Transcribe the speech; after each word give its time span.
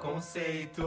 Conceito. 0.00 0.82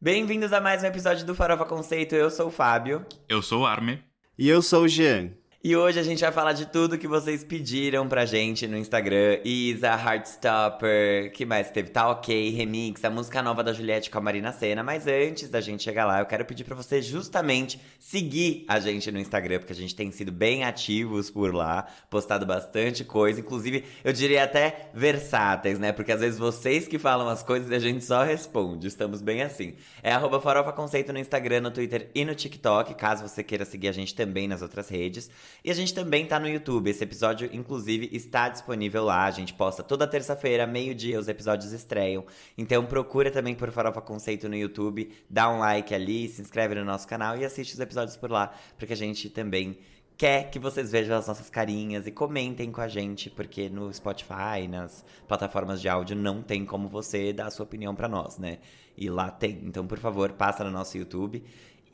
Bem-vindos 0.00 0.52
a 0.52 0.60
mais 0.60 0.84
um 0.84 0.86
episódio 0.86 1.26
do 1.26 1.34
Farofa 1.34 1.64
Conceito. 1.64 2.14
Eu 2.14 2.30
sou 2.30 2.46
o 2.46 2.50
Fábio. 2.52 3.04
Eu 3.28 3.42
sou 3.42 3.62
o 3.62 3.66
Arme. 3.66 4.00
E 4.38 4.48
eu 4.48 4.62
sou 4.62 4.84
o 4.84 4.88
Jean. 4.88 5.32
E 5.64 5.76
hoje 5.76 6.00
a 6.00 6.02
gente 6.02 6.20
vai 6.20 6.32
falar 6.32 6.54
de 6.54 6.66
tudo 6.66 6.98
que 6.98 7.06
vocês 7.06 7.44
pediram 7.44 8.08
pra 8.08 8.26
gente 8.26 8.66
no 8.66 8.76
Instagram. 8.76 9.38
Isa, 9.44 9.90
Heartstopper, 9.90 11.30
que 11.30 11.46
mais 11.46 11.70
teve? 11.70 11.88
Tá 11.88 12.10
ok, 12.10 12.50
remix, 12.50 13.04
a 13.04 13.08
música 13.08 13.40
nova 13.40 13.62
da 13.62 13.72
Juliette 13.72 14.10
com 14.10 14.18
a 14.18 14.20
Marina 14.20 14.50
Senna. 14.50 14.82
Mas 14.82 15.06
antes 15.06 15.48
da 15.48 15.60
gente 15.60 15.84
chegar 15.84 16.04
lá, 16.04 16.18
eu 16.18 16.26
quero 16.26 16.44
pedir 16.44 16.64
pra 16.64 16.74
você 16.74 17.00
justamente 17.00 17.80
seguir 18.00 18.64
a 18.66 18.80
gente 18.80 19.12
no 19.12 19.20
Instagram, 19.20 19.60
porque 19.60 19.72
a 19.72 19.76
gente 19.76 19.94
tem 19.94 20.10
sido 20.10 20.32
bem 20.32 20.64
ativos 20.64 21.30
por 21.30 21.54
lá, 21.54 21.86
postado 22.10 22.44
bastante 22.44 23.04
coisa. 23.04 23.38
Inclusive, 23.38 23.84
eu 24.02 24.12
diria 24.12 24.42
até 24.42 24.90
versáteis, 24.92 25.78
né? 25.78 25.92
Porque 25.92 26.10
às 26.10 26.18
vezes 26.18 26.40
vocês 26.40 26.88
que 26.88 26.98
falam 26.98 27.28
as 27.28 27.44
coisas 27.44 27.70
e 27.70 27.74
a 27.76 27.78
gente 27.78 28.04
só 28.04 28.24
responde. 28.24 28.88
Estamos 28.88 29.22
bem 29.22 29.42
assim. 29.42 29.74
É 30.02 30.10
arroba 30.10 30.40
Farofa 30.40 30.72
Conceito 30.72 31.12
no 31.12 31.20
Instagram, 31.20 31.60
no 31.60 31.70
Twitter 31.70 32.10
e 32.16 32.24
no 32.24 32.34
TikTok, 32.34 32.96
caso 32.96 33.28
você 33.28 33.44
queira 33.44 33.64
seguir 33.64 33.86
a 33.86 33.92
gente 33.92 34.12
também 34.12 34.48
nas 34.48 34.60
outras 34.60 34.88
redes. 34.88 35.30
E 35.64 35.70
a 35.70 35.74
gente 35.74 35.94
também 35.94 36.26
tá 36.26 36.38
no 36.38 36.48
YouTube. 36.48 36.90
Esse 36.90 37.04
episódio, 37.04 37.48
inclusive, 37.52 38.08
está 38.12 38.48
disponível 38.48 39.04
lá. 39.04 39.24
A 39.24 39.30
gente 39.30 39.54
posta 39.54 39.82
toda 39.82 40.06
terça-feira, 40.06 40.66
meio-dia, 40.66 41.18
os 41.18 41.28
episódios 41.28 41.72
estreiam. 41.72 42.24
Então 42.56 42.84
procura 42.84 43.30
também 43.30 43.54
por 43.54 43.70
Farofa 43.70 44.00
Conceito 44.00 44.48
no 44.48 44.56
YouTube, 44.56 45.10
dá 45.28 45.48
um 45.50 45.58
like 45.58 45.94
ali, 45.94 46.28
se 46.28 46.42
inscreve 46.42 46.74
no 46.74 46.84
nosso 46.84 47.06
canal 47.06 47.36
e 47.36 47.44
assiste 47.44 47.74
os 47.74 47.80
episódios 47.80 48.16
por 48.16 48.30
lá, 48.30 48.54
porque 48.76 48.92
a 48.92 48.96
gente 48.96 49.28
também 49.30 49.78
quer 50.16 50.50
que 50.50 50.58
vocês 50.58 50.92
vejam 50.92 51.16
as 51.16 51.26
nossas 51.26 51.50
carinhas 51.50 52.06
e 52.06 52.10
comentem 52.10 52.70
com 52.70 52.80
a 52.80 52.88
gente, 52.88 53.28
porque 53.30 53.68
no 53.68 53.92
Spotify, 53.92 54.68
nas 54.68 55.04
plataformas 55.26 55.80
de 55.80 55.88
áudio, 55.88 56.14
não 56.14 56.42
tem 56.42 56.64
como 56.64 56.86
você 56.86 57.32
dar 57.32 57.46
a 57.46 57.50
sua 57.50 57.64
opinião 57.64 57.94
para 57.94 58.08
nós, 58.08 58.38
né? 58.38 58.58
E 58.96 59.08
lá 59.08 59.30
tem. 59.30 59.60
Então, 59.64 59.86
por 59.86 59.98
favor, 59.98 60.32
passa 60.32 60.62
no 60.62 60.70
nosso 60.70 60.96
YouTube. 60.96 61.42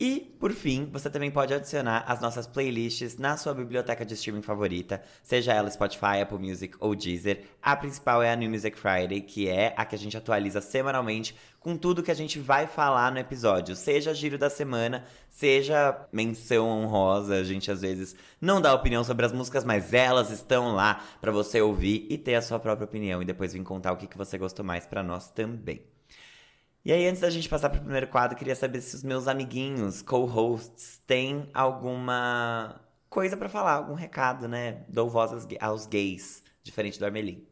E, 0.00 0.32
por 0.38 0.52
fim, 0.52 0.88
você 0.92 1.10
também 1.10 1.28
pode 1.28 1.52
adicionar 1.52 2.04
as 2.06 2.20
nossas 2.20 2.46
playlists 2.46 3.18
na 3.18 3.36
sua 3.36 3.52
biblioteca 3.52 4.06
de 4.06 4.14
streaming 4.14 4.42
favorita, 4.42 5.02
seja 5.24 5.52
ela 5.52 5.68
Spotify, 5.68 6.20
Apple 6.22 6.38
Music 6.38 6.76
ou 6.78 6.94
Deezer. 6.94 7.42
A 7.60 7.74
principal 7.74 8.22
é 8.22 8.30
a 8.30 8.36
New 8.36 8.48
Music 8.48 8.78
Friday, 8.78 9.20
que 9.20 9.48
é 9.48 9.74
a 9.76 9.84
que 9.84 9.96
a 9.96 9.98
gente 9.98 10.16
atualiza 10.16 10.60
semanalmente 10.60 11.34
com 11.58 11.76
tudo 11.76 12.02
que 12.02 12.12
a 12.12 12.14
gente 12.14 12.38
vai 12.38 12.68
falar 12.68 13.10
no 13.10 13.18
episódio, 13.18 13.74
seja 13.74 14.14
giro 14.14 14.38
da 14.38 14.48
semana, 14.48 15.04
seja 15.28 16.06
menção 16.12 16.68
honrosa. 16.68 17.34
A 17.34 17.42
gente 17.42 17.68
às 17.68 17.80
vezes 17.80 18.14
não 18.40 18.60
dá 18.60 18.72
opinião 18.72 19.02
sobre 19.02 19.26
as 19.26 19.32
músicas, 19.32 19.64
mas 19.64 19.92
elas 19.92 20.30
estão 20.30 20.76
lá 20.76 21.02
para 21.20 21.32
você 21.32 21.60
ouvir 21.60 22.06
e 22.08 22.16
ter 22.16 22.36
a 22.36 22.42
sua 22.42 22.60
própria 22.60 22.84
opinião 22.84 23.20
e 23.20 23.24
depois 23.24 23.52
vir 23.52 23.64
contar 23.64 23.92
o 23.92 23.96
que, 23.96 24.06
que 24.06 24.16
você 24.16 24.38
gostou 24.38 24.64
mais 24.64 24.86
para 24.86 25.02
nós 25.02 25.28
também. 25.28 25.97
E 26.88 26.92
aí, 26.92 27.06
antes 27.06 27.20
da 27.20 27.28
gente 27.28 27.46
passar 27.50 27.68
pro 27.68 27.82
primeiro 27.82 28.06
quadro, 28.06 28.34
queria 28.34 28.56
saber 28.56 28.80
se 28.80 28.96
os 28.96 29.02
meus 29.02 29.28
amiguinhos, 29.28 30.00
co-hosts, 30.00 30.98
têm 31.06 31.46
alguma 31.52 32.80
coisa 33.10 33.36
para 33.36 33.46
falar, 33.50 33.74
algum 33.74 33.92
recado, 33.92 34.48
né? 34.48 34.86
Dou 34.88 35.06
voz 35.06 35.30
aos, 35.60 35.86
gays, 35.86 36.42
diferente 36.64 36.98
do 36.98 37.04
Armelim. 37.04 37.46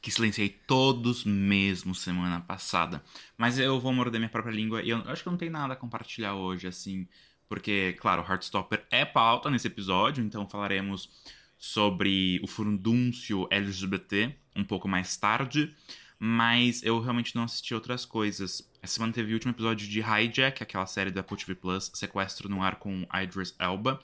Que 0.00 0.10
silenciei 0.10 0.48
todos 0.48 1.26
mesmo 1.26 1.94
semana 1.94 2.40
passada. 2.40 3.04
Mas 3.36 3.58
eu 3.58 3.78
vou 3.78 3.92
morder 3.92 4.18
minha 4.18 4.30
própria 4.30 4.50
língua 4.50 4.80
e 4.82 4.88
eu 4.88 5.02
acho 5.04 5.22
que 5.22 5.28
eu 5.28 5.32
não 5.32 5.38
tenho 5.38 5.52
nada 5.52 5.74
a 5.74 5.76
compartilhar 5.76 6.34
hoje, 6.34 6.66
assim. 6.66 7.06
Porque, 7.50 7.98
claro, 8.00 8.24
Heartstopper 8.26 8.82
é 8.90 9.04
pauta 9.04 9.50
nesse 9.50 9.66
episódio, 9.66 10.24
então 10.24 10.48
falaremos 10.48 11.10
sobre 11.58 12.40
o 12.42 12.46
furdúncio 12.46 13.46
LGBT 13.50 14.34
um 14.56 14.64
pouco 14.64 14.88
mais 14.88 15.18
tarde 15.18 15.76
mas 16.22 16.82
eu 16.82 17.00
realmente 17.00 17.34
não 17.34 17.44
assisti 17.44 17.74
outras 17.74 18.04
coisas. 18.04 18.70
Essa 18.82 18.94
semana 18.94 19.10
teve 19.10 19.32
o 19.32 19.34
último 19.34 19.54
episódio 19.54 19.88
de 19.88 20.00
Hijack, 20.00 20.62
aquela 20.62 20.84
série 20.84 21.10
da 21.10 21.22
Apple 21.22 21.38
TV 21.38 21.54
Plus, 21.54 21.90
Sequestro 21.94 22.46
no 22.46 22.62
Ar 22.62 22.76
com 22.76 23.06
Idris 23.10 23.54
Elba. 23.58 23.98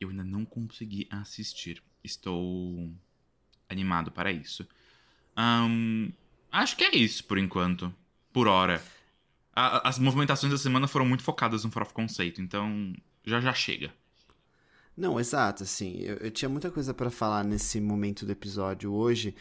Eu 0.00 0.08
ainda 0.08 0.24
não 0.24 0.46
consegui 0.46 1.06
assistir. 1.10 1.82
Estou 2.02 2.90
animado 3.68 4.10
para 4.10 4.32
isso. 4.32 4.66
Um, 5.36 6.10
acho 6.50 6.74
que 6.74 6.84
é 6.84 6.96
isso 6.96 7.22
por 7.24 7.36
enquanto. 7.36 7.94
Por 8.32 8.48
hora. 8.48 8.82
A, 9.54 9.86
as 9.86 9.98
movimentações 9.98 10.50
da 10.50 10.58
semana 10.58 10.88
foram 10.88 11.04
muito 11.04 11.22
focadas 11.22 11.64
no 11.64 11.70
Farofa 11.70 11.92
Conceito, 11.92 12.40
então 12.40 12.94
já 13.26 13.42
já 13.42 13.52
chega. 13.52 13.92
Não, 14.96 15.20
exato, 15.20 15.64
assim, 15.64 15.98
eu, 15.98 16.16
eu 16.16 16.30
tinha 16.30 16.48
muita 16.48 16.70
coisa 16.70 16.94
para 16.94 17.10
falar 17.10 17.44
nesse 17.44 17.78
momento 17.78 18.24
do 18.24 18.32
episódio 18.32 18.92
hoje, 18.92 19.34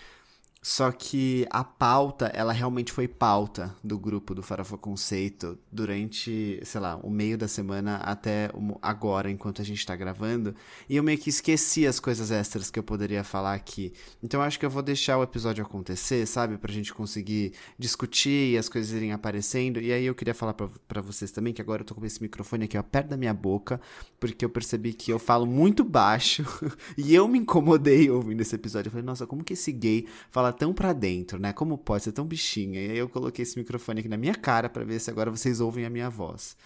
só 0.61 0.91
que 0.91 1.47
a 1.49 1.63
pauta, 1.63 2.25
ela 2.33 2.51
realmente 2.51 2.91
foi 2.91 3.07
pauta 3.07 3.73
do 3.83 3.97
grupo 3.97 4.33
do 4.33 4.41
Farofa 4.43 4.77
Conceito 4.77 5.57
durante, 5.71 6.59
sei 6.63 6.81
lá, 6.81 6.97
o 6.97 7.09
meio 7.09 7.37
da 7.37 7.47
semana 7.47 7.97
até 7.97 8.49
agora, 8.81 9.29
enquanto 9.29 9.61
a 9.61 9.65
gente 9.65 9.85
tá 9.85 9.95
gravando. 9.95 10.55
E 10.89 10.95
eu 10.97 11.03
meio 11.03 11.17
que 11.17 11.29
esqueci 11.29 11.85
as 11.85 11.99
coisas 11.99 12.31
extras 12.31 12.71
que 12.71 12.77
eu 12.77 12.83
poderia 12.83 13.23
falar 13.23 13.53
aqui. 13.53 13.93
Então 14.21 14.41
acho 14.41 14.59
que 14.59 14.65
eu 14.65 14.69
vou 14.69 14.81
deixar 14.81 15.17
o 15.17 15.23
episódio 15.23 15.63
acontecer, 15.63 16.25
sabe? 16.25 16.57
Pra 16.57 16.73
gente 16.73 16.93
conseguir 16.93 17.53
discutir 17.77 18.53
e 18.53 18.57
as 18.57 18.67
coisas 18.67 18.91
irem 18.91 19.13
aparecendo. 19.13 19.79
E 19.79 19.93
aí 19.93 20.05
eu 20.05 20.15
queria 20.15 20.33
falar 20.33 20.53
para 20.53 21.01
vocês 21.01 21.31
também 21.31 21.53
que 21.53 21.61
agora 21.61 21.81
eu 21.81 21.85
tô 21.85 21.95
com 21.95 22.05
esse 22.05 22.21
microfone 22.21 22.65
aqui 22.65 22.77
ó, 22.77 22.83
perto 22.83 23.09
da 23.09 23.17
minha 23.17 23.33
boca, 23.33 23.79
porque 24.19 24.43
eu 24.43 24.49
percebi 24.49 24.91
que 24.93 25.11
eu 25.11 25.19
falo 25.19 25.45
muito 25.45 25.83
baixo 25.83 26.43
e 26.97 27.13
eu 27.13 27.27
me 27.27 27.39
incomodei 27.39 28.09
ouvindo 28.09 28.41
esse 28.41 28.55
episódio. 28.55 28.89
Eu 28.89 28.91
falei, 28.91 29.05
nossa, 29.05 29.27
como 29.27 29.43
que 29.43 29.53
esse 29.53 29.71
gay 29.71 30.07
fala 30.29 30.46
tão 30.51 30.73
pra 30.73 30.93
dentro, 30.93 31.39
né? 31.39 31.53
Como 31.53 31.77
pode 31.77 32.03
ser 32.03 32.11
tão 32.11 32.25
bichinha? 32.25 32.81
E 32.81 32.91
aí 32.91 32.97
eu 32.97 33.09
coloquei 33.09 33.43
esse 33.43 33.57
microfone 33.57 33.99
aqui 33.99 34.09
na 34.09 34.17
minha 34.17 34.35
cara 34.35 34.69
para 34.69 34.83
ver 34.83 34.99
se 34.99 35.09
agora 35.09 35.31
vocês 35.31 35.59
ouvem 35.59 35.85
a 35.85 35.89
minha 35.89 36.09
voz. 36.09 36.57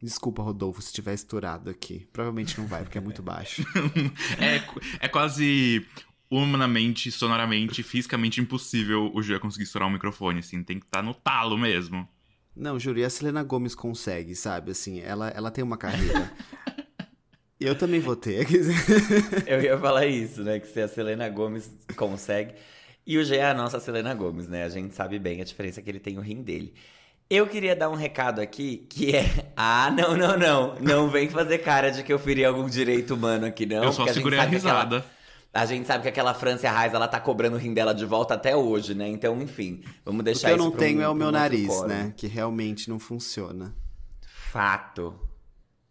Desculpa, 0.00 0.42
Rodolfo, 0.42 0.80
se 0.80 0.92
tiver 0.92 1.14
estourado 1.14 1.70
aqui. 1.70 2.06
Provavelmente 2.12 2.58
não 2.58 2.66
vai, 2.66 2.82
porque 2.82 2.98
é 2.98 3.00
muito 3.00 3.22
baixo. 3.22 3.64
é, 4.38 5.06
é 5.06 5.08
quase 5.08 5.84
humanamente, 6.30 7.10
sonoramente, 7.10 7.82
fisicamente 7.82 8.40
impossível 8.40 9.10
o 9.12 9.22
Julia 9.22 9.40
conseguir 9.40 9.64
estourar 9.64 9.88
um 9.88 9.92
microfone, 9.92 10.40
assim. 10.40 10.62
Tem 10.62 10.78
que 10.78 10.86
estar 10.86 11.00
tá 11.00 11.04
no 11.04 11.14
talo 11.14 11.58
mesmo. 11.58 12.08
Não, 12.54 12.78
juro, 12.78 12.98
e 12.98 13.04
a 13.04 13.10
Selena 13.10 13.42
Gomes 13.42 13.74
consegue, 13.74 14.34
sabe? 14.34 14.72
Assim, 14.72 15.00
ela, 15.00 15.28
ela 15.28 15.50
tem 15.50 15.62
uma 15.62 15.76
carreira. 15.76 16.30
Eu 17.60 17.76
também 17.76 17.98
vou 17.98 18.14
ter. 18.14 18.46
Eu 19.46 19.60
ia 19.60 19.76
falar 19.78 20.06
isso, 20.06 20.44
né? 20.44 20.60
Que 20.60 20.68
se 20.68 20.80
a 20.80 20.86
Selena 20.86 21.28
Gomes 21.28 21.68
consegue. 21.96 22.54
E 23.08 23.16
o 23.16 23.24
G 23.24 23.36
é 23.36 23.46
a 23.46 23.54
nossa 23.54 23.80
Selena 23.80 24.12
Gomes, 24.12 24.50
né? 24.50 24.64
A 24.64 24.68
gente 24.68 24.94
sabe 24.94 25.18
bem 25.18 25.40
a 25.40 25.44
diferença 25.44 25.80
que 25.80 25.88
ele 25.88 25.98
tem 25.98 26.18
o 26.18 26.20
rim 26.20 26.42
dele. 26.42 26.74
Eu 27.30 27.46
queria 27.46 27.74
dar 27.74 27.88
um 27.88 27.94
recado 27.94 28.38
aqui 28.38 28.86
que 28.86 29.16
é. 29.16 29.24
Ah, 29.56 29.90
não, 29.90 30.14
não, 30.14 30.38
não. 30.38 30.74
Não 30.78 31.08
vem 31.08 31.30
fazer 31.30 31.58
cara 31.58 31.90
de 31.90 32.02
que 32.02 32.12
eu 32.12 32.18
feri 32.18 32.44
algum 32.44 32.68
direito 32.68 33.14
humano 33.14 33.46
aqui, 33.46 33.64
não. 33.64 33.84
Eu 33.84 33.92
só 33.94 34.06
segurei 34.08 34.38
a, 34.38 34.42
a 34.42 34.44
risada. 34.44 34.98
Aquela... 34.98 35.18
A 35.54 35.64
gente 35.64 35.86
sabe 35.86 36.02
que 36.02 36.08
aquela 36.10 36.34
Francia 36.34 36.70
Reis, 36.70 36.92
ela 36.92 37.08
tá 37.08 37.18
cobrando 37.18 37.56
o 37.56 37.58
rim 37.58 37.72
dela 37.72 37.94
de 37.94 38.04
volta 38.04 38.34
até 38.34 38.54
hoje, 38.54 38.94
né? 38.94 39.08
Então, 39.08 39.40
enfim, 39.40 39.82
vamos 40.04 40.22
deixar 40.22 40.52
isso 40.52 40.56
O 40.56 40.58
que 40.58 40.62
eu 40.66 40.70
não 40.70 40.76
tenho 40.76 40.98
um, 41.00 41.02
é 41.02 41.08
o 41.08 41.14
meu 41.14 41.32
nariz, 41.32 41.82
né? 41.84 42.12
Que 42.14 42.26
realmente 42.26 42.90
não 42.90 42.98
funciona. 42.98 43.74
Fato. 44.20 45.18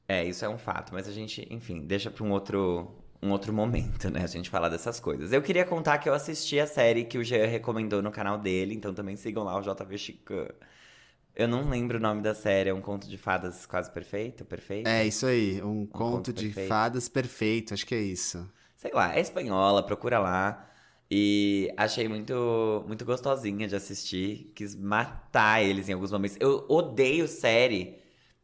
É, 0.08 0.24
isso 0.24 0.46
é 0.46 0.50
um 0.50 0.58
fato, 0.60 0.94
mas 0.94 1.08
a 1.08 1.12
gente, 1.12 1.48
enfim, 1.50 1.82
deixa 1.82 2.12
pra 2.12 2.24
um 2.24 2.32
outro, 2.32 2.97
um 3.22 3.32
outro 3.32 3.52
momento, 3.52 4.10
né? 4.10 4.24
A 4.24 4.28
gente 4.28 4.50
falar 4.50 4.70
dessas 4.70 5.00
coisas. 5.00 5.32
Eu 5.34 5.42
queria 5.42 5.66
contar 5.66 5.98
que 5.98 6.08
eu 6.08 6.14
assisti 6.14 6.60
a 6.60 6.68
série 6.68 7.06
que 7.06 7.18
o 7.18 7.24
Jean 7.24 7.48
recomendou 7.48 8.02
no 8.02 8.12
canal 8.12 8.38
dele, 8.38 8.74
então 8.76 8.94
também 8.94 9.16
sigam 9.16 9.44
lá 9.44 9.58
o 9.58 9.62
JV 9.62 9.98
Chican. 9.98 10.48
Eu 11.36 11.48
não 11.48 11.70
lembro 11.70 11.98
o 11.98 12.02
nome 12.02 12.22
da 12.22 12.34
série, 12.34 12.70
é 12.70 12.74
um 12.74 12.82
conto 12.82 13.08
de 13.08 13.18
fadas 13.18 13.66
quase 13.66 13.92
perfeito, 13.92 14.44
perfeito? 14.44 14.88
É, 14.88 15.06
isso 15.06 15.26
aí, 15.26 15.62
um, 15.62 15.82
um 15.82 15.86
conto, 15.86 16.16
conto, 16.16 16.34
de 16.34 16.46
perfeito. 16.46 16.68
fadas 16.68 17.08
perfeito, 17.08 17.74
acho 17.74 17.86
que 17.86 17.94
é 17.94 18.02
isso. 18.02 18.50
Sei 18.76 18.92
lá, 18.94 19.16
é 19.16 19.20
espanhola, 19.22 19.84
procura 19.84 20.20
lá. 20.20 20.64
E 21.10 21.74
achei 21.78 22.08
muito, 22.08 22.84
muito 22.88 23.06
gostosinha 23.06 23.68
de 23.68 23.76
assistir. 23.76 24.52
Quis 24.56 24.76
matar 24.76 25.64
eles 25.64 25.88
em 25.88 25.94
alguns 25.94 26.12
momentos. 26.12 26.38
Eu 26.40 26.66
odeio 26.68 27.28
série 27.28 27.98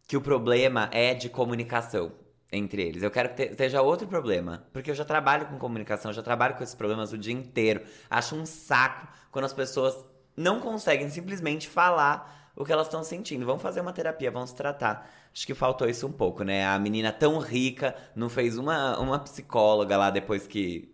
que 0.07 0.15
o 0.15 0.21
problema 0.21 0.89
é 0.93 1.13
de 1.13 1.29
comunicação 1.29 2.22
entre 2.53 2.81
eles. 2.83 3.03
Eu 3.03 3.11
quero 3.11 3.33
que 3.33 3.55
seja 3.55 3.81
outro 3.81 4.07
problema. 4.07 4.65
Porque 4.71 4.91
eu 4.91 4.95
já 4.95 5.03
trabalho 5.03 5.47
com 5.47 5.57
comunicação, 5.57 6.11
eu 6.11 6.15
já 6.15 6.23
trabalho 6.23 6.55
com 6.55 6.63
esses 6.63 6.75
problemas 6.75 7.11
o 7.11 7.17
dia 7.17 7.33
inteiro. 7.33 7.81
Acho 8.09 8.35
um 8.35 8.45
saco 8.45 9.07
quando 9.31 9.45
as 9.45 9.53
pessoas 9.53 9.95
não 10.37 10.59
conseguem 10.59 11.09
simplesmente 11.09 11.67
falar 11.67 12.51
o 12.55 12.63
que 12.63 12.71
elas 12.71 12.87
estão 12.87 13.03
sentindo. 13.03 13.45
Vamos 13.45 13.61
fazer 13.61 13.81
uma 13.81 13.93
terapia, 13.93 14.31
vamos 14.31 14.53
tratar. 14.53 15.09
Acho 15.33 15.45
que 15.45 15.53
faltou 15.53 15.89
isso 15.89 16.05
um 16.05 16.11
pouco, 16.11 16.43
né? 16.43 16.65
A 16.65 16.77
menina 16.77 17.11
tão 17.11 17.39
rica 17.39 17.95
não 18.15 18.29
fez 18.29 18.57
uma, 18.57 18.97
uma 18.99 19.19
psicóloga 19.19 19.97
lá 19.97 20.09
depois 20.09 20.45
que. 20.45 20.93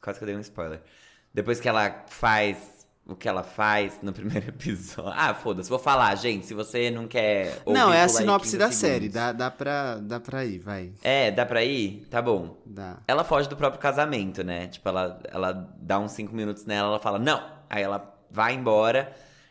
Quase 0.00 0.18
que 0.18 0.24
eu 0.24 0.26
dei 0.26 0.36
um 0.36 0.40
spoiler. 0.40 0.82
Depois 1.32 1.60
que 1.60 1.68
ela 1.68 2.04
faz 2.08 2.77
o 3.08 3.16
que 3.16 3.26
ela 3.28 3.42
faz 3.42 3.98
no 4.02 4.12
primeiro 4.14 4.50
episódio. 4.50 5.12
Ah, 5.16 5.32
foda-se, 5.34 5.68
vou 5.70 5.78
falar, 5.78 6.14
gente. 6.14 6.46
Se 6.46 6.54
você 6.54 6.90
não 6.90 7.08
quer. 7.08 7.60
Não, 7.66 7.92
é 7.92 8.02
a 8.02 8.08
sinopse 8.08 8.56
da 8.58 8.70
segundos. 8.70 8.76
série. 8.76 9.08
Dá, 9.08 9.32
dá, 9.32 9.50
pra, 9.50 9.96
dá 9.96 10.20
pra 10.20 10.44
ir, 10.44 10.58
vai. 10.58 10.92
É, 11.02 11.30
dá 11.30 11.44
pra 11.46 11.64
ir? 11.64 12.06
Tá 12.10 12.20
bom. 12.22 12.60
Dá. 12.66 12.98
Ela 13.08 13.24
foge 13.24 13.48
do 13.48 13.56
próprio 13.56 13.80
casamento, 13.80 14.44
né? 14.44 14.68
Tipo, 14.68 14.88
ela, 14.90 15.18
ela 15.32 15.52
dá 15.80 15.98
uns 15.98 16.12
cinco 16.12 16.34
minutos 16.36 16.64
nela, 16.66 16.88
ela 16.88 17.00
fala, 17.00 17.18
não. 17.18 17.42
Aí 17.70 17.82
ela 17.82 18.14
vai 18.30 18.54
embora. 18.54 19.10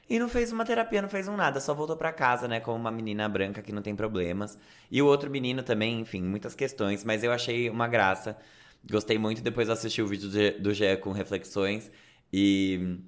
E 0.09 0.19
não 0.19 0.29
fez 0.29 0.53
uma 0.53 0.63
terapia, 0.63 1.01
não 1.01 1.09
fez 1.09 1.27
um 1.27 1.35
nada, 1.35 1.59
só 1.59 1.73
voltou 1.73 1.97
pra 1.97 2.13
casa, 2.13 2.47
né, 2.47 2.61
como 2.61 2.77
uma 2.77 2.89
menina 2.89 3.27
branca 3.27 3.61
que 3.61 3.73
não 3.73 3.81
tem 3.81 3.93
problemas. 3.93 4.57
E 4.89 5.01
o 5.01 5.05
outro 5.05 5.29
menino 5.29 5.63
também, 5.63 5.99
enfim, 5.99 6.21
muitas 6.23 6.55
questões, 6.55 7.03
mas 7.03 7.25
eu 7.25 7.31
achei 7.33 7.69
uma 7.69 7.89
graça. 7.89 8.37
Gostei 8.89 9.17
muito, 9.17 9.41
depois 9.41 9.67
eu 9.67 9.73
assisti 9.73 10.01
o 10.01 10.07
vídeo 10.07 10.29
do- 10.29 10.61
do 10.63 10.73
Jean 10.73 10.95
com 10.95 11.11
reflexões 11.11 11.91
e. 12.31 12.99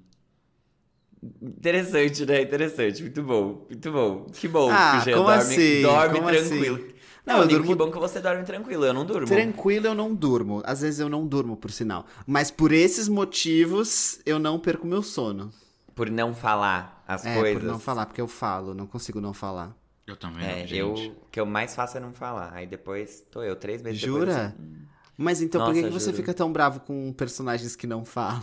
Interessante, 1.22 2.24
né? 2.24 2.42
Interessante, 2.42 3.02
muito 3.02 3.22
bom, 3.22 3.66
muito 3.68 3.92
bom. 3.92 4.26
Que 4.32 4.48
bom 4.48 4.70
Ah, 4.72 4.92
que 4.92 4.96
o 4.96 5.00
Jean 5.00 5.16
dorme, 5.18 5.32
assim? 5.54 5.82
dorme 5.82 6.14
Como 6.18 6.28
tranquilo. 6.28 6.76
assim? 6.76 6.94
Não, 7.26 7.34
Não, 7.34 7.36
eu 7.36 7.42
eu 7.42 7.48
digo 7.48 7.58
durmo- 7.60 7.72
que 7.72 7.78
bom 7.78 7.90
que 7.90 7.98
você 7.98 8.20
dorme 8.20 8.42
tranquilo, 8.44 8.84
eu 8.86 8.94
não 8.94 9.04
durmo. 9.04 9.26
Tranquilo 9.26 9.86
eu 9.86 9.94
não 9.94 10.14
durmo. 10.14 10.62
Às 10.64 10.80
vezes 10.80 10.98
eu 11.00 11.08
não 11.08 11.26
durmo, 11.26 11.56
por 11.56 11.70
sinal. 11.70 12.06
Mas 12.26 12.50
por 12.50 12.72
esses 12.72 13.08
motivos, 13.08 14.18
eu 14.24 14.38
não 14.38 14.58
perco 14.58 14.86
meu 14.86 15.02
sono. 15.02 15.52
Por 15.94 16.10
não 16.10 16.34
falar 16.34 17.04
as 17.06 17.26
é, 17.26 17.34
coisas. 17.34 17.62
por 17.62 17.68
não 17.68 17.78
falar, 17.78 18.06
porque 18.06 18.20
eu 18.20 18.28
falo, 18.28 18.72
não 18.74 18.86
consigo 18.86 19.20
não 19.20 19.34
falar. 19.34 19.76
Eu 20.06 20.16
também, 20.16 20.44
É, 20.46 20.60
não, 20.60 20.66
gente. 20.66 21.08
eu, 21.08 21.12
o 21.22 21.28
que 21.30 21.38
eu 21.38 21.46
mais 21.46 21.74
faço 21.74 21.98
é 21.98 22.00
não 22.00 22.12
falar. 22.14 22.52
Aí 22.54 22.66
depois 22.66 23.22
tô 23.30 23.42
eu, 23.42 23.54
três 23.54 23.82
meses 23.82 24.00
depois. 24.00 24.22
Jura? 24.24 24.46
assim, 24.56 24.86
Mas 25.16 25.42
então 25.42 25.62
por 25.62 25.74
que, 25.74 25.82
Nossa, 25.82 25.98
que 25.98 26.04
você 26.04 26.12
fica 26.14 26.32
tão 26.34 26.50
bravo 26.52 26.80
com 26.80 27.12
personagens 27.12 27.76
que 27.76 27.86
não 27.86 28.04
falam? 28.04 28.40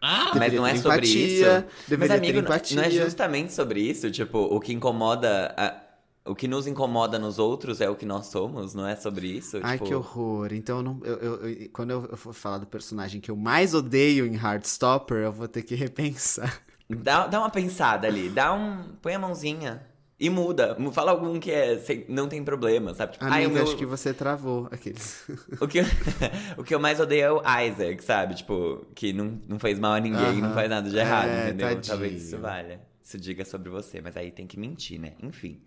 Ah! 0.00 0.30
Mas 0.34 0.34
Deveria 0.34 0.60
não 0.60 0.66
é 0.66 0.76
sobre 0.76 0.96
empatia, 1.06 1.66
isso. 1.88 1.96
Mas, 1.98 2.10
amigo, 2.10 2.32
não- 2.34 2.44
empatia. 2.44 2.76
não 2.76 2.82
é 2.84 2.90
justamente 2.90 3.52
sobre 3.52 3.80
isso? 3.80 4.10
Tipo, 4.10 4.38
o 4.38 4.60
que 4.60 4.72
incomoda. 4.72 5.54
a- 5.56 5.82
O 6.28 6.34
que 6.34 6.48
nos 6.48 6.66
incomoda 6.66 7.20
nos 7.20 7.38
outros 7.38 7.80
é 7.80 7.88
o 7.88 7.94
que 7.94 8.04
nós 8.04 8.26
somos, 8.26 8.74
não 8.74 8.84
é 8.84 8.96
sobre 8.96 9.28
isso? 9.28 9.60
Ai, 9.62 9.74
tipo, 9.78 9.84
que 9.88 9.94
horror. 9.94 10.52
Então, 10.52 10.78
eu 10.78 10.82
não- 10.82 11.00
eu- 11.04 11.18
eu- 11.20 11.68
quando 11.72 11.90
eu, 11.92 12.04
eu 12.10 12.16
for 12.16 12.34
falar 12.34 12.58
do 12.58 12.66
personagem 12.66 13.20
que 13.20 13.30
eu 13.30 13.36
mais 13.36 13.74
odeio 13.74 14.26
em 14.26 14.34
Heartstopper, 14.34 15.18
eu 15.18 15.32
vou 15.32 15.46
ter 15.46 15.62
que 15.62 15.74
repensar. 15.76 16.60
Dá, 16.90 17.28
dá 17.28 17.38
uma 17.38 17.48
pensada 17.50 18.08
ali, 18.08 18.28
dá 18.28 18.52
um. 18.52 18.88
Põe 19.00 19.14
a 19.14 19.18
mãozinha. 19.20 19.86
E 20.18 20.30
muda. 20.30 20.74
Mu- 20.78 20.90
Fala 20.92 21.10
algum 21.10 21.38
que 21.38 21.50
é, 21.50 21.78
sem- 21.78 22.06
não 22.08 22.26
tem 22.28 22.42
problema, 22.42 22.94
sabe? 22.94 23.12
Tipo, 23.12 23.24
ai, 23.26 23.44
Amigo, 23.44 23.50
o 23.50 23.54
meu- 23.54 23.62
acho 23.64 23.76
que 23.76 23.84
você 23.84 24.14
travou 24.14 24.66
aqueles. 24.70 25.24
O 25.60 25.68
que, 25.68 25.80
o 26.56 26.64
que 26.64 26.74
eu 26.74 26.80
mais 26.80 26.98
odeio 26.98 27.22
é 27.24 27.32
o 27.32 27.40
Isaac, 27.66 28.02
sabe? 28.02 28.34
Tipo, 28.34 28.86
que 28.94 29.12
não, 29.12 29.38
não 29.46 29.58
fez 29.58 29.78
mal 29.78 29.92
a 29.92 30.00
ninguém, 30.00 30.36
não 30.40 30.46
Aham. 30.46 30.54
faz 30.54 30.70
nada 30.70 30.88
de 30.88 30.96
errado, 30.96 31.28
É, 31.28 31.48
entendeu? 31.48 31.68
tadinho. 31.68 31.84
Talvez 31.86 32.22
isso 32.24 32.38
valha. 32.38 32.80
Isso 33.02 33.18
diga 33.18 33.44
sobre 33.44 33.68
você, 33.68 34.00
mas 34.00 34.16
aí 34.16 34.30
tem 34.30 34.46
que 34.46 34.58
mentir, 34.58 34.98
né? 34.98 35.12
Enfim. 35.22 35.60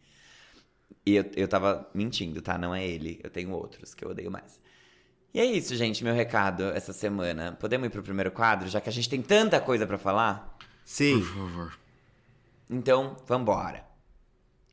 E 1.05 1.15
eu, 1.15 1.25
eu 1.35 1.47
tava 1.47 1.87
mentindo, 1.93 2.41
tá? 2.41 2.57
Não 2.57 2.73
é 2.73 2.85
ele. 2.85 3.19
Eu 3.23 3.29
tenho 3.29 3.51
outros 3.51 3.93
que 3.93 4.03
eu 4.03 4.09
odeio 4.09 4.31
mais. 4.31 4.59
E 5.31 5.39
é 5.39 5.45
isso, 5.45 5.75
gente, 5.75 6.03
meu 6.03 6.13
recado 6.13 6.63
essa 6.63 6.91
semana. 6.91 7.55
Podemos 7.59 7.85
ir 7.87 7.91
pro 7.91 8.01
primeiro 8.01 8.31
quadro, 8.31 8.67
já 8.67 8.81
que 8.81 8.89
a 8.89 8.91
gente 8.91 9.07
tem 9.07 9.21
tanta 9.21 9.61
coisa 9.61 9.85
pra 9.85 9.97
falar? 9.99 10.57
Sim. 10.83 11.19
Por 11.19 11.27
favor. 11.27 11.79
Então, 12.67 13.15
vambora. 13.27 13.87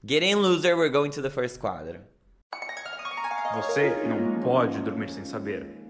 Get 0.04 0.22
in, 0.22 0.40
loser, 0.40 0.76
we're 0.76 0.90
going 0.90 1.10
to 1.12 1.22
the 1.22 1.30
first 1.30 1.58
quadro. 1.58 2.00
Você 3.54 3.90
não 4.06 4.40
pode 4.40 4.78
dormir 4.80 5.08
sem 5.08 5.24
saber. 5.24 5.85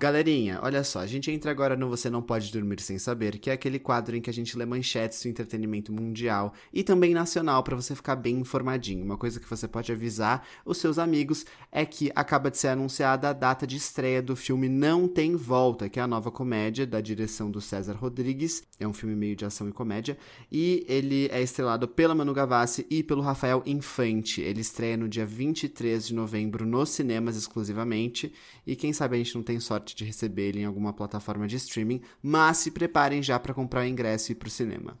Galerinha, 0.00 0.60
olha 0.62 0.84
só, 0.84 1.00
a 1.00 1.08
gente 1.08 1.28
entra 1.28 1.50
agora 1.50 1.74
no 1.74 1.88
Você 1.88 2.08
Não 2.08 2.22
Pode 2.22 2.52
Dormir 2.52 2.80
Sem 2.80 3.00
Saber, 3.00 3.36
que 3.40 3.50
é 3.50 3.52
aquele 3.52 3.80
quadro 3.80 4.14
em 4.14 4.20
que 4.20 4.30
a 4.30 4.32
gente 4.32 4.56
lê 4.56 4.64
manchetes 4.64 5.20
do 5.20 5.28
entretenimento 5.28 5.92
mundial 5.92 6.54
e 6.72 6.84
também 6.84 7.12
nacional 7.12 7.64
pra 7.64 7.74
você 7.74 7.96
ficar 7.96 8.14
bem 8.14 8.38
informadinho. 8.38 9.04
Uma 9.04 9.18
coisa 9.18 9.40
que 9.40 9.50
você 9.50 9.66
pode 9.66 9.90
avisar 9.90 10.46
os 10.64 10.78
seus 10.78 11.00
amigos 11.00 11.44
é 11.72 11.84
que 11.84 12.12
acaba 12.14 12.48
de 12.48 12.58
ser 12.58 12.68
anunciada 12.68 13.28
a 13.28 13.32
data 13.32 13.66
de 13.66 13.76
estreia 13.76 14.22
do 14.22 14.36
filme 14.36 14.68
Não 14.68 15.08
Tem 15.08 15.34
Volta, 15.34 15.88
que 15.88 15.98
é 15.98 16.02
a 16.04 16.06
nova 16.06 16.30
comédia 16.30 16.86
da 16.86 17.00
direção 17.00 17.50
do 17.50 17.60
César 17.60 17.94
Rodrigues. 17.94 18.62
É 18.78 18.86
um 18.86 18.92
filme 18.92 19.16
meio 19.16 19.34
de 19.34 19.44
ação 19.44 19.68
e 19.68 19.72
comédia. 19.72 20.16
E 20.48 20.86
ele 20.88 21.28
é 21.32 21.42
estrelado 21.42 21.88
pela 21.88 22.14
Manu 22.14 22.32
Gavassi 22.32 22.86
e 22.88 23.02
pelo 23.02 23.20
Rafael 23.20 23.64
Infante. 23.66 24.42
Ele 24.42 24.60
estreia 24.60 24.96
no 24.96 25.08
dia 25.08 25.26
23 25.26 26.06
de 26.06 26.14
novembro 26.14 26.64
nos 26.64 26.90
cinemas 26.90 27.36
exclusivamente. 27.36 28.32
E 28.64 28.76
quem 28.76 28.92
sabe 28.92 29.16
a 29.16 29.18
gente 29.18 29.34
não 29.34 29.42
tem 29.42 29.58
sorte 29.58 29.87
de 29.94 30.04
receber 30.04 30.48
ele 30.48 30.60
em 30.60 30.64
alguma 30.64 30.92
plataforma 30.92 31.46
de 31.46 31.56
streaming. 31.56 32.00
Mas 32.22 32.58
se 32.58 32.70
preparem 32.70 33.22
já 33.22 33.38
pra 33.38 33.54
comprar 33.54 33.82
o 33.82 33.86
ingresso 33.86 34.30
e 34.30 34.32
ir 34.32 34.36
pro 34.36 34.50
cinema. 34.50 34.98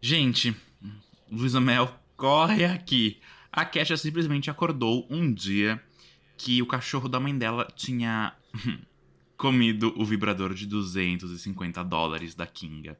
Gente, 0.00 0.54
Luísa 1.30 1.60
Mel, 1.60 1.92
corre 2.16 2.64
aqui. 2.64 3.18
A 3.50 3.64
Kesha 3.64 3.96
simplesmente 3.96 4.50
acordou 4.50 5.06
um 5.08 5.32
dia 5.32 5.82
que 6.36 6.60
o 6.60 6.66
cachorro 6.66 7.08
da 7.08 7.20
mãe 7.20 7.36
dela 7.36 7.66
tinha 7.74 8.34
comido 9.36 9.94
o 9.96 10.04
vibrador 10.04 10.52
de 10.54 10.66
250 10.66 11.82
dólares 11.84 12.34
da 12.34 12.46
Kinga. 12.46 12.98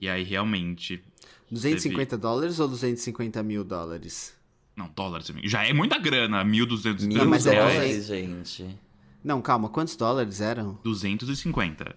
E 0.00 0.08
aí, 0.08 0.22
realmente... 0.22 1.04
250 1.50 2.16
dólares 2.16 2.58
ou 2.58 2.68
250 2.68 3.42
mil 3.42 3.62
dólares? 3.62 4.34
Não, 4.80 4.90
dólares, 4.94 5.28
amigo. 5.30 5.46
Já 5.48 5.66
é 5.66 5.72
muita 5.72 5.98
grana, 5.98 6.42
1.200 6.44 7.06
Mil 7.06 7.24
mas 7.28 7.46
é 7.46 7.54
dólares, 7.56 8.06
gente. 8.06 8.78
Não, 9.22 9.42
calma, 9.42 9.68
quantos 9.68 9.94
dólares 9.96 10.40
eram? 10.40 10.78
250. 10.82 11.94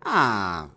Ah. 0.00 0.68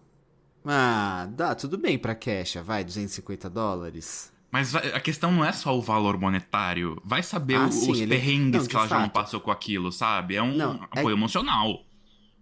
Ah, 0.65 1.27
dá, 1.31 1.55
tudo 1.55 1.77
bem 1.77 1.97
pra 1.97 2.13
Kesha, 2.13 2.61
vai, 2.61 2.83
250 2.83 3.49
dólares. 3.49 4.31
Mas 4.51 4.75
a 4.75 4.99
questão 4.99 5.31
não 5.31 5.43
é 5.43 5.51
só 5.51 5.77
o 5.77 5.81
valor 5.81 6.17
monetário. 6.19 7.01
Vai 7.03 7.21
saber 7.23 7.55
Ah, 7.55 7.67
o- 7.67 7.71
sim, 7.71 7.91
os 7.91 7.99
ele- 7.99 8.15
perrengues 8.15 8.61
não, 8.63 8.67
que 8.67 8.75
ela 8.75 8.87
já 8.87 8.95
não 8.95 9.03
fato. 9.05 9.13
passou 9.13 9.39
com 9.41 9.51
aquilo, 9.51 9.91
sabe? 9.91 10.35
É 10.35 10.43
um 10.43 10.55
Não, 10.55 10.75
é- 10.75 10.99
apoio 10.99 11.15
emocional. 11.15 11.83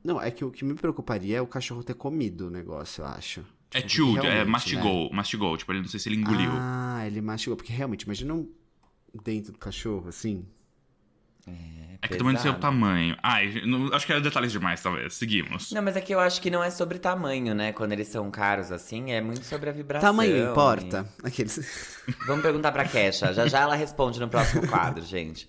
Não, 0.03 0.21
é 0.21 0.29
que 0.29 0.45
o 0.45 0.51
que 0.51 0.63
me 0.63 0.75
preocuparia 0.75 1.37
é 1.37 1.41
o 1.41 1.47
cachorro 1.47 1.83
ter 1.83 1.95
comido 1.95 2.47
o 2.47 2.51
negócio, 2.51 3.01
eu 3.03 3.07
acho. 3.07 3.43
É 3.79 3.87
chewed, 3.87 4.19
é 4.19 4.21
realmente, 4.31 4.47
mastigou, 4.51 5.09
mastigou. 5.13 5.57
Tipo, 5.57 5.71
ele 5.73 5.81
não 5.81 5.87
sei 5.87 5.99
se 5.99 6.09
ele 6.09 6.15
engoliu. 6.17 6.51
Ah, 6.53 7.03
ele 7.05 7.21
mastigou, 7.21 7.55
porque 7.57 7.73
realmente, 7.73 8.03
imagina 8.03 8.33
um 8.33 8.49
dentro 9.23 9.51
do 9.53 9.57
cachorro, 9.59 10.07
assim. 10.09 10.45
é 12.01 12.07
que 12.07 12.17
também 12.17 12.33
não 12.33 12.41
sei 12.41 12.51
o 12.51 12.55
tamanho. 12.55 13.15
Ai, 13.21 13.61
não- 13.65 13.93
acho 13.93 14.05
que 14.05 14.13
é 14.13 14.19
detalhes 14.19 14.51
demais, 14.51 14.81
talvez. 14.81 15.13
Seguimos. 15.13 15.71
Não, 15.71 15.81
mas 15.81 15.95
é 15.95 16.01
que 16.01 16.13
eu 16.13 16.19
acho 16.19 16.41
que 16.41 16.49
não 16.49 16.63
é 16.63 16.69
sobre 16.69 16.97
tamanho, 16.99 17.53
né? 17.55 17.71
Quando 17.71 17.91
eles 17.93 18.07
são 18.07 18.29
caros 18.31 18.71
assim, 18.71 19.11
é 19.11 19.21
muito 19.21 19.43
sobre 19.45 19.69
a 19.69 19.73
vibração. 19.73 20.09
Tamanho 20.09 20.51
importa? 20.51 21.07
Aqueles... 21.23 21.57
e- 21.57 22.15
Vamos 22.27 22.41
perguntar 22.41 22.71
pra 22.71 22.85
Kesha. 22.85 23.33
Já 23.33 23.47
já 23.47 23.59
ela 23.61 23.75
responde 23.75 24.19
no 24.19 24.27
próximo 24.27 24.67
quadro, 24.67 25.03
gente. 25.03 25.47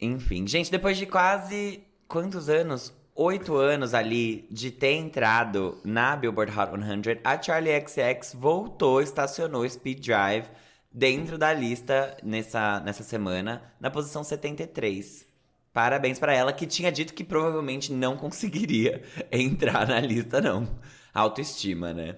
Enfim, 0.00 0.46
gente, 0.46 0.70
depois 0.70 0.96
de 0.98 1.06
quase 1.06 1.82
quantos 2.06 2.48
anos? 2.48 2.92
Oito 3.18 3.56
anos 3.56 3.94
ali 3.94 4.46
de 4.50 4.70
ter 4.70 4.92
entrado 4.92 5.80
na 5.82 6.14
Billboard 6.14 6.52
Hot 6.52 6.70
100, 6.70 7.20
a 7.24 7.42
Charlie 7.42 7.80
XX 7.80 8.34
voltou, 8.34 9.00
estacionou 9.00 9.66
Speed 9.66 10.04
Drive 10.04 10.44
dentro 10.92 11.38
da 11.38 11.52
lista 11.52 12.14
nessa, 12.22 12.80
nessa 12.80 13.02
semana, 13.02 13.62
na 13.80 13.90
posição 13.90 14.22
73. 14.22 15.26
Parabéns 15.72 16.18
pra 16.18 16.34
ela, 16.34 16.52
que 16.52 16.66
tinha 16.66 16.92
dito 16.92 17.14
que 17.14 17.24
provavelmente 17.24 17.92
não 17.92 18.16
conseguiria 18.18 19.02
entrar 19.32 19.88
na 19.88 19.98
lista, 20.00 20.40
não. 20.40 20.78
Autoestima, 21.14 21.94
né? 21.94 22.16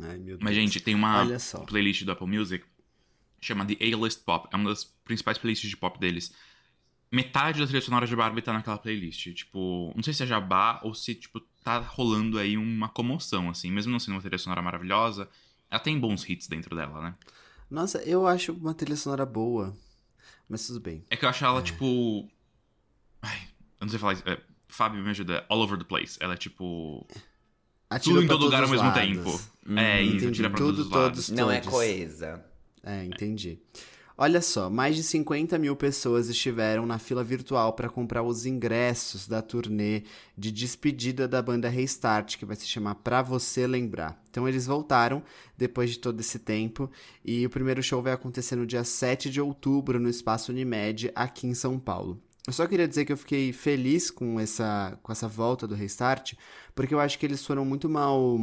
Ai, 0.00 0.16
meu 0.16 0.38
Deus. 0.38 0.40
Mas, 0.40 0.54
gente, 0.54 0.80
tem 0.80 0.94
uma 0.94 1.20
Olha 1.20 1.38
só. 1.38 1.58
playlist 1.60 2.04
do 2.04 2.12
Apple 2.12 2.26
Music 2.26 2.64
chama 3.38 3.66
The 3.66 3.76
A-List 3.80 4.24
Pop. 4.24 4.48
É 4.52 4.56
uma 4.56 4.70
das 4.70 4.84
principais 4.84 5.36
playlists 5.36 5.68
de 5.68 5.76
pop 5.76 5.98
deles. 5.98 6.32
Metade 7.12 7.60
da 7.60 7.66
trilha 7.66 7.82
sonora 7.82 8.06
de 8.06 8.16
Barbie 8.16 8.40
tá 8.40 8.52
naquela 8.54 8.78
playlist. 8.78 9.32
Tipo, 9.34 9.92
não 9.94 10.02
sei 10.02 10.14
se 10.14 10.22
é 10.22 10.26
jabá 10.26 10.80
ou 10.82 10.94
se, 10.94 11.14
tipo, 11.14 11.40
tá 11.62 11.78
rolando 11.78 12.38
aí 12.38 12.56
uma 12.56 12.88
comoção, 12.88 13.50
assim. 13.50 13.70
Mesmo 13.70 13.92
não 13.92 13.98
sendo 14.00 14.14
uma 14.14 14.20
trilha 14.22 14.38
sonora 14.38 14.62
maravilhosa, 14.62 15.28
ela 15.70 15.78
tem 15.80 15.98
bons 16.00 16.26
hits 16.28 16.48
dentro 16.48 16.74
dela, 16.74 17.02
né? 17.02 17.14
Nossa, 17.70 17.98
eu 18.02 18.26
acho 18.26 18.52
uma 18.54 18.72
trilha 18.74 18.96
sonora 18.96 19.26
boa. 19.26 19.76
Mas 20.48 20.66
tudo 20.66 20.80
bem. 20.80 21.04
É 21.10 21.16
que 21.16 21.24
eu 21.24 21.28
acho 21.28 21.44
ela, 21.44 21.60
tipo. 21.62 22.28
Ai, 23.20 23.38
eu 23.80 23.84
não 23.84 23.88
sei 23.88 23.98
falar 23.98 24.14
isso. 24.14 24.22
É, 24.26 24.40
Fábio 24.68 25.02
me 25.02 25.10
ajuda. 25.10 25.44
All 25.50 25.60
over 25.60 25.78
the 25.78 25.84
place. 25.84 26.16
Ela 26.20 26.32
é 26.34 26.36
tipo. 26.36 27.06
Atira 27.90 28.14
Tudo 28.14 28.24
em 28.24 28.28
todo 28.28 28.44
lugar 28.46 28.62
ao 28.62 28.68
mesmo 28.70 28.88
os 28.88 28.94
tempo. 28.94 29.30
lados. 29.30 29.50
é, 29.76 30.02
isso, 30.02 30.16
entendi. 30.16 30.32
tira 30.36 30.48
pra 30.48 30.58
Tudo, 30.58 30.76
todos 30.76 30.86
os 30.86 30.90
lados. 30.90 31.26
todos. 31.26 31.38
Não 31.38 31.50
é 31.50 31.60
coesa. 31.60 32.42
É, 32.82 33.04
entendi. 33.04 33.58
Olha 34.24 34.40
só, 34.40 34.70
mais 34.70 34.94
de 34.94 35.02
50 35.02 35.58
mil 35.58 35.74
pessoas 35.74 36.28
estiveram 36.28 36.86
na 36.86 36.96
fila 36.96 37.24
virtual 37.24 37.72
para 37.72 37.88
comprar 37.88 38.22
os 38.22 38.46
ingressos 38.46 39.26
da 39.26 39.42
turnê 39.42 40.04
de 40.38 40.52
despedida 40.52 41.26
da 41.26 41.42
banda 41.42 41.68
Restart, 41.68 42.36
que 42.36 42.44
vai 42.44 42.54
se 42.54 42.64
chamar 42.64 42.94
Pra 42.94 43.20
Você 43.20 43.66
Lembrar. 43.66 44.22
Então 44.30 44.48
eles 44.48 44.64
voltaram 44.64 45.24
depois 45.58 45.90
de 45.90 45.98
todo 45.98 46.20
esse 46.20 46.38
tempo 46.38 46.88
e 47.24 47.44
o 47.44 47.50
primeiro 47.50 47.82
show 47.82 48.00
vai 48.00 48.12
acontecer 48.12 48.54
no 48.54 48.64
dia 48.64 48.84
7 48.84 49.28
de 49.28 49.40
outubro 49.40 49.98
no 49.98 50.08
Espaço 50.08 50.52
Unimed, 50.52 51.10
aqui 51.16 51.48
em 51.48 51.54
São 51.54 51.76
Paulo. 51.76 52.22
Eu 52.46 52.52
só 52.52 52.64
queria 52.68 52.86
dizer 52.86 53.04
que 53.04 53.12
eu 53.12 53.16
fiquei 53.16 53.52
feliz 53.52 54.08
com 54.08 54.38
essa, 54.38 54.96
com 55.02 55.10
essa 55.10 55.26
volta 55.26 55.66
do 55.66 55.74
Restart, 55.74 56.34
porque 56.76 56.94
eu 56.94 57.00
acho 57.00 57.18
que 57.18 57.26
eles 57.26 57.44
foram 57.44 57.64
muito 57.64 57.88
mal 57.88 58.38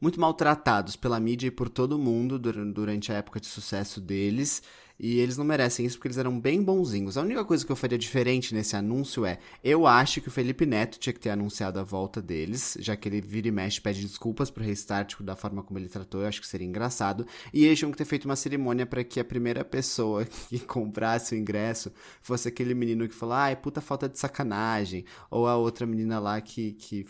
muito 0.00 0.20
maltratados 0.20 0.96
pela 0.96 1.18
mídia 1.20 1.48
e 1.48 1.50
por 1.50 1.68
todo 1.68 1.98
mundo 1.98 2.38
dur- 2.38 2.72
durante 2.72 3.12
a 3.12 3.16
época 3.16 3.40
de 3.40 3.46
sucesso 3.46 4.00
deles. 4.00 4.62
E 4.98 5.20
eles 5.20 5.36
não 5.36 5.44
merecem 5.44 5.86
isso 5.86 5.96
porque 5.96 6.08
eles 6.08 6.18
eram 6.18 6.38
bem 6.40 6.60
bonzinhos. 6.60 7.16
A 7.16 7.22
única 7.22 7.44
coisa 7.44 7.64
que 7.64 7.70
eu 7.70 7.76
faria 7.76 7.96
diferente 7.96 8.52
nesse 8.52 8.74
anúncio 8.74 9.24
é: 9.24 9.38
eu 9.62 9.86
acho 9.86 10.20
que 10.20 10.26
o 10.28 10.30
Felipe 10.30 10.66
Neto 10.66 10.98
tinha 10.98 11.12
que 11.12 11.20
ter 11.20 11.30
anunciado 11.30 11.78
a 11.78 11.84
volta 11.84 12.20
deles, 12.20 12.76
já 12.80 12.96
que 12.96 13.08
ele 13.08 13.20
vira 13.20 13.46
e 13.46 13.52
mexe 13.52 13.80
pede 13.80 14.02
desculpas 14.02 14.50
pro 14.50 14.64
restart 14.64 15.20
da 15.20 15.36
forma 15.36 15.62
como 15.62 15.78
ele 15.78 15.88
tratou, 15.88 16.22
eu 16.22 16.26
acho 16.26 16.40
que 16.40 16.46
seria 16.46 16.66
engraçado. 16.66 17.26
E 17.52 17.64
eles 17.64 17.78
tinham 17.78 17.92
que 17.92 17.98
ter 17.98 18.04
feito 18.04 18.24
uma 18.24 18.34
cerimônia 18.34 18.86
para 18.86 19.04
que 19.04 19.20
a 19.20 19.24
primeira 19.24 19.64
pessoa 19.64 20.24
que 20.48 20.58
comprasse 20.58 21.34
o 21.34 21.38
ingresso 21.38 21.92
fosse 22.20 22.48
aquele 22.48 22.74
menino 22.74 23.08
que 23.08 23.14
falou: 23.14 23.36
ai, 23.36 23.54
puta 23.54 23.80
falta 23.80 24.08
de 24.08 24.18
sacanagem. 24.18 25.04
Ou 25.30 25.46
a 25.46 25.56
outra 25.56 25.86
menina 25.86 26.18
lá 26.18 26.40
que, 26.40 26.72
que, 26.72 27.06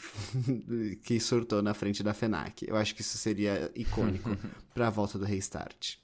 que 1.02 1.18
surtou 1.18 1.62
na 1.62 1.72
frente 1.72 2.02
da 2.02 2.12
FENAC. 2.12 2.66
Eu 2.68 2.76
acho 2.76 2.94
que 2.94 3.00
isso 3.00 3.16
seria 3.16 3.70
icônico 3.74 4.36
pra 4.74 4.90
volta 4.90 5.18
do 5.18 5.24
restart. 5.24 5.96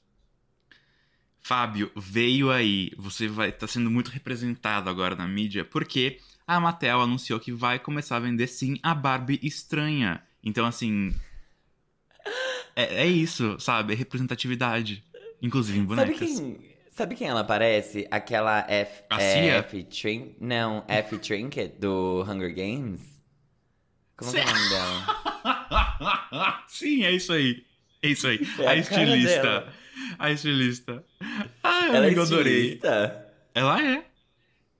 Fábio, 1.44 1.92
veio 1.94 2.50
aí. 2.50 2.90
Você 2.96 3.28
vai 3.28 3.50
estar 3.50 3.66
tá 3.66 3.66
sendo 3.66 3.90
muito 3.90 4.10
representado 4.10 4.88
agora 4.88 5.14
na 5.14 5.28
mídia, 5.28 5.62
porque 5.62 6.18
a 6.46 6.58
Mattel 6.58 7.02
anunciou 7.02 7.38
que 7.38 7.52
vai 7.52 7.78
começar 7.78 8.16
a 8.16 8.20
vender 8.20 8.46
sim 8.46 8.78
a 8.82 8.94
Barbie 8.94 9.38
estranha. 9.42 10.22
Então, 10.42 10.64
assim. 10.64 11.14
É, 12.74 13.02
é 13.02 13.06
isso, 13.06 13.60
sabe? 13.60 13.92
É 13.92 13.96
representatividade. 13.96 15.04
Inclusive 15.42 15.78
em 15.78 15.84
bonecas. 15.84 16.16
Sabe 16.16 16.26
quem, 16.26 16.70
sabe 16.90 17.14
quem 17.14 17.28
ela 17.28 17.44
parece? 17.44 18.08
Aquela 18.10 18.64
F. 18.66 19.04
A 19.10 19.20
Cia? 19.20 19.56
F. 19.58 19.84
Trin, 19.84 20.34
não, 20.40 20.82
F. 20.88 21.18
Trinket 21.18 21.78
do 21.78 22.24
Hunger 22.26 22.54
Games? 22.54 23.02
Como 24.16 24.32
que 24.32 24.38
é 24.38 24.44
o 24.44 24.46
nome 24.46 24.68
dela? 24.70 26.62
sim, 26.68 27.04
é 27.04 27.12
isso 27.12 27.34
aí. 27.34 27.66
É 28.00 28.08
isso 28.08 28.26
aí. 28.26 28.40
É 28.60 28.66
a, 28.66 28.70
a 28.70 28.76
estilista. 28.76 29.42
dela. 29.42 29.83
A 30.18 30.30
estilista. 30.30 31.04
Ai, 31.62 31.88
Ela 31.88 32.06
é 32.08 32.10
adorei. 32.18 32.52
estilista? 32.56 33.32
Ela 33.54 33.82
é. 33.82 34.04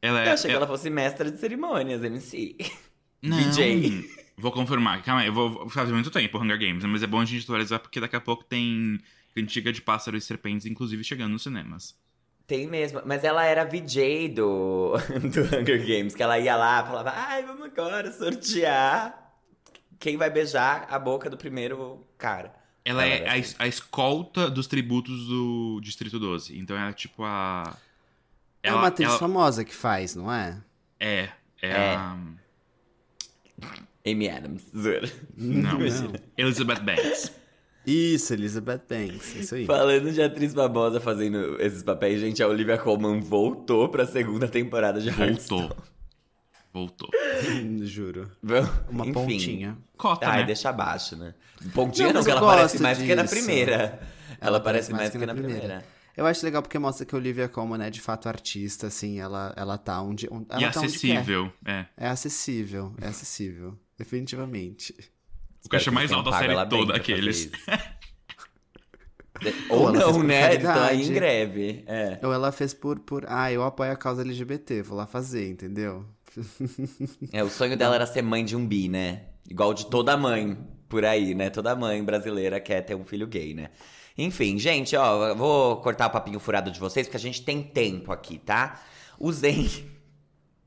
Ela 0.02 0.22
é. 0.24 0.28
Eu 0.28 0.32
achei 0.32 0.50
que 0.50 0.56
ela- 0.56 0.66
fosse 0.66 0.90
mestra 0.90 1.30
de 1.30 1.38
cerimônias, 1.38 2.02
MC. 2.02 2.56
Não. 3.22 3.36
DJ. 3.38 4.04
Vou 4.36 4.50
confirmar. 4.52 5.02
Calma 5.02 5.22
aí, 5.22 5.28
eu 5.28 5.32
vou 5.32 5.68
fazer 5.70 5.92
muito 5.92 6.10
tempo 6.10 6.38
Hunger 6.38 6.58
Games, 6.58 6.84
mas 6.84 7.02
é 7.02 7.06
bom 7.06 7.20
a 7.20 7.24
gente 7.24 7.42
atualizar 7.44 7.78
porque 7.80 8.00
daqui 8.00 8.16
a 8.16 8.20
pouco 8.20 8.44
tem 8.44 8.98
Cantiga 9.34 9.72
de 9.72 9.80
Pássaros 9.80 10.22
e 10.24 10.26
Serpentes, 10.26 10.66
inclusive 10.66 11.02
chegando 11.04 11.32
nos 11.32 11.42
cinemas. 11.42 11.96
Tem 12.46 12.66
mesmo, 12.66 13.00
mas 13.06 13.24
ela 13.24 13.44
era 13.44 13.64
VJ 13.64 14.28
do, 14.28 14.92
do 15.32 15.40
Hunger 15.56 15.80
Games, 15.86 16.14
que 16.14 16.22
ela 16.22 16.38
ia 16.38 16.54
lá, 16.56 16.84
falava, 16.84 17.14
ai, 17.16 17.42
vamos 17.44 17.64
agora 17.64 18.12
sortear 18.12 19.32
quem 19.98 20.16
vai 20.18 20.28
beijar 20.28 20.86
a 20.90 20.98
boca 20.98 21.30
do 21.30 21.38
primeiro 21.38 22.06
cara. 22.18 22.52
Ela 22.84 23.04
é 23.06 23.20
era 23.22 23.30
a, 23.30 23.32
assim. 23.32 23.40
es- 23.40 23.56
a 23.58 23.66
escolta 23.66 24.50
dos 24.50 24.66
tributos 24.66 25.26
do 25.26 25.80
Distrito 25.82 26.18
12. 26.18 26.58
Então 26.58 26.76
ela 26.76 26.90
é 26.90 26.92
tipo 26.92 27.24
a. 27.24 27.76
É 28.62 28.68
Ela, 28.68 28.78
uma 28.78 28.88
atriz 28.88 29.08
ela- 29.08 29.18
famosa 29.18 29.64
que 29.64 29.74
faz, 29.74 30.14
não 30.14 30.30
é? 30.32 30.60
É. 31.00 31.28
É, 31.62 31.68
É. 31.70 31.94
a. 31.96 32.16
Amy 34.06 34.28
Adams, 34.28 34.64
zoeira. 34.76 35.10
Não, 35.36 35.80
Imagina. 35.80 36.20
Elizabeth 36.36 36.80
Banks. 36.80 37.32
Isso, 37.86 38.32
Elizabeth 38.34 38.82
Banks, 38.88 39.34
isso 39.36 39.54
aí. 39.54 39.66
Falando 39.66 40.10
de 40.12 40.20
atriz 40.22 40.52
famosa 40.54 41.00
fazendo 41.00 41.60
esses 41.60 41.82
papéis, 41.82 42.20
gente, 42.20 42.42
a 42.42 42.48
Olivia 42.48 42.76
Colman 42.78 43.20
voltou 43.20 43.88
pra 43.88 44.06
segunda 44.06 44.48
temporada 44.48 45.00
de 45.00 45.10
Voltou. 45.10 45.26
Heartstone. 45.60 45.70
Voltou. 46.74 47.08
Juro. 47.84 48.28
Uma 48.90 49.04
Enfim. 49.04 49.12
pontinha. 49.12 49.78
Cota, 49.96 50.28
Ai, 50.28 50.38
né? 50.40 50.46
deixa 50.46 50.70
abaixo, 50.70 51.14
né? 51.16 51.32
Pontinha 51.72 52.08
Não, 52.08 52.14
não, 52.14 52.24
que 52.24 52.30
ela 52.32 52.40
parece 52.40 52.82
mais 52.82 52.98
do 52.98 53.04
que 53.04 53.14
na 53.14 53.22
disso. 53.22 53.34
primeira. 53.36 54.00
Ela, 54.40 54.60
parece 54.60 54.92
mais 54.92 55.10
do 55.12 55.18
que 55.20 55.24
na 55.24 55.34
primeira. 55.34 55.84
Eu 56.16 56.26
acho 56.26 56.44
legal 56.44 56.62
porque 56.62 56.76
mostra 56.78 57.06
que 57.06 57.14
a 57.14 57.18
Olivia 57.18 57.48
Colman 57.48 57.80
é 57.86 57.90
de 57.90 58.00
fato 58.00 58.28
artista, 58.28 58.88
assim, 58.88 59.20
ela, 59.20 59.54
ela 59.56 59.78
tá 59.78 60.02
onde. 60.02 60.28
onde 60.30 60.46
ela 60.50 60.62
E 60.62 60.70
tá 60.70 60.80
onde 60.80 60.88
acessível. 60.88 61.52
É. 61.64 61.84
quer. 61.84 61.90
É 61.96 62.08
acessível, 62.08 62.92
é 63.00 63.06
acessível. 63.06 63.78
Definitivamente. 63.96 64.94
O 65.64 65.68
caixa 65.68 65.90
que 65.90 65.94
mais 65.94 66.10
alto 66.12 66.28
da 66.30 66.38
série 66.38 66.52
ela 66.54 66.66
toda, 66.66 66.96
aqueles. 66.96 67.50
Ou 69.70 69.88
ela 69.88 69.92
fez 69.92 70.04
não, 70.06 70.12
por 70.14 70.24
né? 70.24 70.44
Eles 70.54 70.56
estão 70.58 70.72
aí 70.72 70.78
caridade. 70.88 71.10
em 71.10 71.12
greve. 71.14 71.84
É. 71.86 72.18
Ou 72.22 72.32
ela 72.32 72.50
fez 72.52 72.74
por, 72.74 72.98
por. 73.00 73.24
Ah, 73.28 73.50
eu 73.52 73.62
apoio 73.62 73.92
a 73.92 73.96
causa 73.96 74.22
LGBT, 74.22 74.82
vou 74.82 74.96
lá 74.96 75.06
fazer, 75.06 75.48
entendeu? 75.48 76.04
É, 77.32 77.42
o 77.42 77.48
sonho 77.48 77.76
dela 77.76 77.94
era 77.94 78.06
ser 78.06 78.22
mãe 78.22 78.44
de 78.44 78.56
um 78.56 78.66
bi, 78.66 78.88
né? 78.88 79.22
Igual 79.48 79.74
de 79.74 79.86
toda 79.86 80.16
mãe 80.16 80.56
por 80.88 81.04
aí, 81.04 81.34
né? 81.34 81.50
Toda 81.50 81.74
mãe 81.74 82.02
brasileira 82.02 82.60
quer 82.60 82.82
ter 82.82 82.94
um 82.94 83.04
filho 83.04 83.26
gay, 83.26 83.54
né? 83.54 83.70
Enfim, 84.16 84.58
gente, 84.58 84.96
ó, 84.96 85.34
vou 85.34 85.78
cortar 85.78 86.06
o 86.06 86.10
papinho 86.10 86.38
furado 86.38 86.70
de 86.70 86.78
vocês, 86.78 87.06
porque 87.06 87.16
a 87.16 87.20
gente 87.20 87.42
tem 87.42 87.62
tempo 87.62 88.12
aqui, 88.12 88.38
tá? 88.38 88.80
O 89.18 89.32
Zen. 89.32 89.68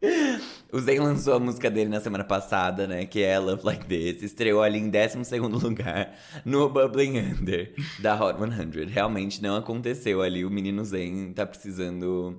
O 0.72 0.80
Zen 0.80 1.00
lançou 1.00 1.34
a 1.34 1.40
música 1.40 1.72
dele 1.72 1.90
na 1.90 2.02
semana 2.02 2.26
passada, 2.26 2.86
né? 2.86 3.06
Que 3.06 3.24
é 3.24 3.40
Love 3.40 3.64
Like 3.66 3.86
This. 3.86 4.22
Estreou 4.22 4.62
ali 4.62 4.78
em 4.80 4.90
12 4.90 5.40
lugar 5.40 6.14
no 6.44 6.70
Bubbling 6.70 7.20
Under 7.20 7.74
da 8.00 8.14
Hot 8.22 8.38
100. 8.38 8.86
Realmente 8.88 9.42
não 9.42 9.56
aconteceu 9.56 10.22
ali. 10.22 10.44
O 10.44 10.52
menino 10.52 10.84
Zen 10.84 11.32
tá 11.32 11.46
precisando 11.46 12.38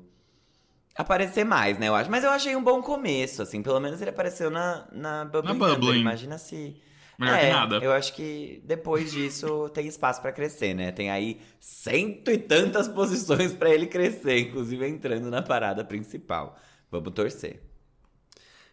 aparecer 0.99 1.45
mais, 1.45 1.79
né? 1.79 1.89
Eu 1.89 1.95
acho. 1.95 2.11
Mas 2.11 2.25
eu 2.25 2.31
achei 2.31 2.57
um 2.57 2.63
bom 2.63 2.83
começo, 2.83 3.41
assim. 3.41 3.63
Pelo 3.63 3.79
menos 3.79 4.01
ele 4.01 4.11
apareceu 4.11 4.51
na, 4.51 4.87
na 4.93 5.25
Bubbling, 5.25 5.59
Na 5.59 5.67
Bubbling. 5.67 6.01
Imagina 6.01 6.37
se. 6.37 6.77
Melhor 7.17 7.37
é, 7.37 7.47
que 7.47 7.53
nada. 7.53 7.77
Eu 7.77 7.93
acho 7.93 8.13
que 8.13 8.63
depois 8.65 9.11
disso 9.11 9.69
tem 9.75 9.87
espaço 9.87 10.21
pra 10.21 10.33
crescer, 10.33 10.75
né? 10.75 10.93
Tem 10.93 11.11
aí 11.11 11.41
cento 11.59 12.31
e 12.31 12.39
tantas 12.39 12.87
posições 12.89 13.53
pra 13.53 13.71
ele 13.71 13.87
crescer, 13.87 14.41
inclusive 14.41 14.87
entrando 14.87 15.31
na 15.31 15.43
parada 15.43 15.85
principal. 15.85 16.57
Vamos 16.91 17.13
torcer. 17.13 17.68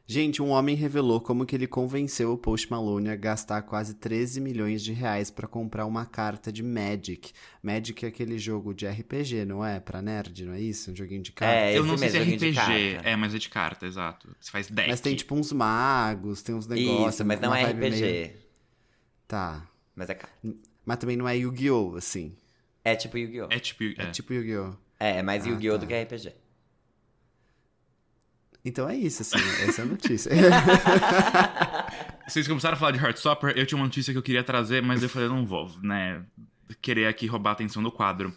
Gente, 0.07 0.39
um 0.39 0.49
homem 0.51 0.75
revelou 0.75 1.19
como 1.19 1.47
que 1.47 1.55
ele 1.55 1.65
convenceu 1.65 2.31
o 2.31 2.37
Post 2.37 2.69
Malone 2.69 3.09
a 3.09 3.15
gastar 3.15 3.63
quase 3.63 3.95
13 3.95 4.39
milhões 4.39 4.83
de 4.83 4.93
reais 4.93 5.31
pra 5.31 5.47
comprar 5.47 5.87
uma 5.87 6.05
carta 6.05 6.51
de 6.51 6.61
Magic. 6.61 7.31
Magic 7.63 8.05
é 8.05 8.09
aquele 8.09 8.37
jogo 8.37 8.71
de 8.71 8.85
RPG, 8.87 9.45
não 9.45 9.65
é? 9.65 9.79
Pra 9.79 10.03
nerd, 10.03 10.45
não 10.45 10.53
é 10.53 10.61
isso? 10.61 10.91
Um 10.91 10.95
joguinho 10.95 11.23
de 11.23 11.31
carta. 11.31 11.55
É, 11.55 11.75
Eu 11.75 11.83
não 11.83 11.97
sei 11.97 12.09
se 12.09 12.17
é 12.17 12.21
RPG. 12.21 12.53
carta. 12.53 12.73
É, 13.09 13.15
mas 13.15 13.33
é 13.33 13.39
de 13.39 13.49
carta, 13.49 13.87
exato. 13.87 14.35
Você 14.39 14.51
faz 14.51 14.67
deck. 14.67 14.89
Mas 14.89 15.01
tem 15.01 15.15
tipo 15.15 15.33
uns 15.33 15.51
magos, 15.51 16.43
tem 16.43 16.53
uns 16.53 16.67
negócios. 16.67 17.15
Isso, 17.15 17.25
mas 17.25 17.39
não 17.41 17.55
é 17.55 17.63
RPG. 17.63 18.01
meio- 18.01 18.31
Tá. 19.27 19.67
Mas 19.95 20.07
é 20.11 20.13
carta. 20.13 20.35
Mas 20.85 20.97
também 20.99 21.17
não 21.17 21.27
é 21.27 21.35
Yu-Gi-Oh! 21.35 21.95
assim. 21.95 22.35
É 22.83 22.95
tipo 22.95 23.17
Yu-Gi-Oh! 23.17 23.47
É 23.49 23.57
tipo. 23.57 23.83
É, 23.83 23.93
É. 24.03 24.11
tipo 24.11 24.31
Yu-Gi-Oh! 24.33 24.75
É, 24.99 25.17
é 25.17 25.23
mais 25.23 25.45
Ah, 25.45 25.49
Yu-Gi-Oh! 25.49 25.73
tá. 25.73 25.77
do 25.79 25.87
que 25.87 25.95
RPG. 25.95 26.31
Então 28.65 28.89
é 28.89 28.95
isso, 28.95 29.21
assim. 29.21 29.37
essa 29.67 29.83
é 29.83 29.85
a 29.85 29.87
notícia. 29.87 30.31
Vocês 32.27 32.47
começaram 32.47 32.75
a 32.75 32.79
falar 32.79 32.91
de 32.91 32.97
Heartstopper, 32.97 33.55
eu 33.55 33.63
tinha 33.67 33.77
uma 33.77 33.85
notícia 33.85 34.11
que 34.11 34.17
eu 34.17 34.23
queria 34.23 34.43
trazer, 34.43 34.81
mas 34.81 35.03
eu 35.03 35.09
falei, 35.09 35.29
não 35.29 35.45
vou, 35.45 35.71
né? 35.83 36.23
Querer 36.81 37.05
aqui 37.05 37.27
roubar 37.27 37.51
a 37.51 37.53
atenção 37.53 37.83
do 37.83 37.91
quadro. 37.91 38.35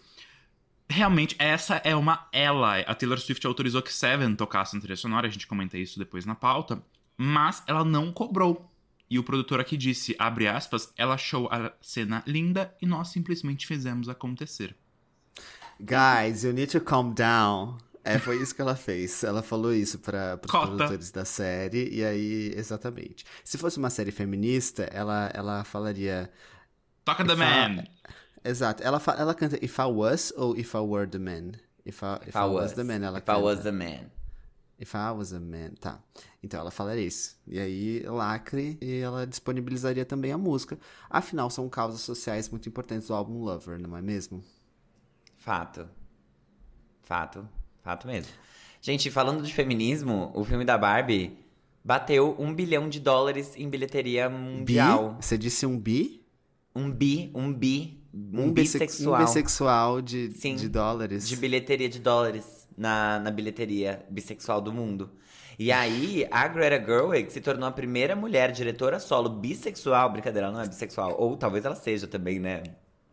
Realmente, 0.87 1.35
essa 1.39 1.77
é 1.77 1.97
uma 1.97 2.29
ally. 2.33 2.85
A 2.87 2.95
Taylor 2.95 3.19
Swift 3.19 3.47
autorizou 3.47 3.81
que 3.81 3.93
Seven 3.93 4.35
tocasse 4.35 4.75
na 4.75 4.81
trilha 4.83 4.97
sonora, 4.97 5.27
a 5.27 5.31
gente 5.31 5.47
comenta 5.47 5.79
isso 5.79 5.99
depois 5.99 6.27
na 6.27 6.35
pauta, 6.35 6.83
mas 7.17 7.63
ela 7.67 7.83
não 7.83 8.13
cobrou. 8.13 8.71
E 9.11 9.19
o 9.19 9.23
produtor 9.23 9.59
aqui 9.59 9.79
disse, 9.79 10.15
abre 10.19 10.47
aspas, 10.47 10.93
ela 10.95 11.15
achou 11.15 11.49
a 11.51 11.73
cena 11.81 12.23
linda 12.27 12.75
e 12.83 12.87
nós 12.87 13.09
simplesmente 13.09 13.67
fizemos 13.67 14.11
acontecer. 14.11 14.77
Guys, 15.81 16.45
you 16.45 16.53
need 16.53 16.71
to 16.73 16.81
calm 16.81 17.15
down. 17.15 17.79
É, 18.15 18.19
foi 18.19 18.43
isso 18.43 18.55
que 18.55 18.61
ela 18.61 18.75
fez. 18.77 19.23
Ela 19.25 19.43
falou 19.43 19.73
isso 19.75 19.99
para 19.99 20.39
os 20.43 20.51
produtores 20.51 21.11
da 21.11 21.25
série, 21.25 21.89
e 21.95 22.05
aí, 22.05 22.53
exatamente. 22.57 23.25
Se 23.45 23.57
fosse 23.59 23.79
uma 23.79 23.91
série 23.91 24.11
feminista, 24.11 24.85
ela, 24.85 25.31
ela 25.35 25.65
falaria. 25.65 26.31
Toca 27.05 27.25
The 27.25 27.33
If 27.33 27.39
I- 27.39 27.43
Man! 27.43 27.85
Exato. 28.45 28.83
Ela, 28.83 29.01
fa- 29.01 29.17
ela 29.19 29.35
canta 29.35 29.57
If 29.65 29.79
I 29.79 29.83
Was 29.83 30.33
ou 30.37 30.57
If 30.57 30.73
I 30.75 30.79
Were 30.79 31.07
the 31.09 31.19
Man? 31.19 31.53
If 31.85 32.03
I, 32.03 32.29
if 32.29 32.35
I 32.37 32.45
was, 32.45 32.73
the 32.73 32.85
Man, 32.85 33.03
ela 33.05 33.19
If 33.19 33.25
canta. 33.25 33.39
I 33.39 33.43
was 33.43 33.61
the 33.63 33.73
man. 33.73 34.11
If 34.81 34.95
I 34.95 35.11
was 35.11 35.33
a 35.33 35.41
man, 35.41 35.71
tá. 35.81 35.99
Então 36.41 36.61
ela 36.61 36.71
falaria 36.71 37.05
isso. 37.05 37.37
E 37.49 37.59
aí, 37.59 38.01
lacre, 38.07 38.79
e 38.81 38.99
ela 39.01 39.27
disponibilizaria 39.27 40.05
também 40.05 40.31
a 40.31 40.39
música. 40.39 40.79
Afinal, 41.11 41.51
são 41.51 41.69
causas 41.69 42.01
sociais 42.03 42.49
muito 42.49 42.69
importantes 42.69 43.09
do 43.09 43.15
álbum 43.15 43.43
Lover, 43.43 43.77
não 43.81 43.97
é 43.97 44.01
mesmo? 44.03 44.45
Fato. 45.37 45.89
Fato. 47.03 47.49
Fato 47.89 48.07
mesmo. 48.07 48.31
Gente, 48.83 49.11
falando 49.11 49.43
de 49.43 49.51
feminismo, 49.55 50.31
o 50.35 50.45
filme 50.45 50.63
da 50.63 50.77
Barbie 50.77 51.39
bateu 51.83 52.37
um 52.39 52.53
bilhão 52.53 52.87
de 52.87 53.01
dólares 53.01 53.55
em 53.57 53.67
bilheteria 53.67 54.29
mundial. 54.29 55.15
Bi? 55.15 55.25
Você 55.25 55.39
disse 55.39 55.65
um 55.65 55.79
bi? 55.79 56.23
Um 56.77 56.91
bi, 56.91 57.31
um 57.35 57.51
bi, 57.51 57.99
um, 58.13 58.53
bisex- 58.53 58.85
bissexual 58.93 59.23
Um 59.23 59.25
bissexual 59.25 60.03
de, 60.03 60.33
Sim, 60.33 60.55
de 60.55 60.69
dólares. 60.69 61.27
de 61.27 61.35
bilheteria 61.35 61.89
de 61.89 61.99
dólares 61.99 62.69
na, 62.77 63.21
na 63.21 63.31
bilheteria 63.31 64.05
bissexual 64.11 64.61
do 64.61 64.71
mundo. 64.71 65.11
E 65.59 65.73
aí, 65.73 66.29
a 66.31 66.47
Greta 66.47 66.85
Gerwig 66.85 67.33
se 67.33 67.41
tornou 67.41 67.67
a 67.67 67.73
primeira 67.73 68.15
mulher 68.15 68.53
diretora 68.53 69.01
solo 69.01 69.31
bissexual. 69.31 70.13
Brincadeira, 70.13 70.49
ela 70.49 70.57
não 70.59 70.63
é 70.63 70.69
bissexual. 70.69 71.17
Ou 71.19 71.39
talvez 71.39 71.65
ela 71.65 71.75
seja 71.75 72.07
também, 72.07 72.39
né? 72.39 72.65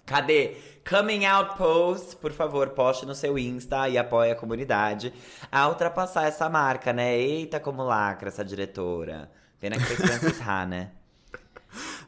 Cadê? 0.06 0.58
Coming 0.88 1.26
out 1.26 1.58
post, 1.58 2.16
por 2.18 2.32
favor, 2.32 2.70
poste 2.70 3.08
no 3.08 3.16
seu 3.16 3.40
Insta 3.40 3.90
e 3.90 3.98
apoie 3.98 4.32
a 4.32 4.36
comunidade 4.36 5.12
a 5.52 5.68
ultrapassar 5.68 6.28
essa 6.28 6.48
marca, 6.48 6.94
né? 6.94 7.18
Eita, 7.18 7.60
como 7.60 7.84
lacra 7.84 8.30
essa 8.30 8.46
diretora. 8.46 9.32
Pena 9.60 9.78
que 9.78 9.84
fez 9.84 9.98
Francis 10.20 10.40
Ha, 10.42 10.66
né? 10.68 10.92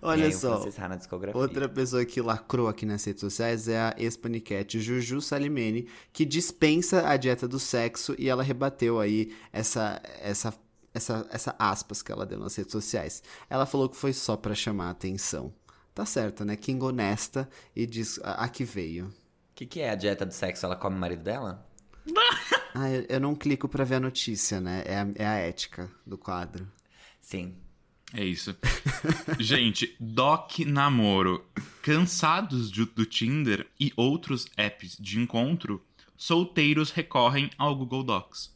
Olha 0.02 0.26
aí, 0.26 0.34
só, 0.34 0.64
outra 1.34 1.68
pessoa 1.68 2.06
que 2.06 2.22
lacrou 2.22 2.68
aqui 2.68 2.86
nas 2.86 3.04
redes 3.04 3.20
sociais 3.20 3.68
é 3.68 3.80
a 3.80 3.96
ex-paniquete 3.98 4.80
Juju 4.80 5.20
Salimene, 5.20 5.90
que 6.14 6.24
dispensa 6.24 7.08
a 7.08 7.18
dieta 7.18 7.48
do 7.48 7.60
sexo 7.60 8.16
e 8.18 8.30
ela 8.30 8.44
rebateu 8.44 9.00
aí 9.00 9.36
essa, 9.52 10.02
essa, 10.22 10.54
essa, 10.94 11.28
essa 11.32 11.56
aspas 11.58 12.02
que 12.02 12.12
ela 12.12 12.26
deu 12.26 12.40
nas 12.40 12.56
redes 12.56 12.72
sociais. 12.72 13.24
Ela 13.50 13.66
falou 13.66 13.90
que 13.90 13.98
foi 13.98 14.14
só 14.14 14.38
pra 14.38 14.56
chamar 14.56 14.88
a 14.88 14.92
atenção. 14.92 15.52
Tá 15.98 16.06
certo, 16.06 16.46
né? 16.46 16.56
King 16.56 16.84
honesta 16.86 17.50
e 17.76 17.84
diz 17.88 18.20
a, 18.24 18.44
a 18.44 18.50
que 18.50 18.64
veio. 18.64 19.08
O 19.08 19.12
que, 19.56 19.66
que 19.66 19.80
é 19.80 19.90
a 19.90 19.96
dieta 19.96 20.28
do 20.28 20.32
sexo? 20.32 20.64
Ela 20.64 20.76
come 20.76 20.96
o 20.96 21.00
marido 21.00 21.24
dela? 21.24 21.68
Ah, 22.76 22.92
eu, 22.92 23.04
eu 23.10 23.20
não 23.20 23.34
clico 23.34 23.68
pra 23.68 23.84
ver 23.84 23.96
a 23.96 24.00
notícia, 24.00 24.62
né? 24.62 24.84
É 24.86 24.98
a, 25.00 25.08
é 25.16 25.26
a 25.26 25.34
ética 25.38 25.90
do 26.06 26.16
quadro. 26.16 26.72
Sim. 27.20 27.56
É 28.14 28.24
isso. 28.24 28.56
Gente, 29.40 29.96
Doc 30.00 30.60
Namoro. 30.60 31.44
Cansados 31.82 32.70
de- 32.72 32.86
do 32.86 33.04
Tinder 33.04 33.66
e 33.80 33.92
outros 33.98 34.46
apps 34.56 34.96
de 35.00 35.20
encontro, 35.20 35.84
solteiros 36.16 36.92
recorrem 36.92 37.50
ao 37.58 37.76
Google 37.76 38.04
Docs. 38.04 38.54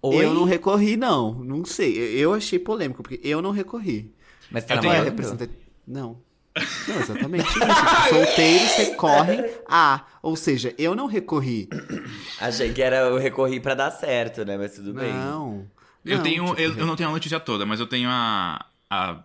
Oi? 0.00 0.24
Eu 0.24 0.34
não 0.34 0.44
recorri, 0.44 0.96
não. 0.96 1.34
Não 1.42 1.64
sei. 1.64 1.98
Eu, 1.98 2.18
eu 2.18 2.34
achei 2.34 2.60
polêmico, 2.60 3.02
porque 3.02 3.18
eu 3.24 3.42
não 3.42 3.50
recorri. 3.50 4.13
Mas 4.50 4.64
tá 4.64 4.74
Eu 4.76 4.82
namorando? 4.82 5.50
Não. 5.86 6.22
Não, 6.86 7.00
exatamente 7.00 7.48
isso. 7.48 7.58
Tipo, 7.58 8.08
solteiros 8.10 8.72
recorrem 8.76 9.44
a. 9.68 10.06
Ou 10.22 10.36
seja, 10.36 10.72
eu 10.78 10.94
não 10.94 11.06
recorri. 11.06 11.68
Achei 12.40 12.72
que 12.72 12.80
era 12.80 12.96
eu 12.98 13.18
recorri 13.18 13.58
pra 13.58 13.74
dar 13.74 13.90
certo, 13.90 14.44
né? 14.44 14.56
Mas 14.56 14.74
tudo 14.76 14.94
bem. 14.94 15.12
Não. 15.12 15.66
Eu 16.04 16.18
Não, 16.18 16.22
tenho. 16.22 16.44
tipo, 16.46 16.60
eu, 16.60 16.76
eu 16.78 16.86
não 16.86 16.94
tenho 16.96 17.08
a 17.08 17.12
notícia 17.12 17.40
toda, 17.40 17.66
mas 17.66 17.80
eu 17.80 17.86
tenho 17.86 18.08
a. 18.08 18.64
a... 18.88 19.24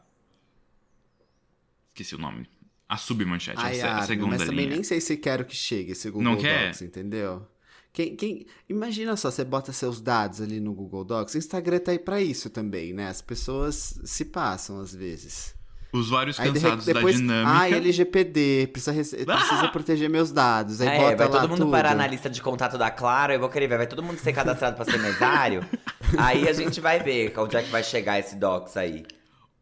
Esqueci 1.89 2.15
o 2.15 2.17
nome. 2.17 2.49
A 2.87 2.97
submanchete, 2.97 3.59
a, 3.59 3.65
Ai, 3.65 3.79
a 3.81 4.01
segunda 4.01 4.37
mas 4.37 4.47
também 4.47 4.65
linha. 4.65 4.75
nem 4.77 4.83
sei 4.83 4.99
se 4.99 5.15
quero 5.15 5.45
que 5.45 5.55
chegue 5.55 5.91
esse 5.91 6.09
Google 6.09 6.23
Não 6.23 6.37
quer? 6.37 6.71
Entendeu? 6.81 7.47
Quem, 7.91 8.15
quem, 8.15 8.45
imagina 8.69 9.15
só, 9.17 9.31
você 9.31 9.43
bota 9.43 9.73
seus 9.73 9.99
dados 9.99 10.39
ali 10.41 10.59
no 10.59 10.73
Google 10.73 11.03
Docs. 11.03 11.33
O 11.33 11.37
Instagram 11.37 11.79
tá 11.79 11.91
aí 11.91 11.99
pra 11.99 12.21
isso 12.21 12.49
também, 12.49 12.93
né? 12.93 13.07
As 13.07 13.21
pessoas 13.21 13.99
se 14.03 14.25
passam 14.25 14.79
às 14.79 14.93
vezes. 14.93 15.55
Usuários 15.91 16.39
Aí 16.39 16.51
de- 16.51 16.59
cansados 16.59 16.85
depois, 16.85 17.15
da 17.15 17.21
dinâmica. 17.21 17.51
ah, 17.61 17.67
LGPD, 17.71 18.67
precisa, 18.71 18.93
precisa 19.25 19.67
proteger 19.69 20.07
meus 20.07 20.31
dados. 20.31 20.79
Aí 20.81 20.87
Ah, 20.87 20.97
bota 20.99 21.11
é, 21.11 21.15
vai 21.15 21.27
lá 21.27 21.39
todo 21.41 21.49
mundo 21.49 21.59
tudo. 21.61 21.71
parar 21.71 21.95
na 21.95 22.05
lista 22.05 22.29
de 22.29 22.39
contato 22.43 22.77
da 22.77 22.91
Claro, 22.91 23.33
eu 23.33 23.39
vou 23.39 23.49
querer 23.49 23.67
ver, 23.67 23.77
vai 23.77 23.87
todo 23.87 24.03
mundo 24.03 24.19
ser 24.19 24.31
cadastrado 24.33 24.75
pra 24.75 24.85
ser 24.85 24.99
mesário. 24.99 25.65
aí 26.17 26.47
a 26.47 26.53
gente 26.53 26.79
vai 26.79 26.99
ver 27.01 27.33
onde 27.39 27.57
é 27.57 27.63
que 27.63 27.71
vai 27.71 27.83
chegar 27.83 28.19
esse 28.19 28.35
docs 28.35 28.77
aí. 28.77 29.03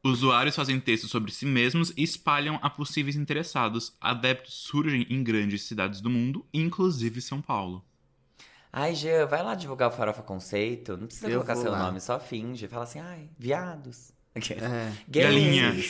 Usuários 0.03 0.55
fazem 0.55 0.79
textos 0.81 1.09
sobre 1.09 1.31
si 1.31 1.45
mesmos 1.45 1.93
e 1.95 2.03
espalham 2.03 2.59
a 2.61 2.69
possíveis 2.69 3.15
interessados. 3.15 3.93
Adeptos 4.01 4.53
surgem 4.53 5.07
em 5.09 5.23
grandes 5.23 5.63
cidades 5.63 6.01
do 6.01 6.09
mundo, 6.09 6.45
inclusive 6.53 7.21
São 7.21 7.41
Paulo. 7.41 7.83
Ai, 8.79 8.93
Jean, 8.93 9.25
vai 9.25 9.41
lá 9.41 9.55
divulgar 9.55 9.89
o 9.89 9.91
Farofa 9.91 10.21
Conceito. 10.21 10.95
Não 10.95 11.07
precisa 11.07 11.27
Eu 11.27 11.39
colocar 11.41 11.55
seu 11.55 11.71
lá. 11.71 11.79
nome, 11.79 11.99
só 11.99 12.19
finge. 12.19 12.67
Fala 12.67 12.83
assim, 12.83 12.99
ai, 12.99 13.27
viados. 13.37 14.11
É. 14.37 14.91
Gays. 15.09 15.25
Galinha. 15.25 15.83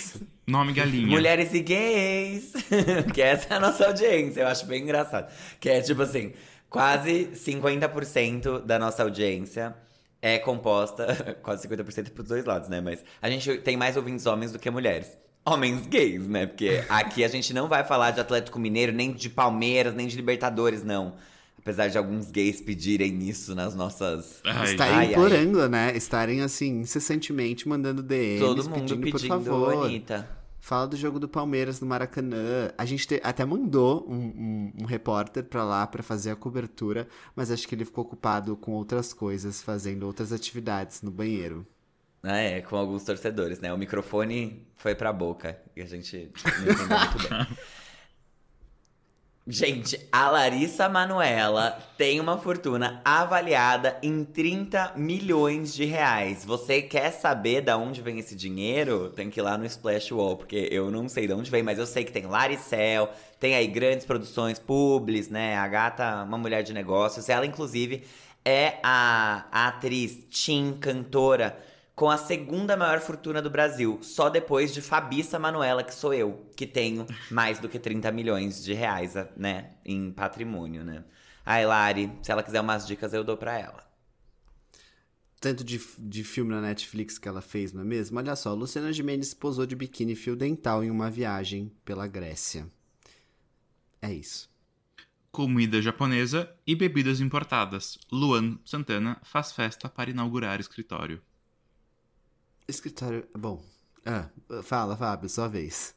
Nome 0.48 0.72
galinha. 0.72 1.08
Mulheres 1.08 1.54
e 1.54 1.60
gays. 1.60 2.54
que 3.14 3.22
essa 3.22 3.54
é 3.54 3.58
a 3.58 3.60
nossa 3.60 3.88
audiência, 3.88 4.40
eu 4.40 4.48
acho 4.48 4.66
bem 4.66 4.84
engraçado. 4.84 5.30
Que 5.60 5.70
é 5.70 5.82
tipo 5.82 6.02
assim, 6.02 6.32
quase 6.70 7.30
50% 7.34 8.62
da 8.62 8.80
nossa 8.80 9.04
audiência 9.04 9.76
é 10.22 10.40
composta, 10.40 11.36
quase 11.44 11.68
50% 11.68 12.12
pros 12.12 12.30
dois 12.30 12.46
lados, 12.46 12.70
né? 12.70 12.80
Mas 12.80 13.04
a 13.22 13.30
gente 13.30 13.58
tem 13.58 13.76
mais 13.76 13.98
ouvintes 13.98 14.26
homens 14.26 14.54
do 14.54 14.60
que 14.60 14.70
mulheres. 14.70 15.12
Homens 15.46 15.86
gays, 15.86 16.26
né? 16.26 16.46
Porque 16.46 16.86
aqui 16.88 17.26
a 17.26 17.28
gente 17.28 17.54
não 17.54 17.68
vai 17.68 17.84
falar 17.84 18.12
de 18.12 18.22
Atlético 18.22 18.58
Mineiro, 18.58 18.94
nem 18.94 19.12
de 19.12 19.30
Palmeiras, 19.30 19.94
nem 19.94 20.08
de 20.08 20.16
Libertadores, 20.16 20.86
não. 20.86 21.16
Apesar 21.68 21.90
de 21.90 21.98
alguns 21.98 22.32
gays 22.32 22.62
pedirem 22.62 23.28
isso 23.28 23.54
nas 23.54 23.76
nossas. 23.76 24.40
Ai, 24.46 24.72
Estarem 24.72 24.94
Ai, 24.96 25.06
ai. 25.08 25.12
implorando, 25.12 25.68
né? 25.68 25.98
Estarem, 25.98 26.40
assim, 26.42 26.80
incessantemente 26.80 27.68
mandando 27.68 28.02
DMs, 28.02 28.40
Todo 28.40 28.64
mundo 28.70 28.80
pedindo, 28.80 29.02
pedindo, 29.02 29.12
por 29.12 29.28
favor. 29.28 29.86
Anitta. 29.86 30.30
Fala 30.62 30.88
do 30.88 30.96
jogo 30.96 31.20
do 31.20 31.28
Palmeiras 31.28 31.82
no 31.82 31.88
Maracanã. 31.88 32.72
A 32.78 32.86
gente 32.86 33.06
te- 33.06 33.20
até 33.22 33.44
mandou 33.44 34.06
um, 34.10 34.16
um- 34.16 34.74
um 34.82 34.86
repórter 34.86 35.44
pra 35.44 35.66
lá 35.66 35.86
pra 35.86 36.02
fazer 36.02 36.32
a 36.32 36.38
cobertura, 36.38 37.06
mas 37.36 37.52
acho 37.52 37.68
que 37.68 37.76
ele 37.76 37.84
ficou 37.84 38.06
ocupado 38.06 38.56
com 38.56 38.72
outras 38.72 39.12
coisas, 39.12 39.62
fazendo 39.62 40.04
outras 40.04 40.32
atividades 40.32 41.02
no 41.02 41.12
banheiro. 41.12 41.68
Ah, 42.24 42.38
é, 42.38 42.62
com 42.62 42.78
alguns 42.78 43.04
torcedores, 43.04 43.60
né? 43.60 43.74
O 43.74 43.78
microfone 43.78 44.66
foi 44.78 44.96
pra 44.96 45.12
boca 45.12 45.58
e 45.76 45.82
a 45.82 45.86
gente 45.86 46.32
não 46.46 46.72
entendeu 46.72 46.88
muito 46.98 47.30
bem. 47.30 47.58
Gente, 49.50 49.98
a 50.12 50.30
Larissa 50.30 50.90
Manuela 50.90 51.80
tem 51.98 52.20
uma 52.20 52.38
fortuna 52.38 53.02
avaliada 53.06 53.98
em 54.04 54.26
30 54.26 54.92
milhões 54.98 55.74
de 55.74 55.86
reais. 55.86 56.44
Você 56.44 56.82
quer 56.82 57.12
saber 57.12 57.62
da 57.62 57.78
onde 57.78 58.02
vem 58.02 58.20
esse 58.20 58.36
dinheiro? 58.36 59.10
Tem 59.10 59.30
que 59.30 59.40
ir 59.40 59.44
lá 59.44 59.58
no 59.58 59.66
Splash 59.66 60.12
Wall, 60.12 60.36
porque 60.36 60.68
eu 60.70 60.92
não 60.92 61.08
sei 61.08 61.28
de 61.28 61.34
onde 61.34 61.50
vem, 61.50 61.64
mas 61.64 61.80
eu 61.80 61.86
sei 61.86 62.04
que 62.04 62.12
tem 62.12 62.26
Laricel, 62.26 63.10
tem 63.40 63.56
aí 63.56 63.68
grandes 63.68 64.06
produções, 64.06 64.60
publis, 64.60 65.30
né? 65.30 65.56
A 65.56 65.68
gata, 65.70 66.24
uma 66.24 66.38
mulher 66.38 66.62
de 66.62 66.74
negócios. 66.74 67.30
Ela, 67.30 67.46
inclusive, 67.46 68.04
é 68.44 68.80
a, 68.84 69.46
a 69.50 69.68
atriz, 69.70 70.26
teen, 70.30 70.74
cantora 70.74 71.58
com 71.98 72.12
a 72.12 72.18
segunda 72.18 72.78
maior 72.78 73.00
fortuna 73.00 73.42
do 73.42 73.50
Brasil, 73.50 73.98
só 74.04 74.30
depois 74.30 74.72
de 74.72 74.84
Fabiça 74.84 75.40
Manuela, 75.40 75.84
que 75.84 75.96
sou 75.96 76.14
eu, 76.14 76.48
que 76.56 76.68
tenho 76.68 77.08
mais 77.32 77.58
do 77.58 77.68
que 77.68 77.80
30 77.80 78.12
milhões 78.12 78.64
de 78.64 78.72
reais, 78.72 79.16
né, 79.36 79.72
em 79.84 80.12
patrimônio, 80.12 80.84
né. 80.84 81.04
Ai, 81.44 81.66
Lari, 81.66 82.12
se 82.22 82.32
ela 82.32 82.44
quiser 82.44 82.62
umas 82.62 82.86
dicas, 82.86 83.16
eu 83.16 83.24
dou 83.24 83.36
pra 83.36 83.58
ela. 83.58 83.84
Tanto 85.42 85.64
de, 85.64 85.82
de 85.98 86.24
filme 86.24 86.52
na 86.52 86.62
Netflix 86.62 87.18
que 87.18 87.28
ela 87.28 87.42
fez, 87.42 87.74
não 87.74 87.82
é 87.82 87.86
mesmo? 87.86 88.20
Olha 88.20 88.36
só, 88.36 88.54
Luciana 88.54 88.94
Gimenez 88.94 89.34
posou 89.34 89.66
de 89.66 89.76
biquíni 89.76 90.16
fio 90.16 90.36
dental 90.36 90.84
em 90.84 90.92
uma 90.92 91.10
viagem 91.10 91.72
pela 91.84 92.06
Grécia. 92.06 92.68
É 94.00 94.14
isso. 94.14 94.48
Comida 95.32 95.82
japonesa 95.82 96.48
e 96.66 96.76
bebidas 96.76 97.20
importadas. 97.20 97.98
Luan 98.12 98.60
Santana 98.64 99.20
faz 99.24 99.52
festa 99.52 99.90
para 99.90 100.12
inaugurar 100.12 100.60
escritório. 100.60 101.20
Escritório. 102.68 103.26
Bom. 103.38 103.62
Ah, 104.06 104.26
fala, 104.64 104.96
Fábio, 104.96 105.30
sua 105.30 105.48
vez. 105.48 105.96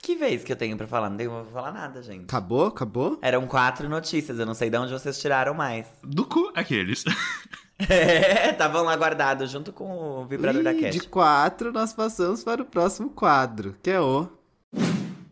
Que 0.00 0.14
vez 0.14 0.44
que 0.44 0.52
eu 0.52 0.56
tenho 0.56 0.76
pra 0.76 0.86
falar? 0.86 1.10
Não 1.10 1.16
tenho 1.16 1.30
pra 1.30 1.44
falar 1.52 1.72
nada, 1.72 2.02
gente. 2.02 2.24
Acabou? 2.24 2.66
Acabou? 2.66 3.18
Eram 3.20 3.46
quatro 3.46 3.88
notícias, 3.88 4.38
eu 4.38 4.46
não 4.46 4.54
sei 4.54 4.70
de 4.70 4.76
onde 4.76 4.92
vocês 4.92 5.18
tiraram 5.18 5.54
mais. 5.54 5.86
Do 6.02 6.24
cu, 6.24 6.52
aqueles. 6.54 7.04
É, 7.88 8.50
estavam 8.50 8.82
lá 8.82 8.96
guardados 8.96 9.52
junto 9.52 9.72
com 9.72 9.88
o 10.22 10.26
vibrador 10.26 10.64
da 10.64 10.72
Ih, 10.72 10.80
Cat. 10.80 10.98
de 10.98 11.06
quatro, 11.06 11.70
nós 11.72 11.92
passamos 11.92 12.42
para 12.42 12.60
o 12.60 12.64
próximo 12.64 13.08
quadro, 13.08 13.76
que 13.80 13.88
é 13.88 14.00
o. 14.00 14.28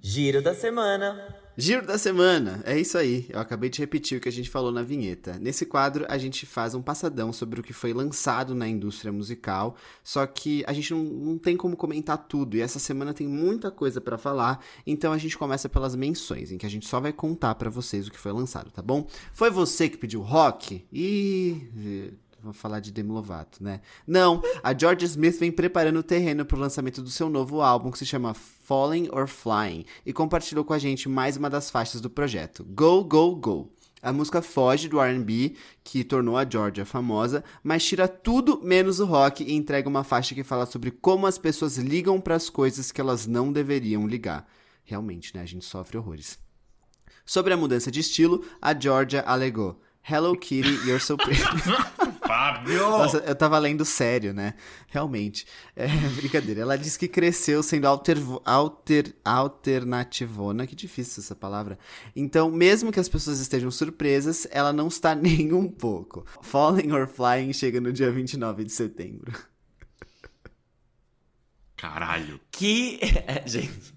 Giro 0.00 0.40
da 0.40 0.54
semana. 0.54 1.35
Giro 1.58 1.86
da 1.86 1.96
semana, 1.96 2.60
é 2.66 2.78
isso 2.78 2.98
aí. 2.98 3.24
Eu 3.30 3.40
acabei 3.40 3.70
de 3.70 3.78
repetir 3.78 4.18
o 4.18 4.20
que 4.20 4.28
a 4.28 4.32
gente 4.32 4.50
falou 4.50 4.70
na 4.70 4.82
vinheta. 4.82 5.38
Nesse 5.38 5.64
quadro, 5.64 6.04
a 6.06 6.18
gente 6.18 6.44
faz 6.44 6.74
um 6.74 6.82
passadão 6.82 7.32
sobre 7.32 7.58
o 7.58 7.62
que 7.62 7.72
foi 7.72 7.94
lançado 7.94 8.54
na 8.54 8.68
indústria 8.68 9.10
musical, 9.10 9.74
só 10.04 10.26
que 10.26 10.62
a 10.66 10.74
gente 10.74 10.92
não, 10.92 11.02
não 11.02 11.38
tem 11.38 11.56
como 11.56 11.74
comentar 11.74 12.18
tudo, 12.18 12.58
e 12.58 12.60
essa 12.60 12.78
semana 12.78 13.14
tem 13.14 13.26
muita 13.26 13.70
coisa 13.70 14.02
pra 14.02 14.18
falar, 14.18 14.62
então 14.86 15.14
a 15.14 15.18
gente 15.18 15.38
começa 15.38 15.66
pelas 15.66 15.96
menções, 15.96 16.52
em 16.52 16.58
que 16.58 16.66
a 16.66 16.70
gente 16.70 16.86
só 16.86 17.00
vai 17.00 17.12
contar 17.12 17.54
pra 17.54 17.70
vocês 17.70 18.06
o 18.06 18.10
que 18.10 18.18
foi 18.18 18.32
lançado, 18.32 18.70
tá 18.70 18.82
bom? 18.82 19.08
Foi 19.32 19.50
você 19.50 19.88
que 19.88 19.96
pediu 19.96 20.20
rock? 20.20 20.84
E 20.92 22.12
Vou 22.46 22.52
falar 22.52 22.78
de 22.78 22.92
Demi 22.92 23.10
Lovato, 23.10 23.60
né? 23.60 23.80
Não, 24.06 24.40
a 24.62 24.72
Georgia 24.72 25.04
Smith 25.04 25.36
vem 25.36 25.50
preparando 25.50 25.98
o 25.98 26.02
terreno 26.02 26.44
para 26.44 26.56
o 26.56 26.60
lançamento 26.60 27.02
do 27.02 27.10
seu 27.10 27.28
novo 27.28 27.60
álbum 27.60 27.90
que 27.90 27.98
se 27.98 28.06
chama 28.06 28.36
Falling 28.66 29.08
or 29.12 29.28
Flying 29.28 29.84
e 30.04 30.12
compartilhou 30.12 30.64
com 30.64 30.72
a 30.72 30.78
gente 30.78 31.08
mais 31.08 31.36
uma 31.36 31.48
das 31.48 31.70
faixas 31.70 32.00
do 32.00 32.10
projeto, 32.10 32.64
Go 32.64 33.04
Go 33.04 33.36
Go. 33.36 33.72
A 34.02 34.12
música 34.12 34.42
foge 34.42 34.88
do 34.88 35.00
R&B, 35.00 35.54
que 35.84 36.02
tornou 36.02 36.36
a 36.36 36.44
Georgia 36.48 36.84
famosa, 36.84 37.44
mas 37.62 37.84
tira 37.84 38.08
tudo 38.08 38.60
menos 38.64 38.98
o 38.98 39.06
rock 39.06 39.44
e 39.44 39.54
entrega 39.54 39.88
uma 39.88 40.02
faixa 40.02 40.34
que 40.34 40.42
fala 40.42 40.66
sobre 40.66 40.90
como 40.90 41.28
as 41.28 41.38
pessoas 41.38 41.76
ligam 41.76 42.20
para 42.20 42.34
as 42.34 42.50
coisas 42.50 42.90
que 42.90 43.00
elas 43.00 43.24
não 43.24 43.52
deveriam 43.52 44.04
ligar. 44.04 44.48
Realmente, 44.82 45.32
né? 45.34 45.42
A 45.42 45.46
gente 45.46 45.64
sofre 45.64 45.96
horrores. 45.96 46.36
Sobre 47.24 47.52
a 47.52 47.56
mudança 47.56 47.90
de 47.90 48.00
estilo, 48.00 48.44
a 48.60 48.78
Georgia 48.78 49.22
alegou: 49.22 49.80
Hello 50.08 50.36
Kitty, 50.36 50.86
you're 50.86 51.00
so 51.00 51.16
pretty. 51.16 51.42
Fábio! 52.24 52.78
Nossa, 52.78 53.16
eu 53.18 53.34
tava 53.34 53.58
lendo 53.58 53.84
sério, 53.84 54.32
né? 54.32 54.54
Realmente. 54.86 55.44
É 55.74 55.88
brincadeira. 55.88 56.60
Ela 56.60 56.78
disse 56.78 56.96
que 56.96 57.08
cresceu 57.08 57.60
sendo 57.60 57.86
alter, 57.86 58.16
alter, 58.44 59.16
alternativona. 59.24 60.64
Que 60.64 60.76
difícil 60.76 61.24
essa 61.24 61.34
palavra. 61.34 61.76
Então, 62.14 62.52
mesmo 62.52 62.92
que 62.92 63.00
as 63.00 63.08
pessoas 63.08 63.40
estejam 63.40 63.68
surpresas, 63.68 64.46
ela 64.52 64.72
não 64.72 64.86
está 64.86 65.12
nem 65.16 65.52
um 65.52 65.68
pouco. 65.68 66.24
Falling 66.40 66.92
or 66.92 67.08
Flying 67.08 67.52
chega 67.52 67.80
no 67.80 67.92
dia 67.92 68.08
29 68.08 68.62
de 68.62 68.70
setembro. 68.70 69.32
Caralho. 71.76 72.40
Que. 72.52 73.00
Gente. 73.44 73.92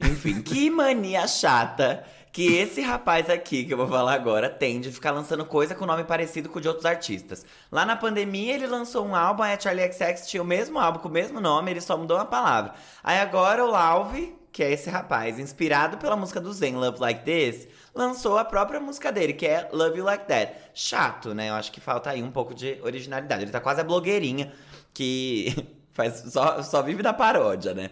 Enfim, 0.00 0.40
que 0.40 0.70
mania 0.70 1.28
chata 1.28 2.04
que 2.32 2.56
esse 2.56 2.80
rapaz 2.80 3.28
aqui, 3.28 3.62
que 3.62 3.74
eu 3.74 3.76
vou 3.76 3.86
falar 3.86 4.14
agora, 4.14 4.48
tem 4.48 4.80
de 4.80 4.90
ficar 4.90 5.10
lançando 5.10 5.44
coisa 5.44 5.74
com 5.74 5.84
nome 5.84 6.02
parecido 6.02 6.48
com 6.48 6.58
o 6.58 6.62
de 6.62 6.66
outros 6.66 6.86
artistas. 6.86 7.44
Lá 7.70 7.84
na 7.84 7.94
pandemia, 7.94 8.54
ele 8.54 8.66
lançou 8.66 9.06
um 9.06 9.14
álbum, 9.14 9.42
a 9.42 9.60
Charlie 9.60 9.92
XX 9.92 10.26
tinha 10.26 10.42
o 10.42 10.46
mesmo 10.46 10.78
álbum 10.78 10.98
com 10.98 11.08
o 11.08 11.12
mesmo 11.12 11.40
nome, 11.40 11.70
ele 11.70 11.82
só 11.82 11.94
mudou 11.96 12.16
uma 12.16 12.24
palavra. 12.24 12.72
Aí 13.04 13.18
agora 13.20 13.62
o 13.62 13.70
Lauve, 13.70 14.34
que 14.50 14.62
é 14.62 14.72
esse 14.72 14.88
rapaz, 14.88 15.38
inspirado 15.38 15.98
pela 15.98 16.16
música 16.16 16.40
do 16.40 16.50
Zen, 16.50 16.74
Love 16.76 16.98
Like 17.00 17.22
This, 17.22 17.68
lançou 17.94 18.38
a 18.38 18.44
própria 18.46 18.80
música 18.80 19.12
dele, 19.12 19.34
que 19.34 19.46
é 19.46 19.68
Love 19.70 19.98
You 19.98 20.04
Like 20.04 20.26
That. 20.26 20.54
Chato, 20.72 21.34
né? 21.34 21.50
Eu 21.50 21.54
acho 21.54 21.70
que 21.70 21.80
falta 21.80 22.08
aí 22.08 22.22
um 22.22 22.30
pouco 22.30 22.54
de 22.54 22.78
originalidade. 22.82 23.42
Ele 23.42 23.50
tá 23.50 23.60
quase 23.60 23.82
a 23.82 23.84
blogueirinha 23.84 24.50
que 24.94 25.54
faz, 25.92 26.32
só, 26.32 26.62
só 26.62 26.80
vive 26.80 27.02
da 27.02 27.12
paródia, 27.12 27.74
né? 27.74 27.90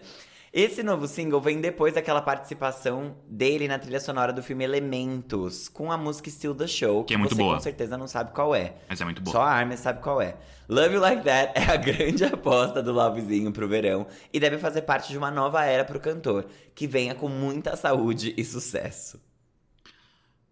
Esse 0.53 0.83
novo 0.83 1.07
single 1.07 1.39
vem 1.39 1.61
depois 1.61 1.93
daquela 1.93 2.21
participação 2.21 3.15
dele 3.25 3.69
na 3.69 3.79
trilha 3.79 4.01
sonora 4.01 4.33
do 4.33 4.43
filme 4.43 4.65
Elementos, 4.65 5.69
com 5.69 5.89
a 5.89 5.97
música 5.97 6.29
Still 6.29 6.53
the 6.53 6.67
Show, 6.67 7.05
que, 7.05 7.13
é 7.13 7.17
muito 7.17 7.33
você 7.33 7.41
boa. 7.41 7.55
com 7.55 7.61
certeza 7.61 7.97
não 7.97 8.05
sabe 8.05 8.33
qual 8.33 8.53
é. 8.53 8.75
Mas 8.89 8.99
é 8.99 9.05
muito 9.05 9.21
boa. 9.21 9.31
Só 9.31 9.41
a 9.41 9.49
Armin 9.49 9.77
sabe 9.77 10.01
qual 10.01 10.21
é. 10.21 10.35
Love 10.67 10.95
You 10.95 10.99
Like 10.99 11.23
That 11.23 11.53
é 11.55 11.71
a 11.71 11.77
grande 11.79 12.25
aposta 12.25 12.83
do 12.83 12.91
Lovezinho 12.91 13.53
pro 13.53 13.65
verão 13.65 14.05
e 14.33 14.41
deve 14.41 14.57
fazer 14.57 14.81
parte 14.81 15.09
de 15.09 15.17
uma 15.17 15.31
nova 15.31 15.63
era 15.63 15.85
pro 15.85 16.01
cantor, 16.01 16.45
que 16.75 16.85
venha 16.85 17.15
com 17.15 17.29
muita 17.29 17.77
saúde 17.77 18.33
e 18.35 18.43
sucesso. 18.43 19.21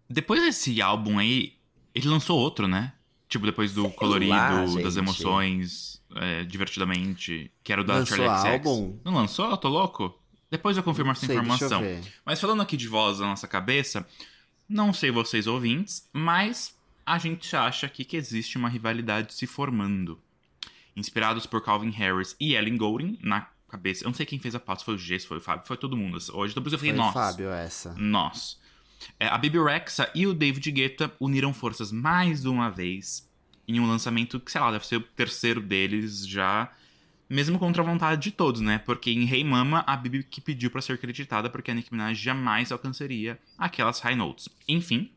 Depois 0.08 0.40
desse 0.40 0.80
álbum 0.80 1.18
aí, 1.18 1.52
ele 1.94 2.08
lançou 2.08 2.38
outro, 2.38 2.66
né? 2.66 2.94
Tipo, 3.28 3.44
depois 3.44 3.74
do 3.74 3.82
Sei 3.82 3.92
colorido, 3.92 4.32
lá, 4.32 4.64
das 4.82 4.96
emoções, 4.96 5.99
é, 6.16 6.44
divertidamente, 6.44 7.50
que 7.62 7.72
era 7.72 7.82
o 7.82 7.84
da 7.84 7.94
Lançou 7.94 8.16
Charlie 8.16 8.38
XX. 8.38 8.66
álbum? 8.66 8.98
Não 9.04 9.14
lançou? 9.14 9.56
Tô 9.56 9.68
louco? 9.68 10.18
Depois 10.50 10.76
eu 10.76 10.82
confirmo 10.82 11.12
essa 11.12 11.26
Sei, 11.26 11.36
informação. 11.36 11.82
Mas 12.24 12.40
falando 12.40 12.62
aqui 12.62 12.76
de 12.76 12.88
voz 12.88 13.18
da 13.18 13.26
nossa 13.26 13.46
cabeça, 13.46 14.06
não 14.68 14.92
sei 14.92 15.10
vocês 15.10 15.46
ouvintes, 15.46 16.08
mas 16.12 16.76
a 17.06 17.18
gente 17.18 17.54
acha 17.54 17.86
aqui 17.86 18.04
que 18.04 18.16
existe 18.16 18.58
uma 18.58 18.68
rivalidade 18.68 19.32
se 19.34 19.46
formando. 19.46 20.20
Inspirados 20.96 21.46
por 21.46 21.62
Calvin 21.62 21.90
Harris 21.90 22.34
e 22.40 22.54
Ellen 22.54 22.76
Goulding, 22.76 23.18
na 23.22 23.48
cabeça. 23.68 24.04
Eu 24.04 24.08
não 24.08 24.14
sei 24.14 24.26
quem 24.26 24.40
fez 24.40 24.54
a 24.54 24.60
pauta, 24.60 24.84
foi 24.84 24.94
o 24.94 24.98
G, 24.98 25.18
se 25.20 25.26
foi 25.26 25.38
o 25.38 25.40
Fábio, 25.40 25.66
foi 25.66 25.76
todo 25.76 25.96
mundo. 25.96 26.18
Hoje, 26.32 26.54
depois 26.54 26.72
eu 26.72 26.78
fiquei, 26.78 26.92
nossa. 26.92 27.12
Fábio 27.12 27.50
essa. 27.50 27.94
Nós. 27.96 28.58
É, 29.18 29.28
a 29.28 29.38
Bibi 29.38 29.58
Rexa 29.62 30.10
e 30.14 30.26
o 30.26 30.34
David 30.34 30.70
Guetta 30.72 31.12
uniram 31.20 31.54
forças 31.54 31.90
mais 31.92 32.44
uma 32.44 32.68
vez 32.68 33.29
em 33.66 33.80
um 33.80 33.86
lançamento 33.86 34.40
que, 34.40 34.50
sei 34.50 34.60
lá, 34.60 34.72
deve 34.72 34.86
ser 34.86 34.96
o 34.96 35.00
terceiro 35.00 35.60
deles 35.60 36.26
já, 36.26 36.70
mesmo 37.28 37.58
contra 37.58 37.82
a 37.82 37.86
vontade 37.86 38.20
de 38.20 38.30
todos, 38.32 38.60
né? 38.60 38.78
Porque 38.78 39.10
em 39.10 39.30
Hey 39.30 39.44
Mama, 39.44 39.84
a 39.86 39.96
Bibi 39.96 40.24
que 40.24 40.40
pediu 40.40 40.70
pra 40.70 40.82
ser 40.82 40.94
acreditada 40.94 41.48
porque 41.48 41.70
a 41.70 41.74
Nicki 41.74 41.92
Minaj 41.92 42.20
jamais 42.20 42.72
alcançaria 42.72 43.38
aquelas 43.56 44.00
high 44.00 44.16
notes. 44.16 44.48
Enfim, 44.66 45.10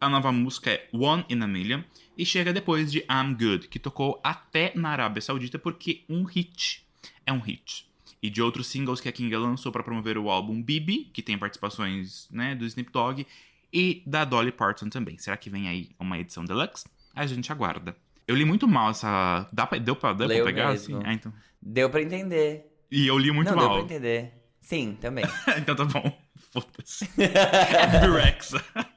a 0.00 0.08
nova 0.08 0.32
música 0.32 0.70
é 0.70 0.88
One 0.92 1.24
in 1.28 1.42
a 1.42 1.46
Million 1.46 1.82
e 2.16 2.24
chega 2.24 2.52
depois 2.52 2.90
de 2.90 3.00
I'm 3.00 3.34
Good, 3.34 3.68
que 3.68 3.78
tocou 3.78 4.20
até 4.24 4.72
na 4.74 4.90
Arábia 4.90 5.20
Saudita 5.20 5.58
porque 5.58 6.04
um 6.08 6.24
hit 6.24 6.84
é 7.26 7.32
um 7.32 7.40
hit. 7.40 7.86
E 8.22 8.30
de 8.30 8.42
outros 8.42 8.66
singles 8.66 9.00
que 9.00 9.08
a 9.08 9.12
Kinga 9.12 9.38
lançou 9.38 9.70
para 9.70 9.84
promover 9.84 10.18
o 10.18 10.30
álbum 10.30 10.60
Bibi, 10.60 11.10
que 11.12 11.22
tem 11.22 11.38
participações 11.38 12.26
né, 12.30 12.54
do 12.54 12.64
Snoop 12.64 12.90
Dogg, 12.90 13.26
e 13.72 14.02
da 14.06 14.24
Dolly 14.24 14.50
Parton 14.50 14.88
também. 14.88 15.18
Será 15.18 15.36
que 15.36 15.50
vem 15.50 15.68
aí 15.68 15.90
uma 15.98 16.18
edição 16.18 16.44
deluxe? 16.44 16.86
A 17.18 17.26
gente 17.26 17.50
aguarda. 17.50 17.96
Eu 18.26 18.34
li 18.36 18.44
muito 18.44 18.68
mal 18.68 18.90
essa. 18.90 19.46
Dá 19.52 19.66
pra... 19.66 19.78
Deu 19.78 19.96
pra, 19.96 20.12
deu 20.12 20.28
pra 20.28 20.44
pegar? 20.44 20.70
mesmo. 20.70 20.98
Assim? 20.98 21.06
Ah, 21.06 21.12
então... 21.12 21.32
Deu 21.60 21.90
pra 21.90 22.02
entender. 22.02 22.66
E 22.90 23.06
eu 23.06 23.18
li 23.18 23.32
muito 23.32 23.50
não, 23.50 23.58
deu 23.58 23.68
mal. 23.68 23.76
pra 23.78 23.84
entender. 23.84 24.32
Sim, 24.60 24.96
também. 25.00 25.24
então 25.56 25.74
tá 25.74 25.84
bom. 25.84 26.12
Foda-se. 26.52 27.08
é 27.18 28.06
Rexa. 28.06 28.62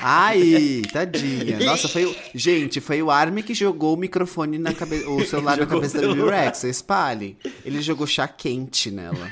Ai, 0.00 0.82
tadinha. 0.92 1.58
Nossa, 1.60 1.88
foi 1.88 2.06
o. 2.06 2.16
Gente, 2.34 2.80
foi 2.80 3.02
o 3.02 3.10
Armin 3.10 3.42
que 3.42 3.54
jogou 3.54 3.94
o 3.94 3.96
microfone 3.98 4.58
na 4.58 4.72
cabeça. 4.72 5.08
O 5.08 5.24
celular 5.24 5.58
na 5.58 5.66
cabeça 5.66 5.98
o 5.98 6.00
da 6.00 6.06
Bibi 6.08 6.20
celular. 6.20 6.44
Rex. 6.44 6.64
Espalhem. 6.64 7.36
Ele 7.64 7.82
jogou 7.82 8.06
chá 8.06 8.26
quente 8.26 8.90
nela. 8.90 9.30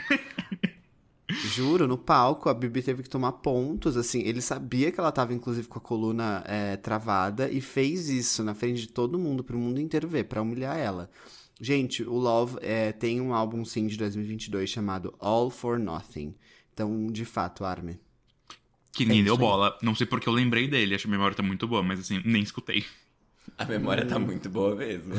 Juro, 1.31 1.87
no 1.87 1.97
palco, 1.99 2.49
a 2.49 2.55
Bibi 2.55 2.83
teve 2.83 3.03
que 3.03 3.09
tomar 3.09 3.33
pontos, 3.33 3.97
assim, 3.97 4.21
ele 4.23 4.41
sabia 4.41 4.91
que 4.91 4.99
ela 5.01 5.13
tava, 5.13 5.33
inclusive, 5.33 5.69
com 5.69 5.79
a 5.79 5.83
coluna 5.83 6.43
é, 6.47 6.77
travada 6.77 7.51
e 7.51 7.61
fez 7.61 8.09
isso 8.09 8.43
na 8.43 8.55
frente 8.55 8.83
de 8.83 8.89
todo 8.89 9.19
mundo, 9.19 9.45
pro 9.45 9.59
mundo 9.59 9.81
inteiro 9.81 10.09
ver, 10.09 10.25
pra 10.25 10.43
humilhar 10.43 10.77
ela. 10.77 11.11
Gente, 11.61 12.03
o 12.03 12.15
Love 12.15 12.57
é, 12.63 12.91
tem 12.93 13.21
um 13.21 13.35
álbum, 13.35 13.65
sim, 13.65 13.87
de 13.87 13.97
2022 13.97 14.71
chamado 14.71 15.15
All 15.19 15.51
for 15.51 15.79
Nothing. 15.79 16.35
Então, 16.73 17.07
de 17.09 17.25
fato, 17.27 17.65
Armin. 17.65 17.99
Que 18.93 19.05
nem 19.05 19.21
É 19.21 19.25
deu 19.25 19.37
bola. 19.37 19.77
Não 19.83 19.95
sei 19.95 20.07
porque 20.07 20.29
eu 20.29 20.33
lembrei 20.33 20.67
dele. 20.67 20.95
Acho 20.95 21.05
que 21.05 21.09
a 21.09 21.13
memória 21.13 21.37
tá 21.37 21.43
muito 21.43 21.69
boa, 21.69 21.83
mas 21.83 22.01
assim, 22.01 22.23
nem 22.25 22.43
escutei. 22.43 22.85
A 23.59 23.65
memória 23.65 24.07
tá 24.07 24.19
muito 24.19 24.49
boa 24.49 24.75
mesmo. 24.75 25.13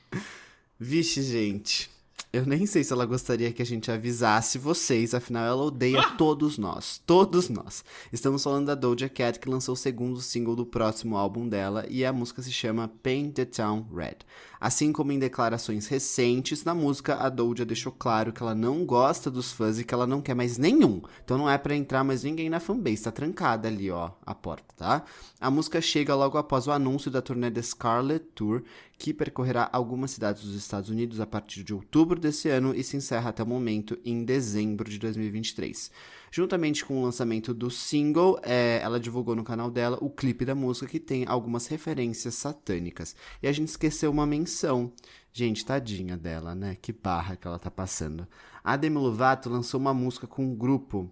Vixe, 0.78 1.22
gente. 1.22 1.90
Eu 2.32 2.44
nem 2.44 2.66
sei 2.66 2.82
se 2.82 2.92
ela 2.92 3.06
gostaria 3.06 3.52
que 3.52 3.62
a 3.62 3.66
gente 3.66 3.92
avisasse 3.92 4.58
vocês, 4.58 5.14
afinal 5.14 5.44
ela 5.44 5.62
odeia 5.62 6.02
todos 6.18 6.58
nós. 6.58 7.00
Todos 7.06 7.48
nós. 7.48 7.84
Estamos 8.12 8.42
falando 8.42 8.66
da 8.66 8.74
Doja 8.74 9.08
Cat, 9.08 9.38
que 9.38 9.48
lançou 9.48 9.74
o 9.74 9.76
segundo 9.76 10.20
single 10.20 10.56
do 10.56 10.66
próximo 10.66 11.16
álbum 11.16 11.48
dela, 11.48 11.86
e 11.88 12.04
a 12.04 12.12
música 12.12 12.42
se 12.42 12.50
chama 12.50 12.90
Paint 13.02 13.34
the 13.34 13.44
Town 13.44 13.86
Red. 13.94 14.18
Assim 14.64 14.94
como 14.94 15.12
em 15.12 15.18
declarações 15.18 15.86
recentes, 15.88 16.64
na 16.64 16.74
música 16.74 17.16
a 17.16 17.28
Doja 17.28 17.66
deixou 17.66 17.92
claro 17.92 18.32
que 18.32 18.42
ela 18.42 18.54
não 18.54 18.86
gosta 18.86 19.30
dos 19.30 19.52
fãs 19.52 19.78
e 19.78 19.84
que 19.84 19.92
ela 19.92 20.06
não 20.06 20.22
quer 20.22 20.32
mais 20.32 20.56
nenhum. 20.56 21.02
Então 21.22 21.36
não 21.36 21.50
é 21.50 21.58
pra 21.58 21.76
entrar 21.76 22.02
mais 22.02 22.24
ninguém 22.24 22.48
na 22.48 22.58
fanbase, 22.58 23.02
tá 23.02 23.12
trancada 23.12 23.68
ali, 23.68 23.90
ó, 23.90 24.12
a 24.24 24.34
porta, 24.34 24.74
tá? 24.74 25.04
A 25.38 25.50
música 25.50 25.82
chega 25.82 26.14
logo 26.14 26.38
após 26.38 26.66
o 26.66 26.72
anúncio 26.72 27.10
da 27.10 27.20
turnê 27.20 27.50
The 27.50 27.60
Scarlet 27.60 28.24
Tour, 28.34 28.62
que 28.96 29.12
percorrerá 29.12 29.68
algumas 29.70 30.12
cidades 30.12 30.44
dos 30.44 30.54
Estados 30.54 30.88
Unidos 30.88 31.20
a 31.20 31.26
partir 31.26 31.62
de 31.62 31.74
outubro 31.74 32.18
desse 32.18 32.48
ano 32.48 32.74
e 32.74 32.82
se 32.82 32.96
encerra 32.96 33.28
até 33.28 33.42
o 33.42 33.46
momento 33.46 33.98
em 34.02 34.24
dezembro 34.24 34.88
de 34.88 34.98
2023. 34.98 35.90
Juntamente 36.36 36.84
com 36.84 36.98
o 36.98 37.04
lançamento 37.04 37.54
do 37.54 37.70
single, 37.70 38.40
é, 38.42 38.80
ela 38.82 38.98
divulgou 38.98 39.36
no 39.36 39.44
canal 39.44 39.70
dela 39.70 39.96
o 40.00 40.10
clipe 40.10 40.44
da 40.44 40.52
música 40.52 40.88
que 40.88 40.98
tem 40.98 41.24
algumas 41.28 41.68
referências 41.68 42.34
satânicas. 42.34 43.14
E 43.40 43.46
a 43.46 43.52
gente 43.52 43.68
esqueceu 43.68 44.10
uma 44.10 44.26
menção. 44.26 44.92
Gente, 45.32 45.64
tadinha 45.64 46.16
dela, 46.16 46.52
né? 46.52 46.76
Que 46.82 46.92
barra 46.92 47.36
que 47.36 47.46
ela 47.46 47.56
tá 47.56 47.70
passando. 47.70 48.26
A 48.64 48.76
Demi 48.76 48.96
Lovato 48.96 49.48
lançou 49.48 49.78
uma 49.78 49.94
música 49.94 50.26
com 50.26 50.44
um 50.44 50.56
grupo 50.56 51.08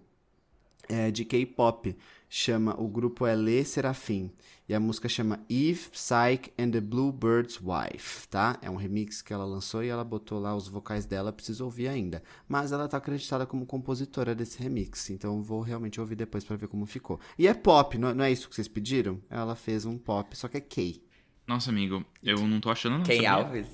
é, 0.89 1.09
de 1.09 1.23
K-pop. 1.23 1.95
Chama, 2.27 2.75
o 2.77 2.89
grupo 2.89 3.25
é 3.25 3.33
Le 3.33 3.63
Serafim. 3.63 4.29
E 4.67 4.73
a 4.73 4.79
música 4.79 5.09
chama 5.09 5.43
Eve, 5.49 5.89
Psyche 5.91 6.53
and 6.57 6.71
the 6.71 6.79
Bluebird's 6.79 7.59
Wife, 7.61 8.27
tá? 8.29 8.57
É 8.61 8.69
um 8.69 8.77
remix 8.77 9.21
que 9.21 9.33
ela 9.33 9.43
lançou 9.43 9.83
e 9.83 9.89
ela 9.89 10.05
botou 10.05 10.39
lá 10.39 10.55
os 10.55 10.69
vocais 10.69 11.05
dela, 11.05 11.33
preciso 11.33 11.65
ouvir 11.65 11.89
ainda. 11.89 12.23
Mas 12.47 12.71
ela 12.71 12.87
tá 12.87 12.95
acreditada 12.97 13.45
como 13.45 13.65
compositora 13.65 14.33
desse 14.33 14.61
remix, 14.63 15.09
então 15.09 15.35
eu 15.35 15.43
vou 15.43 15.61
realmente 15.61 15.99
ouvir 15.99 16.15
depois 16.15 16.45
pra 16.45 16.55
ver 16.55 16.67
como 16.69 16.85
ficou. 16.85 17.19
E 17.37 17.45
é 17.45 17.53
pop, 17.53 17.97
não, 17.97 18.15
não 18.15 18.23
é 18.23 18.31
isso 18.31 18.47
que 18.47 18.55
vocês 18.55 18.69
pediram? 18.69 19.21
Ela 19.29 19.53
fez 19.53 19.85
um 19.85 19.97
pop, 19.97 20.35
só 20.37 20.47
que 20.47 20.57
é 20.57 20.61
K. 20.61 21.03
Nossa, 21.45 21.69
amigo, 21.69 22.05
eu 22.23 22.37
não 22.47 22.61
tô 22.61 22.69
achando 22.69 22.99
não. 22.99 23.05
Kay 23.05 23.17
sabia? 23.17 23.31
Alves? 23.31 23.67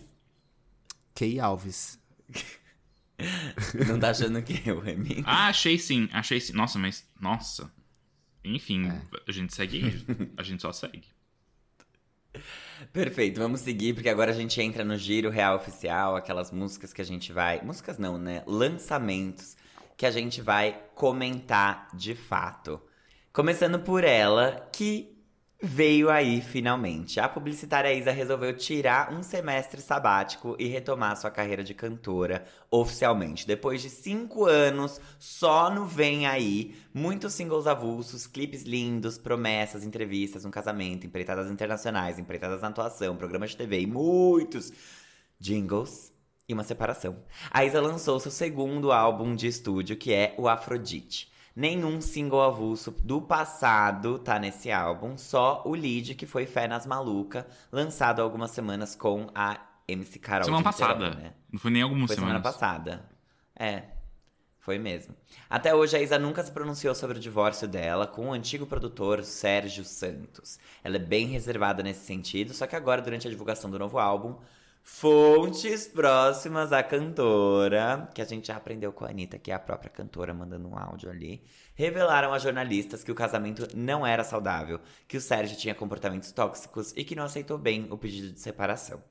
Kay 1.13 1.39
Alves. 1.39 1.99
Não 3.86 3.99
tá 3.99 4.12
achando 4.12 4.41
que 4.41 4.69
é 4.69 4.71
o 4.71 4.80
remix? 4.80 5.23
Ah, 5.25 5.49
achei 5.49 5.78
sim, 5.78 6.08
achei 6.13 6.39
sim. 6.39 6.54
Nossa, 6.54 6.80
mas. 6.80 7.06
Nossa. 7.19 7.69
Enfim, 8.43 8.88
É. 8.88 9.02
a 9.28 9.32
gente 9.32 9.54
segue 9.54 9.84
aí. 9.84 10.30
A 10.38 10.43
gente 10.43 10.62
só 10.62 10.71
segue. 10.71 11.04
Perfeito, 12.93 13.39
vamos 13.39 13.62
seguir, 13.62 13.93
porque 13.93 14.10
agora 14.10 14.32
a 14.32 14.36
gente 14.36 14.62
entra 14.62 14.84
no 14.86 14.95
giro 14.97 15.30
real 15.30 15.56
oficial, 15.56 16.15
aquelas 16.15 16.52
músicas 16.52 16.93
que 16.93 17.02
a 17.02 17.06
gente 17.06 17.34
vai. 17.34 17.62
Músicas 17.62 17.97
não, 17.97 18.17
né? 18.17 18.43
Lançamentos 18.47 19.58
que 19.97 20.06
a 20.06 20.12
gente 20.12 20.41
vai 20.41 20.82
comentar 20.95 21.89
de 21.93 22.15
fato. 22.15 22.82
Começando 23.34 23.80
por 23.80 24.04
ela, 24.04 24.69
que 24.73 25.18
Veio 25.61 26.09
aí 26.09 26.39
finalmente. 26.39 27.19
A 27.19 27.27
publicitária 27.27 27.93
Isa 27.93 28.11
resolveu 28.11 28.55
tirar 28.55 29.11
um 29.11 29.21
semestre 29.21 29.81
sabático 29.81 30.55
e 30.57 30.67
retomar 30.67 31.17
sua 31.17 31.29
carreira 31.29 31.65
de 31.65 31.73
cantora 31.73 32.45
oficialmente. 32.71 33.45
Depois 33.45 33.81
de 33.81 33.89
cinco 33.89 34.45
anos, 34.45 35.01
só 35.19 35.69
no 35.69 35.85
Vem 35.85 36.25
Aí, 36.25 36.77
muitos 36.93 37.33
singles 37.33 37.67
avulsos, 37.67 38.25
clipes 38.25 38.63
lindos, 38.63 39.17
promessas, 39.17 39.83
entrevistas, 39.83 40.45
um 40.45 40.51
casamento, 40.51 41.05
empreitadas 41.05 41.51
internacionais, 41.51 42.17
empreitadas 42.17 42.61
na 42.61 42.69
atuação, 42.69 43.17
programas 43.17 43.49
de 43.49 43.57
TV 43.57 43.81
e 43.81 43.87
muitos 43.87 44.71
jingles 45.37 46.13
e 46.47 46.53
uma 46.53 46.63
separação. 46.63 47.17
A 47.51 47.65
Isa 47.65 47.81
lançou 47.81 48.17
seu 48.17 48.31
segundo 48.31 48.93
álbum 48.93 49.35
de 49.35 49.47
estúdio, 49.47 49.97
que 49.97 50.13
é 50.13 50.33
o 50.37 50.47
Afrodite. 50.47 51.28
Nenhum 51.59 51.99
single 51.99 52.41
avulso 52.41 52.89
do 53.03 53.21
passado 53.21 54.17
tá 54.17 54.39
nesse 54.39 54.71
álbum, 54.71 55.17
só 55.17 55.61
o 55.65 55.75
lead 55.75 56.15
que 56.15 56.25
foi 56.25 56.45
Fé 56.45 56.69
nas 56.69 56.85
Maluca, 56.85 57.45
lançado 57.69 58.21
há 58.21 58.23
algumas 58.23 58.51
semanas 58.51 58.95
com 58.95 59.27
a 59.35 59.59
MC 59.85 60.19
Carol. 60.19 60.45
Semana 60.45 60.63
Niterói, 60.69 60.93
passada. 60.93 61.21
né? 61.21 61.33
Não 61.51 61.59
foi 61.59 61.69
nem 61.69 61.81
algumas 61.81 62.07
Foi 62.07 62.15
semana 62.15 62.39
semanas. 62.39 62.53
passada. 62.55 63.09
É. 63.57 63.83
Foi 64.57 64.79
mesmo. 64.79 65.13
Até 65.49 65.75
hoje, 65.75 65.97
a 65.97 66.01
Isa 66.01 66.17
nunca 66.17 66.41
se 66.43 66.51
pronunciou 66.53 66.95
sobre 66.95 67.17
o 67.17 67.19
divórcio 67.19 67.67
dela 67.67 68.07
com 68.07 68.29
o 68.29 68.31
antigo 68.31 68.65
produtor 68.65 69.25
Sérgio 69.25 69.83
Santos. 69.83 70.57
Ela 70.81 70.95
é 70.95 70.99
bem 70.99 71.27
reservada 71.27 71.83
nesse 71.83 72.05
sentido, 72.05 72.53
só 72.53 72.67
que 72.67 72.75
agora, 72.77 73.01
durante 73.01 73.27
a 73.27 73.29
divulgação 73.29 73.69
do 73.69 73.77
novo 73.77 73.99
álbum, 73.99 74.37
fontes 74.91 75.88
próximas 75.88 76.73
à 76.73 76.84
cantora, 76.84 78.10
que 78.13 78.21
a 78.21 78.25
gente 78.25 78.47
já 78.47 78.58
aprendeu 78.58 78.91
com 78.91 79.06
a 79.06 79.10
Anitta, 79.10 79.38
que 79.38 79.49
é 79.49 79.54
a 79.54 79.60
própria 79.60 79.89
cantora 79.89 80.34
mandando 80.34 80.67
um 80.67 80.78
áudio 80.78 81.10
ali, 81.10 81.41
revelaram 81.73 82.34
a 82.34 82.39
jornalistas 82.39 83.02
que 83.02 83.12
o 83.12 83.15
casamento 83.15 83.65
não 83.73 84.06
era 84.06 84.25
saudável, 84.25 84.82
que 85.08 85.15
o 85.15 85.21
Sérgio 85.21 85.56
tinha 85.56 85.73
comportamentos 85.73 86.34
tóxicos 86.34 86.91
e 86.97 87.06
que 87.06 87.15
não 87.15 87.23
aceitou 87.23 87.58
bem 87.58 87.88
o 87.89 87.97
pedido 87.97 88.34
de 88.34 88.41
separação. 88.41 89.02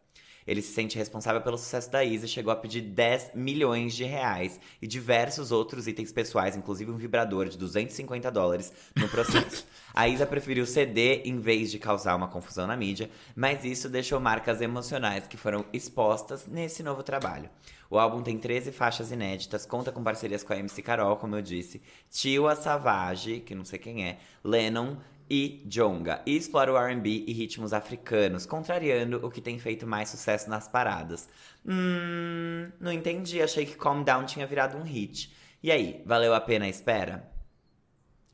Ele 0.48 0.62
se 0.62 0.72
sente 0.72 0.96
responsável 0.96 1.42
pelo 1.42 1.58
sucesso 1.58 1.90
da 1.90 2.02
Isa 2.02 2.24
e 2.24 2.28
chegou 2.28 2.50
a 2.50 2.56
pedir 2.56 2.80
10 2.80 3.32
milhões 3.34 3.94
de 3.94 4.04
reais 4.04 4.58
e 4.80 4.87
diversos 4.87 5.52
outros 5.52 5.87
itens 5.87 6.11
pessoais, 6.11 6.56
inclusive 6.56 6.90
um 6.90 6.96
vibrador 6.96 7.50
de 7.50 7.58
250 7.58 8.30
dólares 8.30 8.72
no 8.96 9.06
processo. 9.11 9.66
a 9.92 10.08
Isa 10.08 10.26
preferiu 10.26 10.64
ceder 10.64 11.20
em 11.26 11.38
vez 11.38 11.70
de 11.70 11.78
causar 11.78 12.16
uma 12.16 12.28
confusão 12.28 12.66
na 12.66 12.78
mídia, 12.78 13.11
mas 13.37 13.62
isso 13.62 13.90
deixou 13.90 14.18
marcas 14.18 14.62
emocionais 14.62 15.26
que 15.26 15.37
foram 15.37 15.66
expostas 15.70 16.46
nesse 16.46 16.82
novo 16.82 17.02
trabalho. 17.02 17.50
O 17.90 17.98
álbum 17.98 18.22
tem 18.22 18.38
13 18.38 18.72
faixas 18.72 19.12
inéditas, 19.12 19.66
conta 19.66 19.92
com 19.92 20.02
parcerias 20.02 20.42
com 20.42 20.54
a 20.54 20.56
MC 20.56 20.80
Carol, 20.80 21.16
como 21.16 21.37
eu 21.37 21.42
disse, 21.42 21.82
Tio 22.11 22.48
a 22.48 22.56
Savage, 22.56 23.40
que 23.40 23.54
não 23.54 23.66
sei 23.66 23.78
quem 23.78 24.06
é, 24.06 24.18
Lennon 24.42 24.96
e 25.31 25.62
Jonga, 25.67 26.23
e 26.25 26.37
explora 26.37 26.73
o 26.73 26.77
R&B 26.77 27.25
e 27.27 27.33
ritmos 27.33 27.73
africanos, 27.73 28.47
contrariando 28.47 29.25
o 29.25 29.31
que 29.31 29.41
tem 29.41 29.59
feito 29.59 29.87
mais 29.87 30.09
sucesso 30.09 30.49
nas 30.49 30.69
paradas. 30.69 31.29
Hum, 31.67 32.71
não 32.81 32.93
entendi, 32.93 33.43
achei 33.43 33.67
que 33.67 33.77
Calm 33.77 34.03
Down 34.03 34.25
tinha 34.25 34.47
virado 34.47 34.77
um 34.77 34.83
hit. 34.83 35.35
E 35.62 35.71
aí, 35.71 36.03
valeu 36.07 36.35
a 36.35 36.41
pena 36.41 36.64
a 36.64 36.69
espera? 36.69 37.31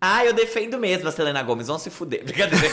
Ah, 0.01 0.25
eu 0.25 0.33
defendo 0.33 0.79
mesmo 0.79 1.09
a 1.09 1.13
Selena 1.13 1.43
Gomes, 1.43 1.67
vão 1.67 1.79
se 1.79 1.91
fuder. 1.91 2.23
Brincadeira. 2.27 2.69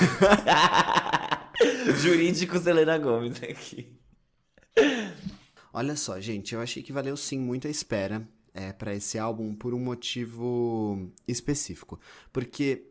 Jurídico 1.98 2.60
Selena 2.60 2.98
Gomes 2.98 3.42
aqui. 3.42 3.98
Olha 5.74 5.96
só, 5.96 6.20
gente, 6.20 6.54
eu 6.54 6.62
achei 6.62 6.84
que 6.84 6.92
valeu 6.92 7.16
sim 7.16 7.40
muito 7.40 7.68
a 7.68 7.72
espera 7.72 8.28
é, 8.54 8.74
para 8.74 8.94
esse 8.94 9.18
álbum 9.18 9.56
por 9.56 9.74
um 9.74 9.80
motivo 9.80 11.10
específico. 11.28 12.00
Porque 12.34 12.91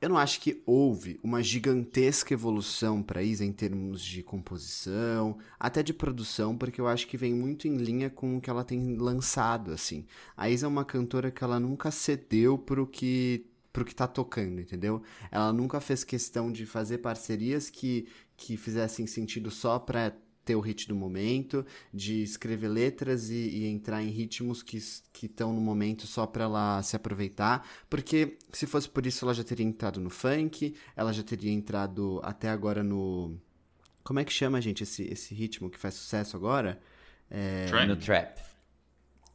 eu 0.00 0.08
não 0.08 0.18
acho 0.18 0.40
que 0.40 0.62
houve 0.66 1.18
uma 1.22 1.42
gigantesca 1.42 2.32
evolução 2.32 3.02
para 3.02 3.22
Isa 3.22 3.44
em 3.44 3.52
termos 3.52 4.02
de 4.02 4.22
composição, 4.22 5.38
até 5.58 5.82
de 5.82 5.92
produção, 5.92 6.56
porque 6.56 6.80
eu 6.80 6.88
acho 6.88 7.06
que 7.06 7.16
vem 7.16 7.34
muito 7.34 7.66
em 7.66 7.76
linha 7.76 8.10
com 8.10 8.36
o 8.36 8.40
que 8.40 8.50
ela 8.50 8.64
tem 8.64 8.96
lançado, 8.96 9.72
assim. 9.72 10.04
A 10.36 10.48
Isa 10.48 10.66
é 10.66 10.68
uma 10.68 10.84
cantora 10.84 11.30
que 11.30 11.42
ela 11.42 11.58
nunca 11.60 11.90
cedeu 11.90 12.58
pro 12.58 12.86
que 12.86 13.46
pro 13.72 13.84
que 13.84 13.94
tá 13.94 14.08
tocando, 14.08 14.60
entendeu? 14.60 15.02
Ela 15.30 15.52
nunca 15.52 15.80
fez 15.80 16.02
questão 16.02 16.50
de 16.50 16.66
fazer 16.66 16.98
parcerias 16.98 17.70
que, 17.70 18.08
que 18.36 18.56
fizessem 18.56 19.06
sentido 19.06 19.50
só 19.50 19.78
pra 19.78 20.12
ter 20.48 20.56
o 20.56 20.60
hit 20.60 20.88
do 20.88 20.96
momento, 20.96 21.64
de 21.92 22.22
escrever 22.22 22.68
letras 22.68 23.28
e, 23.28 23.34
e 23.34 23.66
entrar 23.66 24.02
em 24.02 24.08
ritmos 24.08 24.62
que 24.62 24.78
estão 24.78 25.52
no 25.52 25.60
momento 25.60 26.06
só 26.06 26.26
para 26.26 26.44
ela 26.44 26.82
se 26.82 26.96
aproveitar, 26.96 27.68
porque 27.90 28.38
se 28.50 28.66
fosse 28.66 28.88
por 28.88 29.04
isso 29.04 29.26
ela 29.26 29.34
já 29.34 29.44
teria 29.44 29.66
entrado 29.66 30.00
no 30.00 30.08
funk, 30.08 30.74
ela 30.96 31.12
já 31.12 31.22
teria 31.22 31.52
entrado 31.52 32.18
até 32.24 32.48
agora 32.48 32.82
no 32.82 33.36
como 34.02 34.20
é 34.20 34.24
que 34.24 34.32
chama, 34.32 34.58
gente, 34.58 34.82
esse, 34.82 35.02
esse 35.02 35.34
ritmo 35.34 35.68
que 35.68 35.78
faz 35.78 35.92
sucesso 35.92 36.34
agora? 36.34 36.80
É... 37.30 37.66
Trap? 37.66 37.88
No 37.88 37.96
trap. 37.96 38.40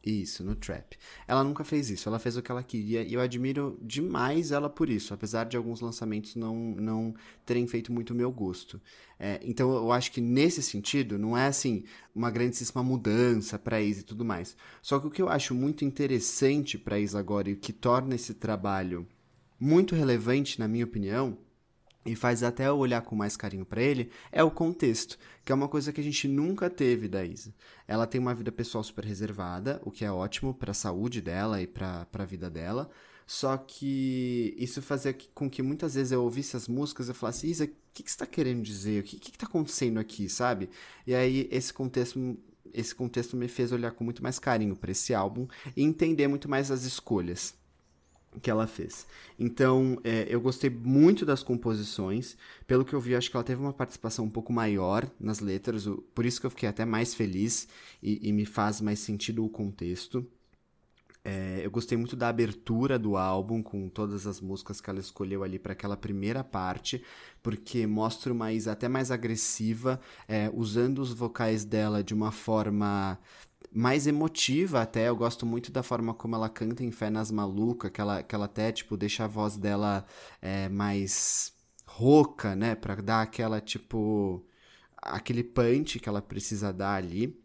Isso, 0.04 0.44
no 0.44 0.54
trap. 0.54 0.98
Ela 1.26 1.42
nunca 1.42 1.64
fez 1.64 1.88
isso, 1.88 2.08
ela 2.08 2.18
fez 2.18 2.36
o 2.36 2.42
que 2.42 2.50
ela 2.50 2.62
queria 2.62 3.02
e 3.02 3.14
eu 3.14 3.22
admiro 3.22 3.78
demais 3.80 4.52
ela 4.52 4.68
por 4.68 4.90
isso, 4.90 5.14
apesar 5.14 5.44
de 5.44 5.56
alguns 5.56 5.80
lançamentos 5.80 6.36
não, 6.36 6.54
não 6.74 7.14
terem 7.46 7.66
feito 7.66 7.90
muito 7.90 8.10
o 8.10 8.14
meu 8.14 8.30
gosto. 8.30 8.78
É, 9.18 9.40
então 9.42 9.72
eu 9.72 9.90
acho 9.90 10.12
que 10.12 10.20
nesse 10.20 10.62
sentido 10.62 11.18
não 11.18 11.38
é 11.38 11.46
assim 11.46 11.84
uma 12.14 12.30
grandíssima 12.30 12.82
mudança 12.82 13.58
para 13.58 13.80
Isa 13.80 14.00
e 14.00 14.04
tudo 14.04 14.26
mais. 14.26 14.54
Só 14.82 14.98
que 14.98 15.06
o 15.06 15.10
que 15.10 15.22
eu 15.22 15.28
acho 15.30 15.54
muito 15.54 15.86
interessante 15.86 16.76
para 16.76 17.00
Isa 17.00 17.18
agora 17.18 17.48
e 17.48 17.54
o 17.54 17.58
que 17.58 17.72
torna 17.72 18.14
esse 18.14 18.34
trabalho 18.34 19.06
muito 19.58 19.94
relevante, 19.94 20.60
na 20.60 20.68
minha 20.68 20.84
opinião, 20.84 21.38
e 22.04 22.14
faz 22.14 22.42
até 22.42 22.68
eu 22.68 22.76
olhar 22.76 23.00
com 23.02 23.16
mais 23.16 23.36
carinho 23.36 23.64
para 23.64 23.82
ele, 23.82 24.10
é 24.30 24.42
o 24.42 24.50
contexto, 24.50 25.18
que 25.44 25.50
é 25.50 25.54
uma 25.54 25.68
coisa 25.68 25.92
que 25.92 26.00
a 26.00 26.04
gente 26.04 26.28
nunca 26.28 26.68
teve 26.68 27.08
da 27.08 27.24
Isa. 27.24 27.54
Ela 27.88 28.06
tem 28.06 28.20
uma 28.20 28.34
vida 28.34 28.52
pessoal 28.52 28.84
super 28.84 29.04
reservada, 29.04 29.80
o 29.84 29.90
que 29.90 30.04
é 30.04 30.12
ótimo 30.12 30.52
para 30.52 30.72
a 30.72 30.74
saúde 30.74 31.20
dela 31.20 31.62
e 31.62 31.66
para 31.66 32.06
a 32.12 32.24
vida 32.24 32.50
dela. 32.50 32.90
Só 33.26 33.56
que 33.56 34.54
isso 34.58 34.82
fazia 34.82 35.16
com 35.34 35.48
que 35.48 35.62
muitas 35.62 35.94
vezes 35.94 36.12
eu 36.12 36.22
ouvisse 36.22 36.56
as 36.56 36.68
músicas 36.68 37.08
e 37.08 37.14
falasse, 37.14 37.48
Isa, 37.48 37.64
o 37.64 37.68
que, 37.94 38.02
que 38.02 38.10
você 38.10 38.14
está 38.14 38.26
querendo 38.26 38.62
dizer? 38.62 39.00
O 39.00 39.02
que, 39.02 39.18
que, 39.18 39.32
que 39.32 39.38
tá 39.38 39.46
acontecendo 39.46 39.98
aqui, 39.98 40.28
sabe? 40.28 40.68
E 41.06 41.14
aí 41.14 41.48
esse 41.50 41.72
contexto 41.72 42.36
esse 42.72 42.92
contexto 42.92 43.36
me 43.36 43.46
fez 43.46 43.70
olhar 43.70 43.92
com 43.92 44.02
muito 44.02 44.20
mais 44.20 44.40
carinho 44.40 44.74
para 44.74 44.90
esse 44.90 45.14
álbum 45.14 45.46
e 45.76 45.84
entender 45.84 46.26
muito 46.26 46.48
mais 46.48 46.72
as 46.72 46.82
escolhas 46.82 47.54
que 48.40 48.50
ela 48.50 48.66
fez. 48.66 49.06
Então, 49.38 49.98
é, 50.04 50.26
eu 50.28 50.40
gostei 50.40 50.70
muito 50.70 51.24
das 51.24 51.42
composições. 51.42 52.36
Pelo 52.66 52.84
que 52.84 52.94
eu 52.94 53.00
vi, 53.00 53.14
acho 53.14 53.30
que 53.30 53.36
ela 53.36 53.44
teve 53.44 53.60
uma 53.60 53.72
participação 53.72 54.24
um 54.24 54.30
pouco 54.30 54.52
maior 54.52 55.08
nas 55.18 55.40
letras, 55.40 55.86
o, 55.86 55.98
por 56.14 56.24
isso 56.24 56.40
que 56.40 56.46
eu 56.46 56.50
fiquei 56.50 56.68
até 56.68 56.84
mais 56.84 57.14
feliz 57.14 57.68
e, 58.02 58.28
e 58.28 58.32
me 58.32 58.44
faz 58.44 58.80
mais 58.80 58.98
sentido 58.98 59.44
o 59.44 59.48
contexto. 59.48 60.26
É, 61.26 61.62
eu 61.64 61.70
gostei 61.70 61.96
muito 61.96 62.14
da 62.14 62.28
abertura 62.28 62.98
do 62.98 63.16
álbum, 63.16 63.62
com 63.62 63.88
todas 63.88 64.26
as 64.26 64.42
músicas 64.42 64.78
que 64.78 64.90
ela 64.90 65.00
escolheu 65.00 65.42
ali 65.42 65.58
para 65.58 65.72
aquela 65.72 65.96
primeira 65.96 66.44
parte, 66.44 67.02
porque 67.42 67.86
mostra 67.86 68.30
uma 68.30 68.52
Isa 68.52 68.72
até 68.72 68.88
mais 68.88 69.10
agressiva, 69.10 69.98
é, 70.28 70.50
usando 70.52 70.98
os 70.98 71.14
vocais 71.14 71.64
dela 71.64 72.04
de 72.04 72.12
uma 72.12 72.30
forma 72.30 73.18
mais 73.74 74.06
emotiva 74.06 74.80
até. 74.82 75.08
Eu 75.08 75.16
gosto 75.16 75.44
muito 75.44 75.72
da 75.72 75.82
forma 75.82 76.14
como 76.14 76.36
ela 76.36 76.48
canta 76.48 76.84
em 76.84 76.90
Fé 76.92 77.10
nas 77.10 77.30
Maluca, 77.30 77.90
que 77.90 78.00
ela, 78.00 78.22
que 78.22 78.34
ela 78.34 78.44
até, 78.46 78.70
tipo, 78.72 78.96
deixa 78.96 79.24
a 79.24 79.28
voz 79.28 79.56
dela 79.56 80.06
é, 80.40 80.68
mais 80.68 81.52
rouca, 81.86 82.54
né? 82.54 82.74
Pra 82.76 82.94
dar 82.96 83.22
aquela, 83.22 83.60
tipo, 83.60 84.46
aquele 84.96 85.42
punch 85.44 85.98
que 85.98 86.08
ela 86.08 86.22
precisa 86.22 86.72
dar 86.72 86.94
ali. 86.94 87.43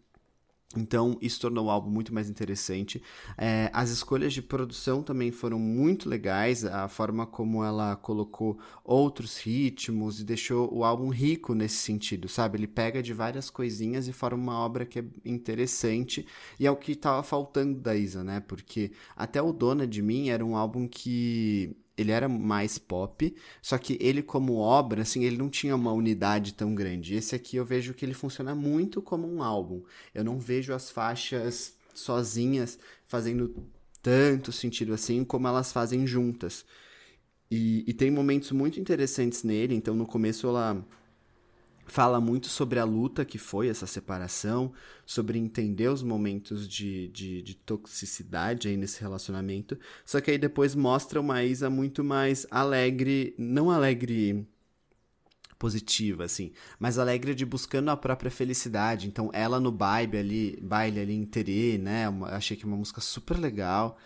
Então, 0.78 1.18
isso 1.20 1.42
tornou 1.42 1.66
o 1.66 1.70
álbum 1.72 1.90
muito 1.90 2.14
mais 2.14 2.30
interessante. 2.30 3.02
É, 3.36 3.72
as 3.74 3.90
escolhas 3.90 4.34
de 4.34 4.42
produção 4.42 5.02
também 5.02 5.32
foram 5.32 5.58
muito 5.58 6.08
legais, 6.08 6.64
a 6.64 6.88
forma 6.88 7.26
como 7.26 7.64
ela 7.64 7.96
colocou 7.96 8.60
outros 8.84 9.38
ritmos 9.38 10.20
e 10.20 10.24
deixou 10.24 10.72
o 10.72 10.84
álbum 10.84 11.10
rico 11.10 11.56
nesse 11.56 11.78
sentido, 11.78 12.28
sabe? 12.28 12.60
Ele 12.60 12.68
pega 12.68 13.02
de 13.02 13.14
várias 13.14 13.50
coisinhas 13.50 14.08
e 14.08 14.14
forma 14.14 14.38
uma 14.38 14.60
obra 14.60 14.86
que 14.86 15.00
é 15.00 15.06
interessante 15.26 16.28
e 16.60 16.68
é 16.68 16.72
o 16.72 16.76
que 16.76 16.92
estava 16.92 17.24
faltando 17.24 17.80
da 17.80 17.96
Isa, 17.96 18.24
né? 18.24 18.40
Porque 18.40 18.92
até 19.16 19.42
o 19.42 19.52
Dona 19.52 19.88
de 19.88 20.04
Mim 20.04 20.30
era 20.30 20.46
um 20.46 20.56
álbum 20.56 20.88
que 20.88 21.76
ele 22.00 22.12
era 22.12 22.30
mais 22.30 22.78
pop, 22.78 23.36
só 23.62 23.78
que 23.78 23.98
ele 24.00 24.24
como 24.24 24.56
obra, 24.56 25.02
assim, 25.02 25.26
ele 25.26 25.38
não 25.38 25.50
tinha 25.50 25.76
uma 25.76 25.92
unidade 25.92 26.54
tão 26.54 26.74
grande. 26.74 27.16
Esse 27.16 27.36
aqui 27.36 27.58
eu 27.58 27.66
vejo 27.66 27.94
que 27.94 28.06
ele 28.06 28.14
funciona 28.14 28.56
muito 28.56 29.02
como 29.02 29.28
um 29.28 29.44
álbum. 29.44 29.84
Eu 30.16 30.24
não 30.24 30.40
vejo 30.40 30.74
as 30.74 30.90
faixas 30.90 31.76
sozinhas 31.94 32.80
fazendo 33.06 33.68
tanto 34.02 34.52
sentido 34.52 34.94
assim 34.94 35.26
como 35.26 35.48
elas 35.48 35.74
fazem 35.74 36.08
juntas. 36.08 36.66
E, 37.52 37.84
e 37.86 37.94
tem 37.94 38.10
momentos 38.10 38.52
muito 38.52 38.80
interessantes 38.80 39.44
nele, 39.44 39.76
então 39.76 39.94
no 39.94 40.06
começo 40.06 40.48
ela 40.48 40.86
fala 41.90 42.22
muito 42.22 42.48
sobre 42.48 42.80
a 42.80 42.86
luta 42.86 43.26
que 43.26 43.38
foi 43.38 43.68
essa 43.68 43.88
separação, 43.88 44.72
sobre 45.06 45.38
entender 45.40 45.90
os 45.90 46.04
momentos 46.04 46.68
de, 46.68 47.10
de, 47.10 47.42
de, 47.42 47.56
toxicidade 47.56 48.68
aí 48.68 48.78
nesse 48.78 49.02
relacionamento. 49.02 49.78
Só 50.06 50.22
que 50.22 50.32
aí 50.32 50.38
depois 50.38 50.76
mostra 50.76 51.20
uma 51.20 51.44
Isa 51.44 51.70
muito 51.70 52.04
mais 52.04 52.46
alegre, 52.52 53.36
não 53.38 53.72
alegre 53.72 54.48
positiva, 55.58 56.24
assim, 56.24 56.54
mas 56.80 56.98
alegre 56.98 57.36
de 57.36 57.46
buscando 57.46 57.90
a 57.92 57.98
própria 57.98 58.32
felicidade. 58.32 59.08
Então, 59.08 59.30
ela 59.34 59.60
no 59.60 59.72
baile 59.72 60.18
ali, 60.18 60.60
baile 60.62 61.02
ali 61.02 61.14
em 61.14 61.26
Terê, 61.26 61.78
né? 61.78 62.08
Uma, 62.08 62.30
achei 62.30 62.56
que 62.56 62.64
é 62.64 62.68
uma 62.68 62.78
música 62.78 63.02
super 63.02 63.38
legal. 63.38 63.98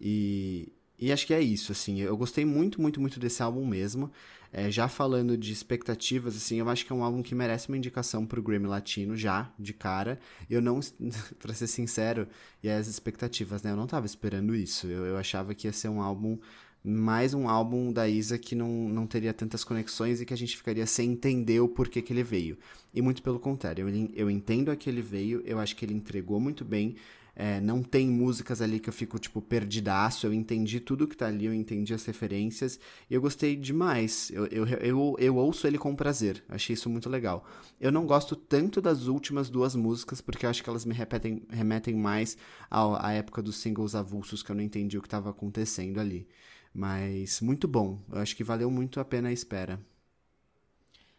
E, 0.00 0.72
e 0.98 1.12
acho 1.12 1.26
que 1.26 1.34
é 1.34 1.40
isso, 1.40 1.72
assim. 1.72 2.00
Eu 2.00 2.16
gostei 2.16 2.44
muito, 2.44 2.80
muito, 2.80 3.00
muito 3.00 3.20
desse 3.20 3.42
álbum 3.42 3.66
mesmo. 3.66 4.10
É, 4.52 4.70
já 4.70 4.88
falando 4.88 5.36
de 5.36 5.52
expectativas, 5.52 6.36
assim, 6.36 6.56
eu 6.56 6.68
acho 6.68 6.86
que 6.86 6.92
é 6.92 6.96
um 6.96 7.04
álbum 7.04 7.22
que 7.22 7.34
merece 7.34 7.68
uma 7.68 7.76
indicação 7.76 8.24
pro 8.24 8.42
Grammy 8.42 8.66
Latino, 8.66 9.16
já, 9.16 9.52
de 9.58 9.74
cara. 9.74 10.18
Eu 10.48 10.62
não, 10.62 10.80
pra 11.38 11.52
ser 11.52 11.66
sincero, 11.66 12.26
e 12.62 12.70
as 12.70 12.86
expectativas, 12.86 13.62
né? 13.62 13.72
Eu 13.72 13.76
não 13.76 13.86
tava 13.86 14.06
esperando 14.06 14.54
isso. 14.54 14.86
Eu, 14.86 15.04
eu 15.04 15.16
achava 15.18 15.54
que 15.54 15.66
ia 15.66 15.72
ser 15.72 15.88
um 15.88 16.00
álbum, 16.00 16.38
mais 16.82 17.34
um 17.34 17.48
álbum 17.48 17.92
da 17.92 18.08
Isa 18.08 18.38
que 18.38 18.54
não, 18.54 18.88
não 18.88 19.06
teria 19.06 19.34
tantas 19.34 19.64
conexões 19.64 20.20
e 20.20 20.24
que 20.24 20.32
a 20.32 20.36
gente 20.38 20.56
ficaria 20.56 20.86
sem 20.86 21.10
entender 21.12 21.60
o 21.60 21.68
porquê 21.68 22.00
que 22.00 22.12
ele 22.12 22.22
veio. 22.22 22.56
E 22.94 23.02
muito 23.02 23.22
pelo 23.22 23.38
contrário, 23.38 23.86
eu, 23.86 24.10
eu 24.14 24.30
entendo 24.30 24.70
a 24.70 24.76
que 24.76 24.88
ele 24.88 25.02
veio, 25.02 25.42
eu 25.44 25.58
acho 25.58 25.76
que 25.76 25.84
ele 25.84 25.92
entregou 25.92 26.40
muito 26.40 26.64
bem. 26.64 26.96
É, 27.38 27.60
não 27.60 27.82
tem 27.82 28.08
músicas 28.08 28.62
ali 28.62 28.80
que 28.80 28.88
eu 28.88 28.92
fico, 28.94 29.18
tipo, 29.18 29.42
perdidaço. 29.42 30.26
Eu 30.26 30.32
entendi 30.32 30.80
tudo 30.80 31.06
que 31.06 31.14
tá 31.14 31.26
ali, 31.26 31.44
eu 31.44 31.52
entendi 31.52 31.92
as 31.92 32.04
referências. 32.06 32.80
E 33.10 33.14
eu 33.14 33.20
gostei 33.20 33.54
demais. 33.54 34.30
Eu, 34.32 34.46
eu, 34.46 34.66
eu, 34.66 35.16
eu 35.18 35.36
ouço 35.36 35.66
ele 35.66 35.76
com 35.76 35.94
prazer. 35.94 36.42
Achei 36.48 36.72
isso 36.72 36.88
muito 36.88 37.10
legal. 37.10 37.44
Eu 37.78 37.92
não 37.92 38.06
gosto 38.06 38.34
tanto 38.34 38.80
das 38.80 39.06
últimas 39.06 39.50
duas 39.50 39.74
músicas, 39.74 40.22
porque 40.22 40.46
eu 40.46 40.50
acho 40.50 40.64
que 40.64 40.70
elas 40.70 40.86
me 40.86 40.94
repetem, 40.94 41.42
remetem 41.50 41.94
mais 41.94 42.38
à, 42.70 43.08
à 43.08 43.12
época 43.12 43.42
dos 43.42 43.56
singles 43.56 43.94
avulsos, 43.94 44.42
que 44.42 44.50
eu 44.50 44.56
não 44.56 44.62
entendi 44.62 44.96
o 44.96 45.02
que 45.02 45.06
estava 45.06 45.28
acontecendo 45.28 46.00
ali. 46.00 46.26
Mas 46.72 47.42
muito 47.42 47.68
bom. 47.68 48.00
Eu 48.10 48.18
acho 48.18 48.34
que 48.34 48.44
valeu 48.44 48.70
muito 48.70 48.98
a 48.98 49.04
pena 49.04 49.28
a 49.28 49.32
espera. 49.32 49.78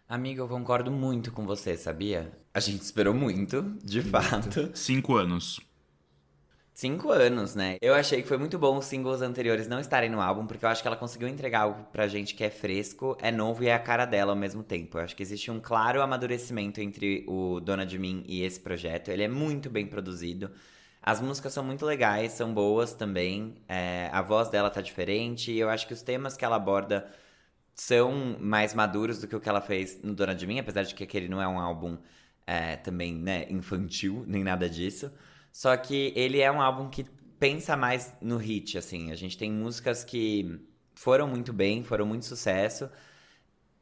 Amiga, 0.09 0.41
eu 0.41 0.47
concordo 0.47 0.89
muito 0.89 1.31
com 1.31 1.45
você, 1.45 1.75
sabia? 1.77 2.31
A 2.53 2.59
gente 2.59 2.81
esperou 2.81 3.13
muito, 3.13 3.61
de 3.83 4.01
muito. 4.01 4.09
fato. 4.09 4.71
Cinco 4.73 5.15
anos. 5.15 5.66
Cinco 6.79 7.09
anos, 7.09 7.55
né? 7.55 7.77
Eu 7.81 7.95
achei 7.95 8.21
que 8.21 8.27
foi 8.27 8.37
muito 8.37 8.59
bom 8.59 8.77
os 8.77 8.85
singles 8.85 9.23
anteriores 9.23 9.67
não 9.67 9.79
estarem 9.79 10.11
no 10.11 10.21
álbum, 10.21 10.45
porque 10.45 10.63
eu 10.63 10.69
acho 10.69 10.79
que 10.79 10.87
ela 10.87 10.95
conseguiu 10.95 11.27
entregar 11.27 11.61
algo 11.61 11.83
pra 11.91 12.07
gente 12.07 12.35
que 12.35 12.43
é 12.43 12.51
fresco, 12.51 13.17
é 13.19 13.31
novo 13.31 13.63
e 13.63 13.67
é 13.67 13.73
a 13.73 13.79
cara 13.79 14.05
dela 14.05 14.33
ao 14.33 14.35
mesmo 14.37 14.61
tempo. 14.61 14.99
Eu 14.99 15.01
acho 15.01 15.15
que 15.15 15.23
existe 15.23 15.49
um 15.49 15.59
claro 15.59 16.03
amadurecimento 16.03 16.79
entre 16.79 17.25
o 17.27 17.59
Dona 17.59 17.83
de 17.83 17.97
Mim 17.97 18.23
e 18.27 18.43
esse 18.43 18.59
projeto. 18.59 19.09
Ele 19.09 19.23
é 19.23 19.27
muito 19.27 19.71
bem 19.71 19.87
produzido. 19.87 20.51
As 21.01 21.19
músicas 21.19 21.51
são 21.51 21.63
muito 21.63 21.83
legais, 21.83 22.33
são 22.33 22.53
boas 22.53 22.93
também. 22.93 23.55
É, 23.67 24.11
a 24.13 24.21
voz 24.21 24.47
dela 24.49 24.69
tá 24.69 24.79
diferente. 24.79 25.51
E 25.51 25.59
eu 25.59 25.71
acho 25.71 25.87
que 25.87 25.93
os 25.93 26.03
temas 26.03 26.37
que 26.37 26.45
ela 26.45 26.57
aborda 26.57 27.11
são 27.73 28.37
mais 28.39 28.75
maduros 28.75 29.19
do 29.19 29.27
que 29.27 29.35
o 29.35 29.39
que 29.39 29.49
ela 29.49 29.61
fez 29.61 30.03
no 30.03 30.13
Dona 30.13 30.35
de 30.35 30.45
Mim, 30.45 30.59
apesar 30.59 30.83
de 30.83 30.93
que 30.93 31.03
aquele 31.03 31.27
não 31.27 31.41
é 31.41 31.47
um 31.47 31.59
álbum 31.59 31.97
é, 32.45 32.75
também, 32.75 33.15
né, 33.15 33.47
infantil, 33.49 34.23
nem 34.27 34.43
nada 34.43 34.69
disso. 34.69 35.11
Só 35.57 35.75
que 35.75 36.13
ele 36.15 36.39
é 36.39 36.51
um 36.51 36.61
álbum 36.61 36.87
que 36.87 37.03
pensa 37.39 37.75
mais 37.75 38.15
no 38.21 38.37
hit, 38.37 38.77
assim. 38.77 39.11
A 39.11 39.15
gente 39.15 39.35
tem 39.35 39.51
músicas 39.51 40.03
que 40.03 40.61
foram 40.93 41.27
muito 41.27 41.51
bem, 41.51 41.83
foram 41.83 42.05
muito 42.05 42.25
sucesso. 42.25 42.87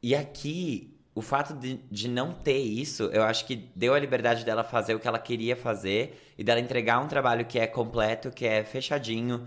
E 0.02 0.14
aqui, 0.14 0.98
o 1.14 1.20
fato 1.20 1.52
de, 1.52 1.74
de 1.90 2.08
não 2.08 2.32
ter 2.32 2.56
isso, 2.56 3.10
eu 3.12 3.22
acho 3.24 3.44
que 3.44 3.54
deu 3.54 3.92
a 3.92 3.98
liberdade 3.98 4.42
dela 4.42 4.64
fazer 4.64 4.94
o 4.94 4.98
que 4.98 5.06
ela 5.06 5.18
queria 5.18 5.54
fazer 5.54 6.18
e 6.38 6.42
dela 6.42 6.60
entregar 6.60 6.98
um 6.98 7.08
trabalho 7.08 7.44
que 7.44 7.58
é 7.58 7.66
completo, 7.66 8.30
que 8.30 8.46
é 8.46 8.64
fechadinho. 8.64 9.46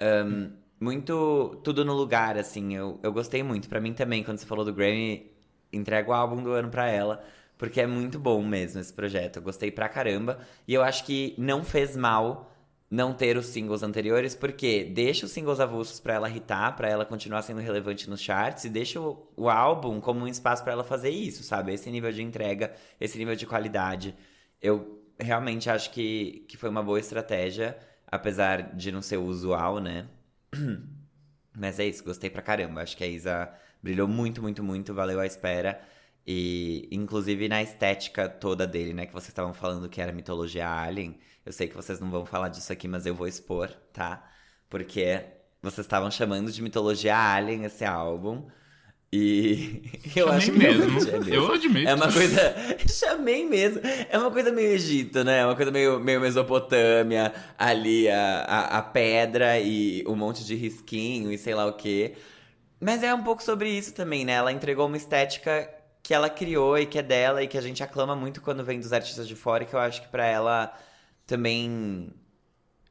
Um, 0.00 0.52
muito 0.78 1.60
tudo 1.64 1.84
no 1.84 1.92
lugar, 1.92 2.38
assim. 2.38 2.72
Eu, 2.76 3.00
eu 3.02 3.12
gostei 3.12 3.42
muito. 3.42 3.68
para 3.68 3.80
mim 3.80 3.92
também, 3.92 4.22
quando 4.22 4.38
você 4.38 4.46
falou 4.46 4.64
do 4.64 4.72
Grammy, 4.72 5.28
entrega 5.72 6.08
o 6.08 6.12
álbum 6.14 6.40
do 6.40 6.52
ano 6.52 6.70
pra 6.70 6.88
ela. 6.88 7.24
Porque 7.64 7.80
é 7.80 7.86
muito 7.86 8.18
bom 8.18 8.42
mesmo 8.42 8.78
esse 8.78 8.92
projeto. 8.92 9.36
Eu 9.36 9.42
gostei 9.42 9.70
pra 9.70 9.88
caramba. 9.88 10.38
E 10.68 10.74
eu 10.74 10.82
acho 10.82 11.02
que 11.06 11.34
não 11.38 11.64
fez 11.64 11.96
mal 11.96 12.52
não 12.90 13.14
ter 13.14 13.38
os 13.38 13.46
singles 13.46 13.82
anteriores, 13.82 14.34
porque 14.34 14.84
deixa 14.84 15.24
os 15.24 15.32
singles 15.32 15.58
avulsos 15.58 15.98
para 15.98 16.12
ela 16.12 16.28
hitar, 16.28 16.76
para 16.76 16.90
ela 16.90 17.06
continuar 17.06 17.40
sendo 17.40 17.62
relevante 17.62 18.08
nos 18.08 18.20
charts, 18.20 18.64
e 18.64 18.68
deixa 18.68 19.00
o, 19.00 19.32
o 19.34 19.48
álbum 19.48 19.98
como 19.98 20.20
um 20.20 20.28
espaço 20.28 20.62
para 20.62 20.74
ela 20.74 20.84
fazer 20.84 21.08
isso, 21.08 21.42
sabe? 21.42 21.72
Esse 21.72 21.90
nível 21.90 22.12
de 22.12 22.22
entrega, 22.22 22.74
esse 23.00 23.16
nível 23.16 23.34
de 23.34 23.46
qualidade. 23.46 24.14
Eu 24.60 25.02
realmente 25.18 25.70
acho 25.70 25.90
que, 25.90 26.44
que 26.46 26.58
foi 26.58 26.68
uma 26.68 26.82
boa 26.82 27.00
estratégia, 27.00 27.78
apesar 28.06 28.74
de 28.76 28.92
não 28.92 29.00
ser 29.00 29.16
usual, 29.16 29.80
né? 29.80 30.06
Mas 31.56 31.80
é 31.80 31.86
isso, 31.86 32.04
gostei 32.04 32.28
pra 32.28 32.42
caramba. 32.42 32.82
Acho 32.82 32.94
que 32.94 33.04
a 33.04 33.08
Isa 33.08 33.50
brilhou 33.82 34.06
muito, 34.06 34.42
muito, 34.42 34.62
muito, 34.62 34.92
valeu 34.92 35.18
a 35.18 35.24
espera. 35.26 35.80
E, 36.26 36.88
inclusive, 36.90 37.48
na 37.48 37.62
estética 37.62 38.28
toda 38.28 38.66
dele, 38.66 38.94
né? 38.94 39.06
Que 39.06 39.12
vocês 39.12 39.28
estavam 39.28 39.52
falando 39.52 39.88
que 39.88 40.00
era 40.00 40.12
mitologia 40.12 40.68
alien. 40.68 41.18
Eu 41.44 41.52
sei 41.52 41.68
que 41.68 41.76
vocês 41.76 42.00
não 42.00 42.10
vão 42.10 42.24
falar 42.24 42.48
disso 42.48 42.72
aqui, 42.72 42.88
mas 42.88 43.04
eu 43.04 43.14
vou 43.14 43.28
expor, 43.28 43.68
tá? 43.92 44.26
Porque 44.70 45.22
vocês 45.62 45.84
estavam 45.84 46.10
chamando 46.10 46.50
de 46.50 46.62
mitologia 46.62 47.16
alien 47.16 47.64
esse 47.64 47.84
álbum. 47.84 48.46
E 49.12 49.82
eu 50.16 50.26
Chamei 50.26 50.36
acho 50.36 50.52
que 50.52 50.58
mesmo. 50.58 50.82
É 50.82 51.18
mesmo. 51.18 51.34
Eu 51.34 51.52
admito. 51.52 51.88
É 51.88 51.94
uma 51.94 52.12
coisa. 52.12 52.56
Chamei 52.88 53.44
mesmo. 53.46 53.80
É 54.10 54.18
uma 54.18 54.30
coisa 54.30 54.50
meio 54.50 54.72
Egito, 54.72 55.22
né? 55.22 55.40
É 55.40 55.44
uma 55.44 55.54
coisa 55.54 55.70
meio, 55.70 56.00
meio 56.00 56.20
Mesopotâmia. 56.20 57.32
Ali 57.58 58.08
a, 58.08 58.40
a, 58.40 58.78
a 58.78 58.82
pedra 58.82 59.60
e 59.60 60.02
um 60.06 60.16
monte 60.16 60.44
de 60.44 60.54
risquinho 60.54 61.30
e 61.30 61.38
sei 61.38 61.54
lá 61.54 61.66
o 61.66 61.74
quê. 61.74 62.14
Mas 62.80 63.02
é 63.02 63.14
um 63.14 63.22
pouco 63.22 63.42
sobre 63.42 63.68
isso 63.70 63.94
também, 63.94 64.24
né? 64.24 64.32
Ela 64.32 64.52
entregou 64.52 64.86
uma 64.86 64.96
estética 64.96 65.70
que 66.04 66.12
ela 66.12 66.28
criou 66.28 66.78
e 66.78 66.84
que 66.84 66.98
é 66.98 67.02
dela 67.02 67.42
e 67.42 67.48
que 67.48 67.56
a 67.56 67.62
gente 67.62 67.82
aclama 67.82 68.14
muito 68.14 68.42
quando 68.42 68.62
vem 68.62 68.78
dos 68.78 68.92
artistas 68.92 69.26
de 69.26 69.34
fora 69.34 69.62
e 69.62 69.66
que 69.66 69.74
eu 69.74 69.80
acho 69.80 70.02
que 70.02 70.08
para 70.08 70.26
ela 70.26 70.70
também 71.26 72.12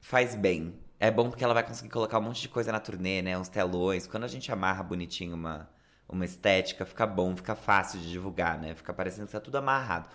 faz 0.01 0.33
bem. 0.33 0.73
É 0.99 1.11
bom 1.11 1.29
porque 1.29 1.43
ela 1.43 1.53
vai 1.53 1.63
conseguir 1.63 1.91
colocar 1.91 2.17
um 2.17 2.23
monte 2.23 2.41
de 2.41 2.49
coisa 2.49 2.71
na 2.71 2.79
turnê, 2.79 3.21
né? 3.21 3.37
Uns 3.37 3.49
telões. 3.49 4.07
Quando 4.07 4.23
a 4.23 4.27
gente 4.27 4.51
amarra 4.51 4.81
bonitinho 4.81 5.35
uma, 5.35 5.69
uma 6.09 6.25
estética, 6.25 6.85
fica 6.85 7.05
bom, 7.05 7.35
fica 7.37 7.53
fácil 7.53 7.99
de 7.99 8.09
divulgar, 8.09 8.57
né? 8.59 8.73
Fica 8.73 8.91
parecendo 8.91 9.27
que 9.27 9.33
tá 9.33 9.39
tudo 9.39 9.57
amarrado. 9.59 10.09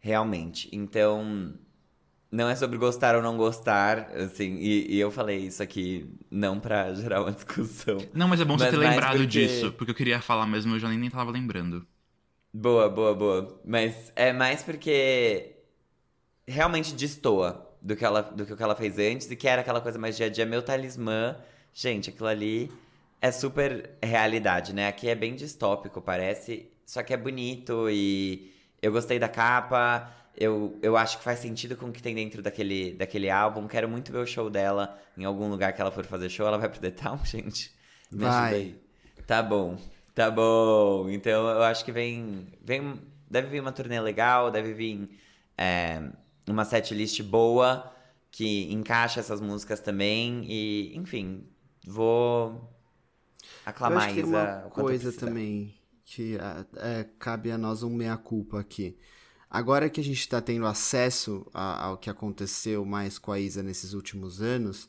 Realmente. 0.00 0.68
Então, 0.72 1.54
não 2.28 2.48
é 2.48 2.56
sobre 2.56 2.76
gostar 2.76 3.14
ou 3.14 3.22
não 3.22 3.36
gostar, 3.36 4.10
assim, 4.16 4.56
e, 4.56 4.96
e, 4.96 4.98
eu 4.98 5.12
falei 5.12 5.46
isso 5.46 5.62
aqui 5.62 6.12
não 6.28 6.58
pra 6.58 6.92
gerar 6.92 7.22
uma 7.22 7.30
discussão. 7.30 7.98
Não, 8.12 8.26
mas 8.26 8.40
é 8.40 8.44
bom 8.44 8.58
você 8.58 8.68
ter 8.68 8.76
lembrado 8.78 9.18
porque... 9.18 9.26
disso, 9.28 9.70
porque 9.74 9.92
eu 9.92 9.94
queria 9.94 10.20
falar 10.20 10.46
mesmo, 10.46 10.74
eu 10.74 10.80
já 10.80 10.88
nem, 10.88 10.98
nem 10.98 11.08
tava 11.08 11.30
lembrando. 11.30 11.86
Boa, 12.52 12.88
boa, 12.88 13.14
boa. 13.14 13.60
Mas 13.64 14.12
é 14.14 14.32
mais 14.32 14.62
porque 14.62 15.56
realmente 16.46 16.94
destoa 16.94 17.70
do 17.80 17.96
que 17.96 18.04
ela, 18.04 18.22
do 18.22 18.44
que 18.44 18.62
ela 18.62 18.76
fez 18.76 18.98
antes 18.98 19.30
e 19.30 19.36
que 19.36 19.48
era 19.48 19.62
aquela 19.62 19.80
coisa 19.80 19.98
mais 19.98 20.16
dia 20.16 20.26
a 20.26 20.28
dia. 20.28 20.44
Meu 20.46 20.62
talismã, 20.62 21.36
gente, 21.72 22.10
aquilo 22.10 22.28
ali 22.28 22.70
é 23.20 23.32
super 23.32 23.90
realidade, 24.02 24.74
né? 24.74 24.88
Aqui 24.88 25.08
é 25.08 25.14
bem 25.14 25.34
distópico, 25.34 26.00
parece. 26.02 26.70
Só 26.84 27.02
que 27.02 27.14
é 27.14 27.16
bonito 27.16 27.88
e 27.90 28.52
eu 28.82 28.92
gostei 28.92 29.18
da 29.18 29.28
capa. 29.28 30.12
Eu, 30.36 30.78
eu 30.82 30.96
acho 30.96 31.18
que 31.18 31.24
faz 31.24 31.38
sentido 31.38 31.76
com 31.76 31.86
o 31.86 31.92
que 31.92 32.02
tem 32.02 32.14
dentro 32.14 32.42
daquele, 32.42 32.92
daquele 32.94 33.30
álbum. 33.30 33.66
Quero 33.68 33.88
muito 33.88 34.12
ver 34.12 34.18
o 34.18 34.26
show 34.26 34.50
dela 34.50 34.98
em 35.16 35.24
algum 35.24 35.48
lugar 35.48 35.72
que 35.72 35.80
ela 35.80 35.90
for 35.90 36.04
fazer 36.04 36.28
show. 36.28 36.46
Ela 36.46 36.58
vai 36.58 36.68
pro 36.68 36.80
The 36.80 36.90
Town, 36.90 37.18
gente? 37.24 37.72
Me 38.10 38.24
vai. 38.24 38.74
Tá 39.26 39.42
bom. 39.42 39.78
Tá 40.14 40.30
bom. 40.30 41.08
Então 41.08 41.48
eu 41.48 41.62
acho 41.62 41.84
que 41.84 41.92
vem. 41.92 42.46
vem 42.62 43.00
deve 43.30 43.48
vir 43.48 43.60
uma 43.60 43.72
turnê 43.72 43.98
legal, 43.98 44.50
deve 44.50 44.74
vir 44.74 45.08
é, 45.56 46.02
uma 46.46 46.64
setlist 46.64 47.22
boa 47.22 47.90
que 48.30 48.72
encaixa 48.72 49.20
essas 49.20 49.40
músicas 49.40 49.80
também. 49.80 50.44
E, 50.46 50.96
enfim, 50.96 51.46
vou 51.86 52.70
aclamar 53.64 53.98
eu 53.98 54.04
acho 54.04 54.14
que 54.14 54.20
Isa. 54.20 54.62
Uma 54.64 54.70
coisa 54.70 55.12
também 55.12 55.74
que 56.04 56.36
é, 56.76 57.06
cabe 57.18 57.50
a 57.50 57.56
nós 57.56 57.82
um 57.82 57.90
meia-culpa 57.90 58.60
aqui. 58.60 58.96
Agora 59.48 59.88
que 59.90 60.00
a 60.00 60.04
gente 60.04 60.20
está 60.20 60.40
tendo 60.40 60.66
acesso 60.66 61.46
a, 61.52 61.84
ao 61.84 61.98
que 61.98 62.08
aconteceu 62.08 62.84
mais 62.84 63.18
com 63.18 63.32
a 63.32 63.38
Isa 63.38 63.62
nesses 63.62 63.92
últimos 63.92 64.40
anos, 64.40 64.88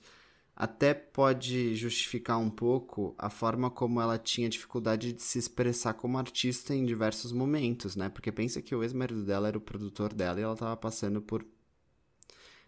até 0.56 0.94
pode 0.94 1.76
justificar 1.76 2.38
um 2.39 2.50
pouco 2.50 3.16
a 3.18 3.30
forma 3.30 3.72
como 3.72 4.00
ela 4.00 4.20
tinha 4.20 4.50
dificuldade 4.50 5.13
de 5.13 5.22
se 5.22 5.39
expressar 5.39 5.96
como 5.96 6.18
artista 6.18 6.76
em 6.76 6.86
diversos 6.86 7.32
momentos, 7.32 7.96
né? 7.96 8.10
Porque 8.10 8.32
pensa 8.32 8.62
que 8.62 8.76
o 8.76 8.84
ex-marido 8.84 9.24
dela 9.26 9.48
era 9.48 9.58
o 9.58 9.62
produtor 9.62 10.13
dela 10.13 10.39
e 10.39 10.44
ela 10.44 10.54
estava 10.54 10.78
passando 10.78 11.22
por, 11.22 11.46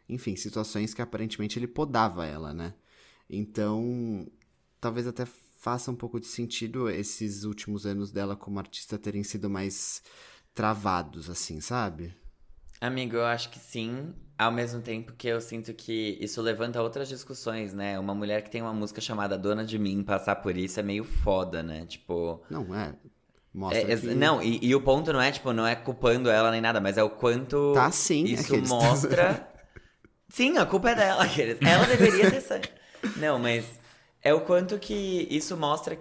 enfim, 0.09 0.35
situações 0.35 0.93
que 0.93 1.01
aparentemente 1.01 1.59
ele 1.59 1.67
podava 1.67 2.25
ela, 2.25 2.53
né? 2.53 2.73
Então, 3.29 4.27
talvez 4.81 5.05
até 5.05 5.25
faça 5.25 5.91
um 5.91 5.95
pouco 5.95 6.19
de 6.19 6.27
sentido 6.27 6.89
esses 6.89 7.43
últimos 7.43 7.85
anos 7.85 8.11
dela 8.11 8.35
como 8.35 8.59
artista 8.59 8.97
terem 8.97 9.23
sido 9.23 9.49
mais 9.49 10.01
travados, 10.55 11.29
assim, 11.29 11.61
sabe? 11.61 12.15
Amigo, 12.81 13.15
eu 13.15 13.25
acho 13.25 13.49
que 13.51 13.59
sim. 13.59 14.13
Ao 14.37 14.51
mesmo 14.51 14.81
tempo 14.81 15.13
que 15.17 15.27
eu 15.29 15.39
sinto 15.39 15.73
que 15.73 16.17
isso 16.19 16.41
levanta 16.41 16.81
outras 16.81 17.07
discussões, 17.07 17.73
né? 17.73 17.97
Uma 17.97 18.13
mulher 18.13 18.41
que 18.41 18.49
tem 18.49 18.61
uma 18.61 18.73
música 18.73 18.99
chamada 18.99 19.37
Dona 19.37 19.63
de 19.63 19.79
Mim 19.79 20.03
passar 20.03 20.35
por 20.37 20.57
isso 20.57 20.77
é 20.79 20.83
meio 20.83 21.03
foda, 21.05 21.63
né? 21.63 21.85
Tipo. 21.85 22.43
Não, 22.49 22.75
é. 22.75 22.93
Mostra 23.53 23.93
É, 23.93 23.95
que... 23.97 24.07
Não, 24.07 24.41
e, 24.41 24.59
e 24.61 24.75
o 24.75 24.81
ponto 24.81 25.13
não 25.13 25.21
é, 25.21 25.31
tipo, 25.31 25.53
não 25.53 25.65
é 25.65 25.73
culpando 25.75 26.29
ela 26.29 26.51
nem 26.51 26.59
nada, 26.59 26.81
mas 26.81 26.97
é 26.97 27.03
o 27.03 27.09
quanto 27.09 27.71
Tá 27.73 27.89
sim, 27.89 28.25
isso 28.25 28.47
aqueles- 28.51 28.69
mostra. 28.69 29.47
Sim, 30.27 30.57
a 30.57 30.65
culpa 30.65 30.89
é 30.89 30.95
dela. 30.95 31.23
aqueles. 31.23 31.57
Ela 31.61 31.85
deveria 31.85 32.29
ter. 32.29 32.69
Não, 33.15 33.39
mas 33.39 33.79
é 34.21 34.33
o 34.33 34.41
quanto 34.41 34.77
que 34.77 35.27
isso 35.31 35.55
mostra 35.55 35.97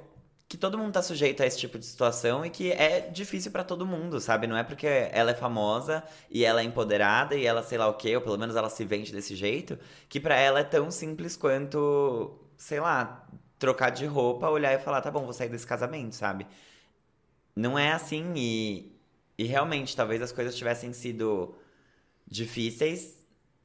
que 0.54 0.58
todo 0.58 0.78
mundo 0.78 0.92
tá 0.92 1.02
sujeito 1.02 1.42
a 1.42 1.46
esse 1.46 1.58
tipo 1.58 1.76
de 1.80 1.84
situação 1.84 2.46
e 2.46 2.50
que 2.50 2.70
é 2.70 3.00
difícil 3.00 3.50
pra 3.50 3.64
todo 3.64 3.84
mundo, 3.84 4.20
sabe? 4.20 4.46
Não 4.46 4.56
é 4.56 4.62
porque 4.62 4.86
ela 4.86 5.32
é 5.32 5.34
famosa 5.34 6.04
e 6.30 6.44
ela 6.44 6.60
é 6.60 6.64
empoderada 6.64 7.34
e 7.34 7.44
ela 7.44 7.60
sei 7.64 7.76
lá 7.76 7.88
o 7.88 7.94
quê, 7.94 8.14
ou 8.14 8.22
pelo 8.22 8.38
menos 8.38 8.54
ela 8.54 8.70
se 8.70 8.84
vende 8.84 9.12
desse 9.12 9.34
jeito, 9.34 9.76
que 10.08 10.20
pra 10.20 10.36
ela 10.36 10.60
é 10.60 10.64
tão 10.64 10.92
simples 10.92 11.36
quanto, 11.36 12.38
sei 12.56 12.78
lá, 12.78 13.26
trocar 13.58 13.90
de 13.90 14.06
roupa, 14.06 14.48
olhar 14.48 14.72
e 14.72 14.78
falar, 14.78 15.00
tá 15.00 15.10
bom, 15.10 15.24
vou 15.24 15.32
sair 15.32 15.48
desse 15.48 15.66
casamento, 15.66 16.14
sabe? 16.14 16.46
Não 17.56 17.76
é 17.76 17.90
assim 17.92 18.32
e, 18.36 18.92
e 19.36 19.44
realmente 19.44 19.96
talvez 19.96 20.22
as 20.22 20.30
coisas 20.30 20.54
tivessem 20.56 20.92
sido 20.92 21.56
difíceis 22.28 23.24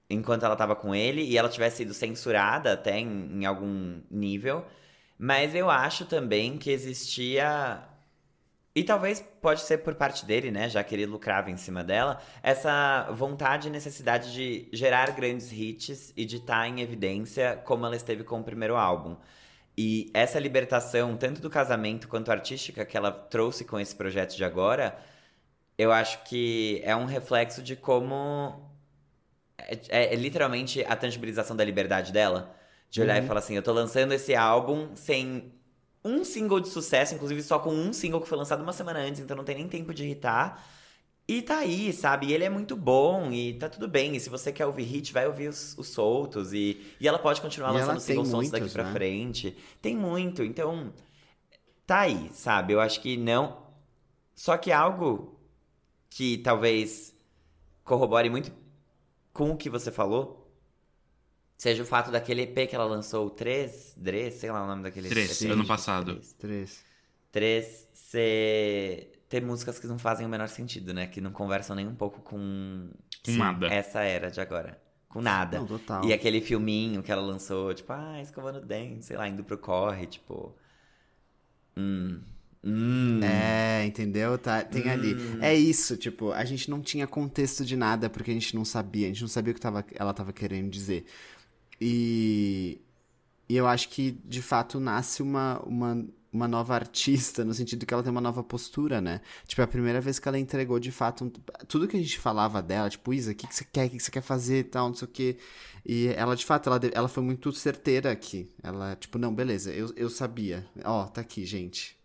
enquanto 0.09 0.43
ela 0.43 0.55
tava 0.55 0.75
com 0.75 0.95
ele 0.95 1.21
e 1.21 1.37
ela 1.37 1.49
tivesse 1.49 1.77
sido 1.77 1.93
censurada 1.93 2.73
até 2.73 2.97
em, 2.99 3.41
em 3.41 3.45
algum 3.45 4.01
nível. 4.09 4.65
Mas 5.19 5.55
eu 5.55 5.69
acho 5.69 6.05
também 6.05 6.57
que 6.59 6.71
existia. 6.71 7.83
E 8.75 8.83
talvez 8.83 9.21
pode 9.41 9.61
ser 9.61 9.79
por 9.79 9.95
parte 9.95 10.25
dele, 10.25 10.51
né? 10.51 10.69
Já 10.69 10.83
que 10.83 10.95
ele 10.95 11.05
lucrava 11.05 11.51
em 11.51 11.57
cima 11.57 11.83
dela, 11.83 12.21
essa 12.43 13.09
vontade 13.11 13.67
e 13.67 13.71
necessidade 13.71 14.33
de 14.33 14.69
gerar 14.73 15.11
grandes 15.11 15.51
hits 15.51 16.13
e 16.17 16.25
de 16.25 16.37
estar 16.37 16.67
em 16.67 16.81
evidência 16.81 17.57
como 17.65 17.85
ela 17.85 17.95
esteve 17.95 18.23
com 18.23 18.39
o 18.41 18.43
primeiro 18.43 18.75
álbum. 18.77 19.17
E 19.77 20.11
essa 20.13 20.39
libertação, 20.39 21.17
tanto 21.17 21.41
do 21.41 21.49
casamento 21.49 22.07
quanto 22.09 22.31
artística, 22.31 22.85
que 22.85 22.97
ela 22.97 23.11
trouxe 23.11 23.65
com 23.65 23.79
esse 23.79 23.95
projeto 23.95 24.35
de 24.37 24.45
agora, 24.45 24.99
eu 25.77 25.91
acho 25.91 26.23
que 26.25 26.81
é 26.85 26.95
um 26.95 27.05
reflexo 27.05 27.63
de 27.63 27.75
como. 27.75 28.69
É, 29.57 29.75
é- 29.89 30.13
é 30.13 30.15
literalmente 30.15 30.83
a 30.85 30.95
tangibilização 30.95 31.55
da 31.55 31.63
liberdade 31.63 32.11
dela. 32.11 32.55
De 32.89 33.01
olhar 33.01 33.21
e 33.21 33.27
falar 33.27 33.39
assim: 33.39 33.55
eu 33.55 33.63
tô 33.63 33.71
lançando 33.73 34.13
esse 34.13 34.35
álbum 34.35 34.95
sem 34.95 35.53
um 36.03 36.23
single 36.23 36.59
de 36.59 36.69
sucesso, 36.69 37.13
inclusive 37.15 37.41
só 37.43 37.59
com 37.59 37.71
um 37.73 37.93
single 37.93 38.21
que 38.21 38.27
foi 38.27 38.37
lançado 38.37 38.61
uma 38.63 38.73
semana 38.73 38.99
antes, 38.99 39.21
então 39.21 39.35
não 39.37 39.43
tem 39.43 39.55
nem 39.55 39.67
tempo 39.67 39.93
de 39.93 40.03
irritar. 40.03 40.65
E 41.27 41.43
tá 41.43 41.59
aí, 41.59 41.93
sabe? 41.93 42.27
E 42.27 42.33
ele 42.33 42.43
é 42.43 42.49
muito 42.49 42.75
bom 42.75 43.31
e 43.31 43.53
tá 43.53 43.69
tudo 43.69 43.87
bem. 43.87 44.15
E 44.15 44.19
se 44.19 44.29
você 44.29 44.51
quer 44.51 44.65
ouvir 44.65 44.83
hit, 44.83 45.13
vai 45.13 45.27
ouvir 45.27 45.47
os, 45.47 45.77
os 45.77 45.89
soltos. 45.89 46.53
E, 46.53 46.81
e 46.99 47.07
ela 47.07 47.19
pode 47.19 47.39
continuar 47.39 47.71
E 47.73 47.73
lançando 47.73 48.01
tem 48.03 48.15
singles 48.15 48.29
soltos 48.29 48.49
daqui 48.49 48.61
muitos, 48.61 48.73
pra 48.73 48.83
né? 48.83 48.91
frente. 48.91 49.55
Tem 49.79 49.95
muito. 49.95 50.43
Então, 50.43 50.91
tá 51.85 52.01
aí, 52.01 52.29
sabe? 52.33 52.73
Eu 52.73 52.81
acho 52.81 53.01
que 53.01 53.17
não. 53.17 53.57
Só 54.35 54.57
que 54.57 54.71
algo 54.71 55.39
que 56.09 56.37
talvez 56.39 57.15
corrobore 57.83 58.29
muito 58.29 58.51
com 59.33 59.51
o 59.51 59.57
que 59.57 59.69
você 59.69 59.91
falou 59.91 60.38
seja 61.59 61.83
o 61.83 61.85
fato 61.85 62.09
daquele 62.09 62.43
EP 62.43 62.69
que 62.69 62.73
ela 62.73 62.85
lançou, 62.85 63.27
o 63.27 63.29
3, 63.29 63.95
Dres, 63.97 64.35
sei 64.35 64.49
lá 64.49 64.63
o 64.63 64.67
nome 64.67 64.81
daquele 64.81 65.09
Três, 65.09 65.41
EP. 65.41 65.51
ano 65.51 65.67
passado. 65.67 66.15
Três. 66.15 66.35
Três. 66.39 66.85
Três, 67.31 67.87
ser... 67.93 69.11
ter 69.27 69.43
músicas 69.43 69.77
que 69.77 69.85
não 69.85 69.99
fazem 69.99 70.25
o 70.25 70.29
menor 70.29 70.47
sentido, 70.47 70.93
né? 70.93 71.05
Que 71.05 71.19
não 71.19 71.31
conversam 71.31 71.75
nem 71.75 71.85
um 71.85 71.93
pouco 71.93 72.21
com 72.21 72.89
Com 73.25 73.31
nada. 73.33 73.67
essa 73.67 73.99
era 73.99 74.31
de 74.31 74.39
agora. 74.39 74.81
Com 75.09 75.21
nada. 75.21 75.59
Não, 75.59 75.67
total. 75.67 76.05
E 76.05 76.13
aquele 76.13 76.39
filminho 76.39 77.03
que 77.03 77.11
ela 77.11 77.21
lançou, 77.21 77.73
tipo, 77.73 77.91
ah, 77.91 78.21
escovando 78.21 78.61
dente, 78.61 79.05
sei 79.05 79.17
lá, 79.17 79.27
indo 79.27 79.43
pro 79.43 79.57
corre, 79.57 80.07
tipo. 80.07 80.55
Hum. 81.75 82.21
Hum. 82.63 83.19
É, 83.21 83.85
entendeu? 83.85 84.37
Tá, 84.37 84.63
tem 84.63 84.89
ali. 84.89 85.13
Hum. 85.13 85.39
É 85.41 85.53
isso, 85.53 85.97
tipo, 85.97 86.31
a 86.31 86.45
gente 86.45 86.69
não 86.69 86.81
tinha 86.81 87.05
contexto 87.05 87.65
de 87.65 87.75
nada 87.75 88.09
porque 88.09 88.31
a 88.31 88.33
gente 88.33 88.55
não 88.55 88.63
sabia, 88.63 89.07
a 89.07 89.09
gente 89.09 89.21
não 89.21 89.27
sabia 89.27 89.51
o 89.51 89.55
que 89.55 89.61
tava, 89.61 89.85
ela 89.93 90.13
tava 90.13 90.31
querendo 90.31 90.69
dizer. 90.69 91.05
E, 91.81 92.79
e 93.49 93.55
eu 93.57 93.67
acho 93.67 93.89
que, 93.89 94.11
de 94.25 94.41
fato, 94.41 94.79
nasce 94.79 95.21
uma, 95.23 95.59
uma, 95.65 96.05
uma 96.31 96.47
nova 96.47 96.75
artista, 96.75 97.45
no 97.45 97.53
sentido 97.53 97.85
que 97.85 97.93
ela 97.93 98.03
tem 98.03 98.11
uma 98.11 98.21
nova 98.21 98.43
postura, 98.43 99.01
né? 99.01 99.21
Tipo, 99.47 99.61
é 99.61 99.63
a 99.65 99.67
primeira 99.67 100.01
vez 100.01 100.19
que 100.19 100.27
ela 100.27 100.39
entregou, 100.39 100.79
de 100.79 100.91
fato, 100.91 101.25
um- 101.25 101.31
tudo 101.67 101.87
que 101.87 101.97
a 101.97 101.99
gente 101.99 102.19
falava 102.19 102.61
dela, 102.61 102.89
tipo, 102.89 103.13
Isa, 103.13 103.31
o 103.31 103.35
que, 103.35 103.47
que 103.47 103.55
você 103.55 103.65
quer, 103.65 103.87
o 103.87 103.89
que, 103.91 103.97
que 103.97 104.03
você 104.03 104.11
quer 104.11 104.21
fazer 104.21 104.59
e 104.59 104.63
tal, 104.63 104.89
não 104.89 104.95
sei 104.95 105.07
o 105.07 105.11
quê. 105.11 105.37
E 105.85 106.07
ela, 106.09 106.35
de 106.35 106.45
fato, 106.45 106.69
ela, 106.69 106.79
ela 106.93 107.07
foi 107.07 107.23
muito 107.23 107.51
certeira 107.53 108.11
aqui. 108.11 108.49
Ela, 108.63 108.95
tipo, 108.95 109.17
não, 109.17 109.33
beleza, 109.33 109.71
eu, 109.73 109.91
eu 109.95 110.09
sabia. 110.09 110.65
Ó, 110.85 111.05
tá 111.07 111.21
aqui, 111.21 111.45
gente. 111.45 111.97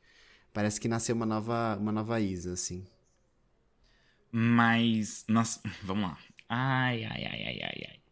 Parece 0.52 0.80
que 0.80 0.88
nasceu 0.88 1.14
uma 1.16 1.26
nova, 1.26 1.76
uma 1.80 1.92
nova 1.92 2.20
Isa, 2.20 2.52
assim. 2.54 2.84
Mas. 4.32 5.24
Nós... 5.28 5.60
Vamos 5.82 6.10
lá. 6.10 6.18
Ai, 6.48 7.04
ai, 7.04 7.24
ai, 7.24 7.42
ai, 7.46 7.60
ai, 7.62 7.80
ai. 7.90 8.03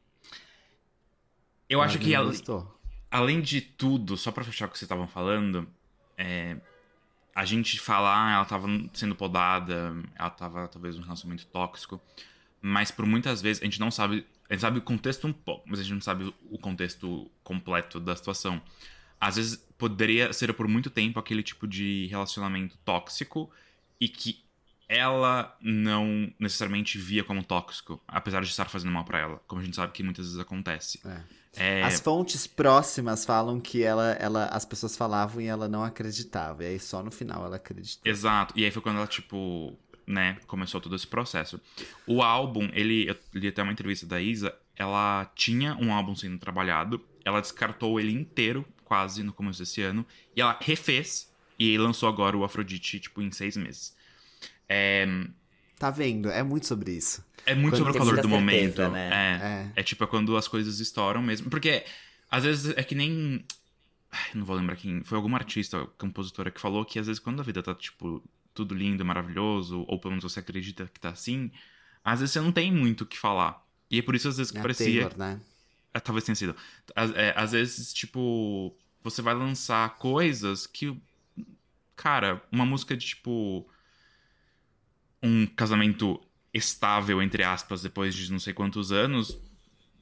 Eu 1.72 1.80
acho 1.80 1.98
que, 1.98 2.14
gostou. 2.14 2.78
além 3.10 3.40
de 3.40 3.62
tudo, 3.62 4.16
só 4.16 4.30
pra 4.30 4.44
fechar 4.44 4.66
o 4.66 4.68
que 4.68 4.76
vocês 4.76 4.84
estavam 4.84 5.08
falando, 5.08 5.66
é, 6.18 6.58
a 7.34 7.46
gente 7.46 7.80
falar, 7.80 8.28
ah, 8.28 8.34
ela 8.34 8.44
tava 8.44 8.68
sendo 8.92 9.14
podada, 9.14 9.94
ela 10.14 10.28
tava 10.28 10.68
talvez 10.68 10.96
num 10.96 11.02
relacionamento 11.02 11.46
tóxico, 11.46 11.98
mas 12.60 12.90
por 12.90 13.06
muitas 13.06 13.40
vezes 13.40 13.62
a 13.62 13.64
gente 13.64 13.80
não 13.80 13.90
sabe, 13.90 14.26
a 14.50 14.52
gente 14.52 14.60
sabe 14.60 14.78
o 14.78 14.82
contexto 14.82 15.26
um 15.26 15.32
pouco, 15.32 15.64
mas 15.66 15.80
a 15.80 15.82
gente 15.82 15.94
não 15.94 16.00
sabe 16.02 16.34
o 16.50 16.58
contexto 16.58 17.30
completo 17.42 17.98
da 17.98 18.14
situação. 18.14 18.60
Às 19.18 19.36
vezes 19.36 19.56
poderia 19.78 20.30
ser 20.34 20.52
por 20.52 20.68
muito 20.68 20.90
tempo 20.90 21.18
aquele 21.18 21.42
tipo 21.42 21.66
de 21.66 22.06
relacionamento 22.08 22.76
tóxico 22.84 23.50
e 23.98 24.08
que 24.08 24.44
ela 24.86 25.56
não 25.62 26.30
necessariamente 26.38 26.98
via 26.98 27.24
como 27.24 27.42
tóxico, 27.42 27.98
apesar 28.06 28.42
de 28.42 28.48
estar 28.48 28.68
fazendo 28.68 28.92
mal 28.92 29.04
pra 29.04 29.20
ela, 29.20 29.42
como 29.46 29.62
a 29.62 29.64
gente 29.64 29.74
sabe 29.74 29.92
que 29.92 30.02
muitas 30.02 30.26
vezes 30.26 30.38
acontece. 30.38 31.00
É, 31.06 31.22
As 31.84 32.00
fontes 32.00 32.46
próximas 32.46 33.24
falam 33.24 33.61
que 33.61 33.82
ela, 33.82 34.12
ela, 34.12 34.46
as 34.46 34.64
pessoas 34.64 34.96
falavam 34.96 35.40
e 35.40 35.46
ela 35.46 35.68
não 35.68 35.84
acreditava. 35.84 36.64
E 36.64 36.68
aí 36.68 36.80
só 36.80 37.03
no 37.03 37.11
final 37.11 37.44
ela 37.44 37.57
acreditou. 37.57 38.11
Exato. 38.11 38.55
E 38.59 38.64
aí 38.64 38.70
foi 38.70 38.80
quando 38.80 38.96
ela, 38.96 39.07
tipo, 39.07 39.76
né, 40.07 40.38
começou 40.46 40.80
todo 40.80 40.96
esse 40.96 41.07
processo. 41.07 41.61
O 42.07 42.22
álbum, 42.22 42.70
ele, 42.72 43.09
eu 43.09 43.16
li 43.34 43.48
até 43.48 43.62
uma 43.62 43.72
entrevista 43.72 44.07
da 44.07 44.20
Isa, 44.20 44.55
ela 44.76 45.30
tinha 45.34 45.76
um 45.76 45.92
álbum 45.92 46.14
sendo 46.14 46.38
trabalhado, 46.38 47.05
ela 47.24 47.40
descartou 47.40 48.00
ele 48.00 48.12
inteiro, 48.12 48.66
quase, 48.84 49.22
no 49.22 49.32
começo 49.32 49.59
desse 49.59 49.82
ano, 49.82 50.07
e 50.34 50.40
ela 50.40 50.59
refez 50.61 51.30
e 51.59 51.76
lançou 51.76 52.09
agora 52.09 52.36
o 52.36 52.44
Afrodite, 52.44 52.98
tipo, 52.98 53.20
em 53.20 53.30
seis 53.30 53.57
meses. 53.57 53.94
É, 54.68 55.07
Tá 55.83 55.91
vendo? 55.91 56.30
É 56.30 56.45
muito 56.45 56.64
sobre 56.64 56.93
isso. 56.93 57.24
é 57.45 57.57
muito 57.57 57.74
Quando 57.74 57.78
sobre 57.78 57.91
o 57.91 57.95
calor 57.95 58.12
do 58.12 58.28
certeza, 58.28 58.28
momento. 58.28 58.89
né? 58.93 59.70
É, 59.74 59.80
é 59.80 59.83
tipo 59.83 60.05
é 60.05 60.07
quando 60.07 60.37
as 60.37 60.47
coisas 60.47 60.78
estouram 60.78 61.20
mesmo. 61.20 61.51
Porque 61.51 61.85
às 62.30 62.45
vezes 62.45 62.72
é 62.76 62.85
que 62.85 62.95
nem. 62.95 63.45
Ai, 64.12 64.28
não 64.35 64.45
vou 64.45 64.55
lembrar 64.55 64.76
quem. 64.76 65.03
Foi 65.03 65.16
alguma 65.16 65.39
artista, 65.39 65.85
compositora, 65.99 66.53
que 66.53 66.61
falou 66.61 66.85
que 66.85 67.01
às 67.01 67.09
vezes 67.09 67.18
quando 67.18 67.41
a 67.41 67.43
vida 67.43 67.61
tá, 67.64 67.74
tipo, 67.74 68.22
tudo 68.55 68.76
lindo, 68.76 69.05
maravilhoso, 69.05 69.85
ou 69.89 69.99
pelo 69.99 70.12
menos 70.12 70.22
você 70.22 70.39
acredita 70.39 70.89
que 70.95 71.01
tá 71.01 71.09
assim, 71.09 71.51
às 72.05 72.20
vezes 72.20 72.33
você 72.33 72.41
não 72.41 72.53
tem 72.53 72.70
muito 72.70 73.01
o 73.01 73.07
que 73.07 73.18
falar. 73.18 73.61
E 73.91 73.99
é 73.99 74.03
por 74.03 74.14
isso 74.14 74.28
às 74.28 74.37
vezes 74.37 74.53
que 74.53 74.59
É 74.59 74.62
parecia. 74.62 75.09
Taylor, 75.09 75.18
né? 75.18 75.41
É, 75.93 75.99
talvez 75.99 76.24
tenha 76.24 76.37
sido. 76.37 76.55
Às, 76.95 77.11
é, 77.16 77.35
às 77.37 77.51
vezes, 77.51 77.93
tipo, 77.93 78.72
você 79.03 79.20
vai 79.20 79.35
lançar 79.35 79.97
coisas 79.97 80.64
que. 80.64 80.97
Cara, 81.97 82.41
uma 82.53 82.64
música 82.64 82.97
de 82.97 83.05
tipo. 83.05 83.66
Um 85.22 85.46
casamento 85.46 86.20
estável, 86.52 87.22
entre 87.22 87.42
aspas, 87.42 87.82
depois 87.82 88.14
de 88.14 88.30
não 88.30 88.38
sei 88.38 88.52
quantos 88.52 88.92
anos, 88.92 89.38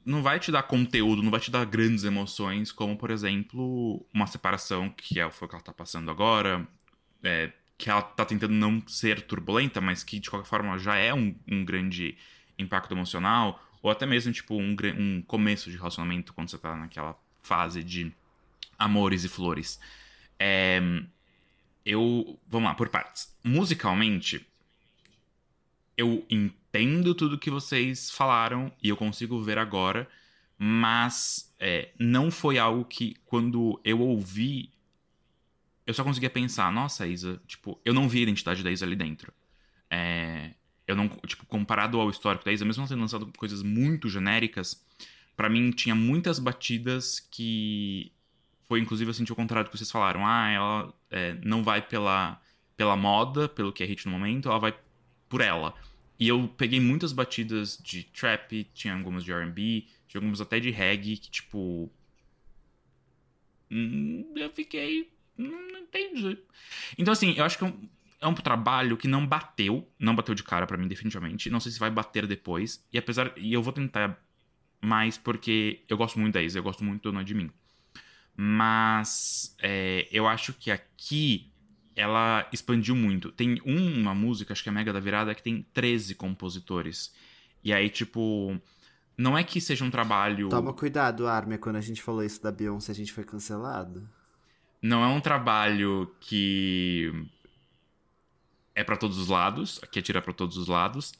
não 0.05 0.23
vai 0.23 0.39
te 0.39 0.51
dar 0.51 0.63
conteúdo, 0.63 1.21
não 1.21 1.31
vai 1.31 1.39
te 1.39 1.51
dar 1.51 1.65
grandes 1.65 2.03
emoções, 2.03 2.71
como, 2.71 2.97
por 2.97 3.11
exemplo, 3.11 4.05
uma 4.13 4.27
separação, 4.27 4.89
que 4.89 5.19
é, 5.19 5.29
foi 5.29 5.45
o 5.45 5.49
que 5.49 5.55
ela 5.55 5.63
tá 5.63 5.73
passando 5.73 6.09
agora, 6.09 6.67
é, 7.23 7.51
que 7.77 7.89
ela 7.89 8.01
tá 8.01 8.25
tentando 8.25 8.53
não 8.53 8.81
ser 8.87 9.21
turbulenta, 9.21 9.79
mas 9.79 10.03
que 10.03 10.19
de 10.19 10.29
qualquer 10.29 10.47
forma 10.47 10.77
já 10.77 10.95
é 10.95 11.13
um, 11.13 11.35
um 11.47 11.63
grande 11.63 12.17
impacto 12.57 12.93
emocional, 12.93 13.63
ou 13.81 13.89
até 13.89 14.05
mesmo, 14.05 14.31
tipo, 14.31 14.55
um, 14.55 14.75
um 14.97 15.21
começo 15.21 15.69
de 15.69 15.77
relacionamento, 15.77 16.33
quando 16.33 16.49
você 16.49 16.57
tá 16.57 16.75
naquela 16.75 17.17
fase 17.41 17.83
de 17.83 18.11
amores 18.77 19.23
e 19.23 19.29
flores. 19.29 19.79
É, 20.39 20.79
eu. 21.85 22.39
Vamos 22.47 22.69
lá, 22.69 22.75
por 22.75 22.89
partes. 22.89 23.35
Musicalmente, 23.43 24.45
eu 25.97 26.25
entendo 26.29 27.13
tudo 27.13 27.37
que 27.37 27.49
vocês 27.49 28.09
falaram 28.09 28.71
e 28.81 28.89
eu 28.89 28.97
consigo 28.97 29.41
ver 29.41 29.57
agora, 29.57 30.07
mas 30.57 31.53
é, 31.59 31.89
não 31.99 32.29
foi 32.29 32.57
algo 32.57 32.85
que, 32.85 33.15
quando 33.25 33.79
eu 33.83 33.99
ouvi, 33.99 34.71
eu 35.85 35.93
só 35.93 36.03
conseguia 36.03 36.29
pensar, 36.29 36.71
nossa, 36.71 37.07
Isa, 37.07 37.41
tipo, 37.47 37.79
eu 37.83 37.93
não 37.93 38.07
vi 38.07 38.19
a 38.19 38.23
identidade 38.23 38.63
da 38.63 38.71
Isa 38.71 38.85
ali 38.85 38.95
dentro. 38.95 39.33
É, 39.89 40.51
eu 40.87 40.95
não, 40.95 41.07
tipo, 41.25 41.45
comparado 41.45 41.99
ao 41.99 42.09
histórico 42.09 42.45
da 42.45 42.51
Isa, 42.51 42.65
mesmo 42.65 42.87
tendo 42.87 43.01
lançado 43.01 43.31
coisas 43.37 43.63
muito 43.63 44.07
genéricas, 44.09 44.85
pra 45.35 45.49
mim 45.49 45.71
tinha 45.71 45.95
muitas 45.95 46.39
batidas 46.39 47.19
que 47.19 48.11
foi 48.71 48.79
inclusive 48.79 49.09
eu 49.09 49.13
senti 49.13 49.33
o 49.33 49.35
contrário 49.35 49.67
do 49.67 49.71
que 49.71 49.77
vocês 49.77 49.91
falaram. 49.91 50.25
Ah, 50.25 50.49
ela 50.49 50.93
é, 51.09 51.33
não 51.43 51.61
vai 51.61 51.81
pela, 51.81 52.39
pela 52.77 52.95
moda, 52.95 53.49
pelo 53.49 53.73
que 53.73 53.83
é 53.83 53.85
hit 53.85 54.05
no 54.05 54.13
momento, 54.13 54.47
ela 54.47 54.59
vai 54.59 54.73
por 55.31 55.41
ela. 55.41 55.73
E 56.19 56.27
eu 56.27 56.47
peguei 56.57 56.79
muitas 56.79 57.13
batidas 57.13 57.79
de 57.81 58.03
trap, 58.03 58.65
tinha 58.75 58.93
algumas 58.93 59.23
de 59.23 59.31
R&B, 59.31 59.87
tinha 60.07 60.19
algumas 60.19 60.39
até 60.41 60.59
de 60.59 60.69
reggae, 60.69 61.17
que 61.17 61.31
tipo... 61.31 61.89
hum, 63.71 64.31
Eu 64.35 64.51
fiquei... 64.51 65.09
Não 65.37 65.79
entendi. 65.79 66.37
Então 66.97 67.11
assim, 67.11 67.33
eu 67.35 67.43
acho 67.43 67.57
que 67.57 67.63
é 67.63 67.67
um, 67.67 67.89
é 68.19 68.27
um 68.27 68.35
trabalho 68.35 68.97
que 68.97 69.07
não 69.07 69.25
bateu, 69.25 69.87
não 69.97 70.15
bateu 70.15 70.35
de 70.35 70.43
cara 70.43 70.67
pra 70.67 70.77
mim 70.77 70.87
definitivamente. 70.87 71.49
Não 71.49 71.59
sei 71.59 71.71
se 71.71 71.79
vai 71.79 71.89
bater 71.89 72.27
depois. 72.27 72.85
E 72.93 72.97
apesar... 72.99 73.33
E 73.37 73.51
eu 73.51 73.63
vou 73.63 73.73
tentar 73.73 74.21
mais 74.79 75.17
porque 75.17 75.81
eu 75.87 75.97
gosto 75.97 76.19
muito 76.19 76.33
da 76.33 76.41
Isa, 76.43 76.59
eu 76.59 76.63
gosto 76.63 76.83
muito 76.83 77.01
do 77.03 77.13
Não 77.13 77.23
de 77.23 77.33
Mim. 77.33 77.49
Mas 78.35 79.55
é, 79.59 80.07
eu 80.11 80.27
acho 80.27 80.53
que 80.53 80.69
aqui 80.71 81.50
ela 81.95 82.47
expandiu 82.51 82.95
muito. 82.95 83.31
Tem 83.31 83.59
uma 83.65 84.13
música, 84.13 84.53
acho 84.53 84.63
que 84.63 84.69
é 84.69 84.71
Mega 84.71 84.93
da 84.93 84.99
Virada, 84.99 85.35
que 85.35 85.43
tem 85.43 85.65
13 85.73 86.15
compositores. 86.15 87.13
E 87.63 87.73
aí, 87.73 87.89
tipo, 87.89 88.59
não 89.17 89.37
é 89.37 89.43
que 89.43 89.61
seja 89.61 89.85
um 89.85 89.91
trabalho. 89.91 90.49
Toma 90.49 90.73
cuidado, 90.73 91.27
Armin, 91.27 91.57
quando 91.57 91.75
a 91.75 91.81
gente 91.81 92.01
falou 92.01 92.23
isso 92.23 92.41
da 92.41 92.51
Beyoncé, 92.51 92.91
a 92.91 92.95
gente 92.95 93.13
foi 93.13 93.23
cancelado. 93.23 94.07
Não 94.81 95.03
é 95.03 95.07
um 95.07 95.21
trabalho 95.21 96.11
que 96.19 97.13
é 98.73 98.83
pra 98.83 98.97
todos 98.97 99.17
os 99.17 99.27
lados, 99.27 99.79
que 99.91 99.99
atira 99.99 100.21
pra 100.21 100.33
todos 100.33 100.57
os 100.57 100.67
lados, 100.67 101.13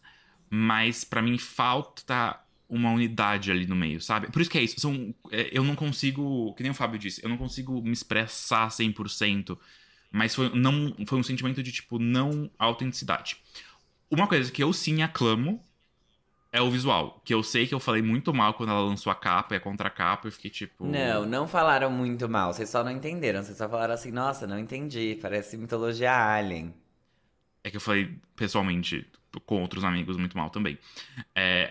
mas 0.50 1.04
pra 1.04 1.22
mim 1.22 1.38
falta 1.38 2.40
uma 2.68 2.90
unidade 2.90 3.52
ali 3.52 3.68
no 3.68 3.76
meio, 3.76 4.02
sabe? 4.02 4.32
Por 4.32 4.42
isso 4.42 4.50
que 4.50 4.58
é 4.58 4.64
isso. 4.64 4.80
São, 4.80 5.14
é, 5.30 5.50
eu 5.52 5.64
não 5.64 5.76
consigo, 5.76 6.56
que 6.56 6.64
nem 6.64 6.72
o 6.72 6.76
Fábio 6.76 6.98
disse, 6.98 7.24
eu 7.24 7.30
não 7.30 7.38
consigo 7.38 7.82
me 7.82 7.92
expressar 7.92 8.70
100%, 8.70 9.58
mas 10.12 10.36
foi, 10.36 10.50
não, 10.54 10.94
foi 11.08 11.18
um 11.20 11.24
sentimento 11.24 11.64
de, 11.64 11.72
tipo, 11.72 11.98
não 11.98 12.50
autenticidade. 12.60 13.38
Uma 14.10 14.28
coisa 14.28 14.52
que 14.52 14.62
eu 14.62 14.74
sim 14.74 15.02
aclamo 15.02 15.64
é 16.52 16.62
o 16.62 16.70
visual, 16.70 17.22
que 17.24 17.34
eu 17.34 17.42
sei 17.42 17.66
que 17.66 17.74
eu 17.74 17.80
falei 17.80 18.02
muito 18.02 18.34
mal 18.34 18.54
quando 18.54 18.72
ela 18.72 18.82
lançou 18.82 19.10
a 19.10 19.16
capa 19.16 19.56
e 19.56 19.58
a 19.58 19.62
contracapa, 19.62 20.28
eu 20.28 20.32
fiquei 20.34 20.52
tipo... 20.52 20.86
Não, 20.86 21.26
não 21.26 21.48
falaram 21.48 21.90
muito 21.90 22.28
mal, 22.28 22.54
vocês 22.54 22.70
só 22.70 22.84
não 22.84 22.92
entenderam. 22.92 23.42
Vocês 23.42 23.58
só 23.58 23.70
falaram 23.70 23.94
assim, 23.94 24.12
nossa, 24.12 24.46
não 24.46 24.60
entendi, 24.60 25.18
parece 25.22 25.56
mitologia 25.56 26.14
Alien. 26.14 26.74
É 27.64 27.70
que 27.70 27.78
eu 27.78 27.82
falei 27.82 28.14
pessoalmente 28.36 29.08
com 29.46 29.62
outros 29.62 29.86
amigos 29.86 30.18
muito 30.18 30.36
mal 30.36 30.50
também. 30.50 30.78
É... 31.34 31.70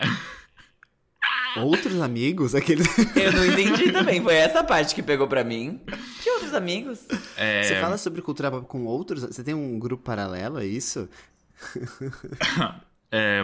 Outros 1.56 2.00
amigos? 2.00 2.54
Aqueles... 2.54 2.86
Eu 3.14 3.32
não 3.32 3.44
entendi 3.44 3.92
também, 3.92 4.22
foi 4.22 4.34
essa 4.34 4.64
parte 4.64 4.94
que 4.94 5.02
pegou 5.02 5.28
pra 5.28 5.44
mim. 5.44 5.78
Outros 6.50 6.54
amigos? 6.54 7.00
é... 7.36 7.62
Você 7.62 7.80
fala 7.80 7.96
sobre 7.96 8.20
cultura 8.22 8.50
pop 8.50 8.66
com 8.66 8.84
outros? 8.84 9.22
Você 9.22 9.44
tem 9.44 9.54
um 9.54 9.78
grupo 9.78 10.02
paralelo, 10.02 10.58
é 10.58 10.66
isso? 10.66 11.08
é, 13.10 13.42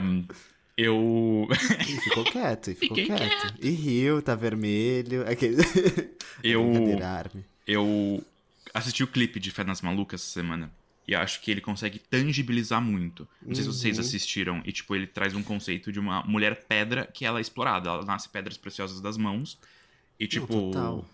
eu... 0.77 1.49
E 1.81 2.01
ficou 2.01 2.25
quieto, 2.25 2.71
e 2.71 2.75
ficou 2.75 2.97
Fiquei 2.97 3.17
quieto. 3.17 3.55
E 3.61 3.71
riu, 3.71 4.21
tá 4.21 4.35
vermelho. 4.35 5.29
Aquele... 5.29 5.57
Eu... 6.43 6.71
Eu 7.67 8.23
assisti 8.75 9.03
o 9.03 9.07
clipe 9.07 9.41
de 9.41 9.51
Fé 9.51 9.65
nas 9.65 9.81
Malucas 9.81 10.21
essa 10.21 10.31
semana. 10.31 10.71
E 11.09 11.15
acho 11.15 11.41
que 11.41 11.51
ele 11.51 11.61
consegue 11.61 11.99
tangibilizar 11.99 12.81
muito. 12.81 13.27
Não 13.41 13.55
sei 13.55 13.65
se 13.65 13.69
vocês 13.71 13.97
Uhum. 13.97 14.05
assistiram. 14.05 14.63
E, 14.67 14.73
tipo, 14.73 14.95
ele 14.95 15.07
traz 15.07 15.35
um 15.35 15.43
conceito 15.43 15.91
de 15.91 15.99
uma 15.99 16.23
mulher 16.25 16.65
pedra 16.69 17.07
que 17.07 17.25
ela 17.25 17.39
é 17.39 17.41
explorada. 17.41 17.89
Ela 17.89 18.05
nasce 18.05 18.29
pedras 18.29 18.57
preciosas 18.57 19.01
das 19.01 19.17
mãos. 19.17 19.59
E, 20.21 20.27
tipo. 20.27 20.47
total. 20.47 21.09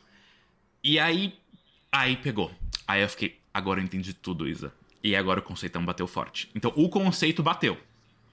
E 0.83 0.99
aí. 0.99 1.35
Aí 1.93 2.17
pegou. 2.17 2.51
Aí 2.89 3.03
eu 3.03 3.09
fiquei. 3.09 3.39
Agora 3.53 3.79
eu 3.79 3.85
entendi 3.85 4.15
tudo, 4.15 4.49
Isa. 4.49 4.73
E 5.05 5.15
agora 5.15 5.41
o 5.41 5.43
conceitão 5.43 5.85
bateu 5.85 6.07
forte. 6.07 6.51
Então, 6.55 6.73
o 6.75 6.89
conceito 6.89 7.43
bateu. 7.43 7.77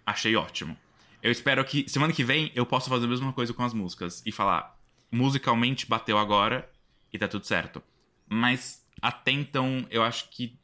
Achei 0.05 0.35
ótimo. 0.35 0.77
Eu 1.21 1.31
espero 1.31 1.63
que 1.65 1.87
semana 1.89 2.13
que 2.13 2.23
vem 2.23 2.51
eu 2.55 2.65
possa 2.65 2.89
fazer 2.89 3.05
a 3.05 3.09
mesma 3.09 3.33
coisa 3.33 3.53
com 3.53 3.63
as 3.63 3.73
músicas. 3.73 4.23
E 4.25 4.31
falar. 4.31 4.79
Musicalmente 5.11 5.85
bateu 5.85 6.17
agora. 6.17 6.69
E 7.11 7.19
tá 7.19 7.27
tudo 7.27 7.45
certo. 7.45 7.83
Mas 8.29 8.85
até 9.01 9.31
então, 9.31 9.85
eu 9.89 10.03
acho 10.03 10.29
que 10.29 10.57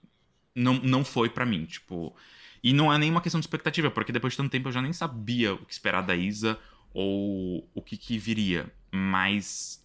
não, 0.55 0.75
não 0.75 1.03
foi 1.03 1.29
pra 1.29 1.45
mim, 1.45 1.65
tipo. 1.65 2.15
E 2.63 2.71
não 2.71 2.91
é 2.91 2.97
nenhuma 2.97 3.21
questão 3.21 3.39
de 3.39 3.45
expectativa, 3.45 3.91
porque 3.91 4.11
depois 4.11 4.33
de 4.33 4.37
tanto 4.37 4.51
tempo 4.51 4.69
eu 4.69 4.71
já 4.71 4.81
nem 4.81 4.93
sabia 4.93 5.53
o 5.53 5.65
que 5.65 5.73
esperar 5.73 6.01
da 6.01 6.15
Isa 6.15 6.57
ou 6.93 7.69
o 7.73 7.81
que, 7.81 7.97
que 7.97 8.17
viria. 8.17 8.71
Mas. 8.91 9.83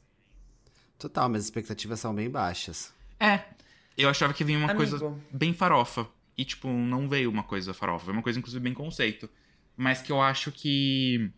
Total, 0.99 1.29
mas 1.29 1.41
as 1.41 1.45
expectativas 1.47 1.99
são 1.99 2.15
bem 2.15 2.31
baixas. 2.31 2.95
É. 3.21 3.45
Eu 3.97 4.09
achava 4.09 4.33
que 4.33 4.43
vinha 4.43 4.59
uma 4.59 4.71
Amigo. 4.71 4.79
coisa 4.89 5.15
bem 5.31 5.53
farofa. 5.53 6.09
E, 6.37 6.45
tipo, 6.45 6.69
não 6.69 7.07
veio 7.09 7.29
uma 7.31 7.43
coisa 7.43 7.75
farofa. 7.75 8.07
Veio 8.07 8.17
uma 8.17 8.23
coisa, 8.23 8.39
inclusive, 8.39 8.63
bem 8.63 8.73
conceito. 8.73 9.29
Mas 9.77 10.01
que 10.01 10.11
eu 10.11 10.21
acho 10.23 10.51
que. 10.51 11.31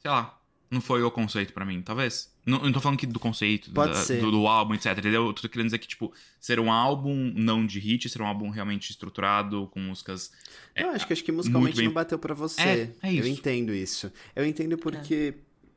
Sei 0.00 0.10
lá. 0.10 0.32
Não 0.68 0.80
foi 0.80 1.00
o 1.00 1.10
conceito 1.12 1.52
pra 1.52 1.64
mim, 1.64 1.80
talvez. 1.80 2.34
Não, 2.44 2.58
eu 2.58 2.64
não 2.64 2.72
tô 2.72 2.80
falando 2.80 2.98
que 2.98 3.06
do 3.06 3.20
conceito, 3.20 3.70
Pode 3.70 3.92
da- 3.92 4.02
ser. 4.02 4.20
do, 4.20 4.32
do 4.32 4.48
álbum, 4.48 4.74
etc. 4.74 4.98
Entendeu? 4.98 5.26
Eu 5.28 5.32
tô 5.32 5.48
querendo 5.48 5.66
dizer 5.66 5.78
que, 5.78 5.86
tipo, 5.86 6.12
ser 6.40 6.58
um 6.58 6.72
álbum 6.72 7.32
não 7.36 7.64
de 7.64 7.78
hit, 7.78 8.08
ser 8.08 8.20
um 8.20 8.26
álbum 8.26 8.50
realmente 8.50 8.90
estruturado, 8.90 9.68
com 9.68 9.78
músicas. 9.78 10.32
É, 10.74 10.82
eu 10.82 10.90
acho 10.90 11.06
que 11.06 11.12
acho 11.12 11.22
que 11.22 11.30
musicalmente 11.30 11.76
bem- 11.76 11.86
não 11.86 11.92
bateu 11.94 12.18
pra 12.18 12.34
você. 12.34 12.60
É, 12.60 12.80
é 13.00 13.10
Eu 13.12 13.20
isso. 13.20 13.28
entendo 13.28 13.72
isso. 13.72 14.12
Eu 14.34 14.44
entendo 14.44 14.76
porque, 14.76 15.34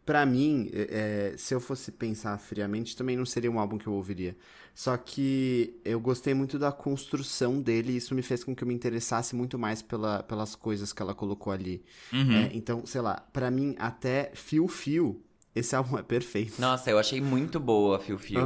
pra 0.10 0.26
mim, 0.26 0.72
é, 0.74 1.34
é, 1.34 1.38
se 1.38 1.53
eu 1.53 1.60
fosse 1.60 1.91
pensar 1.91 2.36
friamente, 2.39 2.97
também 2.97 3.16
não 3.16 3.28
seria 3.28 3.51
um 3.51 3.60
álbum 3.60 3.78
que 3.78 3.86
eu 3.86 3.93
ouviria. 3.93 4.36
Só 4.74 4.97
que 4.97 5.80
eu 5.86 5.99
gostei 5.99 6.34
muito 6.34 6.57
da 6.57 6.72
construção 6.72 7.62
dele 7.62 7.93
e 7.93 7.97
isso 7.97 8.16
me 8.16 8.24
fez 8.24 8.43
com 8.43 8.55
que 8.55 8.64
eu 8.64 8.68
me 8.68 8.74
interessasse 8.74 9.36
muito 9.36 9.60
mais 9.60 9.84
pela, 9.84 10.24
pelas 10.24 10.55
coisas 10.55 10.91
que 10.91 10.99
ela 10.99 11.14
colocou 11.14 11.53
ali. 11.53 11.84
Uhum. 12.12 12.34
É, 12.34 12.49
então, 12.53 12.84
sei 12.88 13.01
lá, 13.01 13.24
pra 13.32 13.51
mim, 13.51 13.76
até 13.78 14.32
Fio 14.34 14.68
Fio, 14.68 15.22
esse 15.53 15.76
álbum 15.78 15.95
é 15.99 16.01
perfeito. 16.01 16.60
Nossa, 16.60 16.89
eu 16.89 16.97
achei 16.97 17.22
muito 17.22 17.60
boa, 17.60 17.99
Fio 17.99 18.18
Fio. 18.18 18.39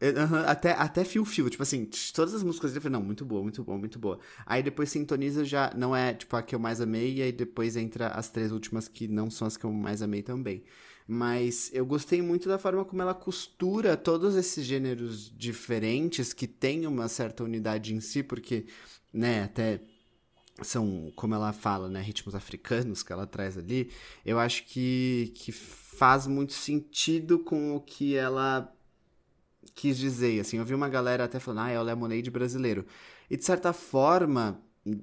É, 0.00 0.10
aham, 0.10 0.44
Até, 0.46 0.72
até 0.72 1.04
fio 1.04 1.24
fio, 1.24 1.50
tipo 1.50 1.62
assim, 1.62 1.88
todas 2.14 2.32
as 2.32 2.42
músicas 2.44 2.70
dele 2.70 2.78
eu 2.78 2.82
falei, 2.82 2.98
não, 3.00 3.04
muito 3.04 3.24
boa, 3.24 3.42
muito 3.42 3.64
boa, 3.64 3.76
muito 3.78 3.98
boa. 3.98 4.20
Aí 4.46 4.62
depois 4.62 4.90
sintoniza 4.90 5.44
já 5.44 5.72
não 5.74 5.96
é 5.96 6.14
tipo 6.14 6.36
a 6.36 6.42
que 6.42 6.54
eu 6.54 6.58
mais 6.60 6.80
amei, 6.80 7.16
e 7.16 7.22
aí 7.22 7.32
depois 7.32 7.76
entra 7.76 8.08
as 8.08 8.28
três 8.28 8.52
últimas 8.52 8.86
que 8.86 9.08
não 9.08 9.28
são 9.30 9.48
as 9.48 9.56
que 9.56 9.64
eu 9.64 9.72
mais 9.72 10.00
amei 10.00 10.22
também. 10.22 10.62
Mas 11.10 11.70
eu 11.72 11.86
gostei 11.86 12.20
muito 12.20 12.50
da 12.50 12.58
forma 12.58 12.84
como 12.84 13.00
ela 13.00 13.14
costura 13.14 13.96
todos 13.96 14.36
esses 14.36 14.66
gêneros 14.66 15.32
diferentes 15.34 16.34
que 16.34 16.46
tem 16.46 16.86
uma 16.86 17.08
certa 17.08 17.42
unidade 17.42 17.94
em 17.94 18.00
si, 18.00 18.22
porque, 18.22 18.66
né, 19.10 19.44
até 19.44 19.80
são, 20.60 21.10
como 21.16 21.34
ela 21.34 21.50
fala, 21.54 21.88
né, 21.88 22.02
ritmos 22.02 22.34
africanos 22.34 23.02
que 23.02 23.10
ela 23.10 23.26
traz 23.26 23.56
ali, 23.56 23.90
eu 24.22 24.38
acho 24.38 24.64
que, 24.66 25.32
que 25.34 25.50
faz 25.50 26.26
muito 26.26 26.52
sentido 26.52 27.38
com 27.38 27.74
o 27.74 27.80
que 27.80 28.14
ela 28.14 28.70
quis 29.74 29.96
dizer, 29.96 30.40
assim, 30.40 30.58
eu 30.58 30.64
vi 30.64 30.74
uma 30.74 30.90
galera 30.90 31.24
até 31.24 31.40
falando, 31.40 31.60
ah, 31.60 31.70
é 31.70 31.80
o 31.80 31.82
Lemonade 31.82 32.30
brasileiro. 32.30 32.84
E 33.30 33.36
de 33.36 33.44
certa 33.44 33.72
forma, 33.72 34.60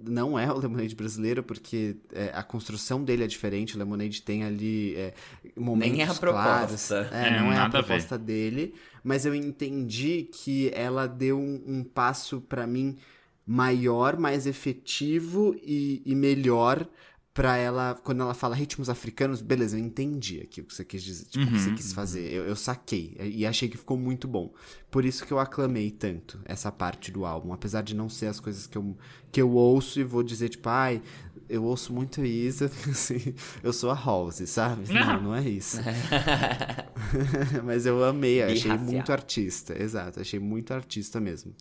não 0.08 0.38
é 0.38 0.52
o 0.52 0.58
Lemonade 0.58 0.96
brasileiro, 0.96 1.44
porque 1.44 1.96
é, 2.14 2.32
a 2.34 2.44
construção 2.44 3.04
dele 3.04 3.24
é 3.24 3.28
diferente, 3.28 3.76
o 3.76 3.80
Lemonade 3.80 4.22
tem 4.22 4.44
ali 4.44 4.96
é, 4.96 5.14
momentos 5.56 5.98
Nem 5.98 6.02
é 6.02 6.10
a 6.10 6.14
claros. 6.16 6.20
proposta. 6.20 7.10
É, 7.12 7.28
É, 7.28 7.40
não 7.40 7.52
é 7.52 7.56
a 7.56 7.60
nada 7.60 7.80
a 7.80 7.84
proposta 7.84 8.18
dele, 8.18 8.74
mas 9.04 9.26
eu 9.26 9.36
entendi 9.36 10.30
que 10.32 10.72
ela 10.74 11.08
deu 11.08 11.40
um, 11.40 11.62
um 11.66 11.84
passo 11.84 12.42
pra 12.42 12.66
mim 12.66 12.98
maior, 13.46 14.18
mais 14.18 14.48
efetivo 14.48 15.56
e, 15.62 16.02
e 16.06 16.16
melhor 16.16 16.88
pra 17.36 17.58
ela, 17.58 18.00
quando 18.04 18.22
ela 18.24 18.34
fala 18.34 18.56
ritmos 18.56 18.90
africanos, 18.90 19.42
beleza, 19.42 19.78
eu 19.78 19.82
entendi 19.84 20.42
aqui 20.42 20.62
o 20.62 20.66
que 20.66 20.74
você 20.74 20.86
quis 20.86 21.04
dizer, 21.04 21.26
tipo, 21.28 21.50
o 21.50 21.54
que 21.54 21.62
você 21.62 21.70
Uhum, 21.70 21.74
quis 21.74 21.94
fazer, 21.94 22.34
eu, 22.34 22.46
eu 22.48 22.56
saquei 22.56 23.16
e 23.20 23.46
achei 23.46 23.70
que 23.70 23.78
ficou 23.78 23.98
muito 23.98 24.28
bom. 24.28 24.54
Por 24.90 25.06
isso 25.06 25.26
que 25.26 25.34
eu 25.34 25.40
aclamei 25.40 25.92
tanto 25.92 26.40
essa 26.46 26.72
parte 26.72 27.12
do 27.12 27.26
álbum, 27.26 27.54
apesar 27.54 27.84
de 27.84 27.96
não 27.96 28.10
ser 28.10 28.28
as 28.28 28.40
coisas 28.40 28.68
que 28.68 28.78
eu, 28.78 28.98
que 29.34 29.42
eu 29.42 29.52
ouço 29.52 30.00
e 30.00 30.06
vou 30.06 30.24
dizer, 30.24 30.50
tipo, 30.50 30.70
ai, 30.70 31.04
eu 31.50 31.66
ouço 31.66 31.94
muito 31.94 32.26
isso, 32.26 32.66
assim, 32.90 33.36
eu 33.62 33.74
sou 33.74 33.92
a 33.92 33.96
Rose, 33.96 34.48
sabe? 34.48 34.92
Não, 34.94 35.22
não 35.22 35.36
é 35.36 35.48
isso. 35.48 35.84
Mas 37.64 37.86
eu 37.86 38.04
amei, 38.04 38.42
eu 38.42 38.52
achei 38.52 38.78
muito 38.78 39.12
artista, 39.12 39.78
exato, 39.82 40.22
achei 40.22 40.40
muito 40.40 40.74
artista 40.74 41.20
mesmo. 41.20 41.54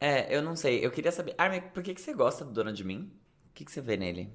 É, 0.00 0.34
eu 0.36 0.42
não 0.42 0.56
sei. 0.56 0.84
Eu 0.84 0.90
queria 0.90 1.12
saber. 1.12 1.34
Armin, 1.38 1.60
por 1.72 1.82
que, 1.82 1.94
que 1.94 2.00
você 2.00 2.12
gosta 2.12 2.44
do 2.44 2.52
Dona 2.52 2.72
de 2.72 2.84
Mim? 2.84 3.10
O 3.52 3.54
que, 3.54 3.66
que 3.66 3.70
você 3.70 3.82
vê 3.82 3.98
nele? 3.98 4.32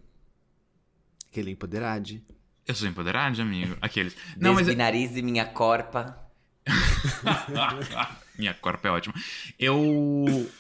Aquele 1.28 1.50
empoderade. 1.50 2.24
Eu 2.68 2.76
sou 2.76 2.88
empoderado, 2.88 3.42
amigo. 3.42 3.76
Aqueles. 3.82 4.16
Não, 4.38 4.54
mas. 4.54 4.68
Desbinarize 4.68 5.24
minha 5.24 5.46
corpa. 5.46 6.24
Minha 8.38 8.54
corpo 8.54 8.86
é 8.88 8.92
ótima. 8.92 9.16
Eu. 9.58 10.52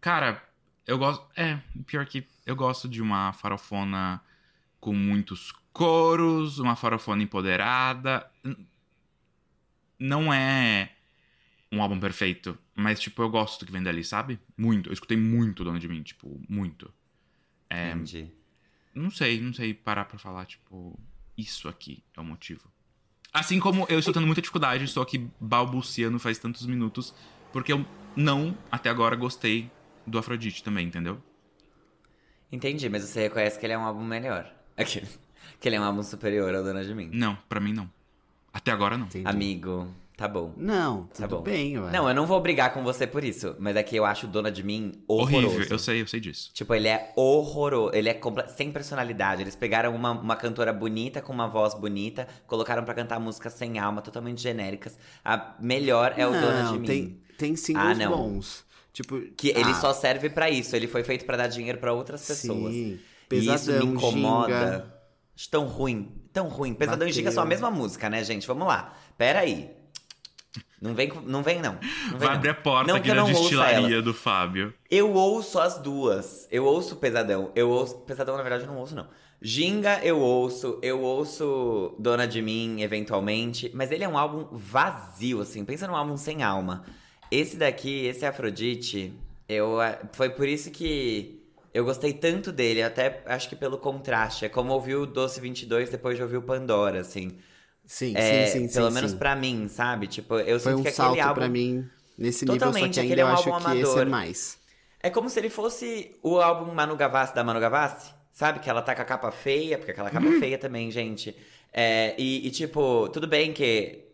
Cara, 0.00 0.42
Eu 0.84 0.98
gosto. 0.98 1.24
É, 1.36 1.60
pior 1.86 2.04
que 2.06 2.26
eu 2.44 2.56
gosto 2.56 2.88
de 2.88 3.00
uma 3.00 3.32
farofona 3.34 4.20
com 4.80 4.92
muitos 4.92 5.52
coros, 5.72 6.58
uma 6.58 6.74
farofona 6.74 7.22
empoderada. 7.22 8.28
Não 9.96 10.32
é 10.34 10.90
um 11.70 11.80
álbum 11.80 12.00
perfeito, 12.00 12.58
mas, 12.74 12.98
tipo, 12.98 13.22
eu 13.22 13.30
gosto 13.30 13.60
do 13.60 13.66
que 13.66 13.72
vem 13.72 13.82
dali, 13.82 14.02
sabe? 14.02 14.40
Muito. 14.56 14.88
Eu 14.90 14.92
escutei 14.92 15.16
muito 15.16 15.62
Dona 15.62 15.78
de 15.78 15.86
Mim, 15.86 16.02
tipo, 16.02 16.40
muito. 16.48 16.92
É, 17.72 17.92
Entendi. 17.92 18.30
não 18.94 19.10
sei, 19.10 19.40
não 19.40 19.54
sei 19.54 19.72
parar 19.72 20.04
pra 20.04 20.18
falar, 20.18 20.44
tipo, 20.44 20.98
isso 21.38 21.68
aqui 21.70 22.04
é 22.14 22.20
o 22.20 22.24
motivo. 22.24 22.70
Assim 23.32 23.58
como 23.58 23.86
eu 23.88 23.98
estou 23.98 24.12
tendo 24.12 24.26
muita 24.26 24.42
dificuldade, 24.42 24.84
estou 24.84 25.02
aqui 25.02 25.26
balbuciando 25.40 26.18
faz 26.18 26.38
tantos 26.38 26.66
minutos, 26.66 27.14
porque 27.50 27.72
eu 27.72 27.86
não, 28.14 28.54
até 28.70 28.90
agora, 28.90 29.16
gostei 29.16 29.70
do 30.06 30.18
Afrodite 30.18 30.62
também, 30.62 30.86
entendeu? 30.86 31.18
Entendi, 32.50 32.90
mas 32.90 33.04
você 33.04 33.22
reconhece 33.22 33.58
que 33.58 33.64
ele 33.64 33.72
é 33.72 33.78
um 33.78 33.84
álbum 33.86 34.04
melhor. 34.04 34.52
Aquele. 34.76 35.08
Que 35.58 35.68
ele 35.70 35.76
é 35.76 35.80
um 35.80 35.84
álbum 35.84 36.02
superior 36.02 36.54
ao 36.54 36.62
Dona 36.62 36.84
de 36.84 36.94
Mim. 36.94 37.08
Não, 37.10 37.36
pra 37.48 37.58
mim 37.58 37.72
não. 37.72 37.90
Até 38.52 38.70
agora 38.70 38.98
não. 38.98 39.06
Entendi. 39.06 39.26
Amigo, 39.26 39.88
tá 40.22 40.28
bom. 40.28 40.52
Não, 40.56 41.08
Tá 41.18 41.26
bom. 41.26 41.40
bem, 41.42 41.76
ué. 41.78 41.90
Não, 41.90 42.08
eu 42.08 42.14
não 42.14 42.26
vou 42.26 42.40
brigar 42.40 42.72
com 42.72 42.82
você 42.84 43.06
por 43.06 43.24
isso, 43.24 43.56
mas 43.58 43.74
é 43.74 43.82
que 43.82 43.96
eu 43.96 44.04
acho 44.04 44.26
Dona 44.28 44.52
de 44.52 44.62
Mim 44.62 44.92
horroroso. 45.08 45.46
Horrível, 45.56 45.66
eu 45.72 45.78
sei, 45.78 46.00
eu 46.02 46.06
sei 46.06 46.20
disso. 46.20 46.50
Tipo, 46.54 46.74
ele 46.74 46.86
é 46.86 47.12
horroroso. 47.16 47.90
Ele 47.94 48.08
é 48.08 48.20
sem 48.56 48.70
personalidade. 48.70 49.42
Eles 49.42 49.56
pegaram 49.56 49.94
uma, 49.94 50.12
uma 50.12 50.36
cantora 50.36 50.72
bonita, 50.72 51.20
com 51.20 51.32
uma 51.32 51.48
voz 51.48 51.74
bonita, 51.74 52.28
colocaram 52.46 52.84
pra 52.84 52.94
cantar 52.94 53.18
músicas 53.18 53.52
sem 53.54 53.78
alma, 53.80 54.00
totalmente 54.00 54.40
genéricas. 54.40 54.96
A 55.24 55.54
melhor 55.60 56.14
é 56.16 56.26
o 56.26 56.30
Dona 56.32 56.72
de 56.72 56.78
Mim. 56.78 56.86
tem, 56.86 57.20
tem 57.36 57.56
singles 57.56 57.84
Ah, 57.84 57.94
não. 57.94 58.16
bons. 58.16 58.64
Tipo, 58.92 59.20
Que 59.36 59.48
ele 59.48 59.70
ah, 59.70 59.74
só 59.74 59.92
serve 59.92 60.30
pra 60.30 60.48
isso. 60.50 60.76
Ele 60.76 60.86
foi 60.86 61.02
feito 61.02 61.24
pra 61.24 61.36
dar 61.36 61.48
dinheiro 61.48 61.78
pra 61.78 61.92
outras 61.92 62.26
pessoas. 62.26 62.72
Sim. 62.72 62.98
e 63.30 63.36
isso 63.38 63.48
Pesadão, 63.66 63.86
me 63.86 63.92
incomoda. 63.94 64.52
Ginga. 64.54 64.94
Acho 65.34 65.48
tão 65.50 65.66
ruim. 65.66 66.12
Tão 66.30 66.48
ruim. 66.48 66.74
Pesadão 66.74 67.08
e 67.08 67.12
Giga 67.12 67.30
são 67.32 67.42
a 67.42 67.46
Bateu. 67.46 67.58
mesma 67.62 67.70
música, 67.70 68.08
né, 68.10 68.22
gente? 68.22 68.46
Vamos 68.46 68.66
lá. 68.68 68.94
Pera 69.16 69.40
aí. 69.40 69.70
Não 70.82 70.94
vem, 70.96 71.12
não 71.24 71.42
vem 71.44 71.60
não. 71.62 71.74
Não 71.74 71.80
vem, 71.80 72.18
Vai 72.18 72.28
não. 72.28 72.34
abrir 72.34 72.48
a 72.50 72.54
porta 72.54 72.88
Não 72.88 72.96
aqui 72.96 73.10
ouça 73.12 73.32
destilaria 73.32 74.02
do 74.02 74.12
Fábio. 74.12 74.74
Eu 74.90 75.12
ouço 75.14 75.60
as 75.60 75.78
duas. 75.78 76.48
Eu 76.50 76.64
ouço 76.64 76.96
Pesadão. 76.96 77.52
Eu 77.54 77.70
ouço. 77.70 77.98
Pesadão, 78.00 78.36
na 78.36 78.42
verdade, 78.42 78.64
eu 78.64 78.68
não 78.68 78.76
ouço, 78.78 78.94
não. 78.96 79.06
Ginga, 79.40 80.00
eu 80.02 80.18
ouço. 80.18 80.80
Eu 80.82 81.00
ouço 81.00 81.94
Dona 82.00 82.26
de 82.26 82.42
Mim, 82.42 82.80
eventualmente. 82.82 83.70
Mas 83.72 83.92
ele 83.92 84.02
é 84.02 84.08
um 84.08 84.18
álbum 84.18 84.48
vazio, 84.50 85.40
assim. 85.40 85.64
Pensa 85.64 85.86
num 85.86 85.94
álbum 85.94 86.16
sem 86.16 86.42
alma. 86.42 86.84
Esse 87.30 87.56
daqui, 87.56 88.04
esse 88.06 88.26
Afrodite, 88.26 89.12
eu. 89.48 89.80
ah, 89.80 89.98
Foi 90.12 90.30
por 90.30 90.48
isso 90.48 90.70
que. 90.70 91.38
Eu 91.72 91.84
gostei 91.84 92.12
tanto 92.12 92.52
dele, 92.52 92.82
até 92.82 93.22
acho 93.24 93.48
que 93.48 93.56
pelo 93.56 93.78
contraste. 93.78 94.44
É 94.44 94.48
como 94.48 94.72
ouvir 94.74 94.96
o 94.96 95.06
Doce 95.06 95.40
22 95.40 95.88
depois 95.90 96.16
de 96.16 96.22
ouvir 96.22 96.36
o 96.36 96.42
Pandora, 96.42 97.00
assim. 97.00 97.30
Sim, 97.86 98.16
É, 98.16 98.46
sim, 98.46 98.46
sim, 98.46 98.68
pelo 98.68 98.90
sim, 98.90 98.90
menos 98.90 99.12
sim. 99.12 99.18
pra 99.18 99.34
mim, 99.36 99.68
sabe? 99.68 100.06
Tipo, 100.08 100.38
eu 100.38 100.58
Foi 100.62 100.74
sinto 100.74 100.74
um 100.74 100.84
que 100.84 100.90
salto 100.90 101.20
aquele 101.20 101.20
álbum. 101.20 101.34
pra 101.34 101.48
mim 101.48 101.90
nesse 102.16 102.46
nível, 102.46 102.72
só 102.72 102.88
Totalmente, 102.88 102.88
que 102.88 103.00
ainda 103.00 103.00
aquele 103.00 103.20
é 103.20 103.24
eu 103.24 103.26
um 103.26 103.30
acho 103.30 103.52
que 103.54 103.70
esse 103.70 103.98
é 103.98 104.04
amador. 104.04 104.06
mais. 104.06 104.58
É 105.00 105.10
como 105.10 105.28
se 105.30 105.38
ele 105.40 105.50
fosse 105.50 106.16
o 106.22 106.40
álbum 106.40 106.72
Manu 106.74 106.96
Gavassi 106.96 107.34
da 107.34 107.44
Manu 107.44 107.60
Gavassi. 107.60 108.12
Sabe? 108.32 108.60
Que 108.60 108.70
ela 108.70 108.80
tá 108.82 108.94
com 108.94 109.02
a 109.02 109.04
capa 109.04 109.30
feia, 109.30 109.76
porque 109.78 109.90
aquela 109.92 110.10
capa 110.10 110.28
é 110.30 110.32
feia 110.32 110.58
também, 110.58 110.90
gente. 110.90 111.36
É, 111.72 112.14
e, 112.18 112.46
e, 112.46 112.50
tipo, 112.50 113.08
tudo 113.10 113.26
bem 113.28 113.52
que 113.52 114.04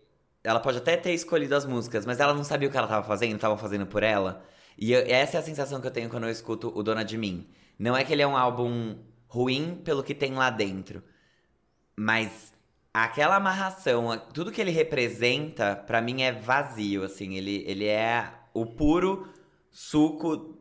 ela 0.43 0.61
pode 0.61 0.79
até 0.79 0.97
ter 0.97 1.12
escolhido 1.14 1.55
as 1.55 1.64
músicas, 1.64 2.05
mas 2.07 2.19
ela 2.21 2.35
não 2.35 2.43
sabia 2.45 2.69
o 2.69 2.73
que 2.73 2.77
ela 2.77 2.89
tava 2.89 3.07
fazendo, 3.07 3.37
estavam 3.37 3.57
fazendo 3.59 3.87
por 3.87 4.03
ela. 4.03 4.45
E 4.77 4.93
eu- 4.93 5.03
essa 5.07 5.37
é 5.39 5.41
a 5.41 5.43
sensação 5.43 5.81
que 5.81 5.87
eu 5.87 5.91
tenho 5.93 6.09
quando 6.11 6.25
eu 6.25 6.31
escuto 6.31 6.73
o 6.77 6.83
Dona 6.83 7.05
de 7.05 7.16
Mim. 7.19 7.47
Não 7.79 7.97
é 7.97 8.05
que 8.05 8.12
ele 8.12 8.23
é 8.23 8.27
um 8.27 8.37
álbum 8.37 8.97
ruim 9.29 9.81
pelo 9.85 10.03
que 10.03 10.14
tem 10.14 10.35
lá 10.35 10.51
dentro, 10.51 11.03
mas 11.97 12.53
aquela 13.05 13.36
amarração, 13.36 14.18
tudo 14.32 14.53
que 14.53 14.61
ele 14.61 14.70
representa, 14.70 15.76
pra 15.76 16.01
mim 16.01 16.22
é 16.22 16.32
vazio, 16.32 17.05
assim. 17.05 17.36
Ele, 17.36 17.64
ele 17.66 17.86
é 17.86 18.32
o 18.55 18.66
puro 18.66 19.28
suco 19.70 20.59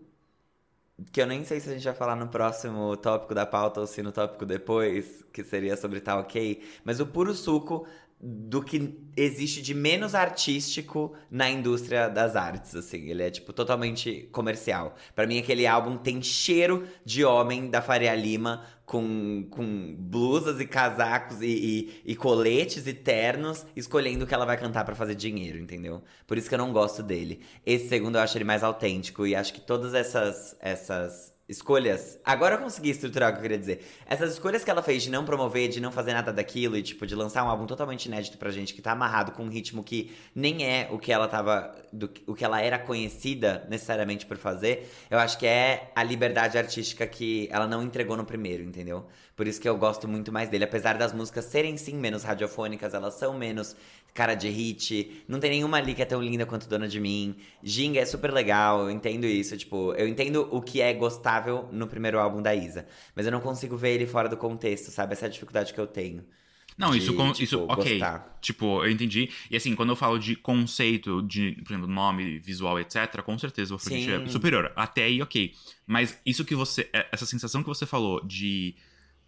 que 1.11 1.21
eu 1.21 1.27
nem 1.27 1.43
sei 1.43 1.59
se 1.59 1.69
a 1.69 1.73
gente 1.73 1.83
vai 1.83 1.93
falar 1.93 2.15
no 2.15 2.27
próximo 2.27 2.97
tópico 2.97 3.35
da 3.35 3.45
pauta 3.45 3.79
ou 3.81 3.87
se 3.87 4.01
no 4.01 4.11
tópico 4.11 4.45
depois, 4.45 5.23
que 5.31 5.43
seria 5.43 5.77
sobre 5.77 6.01
tá 6.01 6.17
ok, 6.17 6.63
mas 6.83 6.99
o 6.99 7.05
puro 7.05 7.33
suco 7.35 7.87
do 8.19 8.63
que 8.63 8.97
existe 9.15 9.61
de 9.61 9.75
menos 9.75 10.15
artístico 10.15 11.13
na 11.29 11.49
indústria 11.49 12.09
das 12.09 12.35
artes, 12.35 12.75
assim. 12.75 13.09
Ele 13.09 13.21
é, 13.21 13.29
tipo, 13.29 13.53
totalmente 13.53 14.27
comercial. 14.31 14.95
Pra 15.15 15.27
mim, 15.27 15.37
aquele 15.37 15.67
álbum 15.67 15.97
tem 15.97 16.21
cheiro 16.21 16.87
de 17.05 17.23
homem 17.23 17.69
da 17.69 17.81
Faria 17.81 18.15
Lima 18.15 18.65
com, 18.85 19.45
com 19.51 19.95
blusas 19.99 20.59
e 20.59 20.65
casacos 20.65 21.41
e, 21.41 21.45
e, 22.05 22.11
e 22.11 22.15
coletes 22.15 22.87
e 22.87 22.93
ternos, 22.93 23.65
escolhendo 23.75 24.25
o 24.25 24.27
que 24.27 24.33
ela 24.33 24.45
vai 24.45 24.57
cantar 24.57 24.83
pra 24.83 24.95
fazer 24.95 25.13
dinheiro, 25.13 25.59
entendeu? 25.59 26.01
Por 26.25 26.37
isso 26.37 26.49
que 26.49 26.55
eu 26.55 26.59
não 26.59 26.73
gosto 26.73 27.03
dele. 27.03 27.41
Esse 27.63 27.87
segundo 27.87 28.17
eu 28.17 28.21
acho 28.21 28.35
ele 28.35 28.45
mais 28.45 28.63
autêntico 28.63 29.27
e 29.27 29.35
acho 29.35 29.53
que 29.53 29.61
todas 29.61 29.93
essas, 29.93 30.55
essas 30.59 31.36
escolhas. 31.47 32.19
Agora 32.25 32.55
eu 32.55 32.59
consegui 32.59 32.89
estruturar 32.89 33.29
o 33.29 33.33
que 33.33 33.39
eu 33.39 33.41
queria 33.41 33.57
dizer. 33.57 33.85
Essas 34.05 34.33
escolhas 34.33 34.63
que 34.63 34.69
ela 34.69 34.83
fez 34.83 35.03
de 35.03 35.09
não 35.09 35.23
promover, 35.23 35.69
de 35.69 35.79
não 35.79 35.91
fazer 35.91 36.13
nada 36.13 36.33
daquilo 36.33 36.75
e, 36.75 36.83
tipo, 36.83 37.05
de 37.05 37.15
lançar 37.15 37.43
um 37.43 37.47
álbum 37.47 37.65
totalmente 37.65 38.05
inédito 38.05 38.37
pra 38.37 38.51
gente, 38.51 38.73
que 38.73 38.81
tá 38.81 38.91
amarrado 38.91 39.31
com 39.31 39.43
um 39.43 39.49
ritmo 39.49 39.83
que 39.83 40.11
nem 40.35 40.65
é 40.65 40.89
o 40.91 40.99
que 40.99 41.11
ela 41.11 41.27
tava. 41.27 41.75
Do, 41.91 42.11
o 42.27 42.35
que 42.35 42.43
ela 42.43 42.61
era 42.61 42.77
conhecida 42.77 43.65
necessariamente 43.69 44.25
por 44.25 44.35
fazer, 44.35 44.91
eu 45.09 45.17
acho 45.17 45.37
que 45.37 45.45
é 45.45 45.89
a 45.95 46.03
liberdade 46.03 46.57
artística 46.57 47.07
que 47.07 47.47
ela 47.49 47.65
não 47.65 47.81
entregou 47.81 48.17
no 48.17 48.25
primeiro, 48.25 48.61
entendeu? 48.61 49.05
Por 49.37 49.47
isso 49.47 49.61
que 49.61 49.69
eu 49.69 49.77
gosto 49.77 50.07
muito 50.07 50.31
mais 50.31 50.49
dele. 50.49 50.65
Apesar 50.65 50.97
das 50.97 51.13
músicas 51.13 51.45
serem 51.45 51.77
sim 51.77 51.95
menos 51.95 52.23
radiofônicas, 52.23 52.93
elas 52.93 53.13
são 53.13 53.37
menos 53.37 53.75
cara 54.17 54.33
de 54.33 54.49
hit. 54.49 55.23
Não 55.27 55.39
tem 55.39 55.51
nenhuma 55.51 55.77
ali 55.77 55.93
que 55.93 56.01
é 56.01 56.05
tão 56.05 56.21
linda 56.21 56.45
quanto 56.45 56.67
Dona 56.67 56.87
de 56.87 56.99
Mim. 56.99 57.35
Ginga 57.63 57.99
é 57.99 58.05
super 58.05 58.31
legal, 58.33 58.81
eu 58.81 58.89
entendo 58.89 59.25
isso. 59.25 59.55
Tipo, 59.55 59.93
eu 59.93 60.07
entendo 60.07 60.47
o 60.51 60.61
que 60.61 60.81
é 60.81 60.91
gostável 60.93 61.69
no 61.71 61.87
primeiro 61.87 62.19
álbum 62.19 62.41
da 62.41 62.55
Isa. 62.55 62.87
Mas 63.15 63.25
eu 63.27 63.31
não 63.31 63.39
consigo 63.39 63.77
ver 63.77 63.91
ele 63.93 64.07
fora 64.07 64.27
do 64.27 64.35
contexto, 64.35 64.89
sabe? 64.89 65.13
Essa 65.13 65.25
é 65.25 65.27
a 65.27 65.31
dificuldade 65.31 65.73
que 65.73 65.79
eu 65.79 65.85
tenho. 65.85 66.25
Não, 66.77 66.91
de, 66.91 66.99
isso, 66.99 67.13
com- 67.15 67.31
tipo, 67.31 67.43
isso 67.43 67.65
ok. 67.67 67.93
gostar. 67.93 68.37
Tipo, 68.41 68.83
eu 68.85 68.91
entendi. 68.91 69.29
E 69.49 69.55
assim, 69.55 69.73
quando 69.75 69.89
eu 69.89 69.95
falo 69.95 70.19
de 70.19 70.35
conceito, 70.35 71.21
de, 71.23 71.53
por 71.63 71.71
exemplo, 71.73 71.87
nome, 71.87 72.37
visual, 72.39 72.79
etc., 72.79 73.21
com 73.23 73.37
certeza 73.37 73.73
o 73.73 73.77
Afrodite 73.77 74.11
é 74.11 74.27
superior. 74.27 74.71
Até 74.75 75.03
aí, 75.05 75.21
ok. 75.21 75.53
Mas 75.87 76.19
isso 76.25 76.45
que 76.45 76.53
você. 76.55 76.87
é- 76.93 77.07
Essa 77.11 77.25
sensação 77.25 77.61
que 77.63 77.69
você 77.69 77.85
falou 77.85 78.23
de 78.23 78.75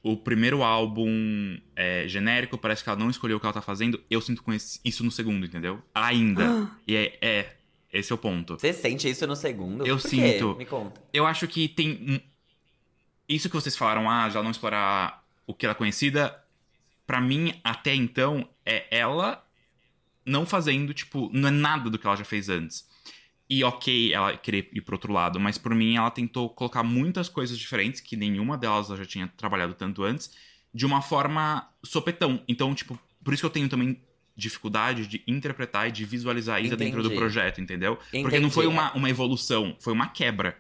o 0.02 0.16
primeiro 0.16 0.64
álbum 0.64 1.60
é, 1.76 2.08
genérico, 2.08 2.58
parece 2.58 2.84
que 2.84 2.90
ela 2.90 2.98
não 3.00 3.10
escolheu 3.10 3.38
o 3.38 3.40
que 3.40 3.46
ela 3.46 3.54
tá 3.54 3.62
fazendo, 3.62 4.02
eu 4.10 4.22
sinto 4.22 4.42
com 4.42 4.54
esse- 4.54 4.80
isso 4.84 5.04
no 5.04 5.12
segundo, 5.12 5.46
entendeu? 5.46 5.82
Ainda. 5.94 6.70
e 6.88 6.96
é, 6.96 7.18
é. 7.22 7.56
Esse 7.92 8.12
é 8.12 8.16
o 8.16 8.18
ponto. 8.20 8.54
Você 8.60 8.72
sente 8.72 9.10
isso 9.10 9.26
no 9.26 9.36
segundo? 9.36 9.86
Eu 9.86 9.98
Por 9.98 10.04
quê? 10.04 10.10
sinto. 10.10 10.56
Me 10.56 10.66
conta. 10.66 11.02
Eu 11.12 11.26
acho 11.26 11.48
que 11.48 11.68
tem. 11.68 12.22
Isso 13.28 13.50
que 13.50 13.56
vocês 13.56 13.76
falaram, 13.76 14.10
ah, 14.10 14.30
já 14.30 14.42
não 14.44 14.52
explorar 14.52 15.24
o 15.46 15.54
que 15.54 15.66
ela 15.66 15.74
é 15.74 15.76
conhecida, 15.76 16.40
pra 17.06 17.20
mim, 17.20 17.54
até 17.64 17.94
então, 17.96 18.48
é 18.66 18.86
ela 18.92 19.44
não 20.26 20.46
fazendo, 20.46 20.94
tipo, 20.94 21.30
não 21.34 21.48
é 21.48 21.52
nada 21.52 21.90
do 21.90 21.98
que 21.98 22.06
ela 22.06 22.16
já 22.16 22.24
fez 22.24 22.48
antes. 22.50 22.88
E 23.50 23.64
ok, 23.64 24.14
ela 24.14 24.38
querer 24.38 24.70
ir 24.74 24.82
pro 24.82 24.96
outro 24.96 25.12
lado, 25.12 25.40
mas 25.40 25.58
por 25.58 25.74
mim 25.74 25.96
ela 25.96 26.12
tentou 26.12 26.50
colocar 26.50 26.84
muitas 26.84 27.28
coisas 27.28 27.58
diferentes, 27.58 28.00
que 28.00 28.16
nenhuma 28.16 28.56
delas 28.58 28.90
ela 28.90 28.98
já 28.98 29.06
tinha 29.06 29.28
trabalhado 29.36 29.74
tanto 29.74 30.04
antes, 30.04 30.32
de 30.74 30.86
uma 30.86 31.02
forma 31.02 31.68
sopetão. 31.84 32.44
Então, 32.48 32.76
tipo, 32.76 33.00
por 33.24 33.34
isso 33.34 33.42
que 33.42 33.46
eu 33.48 33.50
tenho 33.50 33.68
também 33.68 34.00
dificuldade 34.38 35.08
de 35.08 35.24
interpretar 35.28 35.90
e 35.90 35.92
de 35.92 36.06
visualizar 36.06 36.58
a 36.58 36.60
Isa 36.62 36.78
dentro 36.78 37.02
do 37.02 37.08
Entendi. 37.08 37.20
projeto, 37.20 37.60
entendeu? 37.60 37.96
Porque 37.98 38.18
Entendi. 38.20 38.40
não 38.40 38.52
foi 38.52 38.68
uma, 38.68 38.94
uma 38.94 39.10
evolução, 39.10 39.76
foi 39.80 39.94
uma 39.94 40.08
quebra. 40.08 40.56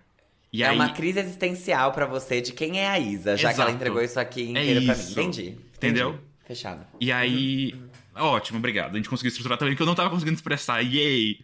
E 0.52 0.64
é 0.64 0.70
aí, 0.70 0.76
uma 0.76 0.90
crise 0.90 1.20
existencial 1.20 1.92
pra 1.94 2.08
você 2.08 2.42
de 2.42 2.52
quem 2.52 2.80
é 2.80 2.90
a 2.90 2.98
Isa, 3.00 3.38
já 3.38 3.54
que 3.54 3.62
ela 3.62 3.70
Exato. 3.70 3.76
entregou 3.76 4.02
isso 4.02 4.20
aqui 4.20 4.42
É 4.42 4.50
inteiro 4.50 4.86
pra 4.86 4.96
mim. 4.96 5.00
isso. 5.00 5.12
Entendi. 5.12 5.42
Entendi. 5.50 5.60
Entendeu? 5.78 6.20
Fechado. 6.44 6.84
E 7.00 7.12
aí. 7.12 7.76
Ótimo, 8.16 8.57
obrigado. 8.57 8.93
A 8.93 8.97
gente 8.97 9.07
conseguiu 9.10 9.30
estruturar 9.30 9.57
também, 9.57 9.76
que 9.76 9.82
eu 9.82 9.86
não 9.86 9.95
tava 9.95 10.10
conseguindo 10.10 10.36
expressar. 10.36 10.82
Yay! 10.82 11.39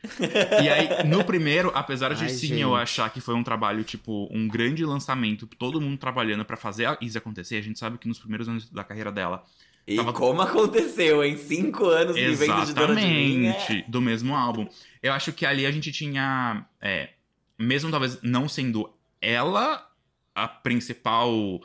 E 0.61 0.70
aí, 0.70 1.07
no 1.07 1.24
primeiro, 1.24 1.72
apesar 1.74 2.13
de 2.13 2.24
Ai, 2.24 2.30
sim 2.30 2.47
gente. 2.47 2.59
eu 2.61 2.76
achar 2.76 3.09
que 3.11 3.22
foi 3.22 3.34
um 3.36 3.43
trabalho, 3.43 3.84
tipo, 3.84 4.28
um 4.32 4.47
grande 4.47 4.84
lançamento, 4.84 5.47
todo 5.47 5.80
mundo 5.80 5.97
trabalhando 5.97 6.43
pra 6.43 6.57
fazer 6.57 6.86
a 6.86 6.97
Isa 7.01 7.20
acontecer, 7.20 7.55
a 7.57 7.61
gente 7.61 7.80
sabe 7.80 7.97
que 7.97 8.07
nos 8.07 8.20
primeiros 8.20 8.49
anos 8.49 8.70
da 8.70 8.84
carreira 8.84 9.11
dela. 9.11 9.43
E 9.88 9.95
Tava- 9.97 10.11
como 10.13 10.41
aconteceu, 10.41 11.24
em 11.24 11.38
cinco 11.38 11.86
anos 11.86 12.16
vivendo 12.16 12.66
de 12.66 12.74
Dona 12.74 12.95
de 12.95 13.05
Mim, 13.05 13.45
é- 13.45 13.49
Exatamente, 13.51 13.91
do 13.91 14.01
mesmo 14.01 14.36
álbum. 14.36 14.68
Eu 15.01 15.13
acho 15.13 15.32
que 15.32 15.45
ali 15.45 15.66
a 15.66 15.72
gente 15.72 15.91
tinha. 15.91 16.66
é, 16.82 17.09
mesmo 17.57 17.91
talvez 17.91 18.20
não 18.24 18.49
sendo 18.49 18.91
ela 19.22 19.88
a 20.34 20.47
principal 20.47 21.61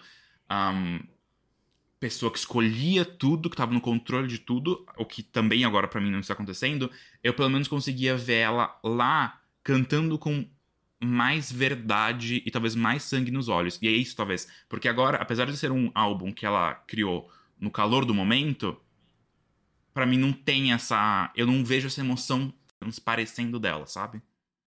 ahm, 0.49 1.01
pessoa 2.01 2.33
que 2.33 2.39
escolhia 2.39 3.05
tudo, 3.05 3.51
que 3.51 3.57
tava 3.57 3.75
no 3.75 3.81
controle 3.81 4.27
de 4.27 4.39
tudo, 4.39 4.87
o 4.97 5.05
que 5.05 5.23
também 5.23 5.65
agora 5.65 5.87
pra 5.87 6.01
mim 6.01 6.11
não 6.11 6.21
está 6.21 6.33
acontecendo, 6.33 6.91
eu 7.23 7.35
pelo 7.35 7.51
menos 7.51 7.69
conseguia 7.69 8.17
ver 8.17 8.39
ela 8.39 8.81
lá 8.83 9.41
cantando 9.63 10.19
com 10.19 10.49
mais 11.03 11.53
verdade 11.53 12.43
e 12.45 12.51
talvez 12.51 12.75
mais 12.75 13.03
sangue 13.03 13.31
nos 13.31 13.49
olhos. 13.49 13.79
E 13.83 13.89
é 13.89 13.91
isso, 13.91 14.17
talvez. 14.17 14.49
Porque 14.69 14.89
agora, 14.89 15.19
apesar 15.19 15.47
de 15.47 15.57
ser 15.57 15.71
um 15.71 15.91
álbum 15.95 16.33
que 16.33 16.47
ela 16.47 16.75
criou 16.75 17.31
no 17.59 17.71
calor 17.71 18.05
do 18.05 18.15
momento, 18.15 18.77
para 19.93 20.07
mim 20.07 20.19
não 20.19 20.33
tem 20.33 20.73
essa. 20.73 21.31
Eu 21.37 21.47
não 21.47 21.65
vejo 21.65 21.87
essa 21.87 22.01
emoção 22.01 22.53
transparecendo 22.79 23.59
dela, 23.59 23.87
sabe? 23.87 24.23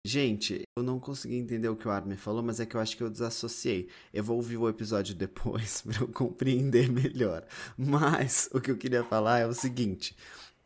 Gente, 0.07 0.61
eu 0.77 0.83
não 0.83 1.01
consegui 1.01 1.35
entender 1.35 1.67
o 1.67 1.75
que 1.75 1.85
o 1.85 1.91
Armin 1.91 2.15
falou, 2.15 2.41
mas 2.41 2.61
é 2.61 2.65
que 2.65 2.77
eu 2.77 2.79
acho 2.79 2.95
que 2.95 3.03
eu 3.03 3.09
desassociei. 3.09 3.89
Eu 4.13 4.23
vou 4.23 4.37
ouvir 4.37 4.55
o 4.55 4.69
episódio 4.69 5.13
depois 5.13 5.81
para 5.81 5.99
eu 5.99 6.07
compreender 6.07 6.89
melhor. 6.89 7.45
Mas 7.77 8.49
o 8.53 8.61
que 8.61 8.71
eu 8.71 8.77
queria 8.77 9.03
falar 9.03 9.39
é 9.39 9.45
o 9.45 9.53
seguinte. 9.53 10.15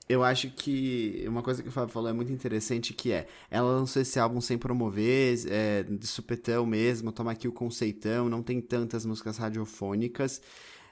Eu 0.07 0.23
acho 0.23 0.51
que 0.51 1.25
uma 1.27 1.41
coisa 1.41 1.63
que 1.63 1.69
o 1.69 1.71
Fábio 1.71 1.91
falou 1.91 2.11
é 2.11 2.13
muito 2.13 2.31
interessante, 2.31 2.93
que 2.93 3.11
é, 3.11 3.27
ela 3.49 3.71
lançou 3.71 3.99
esse 4.03 4.19
álbum 4.19 4.39
sem 4.39 4.59
promover, 4.59 5.39
é, 5.47 5.81
de 5.81 6.05
supetão 6.05 6.63
mesmo, 6.63 7.11
toma 7.11 7.31
aqui 7.31 7.47
o 7.47 7.51
conceitão, 7.51 8.29
não 8.29 8.43
tem 8.43 8.61
tantas 8.61 9.07
músicas 9.07 9.37
radiofônicas, 9.37 10.39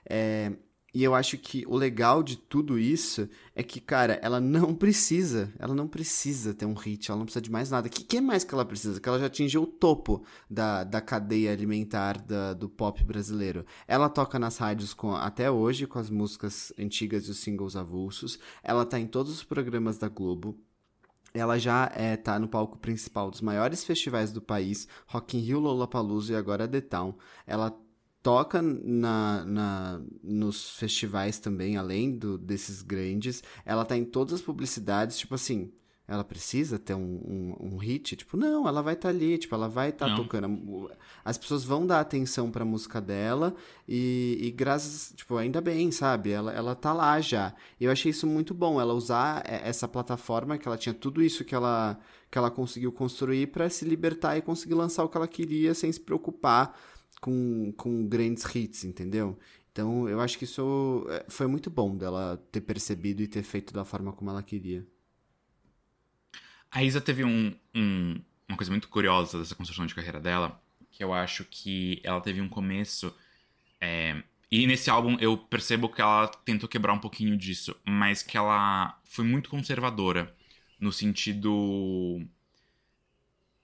é, 0.09 0.53
e 0.93 1.03
eu 1.03 1.13
acho 1.13 1.37
que 1.37 1.63
o 1.67 1.75
legal 1.75 2.23
de 2.23 2.35
tudo 2.35 2.79
isso 2.79 3.29
é 3.55 3.61
que, 3.61 3.79
cara, 3.79 4.19
ela 4.23 4.39
não 4.39 4.73
precisa, 4.73 5.53
ela 5.59 5.75
não 5.75 5.87
precisa 5.87 6.53
ter 6.53 6.65
um 6.65 6.73
hit, 6.73 7.09
ela 7.09 7.19
não 7.19 7.25
precisa 7.25 7.41
de 7.41 7.51
mais 7.51 7.69
nada. 7.69 7.87
O 7.87 7.91
que, 7.91 8.03
que 8.03 8.19
mais 8.19 8.43
que 8.43 8.53
ela 8.53 8.65
precisa? 8.65 8.99
Que 8.99 9.07
ela 9.07 9.19
já 9.19 9.27
atingiu 9.27 9.63
o 9.63 9.67
topo 9.67 10.23
da, 10.49 10.83
da 10.83 10.99
cadeia 10.99 11.51
alimentar 11.51 12.19
da, 12.19 12.53
do 12.53 12.67
pop 12.67 13.03
brasileiro. 13.03 13.65
Ela 13.87 14.09
toca 14.09 14.39
nas 14.39 14.57
rádios 14.57 14.93
com, 14.93 15.15
até 15.15 15.51
hoje 15.51 15.85
com 15.85 15.99
as 15.99 16.09
músicas 16.09 16.73
antigas 16.79 17.27
e 17.27 17.31
os 17.31 17.39
singles 17.39 17.75
avulsos. 17.75 18.39
Ela 18.63 18.85
tá 18.85 18.99
em 18.99 19.07
todos 19.07 19.31
os 19.31 19.43
programas 19.43 19.97
da 19.97 20.09
Globo. 20.09 20.57
Ela 21.31 21.59
já 21.59 21.91
é, 21.93 22.17
tá 22.17 22.39
no 22.39 22.47
palco 22.47 22.79
principal 22.79 23.29
dos 23.29 23.41
maiores 23.41 23.83
festivais 23.83 24.31
do 24.31 24.41
país, 24.41 24.87
Rock 25.05 25.37
in 25.37 25.41
Rio, 25.41 25.59
Lollapalooza 25.59 26.33
e 26.33 26.35
agora 26.35 26.67
The 26.67 26.81
Town. 26.81 27.13
Ela 27.45 27.77
toca 28.21 28.61
na, 28.61 29.45
na, 29.45 30.01
nos 30.23 30.71
festivais 30.71 31.39
também, 31.39 31.77
além 31.77 32.17
do, 32.17 32.37
desses 32.37 32.81
grandes. 32.81 33.43
Ela 33.65 33.85
tá 33.85 33.97
em 33.97 34.05
todas 34.05 34.33
as 34.33 34.41
publicidades, 34.41 35.17
tipo 35.17 35.35
assim, 35.35 35.71
ela 36.09 36.23
precisa 36.23 36.79
ter 36.79 36.95
um, 36.95 36.99
um, 37.59 37.73
um 37.73 37.77
hit? 37.77 38.15
Tipo, 38.15 38.35
não, 38.35 38.67
ela 38.67 38.81
vai 38.81 38.95
estar 38.95 39.09
tá 39.09 39.15
ali, 39.15 39.37
tipo, 39.37 39.53
ela 39.53 39.69
vai 39.69 39.89
estar 39.89 40.09
tá 40.09 40.15
tocando. 40.15 40.89
As 41.23 41.37
pessoas 41.37 41.63
vão 41.63 41.85
dar 41.85 41.99
atenção 41.99 42.49
pra 42.49 42.65
música 42.65 42.99
dela 42.99 43.53
e, 43.87 44.39
e 44.41 44.49
graças, 44.49 45.13
tipo, 45.15 45.37
ainda 45.37 45.61
bem, 45.61 45.91
sabe? 45.91 46.31
Ela, 46.31 46.51
ela 46.51 46.73
tá 46.73 46.91
lá 46.93 47.21
já. 47.21 47.53
E 47.79 47.85
eu 47.85 47.91
achei 47.91 48.09
isso 48.09 48.25
muito 48.25 48.55
bom, 48.55 48.81
ela 48.81 48.93
usar 48.93 49.43
essa 49.45 49.87
plataforma, 49.87 50.57
que 50.57 50.67
ela 50.67 50.77
tinha 50.77 50.95
tudo 50.95 51.21
isso 51.21 51.45
que 51.45 51.53
ela, 51.53 51.99
que 52.31 52.39
ela 52.39 52.49
conseguiu 52.49 52.91
construir 52.91 53.47
para 53.47 53.69
se 53.69 53.85
libertar 53.85 54.35
e 54.35 54.41
conseguir 54.41 54.73
lançar 54.73 55.03
o 55.03 55.09
que 55.09 55.15
ela 55.15 55.27
queria 55.27 55.75
sem 55.75 55.91
se 55.91 55.99
preocupar 55.99 56.75
com, 57.19 57.73
com 57.77 58.07
grandes 58.07 58.43
hits, 58.55 58.83
entendeu? 58.83 59.37
Então 59.71 60.09
eu 60.09 60.19
acho 60.19 60.37
que 60.37 60.45
isso 60.45 61.05
é, 61.09 61.25
foi 61.29 61.47
muito 61.47 61.69
bom 61.69 61.95
dela 61.95 62.37
ter 62.51 62.61
percebido 62.61 63.21
e 63.21 63.27
ter 63.27 63.43
feito 63.43 63.73
da 63.73 63.85
forma 63.85 64.11
como 64.13 64.29
ela 64.29 64.43
queria. 64.43 64.85
A 66.71 66.83
Isa 66.83 67.01
teve 67.01 67.23
um, 67.23 67.55
um, 67.73 68.21
uma 68.47 68.57
coisa 68.57 68.71
muito 68.71 68.87
curiosa 68.89 69.39
dessa 69.39 69.55
construção 69.55 69.85
de 69.85 69.95
carreira 69.95 70.19
dela, 70.19 70.61
que 70.91 71.03
eu 71.03 71.13
acho 71.13 71.43
que 71.45 71.99
ela 72.03 72.21
teve 72.21 72.41
um 72.41 72.49
começo. 72.49 73.13
É, 73.81 74.21
e 74.51 74.67
nesse 74.67 74.89
álbum 74.89 75.17
eu 75.19 75.37
percebo 75.37 75.89
que 75.89 76.01
ela 76.01 76.27
tentou 76.27 76.69
quebrar 76.69 76.93
um 76.93 76.99
pouquinho 76.99 77.37
disso, 77.37 77.75
mas 77.85 78.21
que 78.21 78.37
ela 78.37 78.99
foi 79.03 79.25
muito 79.25 79.49
conservadora, 79.49 80.35
no 80.79 80.91
sentido. 80.91 82.21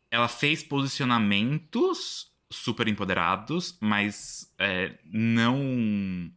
Ela 0.09 0.27
fez 0.27 0.63
posicionamentos 0.63 2.34
super 2.55 2.87
empoderados, 2.87 3.77
mas 3.79 4.51
é, 4.57 4.93
não. 5.05 6.31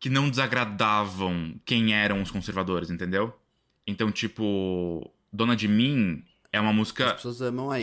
que 0.00 0.08
não 0.08 0.30
desagradavam 0.30 1.60
quem 1.64 1.94
eram 1.94 2.22
os 2.22 2.30
conservadores, 2.30 2.90
entendeu? 2.90 3.38
Então, 3.86 4.10
tipo, 4.10 5.12
Dona 5.32 5.54
de 5.54 5.68
Mim 5.68 6.24
é 6.52 6.60
uma 6.60 6.72
música 6.72 7.16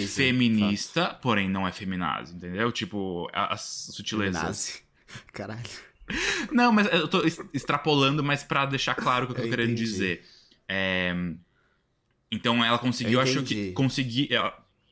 feminista, 0.07 1.13
porém 1.22 1.49
não 1.49 1.68
é 1.68 1.72
feminazi, 1.72 2.36
entendeu? 2.36 2.72
Tipo, 2.72 3.30
as 3.34 3.89
sutilezas. 3.91 4.36
Feminazi. 4.36 4.84
Caralho. 5.32 5.61
Não, 6.51 6.72
mas 6.72 6.88
eu 6.91 7.07
tô 7.07 7.24
extrapolando, 7.53 8.24
mas 8.24 8.43
para 8.43 8.66
deixar 8.66 8.95
claro 8.95 9.26
o 9.26 9.28
que 9.28 9.34
eu 9.34 9.38
tô 9.38 9.43
eu 9.43 9.49
querendo 9.49 9.72
entendi. 9.72 9.84
dizer. 9.84 10.26
É... 10.68 11.13
Então 12.32 12.63
ela 12.63 12.78
conseguiu, 12.78 13.20
acho 13.20 13.43
que 13.43 13.72
conseguir, 13.72 14.30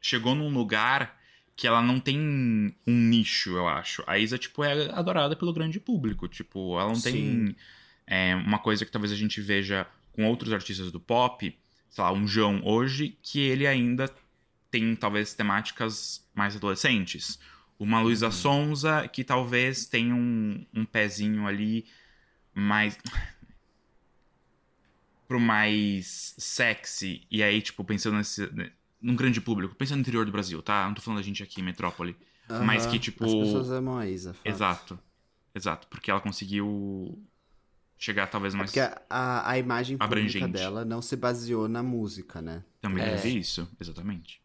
chegou 0.02 0.34
num 0.36 0.50
lugar 0.50 1.20
que 1.56 1.68
ela 1.68 1.82
não 1.82 2.00
tem 2.00 2.20
um 2.20 2.94
nicho, 2.94 3.52
eu 3.52 3.68
acho. 3.68 4.04
A 4.08 4.18
Isa, 4.18 4.38
tipo, 4.38 4.64
é 4.64 4.90
adorada 4.92 5.36
pelo 5.36 5.54
grande 5.54 5.80
público. 5.80 6.28
Tipo, 6.28 6.80
ela 6.80 6.90
não 6.90 6.96
Sim. 6.96 7.12
tem 7.12 7.56
é, 8.08 8.36
uma 8.36 8.60
coisa 8.60 8.86
que 8.86 8.92
talvez 8.92 9.12
a 9.12 9.16
gente 9.16 9.40
veja 9.42 9.86
com 10.14 10.26
outros 10.26 10.52
artistas 10.52 10.92
do 10.92 11.00
pop, 11.00 11.56
sei 11.90 12.04
lá, 12.04 12.12
um 12.12 12.28
João 12.28 12.62
hoje, 12.64 13.18
que 13.22 13.40
ele 13.40 13.68
ainda 13.68 14.14
tem, 14.72 14.96
talvez, 14.96 15.34
temáticas 15.34 16.26
mais 16.34 16.56
adolescentes. 16.56 17.40
Uma 17.78 18.02
Luísa 18.02 18.28
uhum. 18.28 18.32
Sonza, 18.32 19.08
que 19.08 19.24
talvez 19.24 19.86
tenha 19.86 20.16
um, 20.16 20.66
um 20.74 20.86
pezinho 20.86 21.46
ali 21.46 21.86
mais 22.54 22.98
pro 25.28 25.40
mais 25.40 26.34
sexy. 26.38 27.28
E 27.30 27.44
aí, 27.44 27.62
tipo, 27.62 27.84
pensando 27.84 28.18
nesse, 28.18 28.50
num 29.04 29.16
grande 29.16 29.42
público. 29.42 29.76
Pensa 29.76 29.96
no 29.96 30.02
interior 30.02 30.26
do 30.26 30.32
Brasil, 30.32 30.62
tá? 30.64 30.88
Não 30.88 30.94
tô 30.94 31.02
falando 31.02 31.20
da 31.20 31.24
gente 31.24 31.44
aqui 31.44 31.60
em 31.60 31.64
metrópole. 31.64 32.16
Mas 32.66 32.86
que, 32.86 32.98
tipo. 32.98 33.26
As 33.26 33.34
pessoas 33.34 33.70
amam 33.70 33.98
a 33.98 34.08
Isa. 34.08 34.34
Fato. 34.34 34.48
Exato. 34.48 35.00
Exato. 35.54 35.88
Porque 35.88 36.10
ela 36.10 36.22
conseguiu 36.22 37.22
chegar 37.98 38.28
talvez 38.28 38.54
mais. 38.54 38.72
porque 38.72 38.80
a, 39.10 39.50
a 39.50 39.58
imagem 39.58 39.98
pública 39.98 40.48
dela 40.48 40.84
não 40.84 41.02
se 41.02 41.16
baseou 41.16 41.68
na 41.68 41.84
música, 41.84 42.42
né? 42.42 42.64
Também 42.82 43.04
é 43.04 43.28
isso, 43.28 43.70
exatamente. 43.80 44.42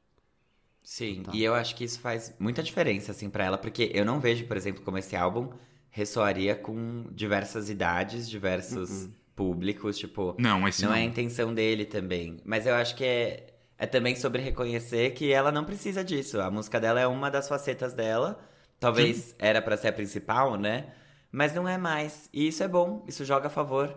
Sim, 0.82 1.22
tá. 1.22 1.32
e 1.34 1.44
eu 1.44 1.54
acho 1.54 1.76
que 1.76 1.84
isso 1.84 2.00
faz 2.00 2.34
muita 2.38 2.62
diferença, 2.62 3.12
assim, 3.12 3.28
para 3.28 3.44
ela, 3.44 3.58
porque 3.58 3.90
eu 3.92 4.06
não 4.06 4.20
vejo, 4.20 4.46
por 4.46 4.56
exemplo, 4.56 4.82
como 4.82 4.96
esse 4.96 5.14
álbum 5.14 5.52
ressoaria 5.90 6.54
com 6.54 7.04
diversas 7.12 7.68
idades, 7.68 8.28
diversos 8.28 8.90
uh 8.90 9.08
-uh. 9.08 9.12
públicos, 9.36 9.98
tipo. 9.98 10.34
Não, 10.38 10.66
esse 10.66 10.82
não, 10.82 10.90
não 10.90 10.96
é 10.96 11.00
a 11.00 11.04
intenção 11.04 11.52
dele 11.52 11.84
também. 11.84 12.40
Mas 12.44 12.64
eu 12.64 12.74
acho 12.74 12.96
que 12.96 13.04
é 13.04 13.57
é 13.78 13.86
também 13.86 14.16
sobre 14.16 14.42
reconhecer 14.42 15.10
que 15.10 15.32
ela 15.32 15.52
não 15.52 15.64
precisa 15.64 16.04
disso. 16.04 16.40
A 16.40 16.50
música 16.50 16.80
dela 16.80 17.00
é 17.00 17.06
uma 17.06 17.30
das 17.30 17.48
facetas 17.48 17.92
dela. 17.92 18.40
Talvez 18.80 19.16
Sim. 19.16 19.34
era 19.38 19.62
para 19.62 19.76
ser 19.76 19.88
a 19.88 19.92
principal, 19.92 20.56
né? 20.56 20.92
Mas 21.30 21.54
não 21.54 21.68
é 21.68 21.78
mais. 21.78 22.28
E 22.32 22.48
isso 22.48 22.62
é 22.62 22.68
bom, 22.68 23.04
isso 23.06 23.24
joga 23.24 23.46
a 23.46 23.50
favor. 23.50 23.94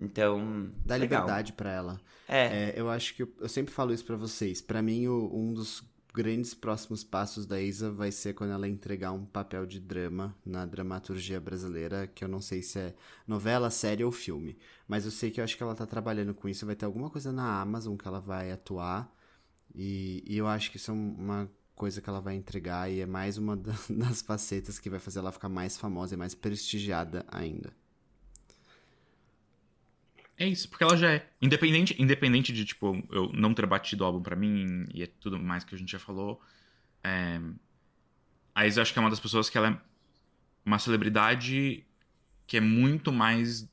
Então. 0.00 0.70
Dá 0.84 0.96
legal. 0.96 1.22
liberdade 1.22 1.52
para 1.52 1.70
ela. 1.70 2.00
É. 2.26 2.70
é. 2.70 2.72
Eu 2.74 2.88
acho 2.88 3.14
que 3.14 3.22
eu, 3.22 3.28
eu 3.40 3.48
sempre 3.48 3.72
falo 3.72 3.92
isso 3.92 4.04
para 4.04 4.16
vocês. 4.16 4.62
Para 4.62 4.80
mim, 4.80 5.06
o, 5.06 5.30
um 5.32 5.52
dos 5.52 5.84
grandes 6.12 6.54
próximos 6.54 7.02
passos 7.02 7.46
da 7.46 7.60
Isa 7.60 7.90
vai 7.90 8.12
ser 8.12 8.34
quando 8.34 8.52
ela 8.52 8.68
entregar 8.68 9.12
um 9.12 9.24
papel 9.24 9.64
de 9.66 9.80
drama 9.80 10.36
na 10.44 10.66
dramaturgia 10.66 11.40
brasileira, 11.40 12.06
que 12.06 12.24
eu 12.24 12.28
não 12.28 12.40
sei 12.40 12.62
se 12.62 12.78
é 12.78 12.94
novela, 13.26 13.70
série 13.70 14.04
ou 14.04 14.12
filme. 14.12 14.58
Mas 14.86 15.04
eu 15.04 15.10
sei 15.10 15.30
que 15.30 15.40
eu 15.40 15.44
acho 15.44 15.56
que 15.56 15.62
ela 15.62 15.74
tá 15.74 15.86
trabalhando 15.86 16.34
com 16.34 16.48
isso. 16.48 16.66
Vai 16.66 16.76
ter 16.76 16.84
alguma 16.84 17.08
coisa 17.08 17.32
na 17.32 17.60
Amazon 17.60 17.96
que 17.96 18.06
ela 18.06 18.20
vai 18.20 18.52
atuar. 18.52 19.10
E, 19.74 20.22
e 20.26 20.36
eu 20.36 20.46
acho 20.46 20.70
que 20.70 20.76
isso 20.76 20.90
é 20.90 20.94
uma 20.94 21.50
coisa 21.74 22.02
que 22.02 22.08
ela 22.08 22.20
vai 22.20 22.34
entregar 22.34 22.90
e 22.90 23.00
é 23.00 23.06
mais 23.06 23.38
uma 23.38 23.56
das 23.88 24.20
facetas 24.22 24.78
que 24.78 24.90
vai 24.90 25.00
fazer 25.00 25.20
ela 25.20 25.32
ficar 25.32 25.48
mais 25.48 25.78
famosa 25.78 26.14
e 26.14 26.18
mais 26.18 26.34
prestigiada 26.34 27.24
ainda. 27.28 27.72
É 30.42 30.48
isso, 30.48 30.68
porque 30.68 30.82
ela 30.82 30.96
já 30.96 31.12
é. 31.12 31.28
Independente, 31.40 31.94
independente 32.02 32.52
de, 32.52 32.64
tipo, 32.64 33.00
eu 33.12 33.30
não 33.32 33.54
ter 33.54 33.64
batido 33.64 34.02
o 34.02 34.06
álbum 34.08 34.20
pra 34.20 34.34
mim 34.34 34.84
e 34.92 35.04
é 35.04 35.06
tudo 35.06 35.38
mais 35.38 35.62
que 35.62 35.72
a 35.72 35.78
gente 35.78 35.92
já 35.92 36.00
falou. 36.00 36.40
É... 37.04 37.40
A 38.52 38.66
Isa 38.66 38.82
acho 38.82 38.92
que 38.92 38.98
é 38.98 39.02
uma 39.02 39.08
das 39.08 39.20
pessoas 39.20 39.48
que 39.48 39.56
ela 39.56 39.68
é 39.68 39.80
uma 40.66 40.80
celebridade 40.80 41.86
que 42.44 42.56
é 42.56 42.60
muito 42.60 43.12
mais 43.12 43.70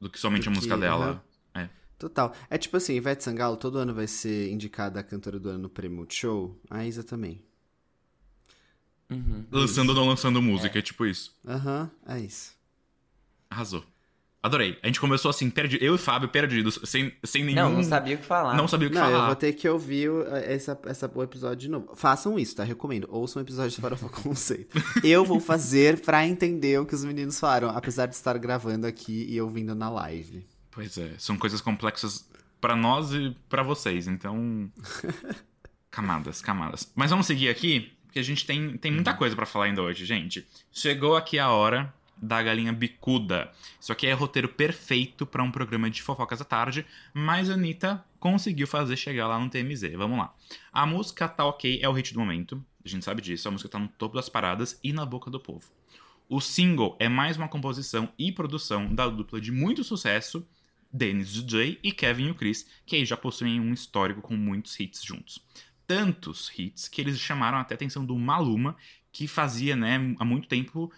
do 0.00 0.08
que 0.08 0.20
somente 0.20 0.44
do 0.44 0.50
a 0.50 0.54
música 0.54 0.74
que, 0.76 0.80
dela. 0.80 1.24
Uhum. 1.56 1.62
É. 1.62 1.70
Total. 1.98 2.32
É 2.48 2.56
tipo 2.56 2.76
assim, 2.76 2.94
Ivete 2.94 3.24
Sangalo 3.24 3.56
todo 3.56 3.78
ano 3.78 3.92
vai 3.92 4.06
ser 4.06 4.52
indicada 4.52 5.00
a 5.00 5.02
cantora 5.02 5.40
do 5.40 5.48
ano 5.48 5.62
no 5.62 5.68
Prêmio 5.68 5.96
Multishow. 5.96 6.56
A 6.70 6.86
Isa 6.86 7.02
também. 7.02 7.42
Uhum. 9.10 9.44
Lançando 9.50 9.88
ou 9.88 9.96
não 9.96 10.06
lançando 10.06 10.40
música, 10.40 10.78
é, 10.78 10.80
é 10.80 10.82
tipo 10.82 11.04
isso. 11.04 11.36
Aham, 11.44 11.90
uhum, 12.06 12.14
é 12.14 12.20
isso. 12.20 12.54
Arrasou. 13.50 13.84
Adorei. 14.46 14.78
A 14.80 14.86
gente 14.86 15.00
começou 15.00 15.28
assim, 15.28 15.50
perdido. 15.50 15.84
Eu 15.84 15.96
e 15.96 15.98
Fábio 15.98 16.28
perdidos, 16.28 16.78
sem, 16.84 17.12
sem 17.24 17.44
nenhum. 17.44 17.56
Não, 17.56 17.72
não 17.72 17.82
sabia 17.82 18.14
o 18.14 18.18
que 18.18 18.24
falar. 18.24 18.56
Não 18.56 18.68
sabia 18.68 18.86
o 18.86 18.90
que 18.90 18.96
não, 18.96 19.04
falar. 19.04 19.18
Eu 19.18 19.26
vou 19.26 19.34
ter 19.34 19.52
que 19.54 19.68
ouvir 19.68 20.08
o, 20.08 20.22
essa, 20.36 20.78
essa, 20.86 21.10
o 21.12 21.22
episódio 21.22 21.56
de 21.56 21.68
novo. 21.68 21.96
Façam 21.96 22.38
isso, 22.38 22.54
tá? 22.54 22.62
Recomendo. 22.62 23.08
Ouçam 23.10 23.42
o 23.42 23.44
episódio 23.44 23.72
de 23.72 23.80
Farofa 23.80 24.08
Conceito. 24.22 24.80
eu 25.02 25.24
vou 25.24 25.40
fazer 25.40 26.00
pra 26.00 26.24
entender 26.24 26.78
o 26.78 26.86
que 26.86 26.94
os 26.94 27.04
meninos 27.04 27.40
falaram, 27.40 27.70
apesar 27.70 28.06
de 28.06 28.14
estar 28.14 28.38
gravando 28.38 28.86
aqui 28.86 29.26
e 29.28 29.40
ouvindo 29.40 29.74
na 29.74 29.90
live. 29.90 30.46
Pois 30.70 30.96
é, 30.96 31.14
são 31.18 31.36
coisas 31.36 31.60
complexas 31.60 32.28
para 32.60 32.76
nós 32.76 33.12
e 33.12 33.34
para 33.48 33.64
vocês, 33.64 34.06
então. 34.06 34.70
Camadas, 35.90 36.42
camadas. 36.42 36.92
Mas 36.94 37.10
vamos 37.10 37.26
seguir 37.26 37.48
aqui, 37.48 37.92
porque 38.04 38.18
a 38.18 38.22
gente 38.22 38.44
tem, 38.44 38.76
tem 38.76 38.92
muita 38.92 39.14
coisa 39.14 39.34
pra 39.34 39.46
falar 39.46 39.64
ainda 39.64 39.80
hoje, 39.80 40.04
gente. 40.04 40.46
Chegou 40.70 41.16
aqui 41.16 41.38
a 41.38 41.48
hora 41.48 41.92
da 42.16 42.42
galinha 42.42 42.72
bicuda. 42.72 43.52
Isso 43.80 43.92
aqui 43.92 44.06
é 44.06 44.12
roteiro 44.12 44.48
perfeito 44.48 45.26
pra 45.26 45.42
um 45.42 45.50
programa 45.50 45.90
de 45.90 46.02
fofocas 46.02 46.40
à 46.40 46.44
tarde, 46.44 46.86
mas 47.12 47.50
a 47.50 47.54
Anitta 47.54 48.04
conseguiu 48.18 48.66
fazer 48.66 48.96
chegar 48.96 49.28
lá 49.28 49.38
no 49.38 49.50
TMZ. 49.50 49.92
Vamos 49.96 50.18
lá. 50.18 50.34
A 50.72 50.86
música 50.86 51.28
Tá 51.28 51.44
Ok 51.44 51.78
é 51.82 51.88
o 51.88 51.92
hit 51.92 52.12
do 52.12 52.20
momento, 52.20 52.64
a 52.84 52.88
gente 52.88 53.04
sabe 53.04 53.20
disso, 53.20 53.48
a 53.48 53.50
música 53.50 53.68
tá 53.68 53.78
no 53.78 53.88
topo 53.88 54.14
das 54.14 54.28
paradas 54.28 54.78
e 54.82 54.92
na 54.92 55.04
boca 55.04 55.30
do 55.30 55.40
povo. 55.40 55.68
O 56.28 56.40
single 56.40 56.96
é 56.98 57.08
mais 57.08 57.36
uma 57.36 57.48
composição 57.48 58.08
e 58.18 58.32
produção 58.32 58.92
da 58.92 59.08
dupla 59.08 59.40
de 59.40 59.52
muito 59.52 59.84
sucesso, 59.84 60.46
Dennis 60.92 61.32
DJ 61.32 61.78
e 61.82 61.92
Kevin 61.92 62.28
e 62.28 62.30
o 62.30 62.34
Chris, 62.34 62.66
que 62.84 62.96
aí 62.96 63.04
já 63.04 63.16
possuem 63.16 63.60
um 63.60 63.72
histórico 63.72 64.22
com 64.22 64.36
muitos 64.36 64.78
hits 64.78 65.04
juntos. 65.04 65.38
Tantos 65.86 66.50
hits 66.56 66.88
que 66.88 67.00
eles 67.00 67.18
chamaram 67.18 67.58
até 67.58 67.74
a 67.74 67.76
atenção 67.76 68.04
do 68.04 68.16
Maluma, 68.16 68.76
que 69.12 69.28
fazia, 69.28 69.76
né, 69.76 70.14
há 70.18 70.24
muito 70.24 70.48
tempo 70.48 70.92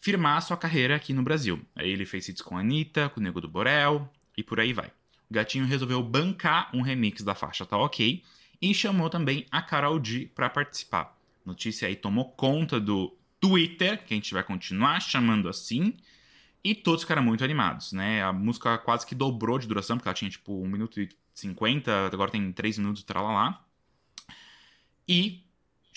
firmar 0.00 0.42
sua 0.42 0.56
carreira 0.56 0.96
aqui 0.96 1.12
no 1.12 1.22
Brasil. 1.22 1.60
Aí 1.74 1.90
ele 1.90 2.06
fez 2.06 2.28
hits 2.28 2.42
com 2.42 2.56
a 2.56 2.60
Anitta, 2.60 3.08
com 3.08 3.20
o 3.20 3.22
Nego 3.22 3.40
do 3.40 3.48
Borel 3.48 4.10
e 4.36 4.42
por 4.42 4.60
aí 4.60 4.72
vai. 4.72 4.88
O 5.30 5.34
Gatinho 5.34 5.66
resolveu 5.66 6.02
bancar 6.02 6.70
um 6.74 6.80
remix 6.80 7.22
da 7.22 7.34
faixa 7.34 7.66
Tá 7.66 7.76
Ok 7.76 8.22
e 8.60 8.74
chamou 8.74 9.10
também 9.10 9.46
a 9.50 9.60
Carol 9.62 9.98
D 9.98 10.30
para 10.34 10.48
participar. 10.48 11.16
Notícia 11.44 11.88
aí 11.88 11.96
tomou 11.96 12.30
conta 12.32 12.80
do 12.80 13.16
Twitter, 13.40 14.04
que 14.04 14.14
a 14.14 14.16
gente 14.16 14.34
vai 14.34 14.42
continuar 14.42 15.00
chamando 15.00 15.48
assim, 15.48 15.94
e 16.62 16.74
todos 16.74 17.02
ficaram 17.02 17.22
muito 17.22 17.44
animados, 17.44 17.92
né? 17.92 18.22
A 18.22 18.32
música 18.32 18.76
quase 18.78 19.06
que 19.06 19.14
dobrou 19.14 19.58
de 19.58 19.66
duração, 19.66 19.96
porque 19.96 20.08
ela 20.08 20.14
tinha 20.14 20.30
tipo 20.30 20.60
1 20.62 20.68
minuto 20.68 21.00
e 21.00 21.08
50, 21.32 22.06
agora 22.06 22.30
tem 22.30 22.50
3 22.52 22.78
minutos, 22.78 23.04
lá. 23.08 23.64
E 25.08 25.44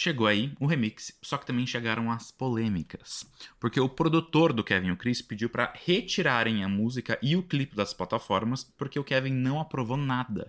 chegou 0.02 0.26
aí 0.26 0.52
o 0.60 0.66
remix, 0.66 1.16
só 1.22 1.38
que 1.38 1.45
também 1.45 1.68
chegaram 1.68 2.12
as 2.12 2.32
polêmicas. 2.32 3.24
Porque 3.60 3.80
o 3.80 3.88
produtor 3.88 4.52
do 4.52 4.64
Kevin 4.64 4.88
e 4.88 4.91
o 4.91 4.97
Chris 4.97 5.22
pediu 5.22 5.47
para 5.47 5.72
retirarem 5.86 6.64
a 6.64 6.68
música 6.68 7.20
e 7.22 7.36
o 7.36 7.43
clipe 7.43 7.76
das 7.76 7.93
plataformas, 7.93 8.64
porque 8.64 8.97
o 8.97 9.04
Kevin 9.04 9.34
não 9.34 9.60
aprovou 9.60 9.97
nada. 9.97 10.47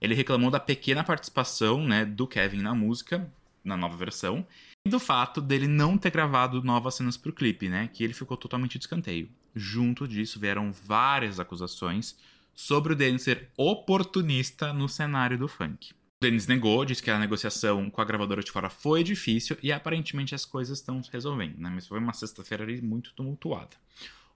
Ele 0.00 0.16
reclamou 0.16 0.50
da 0.50 0.58
pequena 0.58 1.04
participação 1.04 1.84
né, 1.84 2.04
do 2.04 2.26
Kevin 2.26 2.60
na 2.60 2.74
música, 2.74 3.32
na 3.62 3.76
nova 3.76 3.96
versão, 3.96 4.44
e 4.84 4.90
do 4.90 4.98
fato 4.98 5.40
dele 5.40 5.68
não 5.68 5.96
ter 5.96 6.10
gravado 6.10 6.60
novas 6.60 6.96
cenas 6.96 7.16
pro 7.16 7.32
clipe, 7.32 7.68
né? 7.68 7.88
Que 7.92 8.02
ele 8.02 8.14
ficou 8.14 8.36
totalmente 8.36 8.78
de 8.78 8.84
escanteio. 8.84 9.28
Junto 9.54 10.08
disso 10.08 10.40
vieram 10.40 10.72
várias 10.72 11.38
acusações 11.38 12.16
sobre 12.52 12.94
o 12.94 12.96
Dennis 12.96 13.22
ser 13.22 13.48
oportunista 13.56 14.72
no 14.72 14.88
cenário 14.88 15.38
do 15.38 15.46
funk. 15.46 15.90
Dennis 16.20 16.48
negou, 16.48 16.84
disse 16.84 17.00
que 17.00 17.12
a 17.12 17.18
negociação 17.18 17.88
com 17.88 18.00
a 18.00 18.04
gravadora 18.04 18.42
de 18.42 18.50
fora 18.50 18.68
foi 18.68 19.04
difícil 19.04 19.56
e 19.62 19.70
aparentemente 19.70 20.34
as 20.34 20.44
coisas 20.44 20.80
estão 20.80 21.00
se 21.00 21.12
resolvendo, 21.12 21.58
né? 21.58 21.70
Mas 21.72 21.86
foi 21.86 22.00
uma 22.00 22.12
sexta-feira 22.12 22.66
muito 22.82 23.12
tumultuada. 23.14 23.76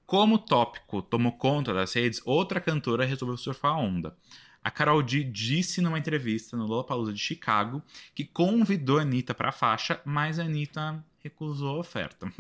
Como 0.07 0.37
o 0.37 0.39
tópico 0.39 1.03
tomou 1.03 1.33
conta 1.33 1.75
das 1.75 1.93
redes, 1.95 2.23
outra 2.25 2.61
cantora 2.61 3.05
resolveu 3.05 3.37
surfar 3.37 3.73
a 3.73 3.79
onda. 3.79 4.17
A 4.63 4.71
Carol 4.71 5.03
D 5.03 5.25
disse 5.25 5.81
numa 5.81 5.99
entrevista 5.99 6.57
no 6.57 6.67
Lollapalooza 6.67 7.13
de 7.13 7.19
Chicago 7.19 7.83
que 8.15 8.25
convidou 8.25 8.99
a 8.99 9.03
Anitta 9.03 9.35
para 9.35 9.49
a 9.49 9.53
faixa, 9.53 10.01
mas 10.05 10.39
a 10.39 10.45
Anitta 10.45 11.05
recusou 11.19 11.77
a 11.77 11.79
oferta. 11.81 12.33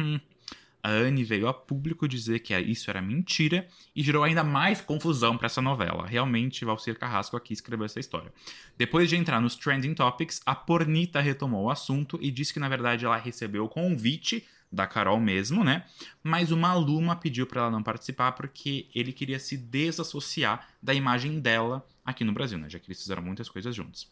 A 0.82 0.90
Anne 0.90 1.22
veio 1.22 1.46
a 1.46 1.54
público 1.54 2.08
dizer 2.08 2.40
que 2.40 2.58
isso 2.58 2.90
era 2.90 3.00
mentira 3.00 3.68
e 3.94 4.02
gerou 4.02 4.24
ainda 4.24 4.42
mais 4.42 4.80
confusão 4.80 5.38
para 5.38 5.46
essa 5.46 5.62
novela. 5.62 6.06
Realmente, 6.06 6.64
Valcir 6.64 6.98
Carrasco 6.98 7.36
aqui 7.36 7.52
escreveu 7.52 7.86
essa 7.86 8.00
história. 8.00 8.32
Depois 8.76 9.08
de 9.08 9.14
entrar 9.14 9.40
nos 9.40 9.54
Trending 9.54 9.94
Topics, 9.94 10.40
a 10.44 10.56
Pornita 10.56 11.20
retomou 11.20 11.66
o 11.66 11.70
assunto 11.70 12.18
e 12.20 12.32
disse 12.32 12.52
que 12.52 12.58
na 12.58 12.68
verdade 12.68 13.04
ela 13.04 13.16
recebeu 13.16 13.64
o 13.64 13.68
convite 13.68 14.44
da 14.72 14.86
Carol 14.86 15.20
mesmo, 15.20 15.62
né? 15.62 15.84
Mas 16.22 16.50
o 16.50 16.56
Maluma 16.56 17.14
pediu 17.14 17.46
para 17.46 17.60
ela 17.60 17.70
não 17.70 17.82
participar 17.82 18.32
porque 18.32 18.88
ele 18.94 19.12
queria 19.12 19.38
se 19.38 19.56
desassociar 19.56 20.66
da 20.82 20.94
imagem 20.94 21.38
dela 21.38 21.86
aqui 22.04 22.24
no 22.24 22.32
Brasil, 22.32 22.58
né? 22.58 22.68
Já 22.68 22.78
que 22.78 22.88
eles 22.88 23.00
fizeram 23.00 23.22
muitas 23.22 23.48
coisas 23.48 23.74
juntos. 23.74 24.10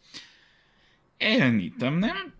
É, 1.19 1.41
Anitta, 1.41 1.91
né? 1.91 2.31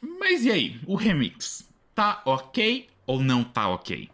Mas 0.00 0.44
e 0.44 0.50
aí? 0.50 0.80
O 0.86 0.94
remix 0.94 1.68
tá 1.94 2.22
ok 2.24 2.93
ou 3.06 3.20
não 3.20 3.42
tá 3.44 3.68
ok? 3.68 4.08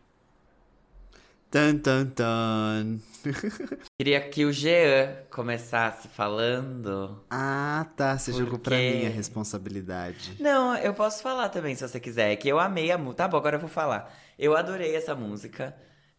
Tan, 1.50 1.78
tan, 1.78 2.06
tan. 2.06 2.98
Queria 3.98 4.20
que 4.20 4.44
o 4.44 4.52
Jean 4.52 5.16
começasse 5.30 6.06
falando. 6.06 7.24
Ah, 7.28 7.86
tá. 7.96 8.16
Você 8.16 8.32
jogou 8.32 8.56
pra 8.58 8.76
Porque- 8.76 8.92
mim 9.00 9.06
a 9.06 9.10
responsabilidade. 9.10 10.36
Não, 10.38 10.76
eu 10.76 10.94
posso 10.94 11.20
falar 11.22 11.48
também 11.48 11.74
se 11.74 11.86
você 11.86 11.98
quiser. 11.98 12.30
É 12.32 12.36
que 12.36 12.48
eu 12.48 12.60
amei 12.60 12.92
a 12.92 12.96
música. 12.98 13.24
Tá 13.24 13.28
bom, 13.28 13.36
agora 13.36 13.56
eu 13.56 13.60
vou 13.60 13.68
falar. 13.68 14.16
Eu 14.38 14.56
adorei 14.56 14.94
essa 14.94 15.14
música. 15.16 15.74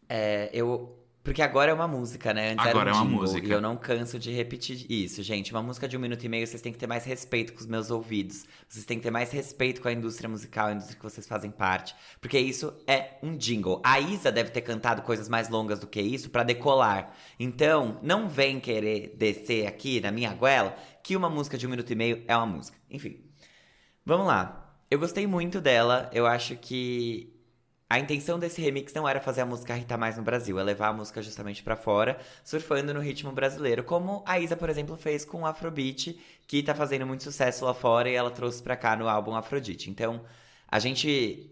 É, 0.09 0.49
eu. 0.51 0.97
Porque 1.24 1.41
agora 1.41 1.69
é 1.69 1.74
uma 1.74 1.88
música, 1.88 2.34
né? 2.34 2.53
Antes 2.53 2.65
Agora 2.65 2.89
era 2.89 2.97
é 2.97 2.99
um 2.99 3.03
uma 3.03 3.09
jingle, 3.09 3.22
música. 3.22 3.47
E 3.47 3.51
eu 3.51 3.61
não 3.61 3.78
canso 3.78 4.17
de 4.17 4.32
repetir 4.32 4.86
isso, 4.89 5.22
gente. 5.22 5.51
Uma 5.51 5.61
música 5.61 5.88
de 5.88 5.95
um 5.95 5.99
minuto 5.99 6.24
e 6.24 6.30
meio, 6.30 6.47
vocês 6.47 6.61
têm 6.61 6.74
que 6.74 6.80
ter 6.80 6.88
mais 6.88 7.05
respeito 7.05 7.53
com 7.53 7.59
os 7.59 7.67
meus 7.67 7.91
ouvidos. 7.91 8.43
Vocês 8.67 8.86
têm 8.86 8.97
que 8.97 9.03
ter 9.03 9.11
mais 9.11 9.32
respeito 9.32 9.82
com 9.82 9.88
a 9.88 9.93
indústria 9.93 10.28
musical, 10.28 10.67
a 10.67 10.72
indústria 10.72 10.97
que 10.97 11.03
vocês 11.03 11.28
fazem 11.28 11.51
parte. 11.51 11.95
Porque 12.19 12.39
isso 12.39 12.74
é 12.88 13.17
um 13.22 13.38
jingle. 13.38 13.80
A 13.84 13.99
Isa 13.99 14.32
deve 14.32 14.49
ter 14.49 14.61
cantado 14.61 15.03
coisas 15.03 15.30
mais 15.30 15.47
longas 15.47 15.80
do 15.80 15.86
que 15.86 16.01
isso 16.01 16.32
pra 16.32 16.41
decolar. 16.41 17.13
Então, 17.39 17.99
não 18.01 18.28
vem 18.28 18.59
querer 18.59 19.15
descer 19.15 19.67
aqui 19.67 20.01
na 20.01 20.11
minha 20.11 20.34
goela 20.34 20.76
que 21.03 21.15
uma 21.15 21.30
música 21.30 21.55
de 21.55 21.67
um 21.67 21.69
minuto 21.69 21.91
e 21.91 21.95
meio 21.95 22.24
é 22.28 22.36
uma 22.36 22.47
música. 22.47 22.78
Enfim. 22.89 23.19
Vamos 24.03 24.26
lá. 24.26 24.76
Eu 24.89 24.97
gostei 24.97 25.28
muito 25.28 25.61
dela. 25.61 26.09
Eu 26.11 26.26
acho 26.26 26.55
que 26.55 27.31
a 27.92 28.00
intenção 28.00 28.39
desse 28.39 28.62
remix 28.62 28.94
não 28.94 29.06
era 29.06 29.20
fazer 29.20 29.42
a 29.42 29.46
música 29.46 29.76
irritar 29.76 29.98
mais 29.98 30.16
no 30.16 30.24
Brasil, 30.24 30.58
é 30.58 30.64
levar 30.64 30.88
a 30.88 30.94
música 30.94 31.22
justamente 31.22 31.62
pra 31.62 31.76
fora, 31.76 32.18
surfando 32.42 32.94
no 32.94 33.02
ritmo 33.02 33.34
brasileiro, 33.34 33.84
como 33.84 34.24
a 34.26 34.39
Isa, 34.39 34.56
por 34.56 34.70
exemplo, 34.70 34.96
fez 34.96 35.26
com 35.26 35.42
o 35.42 35.46
Afrobeat, 35.46 36.18
que 36.48 36.64
tá 36.64 36.74
fazendo 36.74 37.06
muito 37.06 37.22
sucesso 37.22 37.66
lá 37.66 37.74
fora 37.74 38.10
e 38.10 38.16
ela 38.16 38.32
trouxe 38.32 38.64
pra 38.64 38.78
cá 38.78 38.96
no 38.96 39.10
álbum 39.10 39.36
Afrodite. 39.36 39.89
Então, 39.89 40.24
a 40.70 40.80
gente 40.80 41.52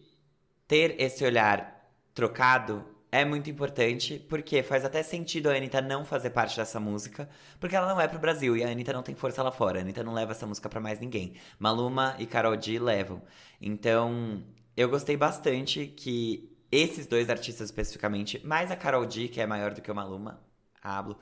ter 0.66 0.96
esse 0.98 1.26
olhar 1.26 1.92
trocado 2.14 2.86
é 3.12 3.26
muito 3.26 3.50
importante, 3.50 4.18
porque 4.30 4.64
faz 4.64 4.86
até 4.86 5.04
sentido 5.04 5.50
a 5.50 5.56
Anitta 5.56 5.82
não 5.82 6.06
fazer 6.06 6.30
parte 6.30 6.56
dessa 6.56 6.80
música, 6.80 7.28
porque 7.60 7.76
ela 7.76 7.94
não 7.94 8.00
é 8.00 8.08
pro 8.08 8.18
Brasil 8.18 8.56
e 8.56 8.64
a 8.64 8.70
Anitta 8.70 8.94
não 8.94 9.04
tem 9.04 9.14
força 9.14 9.44
lá 9.44 9.52
fora. 9.52 9.80
A 9.80 9.82
Anitta 9.82 10.06
não 10.06 10.14
leva 10.14 10.32
essa 10.32 10.48
música 10.48 10.70
pra 10.70 10.80
mais 10.80 11.02
ninguém. 11.02 11.34
Maluma 11.60 12.16
e 12.18 12.26
Karol 12.26 12.56
D 12.56 12.80
levam. 12.80 13.22
Então, 13.60 14.42
eu 14.80 14.88
gostei 14.88 15.18
bastante 15.18 15.88
que 15.88 16.58
esses 16.72 17.06
dois 17.06 17.30
artistas 17.30 17.68
especificamente, 17.68 18.40
mais 18.46 18.72
a 18.72 18.78
Karol 18.78 19.06
D, 19.06 19.28
que 19.28 19.42
é 19.42 19.46
maior 19.46 19.74
do 19.74 19.82
que 19.82 19.92
o 19.92 19.96
Maluma, 19.96 20.40
hablo, 20.82 21.20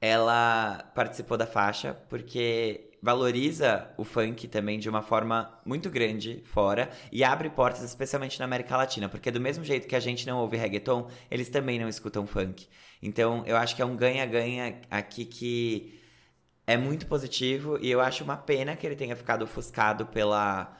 ela 0.00 0.90
participou 0.96 1.36
da 1.36 1.46
faixa 1.46 1.94
porque 2.08 2.90
valoriza 3.00 3.88
o 3.96 4.02
funk 4.02 4.48
também 4.48 4.80
de 4.80 4.88
uma 4.88 5.00
forma 5.00 5.60
muito 5.64 5.88
grande 5.88 6.42
fora 6.44 6.90
e 7.12 7.22
abre 7.22 7.48
portas 7.50 7.84
especialmente 7.84 8.36
na 8.40 8.46
América 8.46 8.76
Latina, 8.76 9.08
porque 9.08 9.30
do 9.30 9.40
mesmo 9.40 9.62
jeito 9.62 9.86
que 9.86 9.94
a 9.94 10.00
gente 10.00 10.26
não 10.26 10.38
ouve 10.38 10.56
reggaeton, 10.56 11.08
eles 11.30 11.48
também 11.48 11.78
não 11.78 11.88
escutam 11.88 12.26
funk. 12.26 12.66
Então, 13.00 13.44
eu 13.46 13.56
acho 13.56 13.76
que 13.76 13.82
é 13.82 13.84
um 13.84 13.94
ganha-ganha 13.94 14.80
aqui 14.90 15.24
que 15.24 16.02
é 16.66 16.76
muito 16.76 17.06
positivo 17.06 17.78
e 17.80 17.88
eu 17.88 18.00
acho 18.00 18.24
uma 18.24 18.36
pena 18.36 18.74
que 18.74 18.84
ele 18.84 18.96
tenha 18.96 19.14
ficado 19.14 19.42
ofuscado 19.42 20.04
pela 20.06 20.76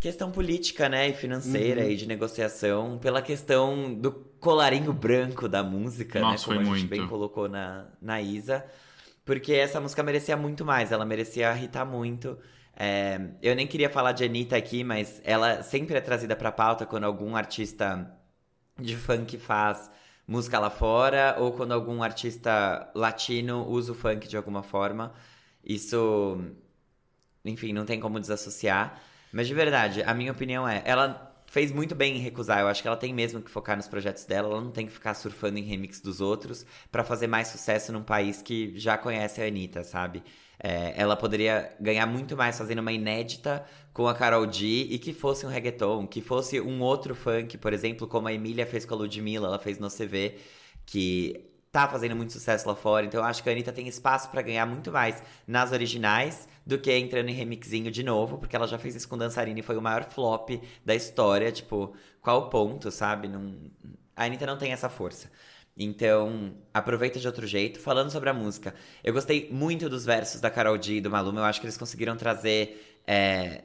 questão 0.00 0.30
política, 0.30 0.88
né, 0.88 1.08
e 1.08 1.12
financeira 1.12 1.84
e 1.84 1.96
de 1.96 2.06
negociação, 2.06 2.98
pela 2.98 3.22
questão 3.22 3.94
do 3.94 4.12
colarinho 4.12 4.92
branco 4.92 5.48
da 5.48 5.62
música, 5.62 6.20
Nossa, 6.20 6.50
né, 6.50 6.56
como 6.56 6.60
a 6.60 6.64
gente 6.64 6.88
muito. 6.88 6.90
bem 6.90 7.06
colocou 7.06 7.48
na, 7.48 7.86
na 8.00 8.20
Isa, 8.20 8.64
porque 9.24 9.52
essa 9.52 9.80
música 9.80 10.02
merecia 10.02 10.36
muito 10.36 10.64
mais, 10.64 10.90
ela 10.90 11.04
merecia 11.04 11.54
irritar 11.54 11.84
muito. 11.84 12.38
É, 12.76 13.20
eu 13.42 13.54
nem 13.54 13.66
queria 13.66 13.90
falar 13.90 14.12
de 14.12 14.24
Anitta 14.24 14.56
aqui, 14.56 14.82
mas 14.82 15.20
ela 15.24 15.62
sempre 15.62 15.96
é 15.96 16.00
trazida 16.00 16.34
pra 16.34 16.50
pauta 16.50 16.86
quando 16.86 17.04
algum 17.04 17.36
artista 17.36 18.10
de 18.78 18.96
funk 18.96 19.36
faz 19.38 19.90
música 20.26 20.58
lá 20.58 20.70
fora 20.70 21.36
ou 21.38 21.52
quando 21.52 21.72
algum 21.72 22.02
artista 22.02 22.90
latino 22.94 23.66
usa 23.68 23.92
o 23.92 23.94
funk 23.94 24.26
de 24.26 24.36
alguma 24.36 24.62
forma. 24.62 25.12
Isso, 25.62 26.40
enfim, 27.44 27.72
não 27.72 27.84
tem 27.84 28.00
como 28.00 28.18
desassociar. 28.18 29.00
Mas 29.32 29.46
de 29.46 29.54
verdade, 29.54 30.02
a 30.02 30.14
minha 30.14 30.32
opinião 30.32 30.68
é, 30.68 30.82
ela 30.84 31.30
fez 31.50 31.72
muito 31.72 31.94
bem 31.94 32.16
em 32.16 32.20
recusar. 32.20 32.60
Eu 32.60 32.68
acho 32.68 32.80
que 32.80 32.88
ela 32.88 32.96
tem 32.96 33.12
mesmo 33.12 33.42
que 33.42 33.50
focar 33.50 33.76
nos 33.76 33.88
projetos 33.88 34.24
dela, 34.24 34.48
ela 34.48 34.60
não 34.60 34.70
tem 34.70 34.86
que 34.86 34.92
ficar 34.92 35.14
surfando 35.14 35.58
em 35.58 35.62
remix 35.62 36.00
dos 36.00 36.20
outros 36.20 36.64
pra 36.90 37.02
fazer 37.02 37.26
mais 37.26 37.48
sucesso 37.48 37.92
num 37.92 38.02
país 38.02 38.40
que 38.40 38.72
já 38.78 38.96
conhece 38.96 39.42
a 39.42 39.46
Anitta, 39.46 39.82
sabe? 39.82 40.22
É, 40.62 40.94
ela 40.96 41.16
poderia 41.16 41.74
ganhar 41.80 42.06
muito 42.06 42.36
mais 42.36 42.56
fazendo 42.56 42.78
uma 42.80 42.92
inédita 42.92 43.64
com 43.92 44.06
a 44.06 44.14
Carol 44.14 44.46
D 44.46 44.86
e 44.90 44.98
que 44.98 45.12
fosse 45.12 45.44
um 45.44 45.48
reggaeton, 45.48 46.06
que 46.06 46.20
fosse 46.20 46.60
um 46.60 46.80
outro 46.82 47.14
funk, 47.14 47.58
por 47.58 47.72
exemplo, 47.72 48.06
como 48.06 48.28
a 48.28 48.32
Emília 48.32 48.66
fez 48.66 48.84
com 48.84 48.94
a 48.94 48.98
Ludmilla, 48.98 49.48
ela 49.48 49.58
fez 49.58 49.78
no 49.78 49.88
CV, 49.88 50.36
que 50.86 51.49
tá 51.72 51.88
fazendo 51.88 52.16
muito 52.16 52.32
sucesso 52.32 52.68
lá 52.68 52.74
fora. 52.74 53.06
Então 53.06 53.20
eu 53.20 53.26
acho 53.26 53.42
que 53.42 53.48
a 53.48 53.52
Anitta 53.52 53.72
tem 53.72 53.86
espaço 53.88 54.30
pra 54.30 54.42
ganhar 54.42 54.66
muito 54.66 54.90
mais 54.90 55.22
nas 55.46 55.72
originais 55.72 56.48
do 56.66 56.78
que 56.78 56.92
entrando 56.92 57.28
em 57.28 57.34
remixinho 57.34 57.90
de 57.90 58.02
novo, 58.02 58.38
porque 58.38 58.56
ela 58.56 58.66
já 58.66 58.78
fez 58.78 58.94
isso 58.94 59.08
com 59.08 59.16
dançarina 59.16 59.60
e 59.60 59.62
foi 59.62 59.76
o 59.76 59.82
maior 59.82 60.04
flop 60.04 60.50
da 60.84 60.94
história. 60.94 61.50
Tipo, 61.52 61.94
qual 62.20 62.42
o 62.42 62.50
ponto, 62.50 62.90
sabe? 62.90 63.28
Não... 63.28 63.54
A 64.16 64.24
Anitta 64.24 64.46
não 64.46 64.58
tem 64.58 64.72
essa 64.72 64.88
força. 64.88 65.30
Então, 65.76 66.54
aproveita 66.74 67.18
de 67.18 67.26
outro 67.26 67.46
jeito. 67.46 67.80
Falando 67.80 68.10
sobre 68.10 68.28
a 68.28 68.34
música, 68.34 68.74
eu 69.02 69.12
gostei 69.14 69.48
muito 69.50 69.88
dos 69.88 70.04
versos 70.04 70.40
da 70.40 70.50
Carol 70.50 70.76
D 70.76 70.96
e 70.96 71.00
do 71.00 71.10
Maluma. 71.10 71.40
Eu 71.40 71.44
acho 71.44 71.60
que 71.60 71.66
eles 71.66 71.78
conseguiram 71.78 72.16
trazer 72.16 73.00
é, 73.06 73.64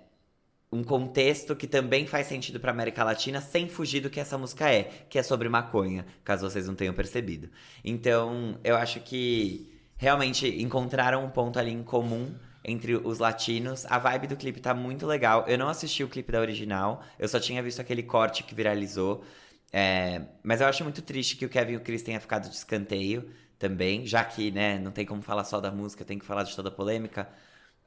um 0.71 0.83
contexto 0.83 1.55
que 1.55 1.67
também 1.67 2.05
faz 2.05 2.27
sentido 2.27 2.59
pra 2.59 2.71
América 2.71 3.03
Latina, 3.03 3.39
sem 3.39 3.67
fugir 3.67 4.01
do 4.01 4.09
que 4.09 4.19
essa 4.19 4.37
música 4.37 4.69
é, 4.69 4.83
que 5.09 5.17
é 5.17 5.23
sobre 5.23 5.47
maconha, 5.47 6.05
caso 6.23 6.49
vocês 6.49 6.67
não 6.67 6.75
tenham 6.75 6.93
percebido. 6.93 7.49
Então, 7.83 8.59
eu 8.63 8.75
acho 8.75 8.99
que 8.99 9.71
realmente 9.97 10.47
encontraram 10.61 11.23
um 11.23 11.29
ponto 11.29 11.57
ali 11.57 11.71
em 11.71 11.83
comum 11.83 12.33
entre 12.63 12.95
os 12.95 13.19
latinos. 13.19 13.85
A 13.85 13.99
vibe 13.99 14.27
do 14.27 14.35
clipe 14.35 14.59
tá 14.59 14.73
muito 14.73 15.05
legal. 15.05 15.45
Eu 15.47 15.57
não 15.57 15.69
assisti 15.69 16.03
o 16.03 16.09
clipe 16.09 16.31
da 16.31 16.39
original, 16.39 17.01
eu 17.19 17.27
só 17.27 17.39
tinha 17.39 17.61
visto 17.63 17.79
aquele 17.79 18.03
corte 18.03 18.43
que 18.43 18.55
viralizou. 18.55 19.23
É, 19.71 20.21
mas 20.43 20.61
eu 20.61 20.67
acho 20.67 20.83
muito 20.83 21.01
triste 21.01 21.35
que 21.35 21.45
o 21.45 21.49
Kevin 21.49 21.73
e 21.73 21.77
o 21.77 21.81
Chris 21.81 22.01
tenham 22.01 22.19
ficado 22.19 22.49
de 22.49 22.55
escanteio 22.55 23.29
também, 23.57 24.05
já 24.05 24.23
que, 24.23 24.51
né, 24.51 24.79
não 24.79 24.91
tem 24.91 25.05
como 25.05 25.21
falar 25.21 25.43
só 25.43 25.59
da 25.59 25.71
música, 25.71 26.03
tem 26.05 26.19
que 26.19 26.25
falar 26.25 26.43
de 26.43 26.55
toda 26.55 26.69
a 26.69 26.71
polêmica. 26.71 27.27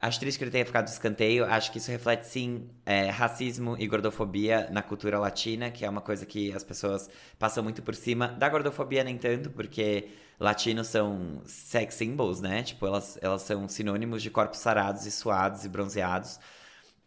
Acho 0.01 0.19
triste 0.19 0.37
que 0.37 0.43
ele 0.45 0.51
tenha 0.51 0.65
ficado 0.65 0.87
escanteio. 0.87 1.45
Acho 1.45 1.71
que 1.71 1.77
isso 1.77 1.91
reflete, 1.91 2.25
sim, 2.25 2.69
é, 2.85 3.09
racismo 3.09 3.75
e 3.77 3.85
gordofobia 3.85 4.69
na 4.71 4.81
cultura 4.81 5.19
latina, 5.19 5.69
que 5.71 5.83
é 5.83 5.89
uma 5.89 5.99
coisa 6.01 6.25
que 6.25 6.53
as 6.53 6.63
pessoas 6.63 7.09
passam 7.37 7.61
muito 7.63 7.81
por 7.83 7.93
cima. 7.93 8.29
Da 8.29 8.47
gordofobia, 8.47 9.03
nem 9.03 9.17
tanto, 9.17 9.49
porque 9.49 10.09
latinos 10.39 10.87
são 10.87 11.41
sex 11.45 11.95
symbols, 11.95 12.39
né? 12.39 12.63
Tipo, 12.63 12.87
elas, 12.87 13.19
elas 13.21 13.41
são 13.41 13.67
sinônimos 13.67 14.21
de 14.23 14.29
corpos 14.31 14.59
sarados 14.59 15.05
e 15.05 15.11
suados 15.11 15.65
e 15.65 15.69
bronzeados. 15.69 16.39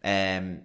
É, 0.03 0.59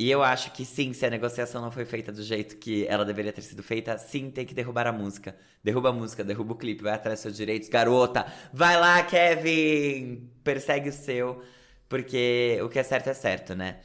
e 0.00 0.10
eu 0.10 0.22
acho 0.22 0.52
que 0.52 0.64
sim, 0.64 0.92
se 0.92 1.04
a 1.04 1.10
negociação 1.10 1.60
não 1.60 1.72
foi 1.72 1.84
feita 1.84 2.12
do 2.12 2.22
jeito 2.22 2.56
que 2.56 2.86
ela 2.86 3.04
deveria 3.04 3.32
ter 3.32 3.42
sido 3.42 3.62
feita, 3.62 3.98
sim, 3.98 4.30
tem 4.30 4.46
que 4.46 4.54
derrubar 4.54 4.86
a 4.86 4.92
música. 4.92 5.36
Derruba 5.62 5.88
a 5.88 5.92
música, 5.92 6.22
derruba 6.22 6.52
o 6.52 6.56
clipe, 6.56 6.84
vai 6.84 6.92
atrás 6.94 7.18
dos 7.18 7.22
seus 7.22 7.36
direitos. 7.36 7.68
Garota, 7.68 8.24
vai 8.52 8.78
lá, 8.78 9.02
Kevin! 9.02 10.30
Persegue 10.44 10.90
o 10.90 10.92
seu, 10.92 11.42
porque 11.88 12.60
o 12.62 12.68
que 12.68 12.78
é 12.78 12.82
certo 12.84 13.08
é 13.08 13.14
certo, 13.14 13.56
né? 13.56 13.80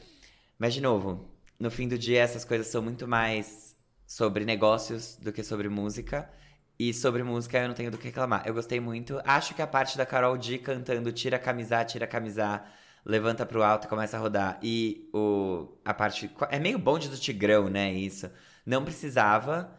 Mas, 0.56 0.74
de 0.74 0.80
novo, 0.80 1.28
no 1.58 1.70
fim 1.70 1.88
do 1.88 1.98
dia, 1.98 2.20
essas 2.20 2.44
coisas 2.44 2.68
são 2.68 2.80
muito 2.80 3.08
mais 3.08 3.76
sobre 4.06 4.44
negócios 4.44 5.16
do 5.16 5.32
que 5.32 5.42
sobre 5.42 5.68
música. 5.68 6.30
E 6.78 6.92
sobre 6.92 7.22
música 7.22 7.58
eu 7.58 7.68
não 7.68 7.74
tenho 7.74 7.90
do 7.90 7.98
que 7.98 8.06
reclamar. 8.06 8.42
Eu 8.46 8.54
gostei 8.54 8.80
muito. 8.80 9.20
Acho 9.24 9.54
que 9.54 9.62
a 9.62 9.66
parte 9.66 9.96
da 9.96 10.04
Carol 10.04 10.36
D 10.36 10.58
cantando 10.58 11.12
Tira 11.12 11.36
a 11.36 11.38
camisa, 11.40 11.84
tira 11.84 12.04
a 12.04 12.08
camisa 12.08 12.64
levanta 13.04 13.44
pro 13.46 13.62
alto 13.62 13.86
e 13.86 13.88
começa 13.88 14.16
a 14.16 14.20
rodar. 14.20 14.58
E 14.62 15.08
o, 15.12 15.68
a 15.84 15.92
parte. 15.94 16.30
É 16.50 16.58
meio 16.58 16.78
bonde 16.78 17.08
do 17.08 17.16
Tigrão, 17.16 17.68
né? 17.68 17.92
Isso. 17.92 18.30
Não 18.64 18.84
precisava. 18.84 19.70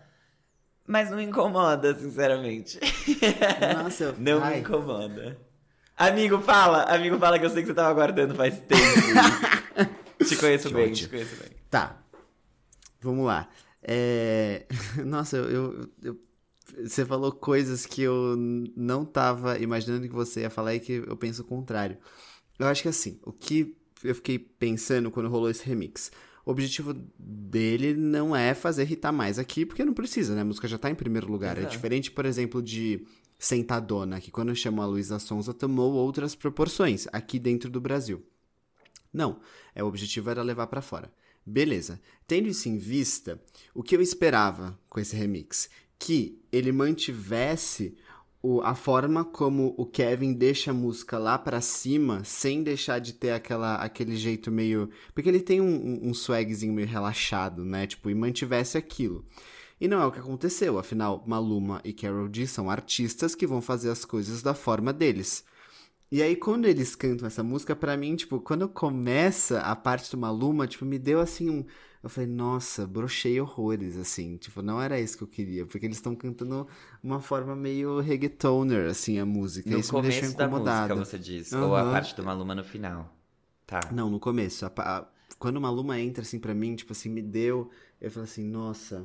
Mas 0.87 1.09
não 1.09 1.19
incomoda, 1.19 1.97
sinceramente. 1.97 2.79
Nossa, 3.83 4.03
eu... 4.03 4.15
não 4.19 4.43
Ai. 4.43 4.55
me 4.55 4.59
incomoda. 4.59 5.37
Amigo, 5.97 6.39
fala! 6.41 6.83
Amigo, 6.83 7.17
fala 7.17 7.39
que 7.39 7.45
eu 7.45 7.49
sei 7.49 7.61
que 7.63 7.67
você 7.69 7.73
tava 7.73 7.89
aguardando 7.89 8.35
faz 8.35 8.59
tempo. 8.59 8.83
te 10.27 10.35
conheço 10.37 10.67
Que 10.67 10.73
bem, 10.73 10.91
te 10.93 11.07
conheço 11.07 11.35
bem. 11.37 11.49
Tá. 11.69 11.97
Vamos 13.01 13.25
lá. 13.25 13.47
É... 13.81 14.65
Nossa, 15.05 15.37
eu, 15.37 15.49
eu- 15.49 15.89
eu- 16.03 16.19
Você 16.83 17.05
falou 17.05 17.31
coisas 17.31 17.85
que 17.85 18.01
eu 18.01 18.35
não 18.75 19.05
tava 19.05 19.57
imaginando 19.57 20.07
que 20.07 20.13
você 20.13 20.41
ia 20.41 20.49
falar 20.49 20.75
e 20.75 20.79
que 20.79 21.03
eu 21.07 21.15
penso 21.15 21.41
o 21.41 21.45
contrário. 21.45 21.97
Eu 22.57 22.67
acho 22.67 22.81
que 22.81 22.87
assim, 22.87 23.19
o 23.23 23.31
que 23.31 23.75
eu 24.03 24.15
fiquei 24.15 24.37
pensando 24.37 25.09
quando 25.09 25.29
rolou 25.29 25.49
esse 25.49 25.65
remix. 25.65 26.11
O 26.45 26.51
objetivo 26.51 26.93
dele 27.17 27.95
não 27.95 28.35
é 28.35 28.53
fazer 28.53 28.83
irritar 28.83 29.11
mais 29.11 29.39
aqui, 29.39 29.65
porque 29.65 29.83
não 29.83 29.93
precisa, 29.93 30.35
né? 30.35 30.41
A 30.41 30.45
música 30.45 30.67
já 30.67 30.77
tá 30.77 30.89
em 30.91 30.95
primeiro 30.95 31.31
lugar. 31.31 31.57
É 31.57 31.61
Exato. 31.61 31.73
diferente, 31.73 32.11
por 32.11 32.25
exemplo, 32.25 32.61
de 32.61 33.05
Sentadona, 33.39 34.21
que 34.21 34.29
quando 34.29 34.55
chamou 34.55 34.83
a 34.83 34.87
Luísa 34.87 35.17
Sonza 35.17 35.53
tomou 35.53 35.93
outras 35.93 36.35
proporções 36.35 37.07
aqui 37.11 37.39
dentro 37.39 37.69
do 37.69 37.81
Brasil. 37.81 38.23
Não, 39.11 39.39
é, 39.73 39.83
o 39.83 39.87
objetivo 39.87 40.29
era 40.29 40.43
levar 40.43 40.67
pra 40.67 40.81
fora. 40.81 41.11
Beleza. 41.43 41.99
Tendo 42.27 42.47
isso 42.47 42.69
em 42.69 42.77
vista, 42.77 43.41
o 43.73 43.81
que 43.81 43.95
eu 43.95 44.01
esperava 44.01 44.77
com 44.89 44.99
esse 44.99 45.15
remix? 45.15 45.69
Que 45.97 46.41
ele 46.51 46.71
mantivesse 46.71 47.95
o- 48.45 48.61
a 48.61 48.75
forma 48.75 49.23
como 49.25 49.73
o 49.77 49.85
Kevin 49.85 50.33
deixa 50.33 50.71
a 50.71 50.73
música 50.73 51.17
lá 51.17 51.37
pra 51.37 51.61
cima, 51.61 52.23
sem 52.23 52.63
deixar 52.63 52.99
de 52.99 53.13
ter 53.13 53.31
aquela, 53.31 53.75
aquele 53.75 54.15
jeito 54.15 54.51
meio. 54.51 54.89
Porque 55.13 55.29
ele 55.29 55.39
tem 55.41 55.61
um, 55.61 56.09
um, 56.09 56.13
swagzinho 56.13 56.73
meio 56.73 56.87
relaxado, 56.87 57.63
né? 57.65 57.87
Tipo, 57.87 58.09
e 58.09 58.15
mantivesse 58.15 58.77
aquilo. 58.77 59.25
E 59.79 59.87
não 59.87 60.01
é 60.01 60.05
o 60.05 60.11
que 60.11 60.19
aconteceu, 60.19 60.77
afinal, 60.79 61.23
Maluma 61.27 61.81
e 61.83 61.91
Carol 61.93 62.29
D 62.29 62.47
são 62.47 62.69
artistas 62.69 63.35
que 63.35 63.45
vão 63.47 63.61
fazer 63.61 63.89
as 63.89 64.05
coisas 64.05 64.41
da 64.41 64.53
forma 64.53 64.93
deles. 64.93 65.43
E 66.11 66.21
aí, 66.21 66.35
quando 66.35 66.65
eles 66.65 66.95
cantam 66.95 67.27
essa 67.27 67.43
música, 67.43 67.75
pra 67.75 67.97
mim, 67.97 68.15
tipo, 68.15 68.39
quando 68.39 68.69
começa 68.69 69.59
a 69.61 69.75
parte 69.75 70.09
do 70.11 70.17
Maluma, 70.17 70.67
tipo, 70.67 70.85
me 70.85 70.99
deu 70.99 71.19
assim 71.19 71.49
um. 71.49 71.65
Eu 72.05 72.09
falei, 72.09 72.29
nossa, 72.29 72.85
brochei 72.85 73.41
horrores, 73.41 73.97
assim. 73.97 74.37
Tipo, 74.37 74.61
não 74.61 74.79
era 74.79 74.99
isso 74.99 75.17
que 75.17 75.23
eu 75.23 75.27
queria, 75.27 75.65
porque 75.65 75.87
eles 75.87 75.97
estão 75.97 76.15
cantando 76.15 76.67
uma 77.03 77.19
forma 77.19 77.55
meio 77.55 77.99
reggaetoner, 77.99 78.87
assim, 78.87 79.17
a 79.17 79.25
música. 79.25 79.67
No 79.71 79.79
isso 79.79 79.91
me 79.95 80.01
deixou 80.03 80.21
começo 80.21 80.37
da 80.37 80.45
incomodado. 80.45 80.95
música, 80.97 81.17
você 81.17 81.19
diz. 81.19 81.51
Ou 81.51 81.75
a 81.75 81.83
parte 81.85 82.15
do 82.15 82.23
Maluma 82.23 82.53
no 82.53 82.63
final. 82.63 83.11
Tá. 83.65 83.79
Não, 83.91 84.07
no 84.11 84.19
começo. 84.19 84.67
A 84.67 84.71
a- 84.77 85.07
quando 85.39 85.57
o 85.57 85.61
Maluma 85.61 85.99
entra, 85.99 86.21
assim, 86.21 86.39
pra 86.39 86.53
mim, 86.53 86.75
tipo 86.75 86.91
assim, 86.91 87.09
me 87.09 87.23
deu. 87.23 87.71
Eu 87.99 88.11
falei 88.11 88.29
assim, 88.29 88.43
nossa. 88.43 89.03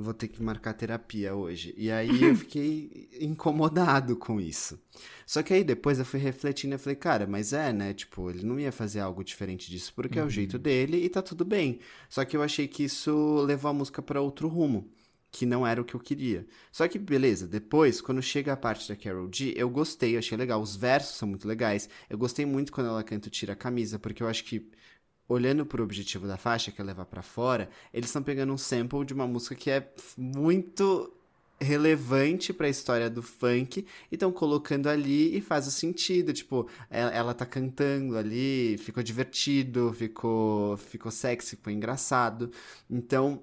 Vou 0.00 0.14
ter 0.14 0.28
que 0.28 0.40
marcar 0.40 0.74
terapia 0.74 1.34
hoje. 1.34 1.74
E 1.76 1.90
aí 1.90 2.22
eu 2.22 2.34
fiquei 2.36 3.08
incomodado 3.20 4.16
com 4.16 4.40
isso. 4.40 4.80
Só 5.26 5.42
que 5.42 5.52
aí 5.52 5.64
depois 5.64 5.98
eu 5.98 6.04
fui 6.04 6.20
refletindo 6.20 6.76
e 6.76 6.78
falei, 6.78 6.94
cara, 6.94 7.26
mas 7.26 7.52
é, 7.52 7.72
né? 7.72 7.92
Tipo, 7.92 8.30
ele 8.30 8.44
não 8.44 8.60
ia 8.60 8.70
fazer 8.70 9.00
algo 9.00 9.24
diferente 9.24 9.68
disso 9.68 9.92
porque 9.94 10.18
é 10.18 10.24
o 10.24 10.30
jeito 10.30 10.56
dele 10.56 11.04
e 11.04 11.08
tá 11.08 11.20
tudo 11.20 11.44
bem. 11.44 11.80
Só 12.08 12.24
que 12.24 12.36
eu 12.36 12.42
achei 12.42 12.68
que 12.68 12.84
isso 12.84 13.42
levou 13.44 13.70
a 13.70 13.74
música 13.74 14.00
pra 14.00 14.20
outro 14.20 14.46
rumo. 14.46 14.88
Que 15.30 15.44
não 15.44 15.66
era 15.66 15.80
o 15.80 15.84
que 15.84 15.94
eu 15.94 16.00
queria. 16.00 16.46
Só 16.72 16.88
que, 16.88 16.98
beleza, 16.98 17.46
depois, 17.46 18.00
quando 18.00 18.22
chega 18.22 18.52
a 18.52 18.56
parte 18.56 18.88
da 18.88 18.96
Carol 18.96 19.28
D, 19.28 19.52
eu 19.56 19.68
gostei, 19.68 20.14
eu 20.14 20.20
achei 20.20 20.38
legal. 20.38 20.62
Os 20.62 20.74
versos 20.74 21.16
são 21.16 21.28
muito 21.28 21.46
legais. 21.46 21.88
Eu 22.08 22.16
gostei 22.16 22.46
muito 22.46 22.72
quando 22.72 22.86
ela 22.86 23.02
canta 23.02 23.28
Tira 23.28 23.52
a 23.52 23.56
Camisa, 23.56 23.98
porque 23.98 24.22
eu 24.22 24.28
acho 24.28 24.44
que 24.44 24.70
olhando 25.28 25.66
pro 25.66 25.82
objetivo 25.82 26.26
da 26.26 26.36
faixa, 26.36 26.72
que 26.72 26.80
é 26.80 26.84
levar 26.84 27.04
pra 27.04 27.22
fora, 27.22 27.68
eles 27.92 28.08
estão 28.08 28.22
pegando 28.22 28.52
um 28.52 28.58
sample 28.58 29.04
de 29.04 29.12
uma 29.12 29.26
música 29.26 29.54
que 29.54 29.70
é 29.70 29.92
muito 30.16 31.12
relevante 31.60 32.52
pra 32.52 32.68
história 32.68 33.10
do 33.10 33.20
funk 33.20 33.84
e 34.10 34.14
estão 34.14 34.30
colocando 34.30 34.88
ali 34.88 35.36
e 35.36 35.40
faz 35.40 35.66
o 35.66 35.70
sentido, 35.70 36.32
tipo, 36.32 36.68
ela, 36.88 37.10
ela 37.10 37.34
tá 37.34 37.44
cantando 37.44 38.16
ali, 38.16 38.78
ficou 38.78 39.02
divertido, 39.02 39.92
ficou 39.92 40.76
ficou 40.76 41.10
sexy, 41.10 41.56
ficou 41.56 41.72
engraçado. 41.72 42.50
Então, 42.88 43.42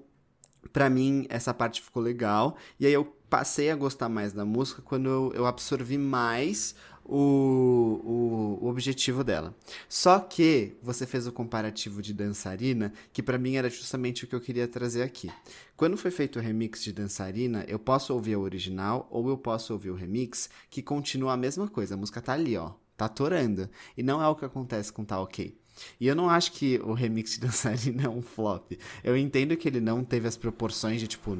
Pra 0.72 0.90
mim, 0.90 1.26
essa 1.28 1.54
parte 1.54 1.80
ficou 1.80 2.02
legal. 2.02 2.56
E 2.78 2.86
aí 2.86 2.92
eu 2.92 3.04
passei 3.30 3.70
a 3.70 3.76
gostar 3.76 4.08
mais 4.08 4.32
da 4.32 4.44
música 4.44 4.82
quando 4.82 5.08
eu, 5.08 5.32
eu 5.34 5.46
absorvi 5.46 5.98
mais 5.98 6.74
o, 7.08 8.58
o, 8.60 8.64
o 8.64 8.68
objetivo 8.68 9.22
dela. 9.22 9.54
Só 9.88 10.18
que 10.18 10.76
você 10.82 11.06
fez 11.06 11.26
o 11.26 11.32
comparativo 11.32 12.02
de 12.02 12.12
dançarina, 12.12 12.92
que 13.12 13.22
pra 13.22 13.38
mim 13.38 13.56
era 13.56 13.70
justamente 13.70 14.24
o 14.24 14.26
que 14.26 14.34
eu 14.34 14.40
queria 14.40 14.66
trazer 14.66 15.02
aqui. 15.02 15.30
Quando 15.76 15.96
foi 15.96 16.10
feito 16.10 16.38
o 16.38 16.42
remix 16.42 16.82
de 16.82 16.92
dançarina, 16.92 17.64
eu 17.68 17.78
posso 17.78 18.12
ouvir 18.12 18.34
a 18.34 18.38
original 18.38 19.06
ou 19.10 19.28
eu 19.28 19.38
posso 19.38 19.72
ouvir 19.72 19.90
o 19.90 19.94
remix, 19.94 20.50
que 20.68 20.82
continua 20.82 21.34
a 21.34 21.36
mesma 21.36 21.68
coisa. 21.68 21.94
A 21.94 21.98
música 21.98 22.20
tá 22.20 22.32
ali, 22.32 22.56
ó. 22.56 22.72
Tá 22.96 23.08
torando. 23.08 23.68
E 23.96 24.02
não 24.02 24.22
é 24.22 24.28
o 24.28 24.34
que 24.34 24.44
acontece 24.44 24.92
com 24.92 25.04
Tá 25.04 25.20
Ok. 25.20 25.56
E 26.00 26.06
eu 26.06 26.14
não 26.14 26.30
acho 26.30 26.52
que 26.52 26.80
o 26.82 26.94
remix 26.94 27.32
de 27.32 27.40
dançarina 27.46 28.04
é 28.04 28.08
um 28.08 28.22
flop. 28.22 28.72
Eu 29.04 29.16
entendo 29.16 29.56
que 29.56 29.68
ele 29.68 29.80
não 29.80 30.02
teve 30.02 30.26
as 30.26 30.36
proporções 30.36 31.00
de, 31.00 31.06
tipo, 31.06 31.36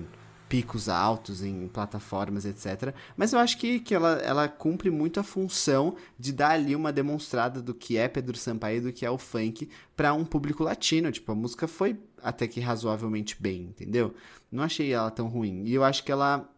picos 0.49 0.89
altos 0.89 1.43
em 1.43 1.69
plataformas, 1.69 2.45
etc. 2.45 2.95
Mas 3.17 3.33
eu 3.33 3.39
acho 3.39 3.59
que, 3.59 3.81
que 3.81 3.95
ela, 3.95 4.13
ela 4.19 4.49
cumpre 4.49 4.91
muito 4.91 5.19
a 5.19 5.23
função 5.23 5.97
de 6.19 6.33
dar 6.33 6.51
ali 6.51 6.77
uma 6.77 6.93
demonstrada 6.93 7.61
do 7.61 7.75
que 7.75 7.97
é 7.97 8.09
Pedro 8.09 8.37
Sampaio 8.37 8.79
e 8.79 8.81
do 8.81 8.93
que 8.93 9.05
é 9.05 9.11
o 9.11 9.19
funk 9.19 9.69
pra 9.97 10.15
um 10.15 10.25
público 10.25 10.63
latino. 10.63 11.11
Tipo, 11.11 11.33
a 11.33 11.35
música 11.35 11.67
foi 11.67 11.99
até 12.23 12.47
que 12.47 12.61
razoavelmente 12.61 13.37
bem, 13.41 13.63
entendeu? 13.63 14.15
Não 14.51 14.63
achei 14.63 14.93
ela 14.93 15.11
tão 15.11 15.29
ruim. 15.29 15.65
E 15.65 15.75
eu 15.75 15.85
acho 15.85 16.05
que 16.05 16.13
ela 16.13 16.49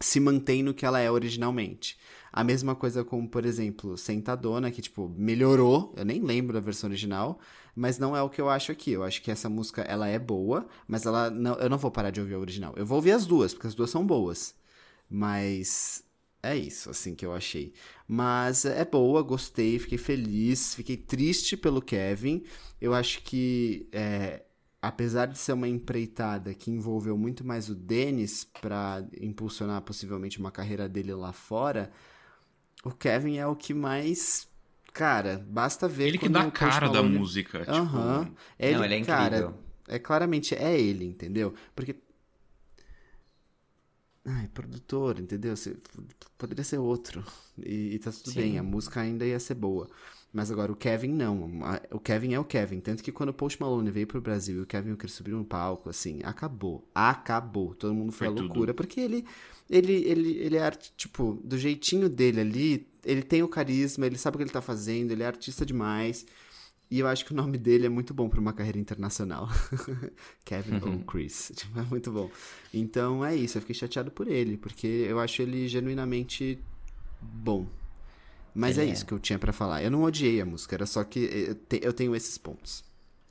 se 0.00 0.18
mantém 0.18 0.62
no 0.62 0.74
que 0.74 0.84
ela 0.84 1.00
é 1.00 1.10
originalmente. 1.10 1.98
A 2.32 2.42
mesma 2.42 2.74
coisa 2.74 3.04
com, 3.04 3.26
por 3.26 3.44
exemplo, 3.44 3.96
Sentadona, 3.96 4.70
que, 4.70 4.80
tipo, 4.80 5.08
melhorou. 5.16 5.92
Eu 5.96 6.04
nem 6.04 6.20
lembro 6.20 6.54
da 6.54 6.60
versão 6.60 6.88
original, 6.88 7.38
mas 7.74 7.98
não 7.98 8.16
é 8.16 8.22
o 8.22 8.30
que 8.30 8.40
eu 8.40 8.48
acho 8.50 8.72
aqui. 8.72 8.92
Eu 8.92 9.02
acho 9.04 9.22
que 9.22 9.30
essa 9.30 9.48
música, 9.48 9.82
ela 9.82 10.08
é 10.08 10.18
boa, 10.18 10.66
mas 10.86 11.06
ela 11.06 11.30
não, 11.30 11.54
eu 11.56 11.70
não 11.70 11.78
vou 11.78 11.90
parar 11.90 12.10
de 12.10 12.20
ouvir 12.20 12.34
a 12.34 12.38
original. 12.38 12.74
Eu 12.76 12.86
vou 12.86 12.96
ouvir 12.96 13.12
as 13.12 13.26
duas, 13.26 13.52
porque 13.54 13.66
as 13.68 13.74
duas 13.74 13.90
são 13.90 14.06
boas. 14.06 14.54
Mas 15.08 16.04
É 16.42 16.56
isso, 16.56 16.90
assim, 16.90 17.14
que 17.14 17.24
eu 17.24 17.32
achei. 17.34 17.72
Mas 18.08 18.64
é 18.64 18.84
boa, 18.84 19.22
gostei, 19.22 19.78
fiquei 19.78 19.98
feliz, 19.98 20.74
fiquei 20.74 20.96
triste 20.96 21.56
pelo 21.56 21.80
Kevin. 21.80 22.44
Eu 22.80 22.94
acho 22.94 23.22
que, 23.22 23.88
é, 23.92 24.42
apesar 24.80 25.26
de 25.26 25.38
ser 25.38 25.52
uma 25.52 25.68
empreitada 25.68 26.52
que 26.54 26.70
envolveu 26.70 27.16
muito 27.16 27.44
mais 27.44 27.68
o 27.68 27.74
Dennis 27.76 28.44
para 28.60 29.06
impulsionar 29.20 29.82
possivelmente 29.82 30.38
uma 30.40 30.50
carreira 30.50 30.88
dele 30.88 31.14
lá 31.14 31.32
fora, 31.32 31.92
o 32.84 32.90
Kevin 32.90 33.36
é 33.38 33.46
o 33.46 33.56
que 33.56 33.74
mais. 33.74 34.48
Cara, 34.92 35.44
basta 35.48 35.88
ver. 35.88 36.08
Ele 36.08 36.18
que 36.18 36.28
dá 36.28 36.42
a 36.42 36.50
cara 36.50 36.86
da 36.88 36.94
Malone- 37.02 37.18
música. 37.18 37.64
Aham. 37.68 38.24
Tipo, 38.24 38.36
Ele, 38.58 38.76
Não, 38.76 38.84
ele 38.84 38.94
é 38.94 39.00
cara, 39.04 39.36
incrível. 39.38 39.58
é 39.88 39.98
claramente 39.98 40.54
é 40.54 40.78
ele, 40.78 41.06
entendeu? 41.06 41.54
Porque 41.74 41.96
Ai, 44.24 44.48
produtor, 44.54 45.18
entendeu? 45.18 45.56
Você- 45.56 45.76
poderia 46.38 46.62
ser 46.62 46.78
outro. 46.78 47.24
E, 47.58 47.94
e 47.94 47.98
tá 47.98 48.12
tudo 48.12 48.30
Sim. 48.30 48.40
bem, 48.40 48.58
a 48.58 48.62
música 48.62 49.00
ainda 49.00 49.26
ia 49.26 49.38
ser 49.40 49.54
boa. 49.54 49.88
Mas 50.32 50.50
agora 50.50 50.70
o 50.72 50.76
Kevin 50.76 51.12
não. 51.12 51.60
O 51.90 51.98
Kevin 51.98 52.32
é 52.34 52.38
o 52.38 52.44
Kevin. 52.44 52.80
Tanto 52.80 53.02
que 53.02 53.10
quando 53.12 53.30
o 53.30 53.34
Post 53.34 53.60
Malone 53.60 53.90
veio 53.90 54.06
pro 54.06 54.20
Brasil 54.20 54.58
e 54.58 54.62
o 54.62 54.66
Kevin 54.66 54.92
o 54.92 54.96
Chris 54.96 55.12
subiram 55.12 55.38
no 55.38 55.44
palco, 55.44 55.90
assim, 55.90 56.20
acabou. 56.24 56.88
Acabou. 56.94 57.74
Todo 57.74 57.92
mundo 57.92 58.12
foi, 58.12 58.28
Foi 58.28 58.28
à 58.28 58.30
tudo. 58.36 58.46
loucura. 58.46 58.72
Porque 58.72 59.00
ele, 59.00 59.26
ele, 59.72 59.92
ele, 60.04 60.30
ele 60.38 60.56
é, 60.56 60.62
art- 60.64 60.90
tipo, 60.96 61.40
do 61.42 61.56
jeitinho 61.58 62.08
dele 62.08 62.40
ali, 62.40 62.86
ele 63.04 63.22
tem 63.22 63.42
o 63.42 63.48
carisma, 63.48 64.06
ele 64.06 64.18
sabe 64.18 64.36
o 64.36 64.38
que 64.38 64.44
ele 64.44 64.50
tá 64.50 64.60
fazendo, 64.62 65.10
ele 65.10 65.22
é 65.22 65.26
artista 65.26 65.64
demais. 65.66 66.26
E 66.90 66.98
eu 66.98 67.06
acho 67.06 67.24
que 67.24 67.32
o 67.32 67.34
nome 67.34 67.56
dele 67.56 67.86
é 67.86 67.88
muito 67.88 68.12
bom 68.12 68.28
pra 68.28 68.38
uma 68.38 68.52
carreira 68.52 68.78
internacional. 68.78 69.48
Kevin 70.44 70.74
ou 70.86 70.98
Chris. 71.04 71.50
Tipo, 71.56 71.78
é 71.80 71.82
muito 71.84 72.12
bom. 72.12 72.30
Então 72.72 73.24
é 73.24 73.34
isso, 73.34 73.56
eu 73.56 73.62
fiquei 73.62 73.74
chateado 73.74 74.10
por 74.10 74.28
ele, 74.28 74.58
porque 74.58 74.86
eu 74.86 75.18
acho 75.18 75.40
ele 75.40 75.66
genuinamente 75.68 76.58
bom. 77.20 77.66
Mas 78.54 78.76
Ele 78.76 78.88
é 78.88 78.90
é. 78.90 78.92
isso 78.92 79.06
que 79.06 79.12
eu 79.14 79.18
tinha 79.18 79.38
pra 79.38 79.52
falar. 79.54 79.82
Eu 79.82 79.90
não 79.90 80.02
odiei 80.02 80.38
a 80.40 80.44
música, 80.44 80.74
era 80.76 80.84
só 80.84 81.02
que 81.02 81.20
eu, 81.20 81.54
te- 81.54 81.80
eu 81.82 81.92
tenho 81.94 82.14
esses 82.14 82.36
pontos. 82.36 82.84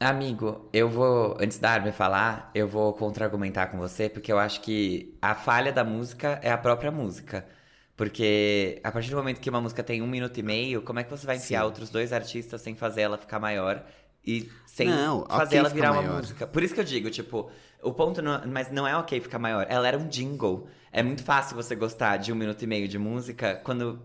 Amigo, 0.04 0.68
eu 0.74 0.90
vou, 0.90 1.38
antes 1.40 1.60
da 1.60 1.70
Armin 1.74 1.92
falar, 1.92 2.50
eu 2.56 2.68
vou 2.68 2.92
contra-argumentar 2.94 3.68
com 3.68 3.78
você, 3.78 4.10
porque 4.10 4.32
eu 4.32 4.40
acho 4.40 4.60
que 4.62 5.16
a 5.22 5.36
falha 5.36 5.72
da 5.72 5.84
música 5.84 6.40
é 6.42 6.50
a 6.52 6.58
própria 6.58 6.92
música. 6.92 7.48
Porque 7.96 8.82
a 8.84 8.92
partir 8.92 9.12
do 9.12 9.18
momento 9.18 9.40
que 9.40 9.48
uma 9.50 9.62
música 9.62 9.84
tem 9.84 10.02
um 10.02 10.08
minuto 10.08 10.40
e 10.40 10.44
meio, 10.44 10.82
como 10.82 10.98
é 11.00 11.04
que 11.04 11.12
você 11.12 11.24
vai 11.28 11.38
enfiar 11.38 11.64
Sim. 11.64 11.66
outros 11.66 11.92
dois 11.92 12.12
artistas 12.12 12.62
sem 12.64 12.76
fazer 12.76 13.02
ela 13.02 13.16
ficar 13.18 13.40
maior 13.40 13.86
e 14.26 14.52
sem 14.66 14.88
Não, 14.88 15.28
fazer 15.30 15.58
ok 15.58 15.58
ela 15.58 15.70
virar 15.70 15.92
uma 15.92 16.02
maior. 16.02 16.02
música? 16.02 16.48
Por 16.48 16.64
isso 16.64 16.74
que 16.74 16.80
eu 16.80 16.84
digo, 16.84 17.12
tipo, 17.12 17.52
o 17.84 17.94
ponto 17.94 18.22
não, 18.24 18.42
mas 18.48 18.72
não 18.72 18.88
é 18.88 18.98
ok 18.98 19.20
ficar 19.22 19.38
maior. 19.38 19.68
Ela 19.70 19.88
era 19.88 19.98
um 20.00 20.08
jingle. 20.08 20.68
É 20.92 21.04
muito 21.04 21.24
fácil 21.24 21.56
você 21.56 21.76
gostar 21.76 22.18
de 22.18 22.32
um 22.34 22.36
minuto 22.36 22.64
e 22.64 22.68
meio 22.68 22.88
de 22.88 22.98
música 22.98 23.56
quando 23.64 24.02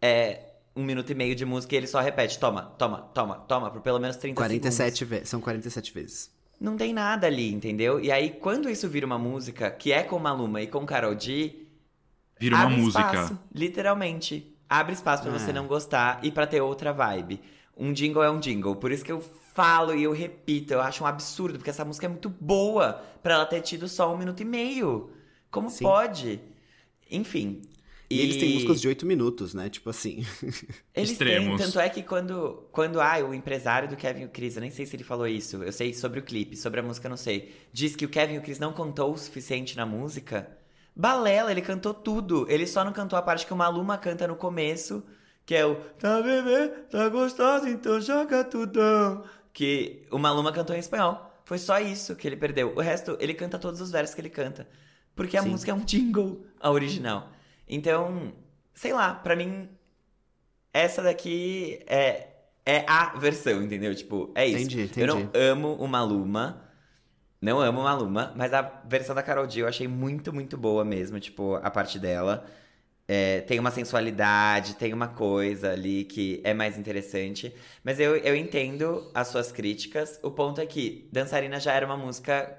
é 0.00 0.47
um 0.78 0.84
minuto 0.84 1.10
e 1.10 1.14
meio 1.14 1.34
de 1.34 1.44
música 1.44 1.74
e 1.74 1.78
ele 1.78 1.86
só 1.86 2.00
repete, 2.00 2.38
toma, 2.38 2.62
toma, 2.78 2.98
toma, 3.12 3.34
toma, 3.40 3.70
por 3.70 3.80
pelo 3.82 3.98
menos 3.98 4.16
30 4.16 4.40
segundos. 4.40 4.58
47 4.58 5.04
vezes. 5.04 5.28
São 5.28 5.40
47 5.40 5.92
vezes. 5.92 6.30
Não 6.60 6.76
tem 6.76 6.92
nada 6.92 7.26
ali, 7.26 7.52
entendeu? 7.52 8.00
E 8.00 8.10
aí, 8.10 8.30
quando 8.30 8.68
isso 8.70 8.88
vira 8.88 9.04
uma 9.06 9.18
música 9.18 9.70
que 9.70 9.92
é 9.92 10.02
com 10.02 10.18
Maluma 10.18 10.60
e 10.62 10.66
com 10.66 10.84
Karol 10.86 11.18
G, 11.18 11.66
Vira 12.40 12.56
uma 12.56 12.64
abre 12.64 12.76
música. 12.76 13.00
espaço, 13.00 13.38
literalmente. 13.54 14.54
Abre 14.68 14.92
espaço 14.92 15.22
pra 15.22 15.32
você 15.32 15.50
É. 15.50 15.52
não 15.52 15.66
gostar 15.66 16.20
e 16.22 16.30
pra 16.30 16.46
ter 16.46 16.60
outra 16.60 16.92
vibe. 16.92 17.40
Um 17.76 17.92
jingle 17.92 18.22
é 18.22 18.30
um 18.30 18.38
jingle. 18.40 18.76
Por 18.76 18.90
isso 18.92 19.04
que 19.04 19.10
eu 19.12 19.20
falo 19.54 19.94
e 19.94 20.02
eu 20.04 20.12
repito, 20.12 20.72
eu 20.74 20.80
acho 20.80 21.02
um 21.02 21.06
absurdo, 21.06 21.58
porque 21.58 21.70
essa 21.70 21.84
música 21.84 22.06
é 22.06 22.08
muito 22.08 22.28
boa 22.28 23.02
pra 23.22 23.34
ela 23.34 23.46
ter 23.46 23.60
tido 23.60 23.88
só 23.88 24.12
um 24.12 24.18
minuto 24.18 24.40
e 24.40 24.44
meio. 24.44 25.10
Como 25.50 25.70
Sim. 25.70 25.84
pode? 25.84 26.40
Enfim. 27.10 27.62
E, 28.10 28.20
eles 28.20 28.36
têm 28.36 28.54
músicas 28.54 28.80
de 28.80 28.88
8 28.88 29.04
minutos, 29.04 29.52
né? 29.52 29.68
Tipo 29.68 29.90
assim. 29.90 30.24
Eles 30.96 31.10
Extremos. 31.10 31.58
têm, 31.58 31.66
tanto 31.66 31.78
é 31.78 31.88
que 31.90 32.02
quando, 32.02 32.66
quando 32.72 33.00
ah, 33.02 33.18
o 33.18 33.34
empresário 33.34 33.86
do 33.86 33.96
Kevin 33.96 34.22
e 34.22 34.24
o 34.24 34.28
Chris, 34.30 34.56
eu 34.56 34.62
nem 34.62 34.70
sei 34.70 34.86
se 34.86 34.96
ele 34.96 35.04
falou 35.04 35.28
isso, 35.28 35.62
eu 35.62 35.72
sei 35.72 35.92
sobre 35.92 36.18
o 36.20 36.22
clipe, 36.22 36.56
sobre 36.56 36.80
a 36.80 36.82
música 36.82 37.06
eu 37.06 37.10
não 37.10 37.18
sei, 37.18 37.54
diz 37.70 37.94
que 37.94 38.06
o 38.06 38.08
Kevin 38.08 38.34
e 38.34 38.38
o 38.38 38.42
Chris 38.42 38.58
não 38.58 38.72
cantou 38.72 39.12
o 39.12 39.18
suficiente 39.18 39.76
na 39.76 39.84
música. 39.84 40.48
Balela, 40.96 41.52
ele 41.52 41.62
cantou 41.62 41.94
tudo. 41.94 42.44
Ele 42.50 42.66
só 42.66 42.82
não 42.84 42.92
cantou 42.92 43.16
a 43.18 43.22
parte 43.22 43.46
que 43.46 43.52
o 43.52 43.56
Maluma 43.56 43.96
canta 43.98 44.26
no 44.26 44.34
começo, 44.34 45.04
que 45.46 45.54
é 45.54 45.64
o 45.64 45.76
Tá 45.98 46.20
bebê, 46.20 46.68
tá 46.90 47.08
gostoso, 47.08 47.68
então 47.68 48.00
joga 48.00 48.42
tudão. 48.42 49.22
Que 49.52 50.06
o 50.10 50.18
Maluma 50.18 50.52
cantou 50.52 50.74
em 50.74 50.80
espanhol. 50.80 51.30
Foi 51.44 51.58
só 51.58 51.78
isso 51.78 52.16
que 52.16 52.26
ele 52.26 52.36
perdeu. 52.36 52.74
O 52.74 52.80
resto, 52.80 53.16
ele 53.20 53.32
canta 53.32 53.58
todos 53.58 53.80
os 53.80 53.90
versos 53.90 54.14
que 54.14 54.20
ele 54.20 54.28
canta. 54.28 54.68
Porque 55.14 55.36
a 55.36 55.42
Sim. 55.42 55.50
música 55.50 55.70
é 55.70 55.74
um 55.74 55.84
jingle, 55.84 56.44
a 56.60 56.70
original. 56.70 57.30
Então, 57.68 58.32
sei 58.74 58.92
lá, 58.92 59.14
pra 59.14 59.36
mim, 59.36 59.68
essa 60.72 61.02
daqui 61.02 61.80
é, 61.86 62.28
é 62.64 62.84
a 62.88 63.16
versão, 63.18 63.62
entendeu? 63.62 63.94
Tipo, 63.94 64.32
é 64.34 64.46
isso. 64.46 64.70
Entendi, 64.70 64.82
Eu 64.98 65.06
não 65.06 65.18
entendi. 65.18 65.30
amo 65.34 65.74
o 65.74 65.86
Maluma. 65.88 66.64
Não 67.40 67.60
amo 67.60 67.80
o 67.80 67.84
Maluma, 67.84 68.32
mas 68.36 68.52
a 68.54 68.62
versão 68.62 69.14
da 69.14 69.22
Karol 69.22 69.48
G 69.50 69.62
eu 69.62 69.68
achei 69.68 69.88
muito, 69.88 70.32
muito 70.32 70.56
boa 70.58 70.84
mesmo, 70.84 71.20
tipo, 71.20 71.56
a 71.56 71.70
parte 71.70 71.98
dela. 71.98 72.46
É, 73.08 73.40
tem 73.42 73.58
uma 73.58 73.70
sensualidade, 73.70 74.74
tem 74.76 74.92
uma 74.94 75.08
coisa 75.08 75.72
ali 75.72 76.04
que 76.04 76.40
é 76.44 76.54
mais 76.54 76.78
interessante. 76.78 77.54
Mas 77.84 78.00
eu, 78.00 78.16
eu 78.18 78.36
entendo 78.36 79.10
as 79.14 79.28
suas 79.28 79.52
críticas. 79.52 80.20
O 80.22 80.30
ponto 80.30 80.60
é 80.60 80.66
que 80.66 81.08
Dançarina 81.12 81.60
já 81.60 81.72
era 81.74 81.86
uma 81.86 81.96
música 81.96 82.56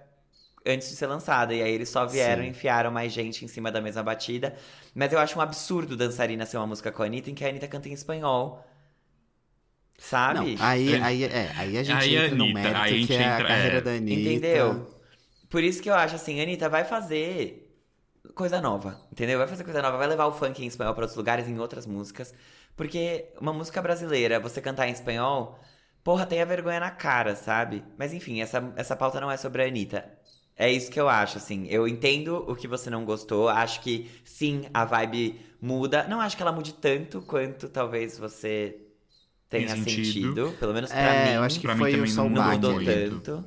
antes 0.66 0.90
de 0.90 0.96
ser 0.96 1.08
lançada. 1.08 1.54
E 1.54 1.62
aí 1.62 1.72
eles 1.72 1.90
só 1.90 2.06
vieram 2.06 2.44
e 2.44 2.48
enfiaram 2.50 2.92
mais 2.92 3.12
gente 3.14 3.44
em 3.46 3.48
cima 3.48 3.72
da 3.72 3.82
mesma 3.82 4.04
batida. 4.04 4.56
Mas 4.96 5.12
eu 5.14 5.20
acho 5.20 5.38
um 5.38 5.42
absurdo 5.42 5.96
Dançarina 5.98 6.46
ser 6.46 6.58
uma 6.58 6.68
música 6.68 6.92
com 6.92 7.04
a 7.04 7.06
Anitta 7.06 7.30
em 7.32 7.36
que 7.36 7.44
a 7.46 7.50
Anitta 7.50 7.68
canta 7.68 7.90
em 7.90 7.94
espanhol. 7.94 8.66
Sabe? 9.98 10.56
Não, 10.56 10.66
aí, 10.66 10.94
É. 10.96 11.02
aí, 11.02 11.24
é, 11.26 11.52
aí 11.58 11.78
a 11.78 11.84
gente 11.84 11.98
Aí 12.04 12.18
a 12.18 12.26
entra 12.26 12.36
no 12.36 12.44
Anitta, 12.46 12.60
mérito 12.62 12.78
aí 12.80 12.94
a 12.94 12.98
gente 12.98 13.08
que 13.08 13.14
é 13.14 13.28
a 13.28 13.34
entra- 13.36 13.48
carreira 13.48 13.78
é. 13.78 13.82
da 13.82 13.92
Anitta. 13.92 14.22
Entendeu? 14.22 15.00
Por 15.50 15.64
isso 15.64 15.82
que 15.82 15.90
eu 15.90 15.96
acho 15.96 16.16
assim, 16.16 16.40
Anitta, 16.42 16.70
vai 16.70 16.86
fazer 16.86 17.66
coisa 18.36 18.62
nova, 18.62 19.02
entendeu? 19.12 19.38
Vai 19.40 19.48
fazer 19.48 19.64
coisa 19.64 19.82
nova, 19.82 19.98
vai 19.98 20.08
levar 20.08 20.26
o 20.28 20.32
funk 20.34 20.64
em 20.64 20.68
espanhol 20.68 20.94
pra 20.94 21.04
outros 21.04 21.18
lugares, 21.18 21.48
em 21.48 21.60
outras 21.60 21.86
músicas. 21.86 22.34
Porque 22.78 23.34
uma 23.42 23.52
música 23.54 23.82
brasileira, 23.82 24.40
você 24.40 24.62
cantar 24.62 24.88
em 24.88 24.92
espanhol, 24.94 25.60
porra, 26.04 26.26
tem 26.26 26.42
a 26.42 26.46
vergonha 26.46 26.80
na 26.80 26.92
cara, 26.92 27.36
sabe? 27.36 27.84
Mas 27.98 28.14
enfim, 28.14 28.42
essa, 28.42 28.74
essa 28.78 28.96
pauta 28.96 29.20
não 29.20 29.30
é 29.32 29.38
sobre 29.38 29.64
a 29.64 29.68
Anitta. 29.68 30.10
É 30.60 30.72
isso 30.72 30.92
que 30.92 31.00
eu 31.02 31.10
acho, 31.10 31.38
assim. 31.38 31.68
Eu 31.70 31.88
entendo 31.88 32.38
o 32.50 32.56
que 32.56 32.68
você 32.68 32.90
não 32.90 33.06
gostou. 33.06 33.50
Acho 33.50 33.82
que 33.82 34.12
sim, 34.26 34.66
a 34.74 34.86
vibe 34.86 35.40
muda. 35.62 36.08
Não 36.08 36.22
acho 36.22 36.38
que 36.38 36.44
ela 36.44 36.52
mude 36.52 36.74
tanto 36.76 37.22
quanto 37.24 37.70
talvez 37.70 38.18
você 38.20 38.78
tenha 39.50 39.76
sentido. 39.78 39.78
sentido. 39.78 40.58
Pelo 40.60 40.74
menos 40.74 40.94
pra 40.94 41.16
É, 41.16 41.16
mim 41.16 41.36
eu 41.36 41.44
acho 41.44 41.60
que 41.60 41.68
Pra 41.68 41.76
mim 41.76 41.88
foi 41.88 41.90
também 41.90 42.08
só 42.08 42.26
o 42.26 42.30
não 42.30 42.44
mudou 42.44 42.76
muito. 42.76 43.22
tanto. 43.22 43.46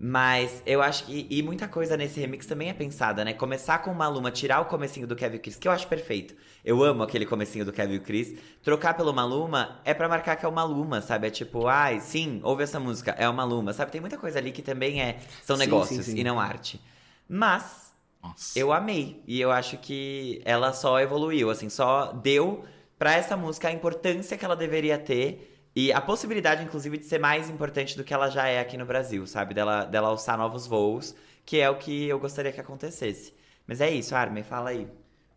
Mas 0.00 0.62
eu 0.64 0.80
acho 0.80 1.04
que. 1.04 1.26
E 1.28 1.42
muita 1.42 1.66
coisa 1.66 1.96
nesse 1.96 2.20
remix 2.20 2.46
também 2.46 2.68
é 2.68 2.72
pensada, 2.72 3.24
né? 3.24 3.32
Começar 3.32 3.80
com 3.80 3.92
Maluma, 3.92 4.30
tirar 4.30 4.60
o 4.60 4.66
comecinho 4.66 5.08
do 5.08 5.16
Kevin 5.16 5.38
Chris, 5.38 5.56
que 5.56 5.66
eu 5.66 5.72
acho 5.72 5.88
perfeito. 5.88 6.36
Eu 6.64 6.84
amo 6.84 7.02
aquele 7.02 7.26
comecinho 7.26 7.64
do 7.64 7.72
Kevin 7.72 7.98
Chris. 7.98 8.38
Trocar 8.62 8.94
pelo 8.94 9.12
Maluma 9.12 9.80
é 9.84 9.92
pra 9.92 10.08
marcar 10.08 10.36
que 10.36 10.46
é 10.46 10.48
o 10.48 10.52
Maluma, 10.52 11.00
sabe? 11.00 11.26
É 11.26 11.30
tipo, 11.30 11.66
ai, 11.66 11.98
sim, 12.00 12.40
ouve 12.44 12.62
essa 12.62 12.78
música, 12.78 13.10
é 13.18 13.28
o 13.28 13.34
Maluma, 13.34 13.72
sabe? 13.72 13.90
Tem 13.90 14.00
muita 14.00 14.16
coisa 14.16 14.38
ali 14.38 14.52
que 14.52 14.62
também 14.62 15.02
é. 15.02 15.18
São 15.42 15.56
Sim, 15.56 15.62
negócios 15.64 16.06
sim, 16.06 16.12
sim. 16.12 16.18
e 16.20 16.22
não 16.22 16.38
arte. 16.38 16.80
Mas 17.28 17.92
Nossa. 18.22 18.56
eu 18.58 18.72
amei. 18.72 19.20
E 19.26 19.40
eu 19.40 19.50
acho 19.50 19.78
que 19.78 20.40
ela 20.44 20.72
só 20.72 21.00
evoluiu, 21.00 21.50
assim, 21.50 21.68
só 21.68 22.12
deu 22.12 22.64
pra 22.96 23.14
essa 23.14 23.36
música 23.36 23.68
a 23.68 23.72
importância 23.72 24.36
que 24.38 24.44
ela 24.44 24.54
deveria 24.56 24.96
ter. 24.98 25.57
E 25.78 25.92
a 25.92 26.00
possibilidade, 26.00 26.64
inclusive, 26.64 26.98
de 26.98 27.04
ser 27.04 27.20
mais 27.20 27.48
importante 27.48 27.96
do 27.96 28.02
que 28.02 28.12
ela 28.12 28.28
já 28.28 28.48
é 28.48 28.58
aqui 28.58 28.76
no 28.76 28.84
Brasil, 28.84 29.24
sabe? 29.28 29.54
Dela, 29.54 29.84
dela 29.84 30.08
alçar 30.08 30.36
novos 30.36 30.66
voos, 30.66 31.14
que 31.46 31.60
é 31.60 31.70
o 31.70 31.78
que 31.78 32.06
eu 32.06 32.18
gostaria 32.18 32.50
que 32.50 32.60
acontecesse. 32.60 33.32
Mas 33.64 33.80
é 33.80 33.88
isso, 33.88 34.12
Armin, 34.16 34.42
fala 34.42 34.70
aí. 34.70 34.88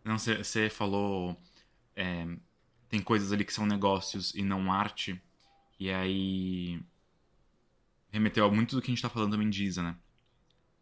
Não, 0.04 0.18
você 0.18 0.68
falou. 0.68 1.40
é, 1.94 2.26
tem 2.88 3.00
coisas 3.00 3.30
ali 3.30 3.44
que 3.44 3.52
são 3.52 3.64
negócios 3.64 4.34
e 4.34 4.42
não 4.42 4.72
arte. 4.72 5.22
E 5.78 5.92
aí. 5.92 6.80
Remeteu 8.10 8.44
a 8.44 8.50
muito 8.50 8.74
do 8.74 8.82
que 8.82 8.90
a 8.90 8.94
gente 8.94 9.02
tá 9.02 9.08
falando 9.08 9.30
também 9.30 9.48
de 9.48 9.64
Isa, 9.64 9.80
né? 9.80 9.94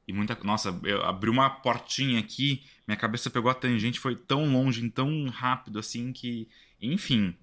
E 0.08 0.12
muita. 0.14 0.38
Nossa, 0.42 0.74
eu 0.84 1.04
abri 1.04 1.28
uma 1.28 1.50
portinha 1.50 2.18
aqui, 2.18 2.64
minha 2.88 2.96
cabeça 2.96 3.28
pegou 3.28 3.50
a 3.50 3.54
tangente, 3.54 4.00
foi 4.00 4.16
tão 4.16 4.50
longe, 4.50 4.88
tão 4.88 5.28
rápido 5.28 5.78
assim 5.78 6.14
que. 6.14 6.48
Enfim. 6.80 7.36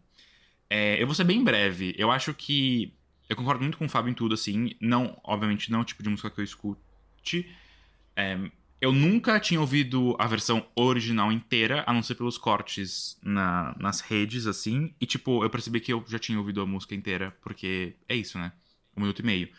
É, 0.69 1.02
eu 1.02 1.07
vou 1.07 1.15
ser 1.15 1.23
bem 1.23 1.44
breve. 1.44 1.94
Eu 1.98 2.11
acho 2.11 2.34
que. 2.34 2.94
Eu 3.30 3.35
concordo 3.35 3.61
muito 3.64 3.77
com 3.77 3.85
o 3.85 3.89
Fábio 3.89 4.11
em 4.11 4.14
tudo, 4.14 4.34
assim. 4.34 4.72
Não, 4.80 5.19
obviamente, 5.23 5.72
não 5.72 5.80
é 5.80 5.81
o 5.81 5.85
tipo 5.85 6.02
de 6.03 6.10
música 6.10 6.30
que 6.30 6.39
eu 6.39 6.44
escute. 6.45 7.49
É, 8.15 8.38
eu 8.81 8.91
nunca 8.91 9.39
tinha 9.39 9.60
ouvido 9.60 10.15
a 10.19 10.27
versão 10.27 10.65
original 10.76 11.31
inteira, 11.31 11.84
a 11.88 11.94
não 11.94 12.03
ser 12.03 12.15
pelos 12.15 12.38
cortes 12.38 13.19
na- 13.23 13.76
nas 13.80 14.02
redes, 14.02 14.48
assim. 14.48 14.94
E, 15.02 15.06
tipo, 15.06 15.44
eu 15.44 15.49
percebi 15.49 15.80
que 15.80 15.94
eu 15.94 16.03
já 16.07 16.19
tinha 16.19 16.38
ouvido 16.39 16.61
a 16.61 16.65
música 16.65 16.95
inteira, 16.95 17.31
porque 17.41 17.95
é 18.07 18.15
isso, 18.15 18.38
né? 18.38 18.52
Um 18.95 19.02
minuto 19.02 19.19
e 19.22 19.26
meio. 19.26 19.49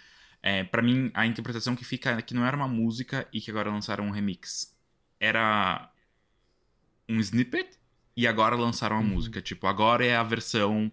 É, 0.43 0.65
para 0.65 0.83
mim, 0.83 1.11
a 1.15 1.27
interpretação 1.27 1.77
que 1.77 1.85
fica 1.85 2.11
é 2.13 2.23
que 2.23 2.35
não 2.35 2.45
era 2.47 2.57
uma 2.57 2.69
música 2.69 3.29
e 3.33 3.41
que 3.41 3.51
agora 3.51 3.71
lançaram 3.71 4.07
um 4.07 4.11
remix. 4.11 4.75
Era 5.21 5.91
um 7.09 7.21
snippet 7.21 7.78
e 8.19 8.27
agora 8.27 8.57
lançaram 8.57 8.97
a 8.99 9.01
música. 9.01 9.41
Tipo, 9.41 9.69
agora 9.69 10.05
é 10.05 10.17
a 10.17 10.25
versão 10.25 10.91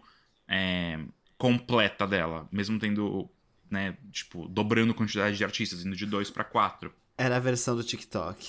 é, 0.47 0.99
completa 1.39 2.05
dela, 2.05 2.47
mesmo 2.51 2.77
tendo, 2.77 3.27
né, 3.67 3.97
tipo, 4.11 4.47
dobrando 4.47 4.91
a 4.91 4.95
quantidade 4.95 5.35
de 5.35 5.43
artistas, 5.43 5.83
indo 5.83 5.95
de 5.95 6.05
dois 6.05 6.29
pra 6.29 6.43
quatro. 6.43 6.93
Era 7.17 7.37
a 7.37 7.39
versão 7.39 7.75
do 7.75 7.83
TikTok. 7.83 8.47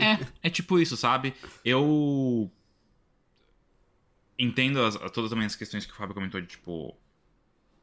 É, 0.00 0.26
é 0.44 0.48
tipo 0.48 0.80
isso, 0.80 0.96
sabe? 0.96 1.34
Eu 1.62 2.50
entendo 4.38 4.82
as, 4.82 4.96
todas 5.12 5.28
também 5.28 5.44
as 5.44 5.54
questões 5.54 5.84
que 5.84 5.92
o 5.92 5.94
Fábio 5.94 6.14
comentou 6.14 6.40
de, 6.40 6.46
tipo, 6.46 6.96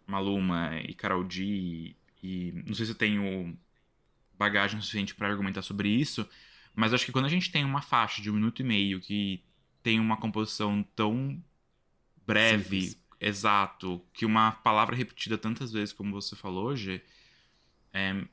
Maluma 0.07 0.71
e 0.77 0.95
Karol 0.95 1.29
G 1.29 1.43
e, 1.43 1.95
e 2.23 2.63
não 2.65 2.73
sei 2.73 2.87
se 2.87 2.93
eu 2.93 2.97
tenho 2.97 3.55
bagagem 4.39 4.81
suficiente 4.81 5.13
para 5.13 5.27
argumentar 5.27 5.61
sobre 5.61 5.87
isso, 5.87 6.27
mas 6.73 6.95
acho 6.95 7.05
que 7.05 7.11
quando 7.11 7.25
a 7.25 7.29
gente 7.29 7.51
tem 7.51 7.63
uma 7.63 7.83
faixa 7.83 8.23
de 8.23 8.31
um 8.31 8.33
minuto 8.33 8.63
e 8.63 8.65
meio 8.65 8.99
que 8.99 9.43
tem 9.83 9.99
uma 9.99 10.17
composição 10.17 10.85
tão 10.95 11.41
breve, 12.25 12.81
Simples. 12.81 13.01
exato, 13.19 14.01
que 14.13 14.25
uma 14.25 14.51
palavra 14.51 14.95
repetida 14.95 15.37
tantas 15.37 15.71
vezes 15.71 15.93
como 15.93 16.11
você 16.11 16.35
falou 16.35 16.65
hoje, 16.65 17.01
é, 17.93 18.23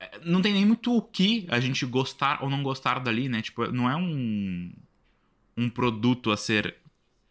é, 0.00 0.20
não 0.24 0.40
tem 0.40 0.52
nem 0.52 0.64
muito 0.64 0.96
o 0.96 1.02
que 1.02 1.46
a 1.50 1.60
gente 1.60 1.84
gostar 1.86 2.42
ou 2.42 2.50
não 2.50 2.62
gostar 2.62 3.00
dali, 3.00 3.28
né? 3.28 3.42
Tipo, 3.42 3.70
não 3.72 3.90
é 3.90 3.96
um, 3.96 4.72
um 5.56 5.68
produto 5.68 6.30
a 6.30 6.36
ser 6.36 6.76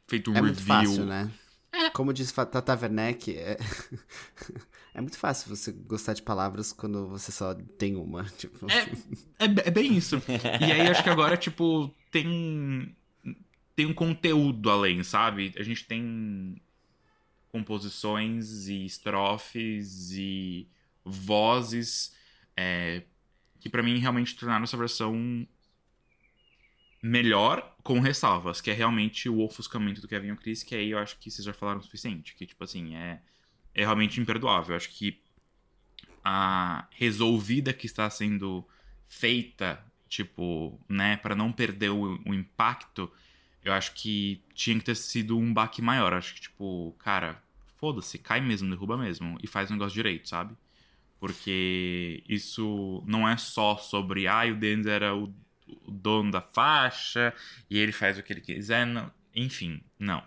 feito 0.08 0.32
um 0.32 0.36
é 0.36 0.42
review. 0.42 0.54
Muito 0.54 0.64
fácil, 0.64 1.06
né? 1.06 1.32
É. 1.72 1.90
Como 1.92 2.14
diz 2.14 2.32
Tata 2.32 2.74
Werneck, 2.74 3.36
é... 3.36 3.58
é 4.94 5.02
muito 5.02 5.18
fácil 5.18 5.56
você 5.56 5.72
gostar 5.72 6.14
de 6.14 6.22
palavras 6.22 6.74
quando 6.74 7.08
você 7.08 7.32
só 7.32 7.54
tem 7.54 7.96
uma. 7.96 8.24
Tipo... 8.38 8.66
É, 8.70 9.46
é, 9.46 9.68
é 9.68 9.72
bem 9.72 9.96
isso. 9.96 10.22
e 10.62 10.72
aí 10.72 10.82
acho 10.88 11.04
que 11.04 11.10
agora, 11.10 11.38
tipo, 11.38 11.94
tem, 12.12 12.96
tem 13.78 13.86
um 13.86 13.94
conteúdo 13.94 14.72
além, 14.72 15.04
sabe? 15.04 15.54
A 15.56 15.62
gente 15.62 15.86
tem 15.86 16.60
composições 17.50 18.68
e 18.68 18.84
estrofes 18.84 20.12
e 20.14 20.68
vozes 21.06 22.16
é, 22.56 23.04
que 23.60 23.70
para 23.70 23.84
mim 23.84 24.00
realmente 24.00 24.36
tornaram 24.36 24.64
essa 24.64 24.76
versão 24.76 25.48
melhor 27.04 27.78
com 27.84 28.00
ressalvas, 28.00 28.60
que 28.60 28.72
é 28.72 28.74
realmente 28.74 29.30
o 29.30 29.42
ofuscamento 29.42 30.02
do 30.02 30.08
Kevin 30.08 30.30
e 30.30 30.32
o 30.32 30.38
Chris, 30.38 30.64
que 30.64 30.74
aí 30.74 30.90
eu 30.90 30.98
acho 30.98 31.20
que 31.20 31.30
vocês 31.30 31.46
já 31.46 31.54
falaram 31.54 31.80
o 31.80 31.84
suficiente, 31.84 32.34
que 32.36 32.48
tipo 32.48 32.64
assim, 32.64 32.96
é, 32.96 33.22
é 33.76 33.82
realmente 33.82 34.20
imperdoável. 34.20 34.72
Eu 34.72 34.78
acho 34.78 34.90
que 34.90 35.22
a 36.24 36.88
resolvida 36.90 37.72
que 37.74 37.86
está 37.86 38.10
sendo 38.10 38.68
feita, 39.08 39.86
tipo, 40.10 40.84
né, 40.90 41.16
para 41.18 41.36
não 41.36 41.52
perder 41.52 41.92
o, 41.92 42.20
o, 42.26 42.34
impacto, 42.34 43.12
eu 43.68 43.74
acho 43.74 43.94
que 43.94 44.42
tinha 44.54 44.78
que 44.78 44.86
ter 44.86 44.96
sido 44.96 45.38
um 45.38 45.54
baque 45.54 45.82
maior. 45.82 46.14
Acho 46.14 46.34
que, 46.34 46.42
tipo, 46.42 46.96
cara, 47.00 47.42
foda-se, 47.78 48.18
cai 48.18 48.42
mesmo, 48.42 48.70
derruba 48.70 48.98
mesmo, 48.98 49.38
e 49.42 49.48
faz 49.48 49.70
o 49.70 49.74
negócio 49.74 49.94
direito, 49.94 50.30
sabe? 50.30 50.56
Porque 51.20 52.24
isso 52.28 53.04
não 53.06 53.28
é 53.28 53.38
só 53.38 53.78
sobre, 53.78 54.28
ah, 54.28 54.46
o 54.46 54.56
Dennis 54.56 54.86
era 54.86 55.16
o, 55.16 55.34
o 55.86 55.92
dono 55.92 56.32
da 56.32 56.42
faixa 56.42 57.34
e 57.70 57.78
ele 57.78 57.92
faz 57.92 58.18
o 58.18 58.24
que 58.24 58.34
ele 58.34 58.42
quiser. 58.42 58.86
Não. 58.86 59.12
Enfim, 59.36 59.82
não. 60.00 60.24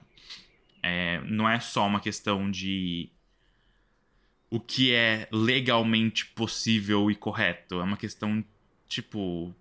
É, 0.82 1.20
não 1.22 1.48
é 1.48 1.60
só 1.60 1.86
uma 1.86 2.00
questão 2.00 2.50
de 2.50 3.10
o 4.50 4.58
que 4.58 4.92
é 4.92 5.28
legalmente 5.30 6.26
possível 6.26 7.10
e 7.10 7.14
correto. 7.14 7.76
É 7.80 7.84
uma 7.84 7.96
questão, 7.96 8.44
tipo, 8.88 9.54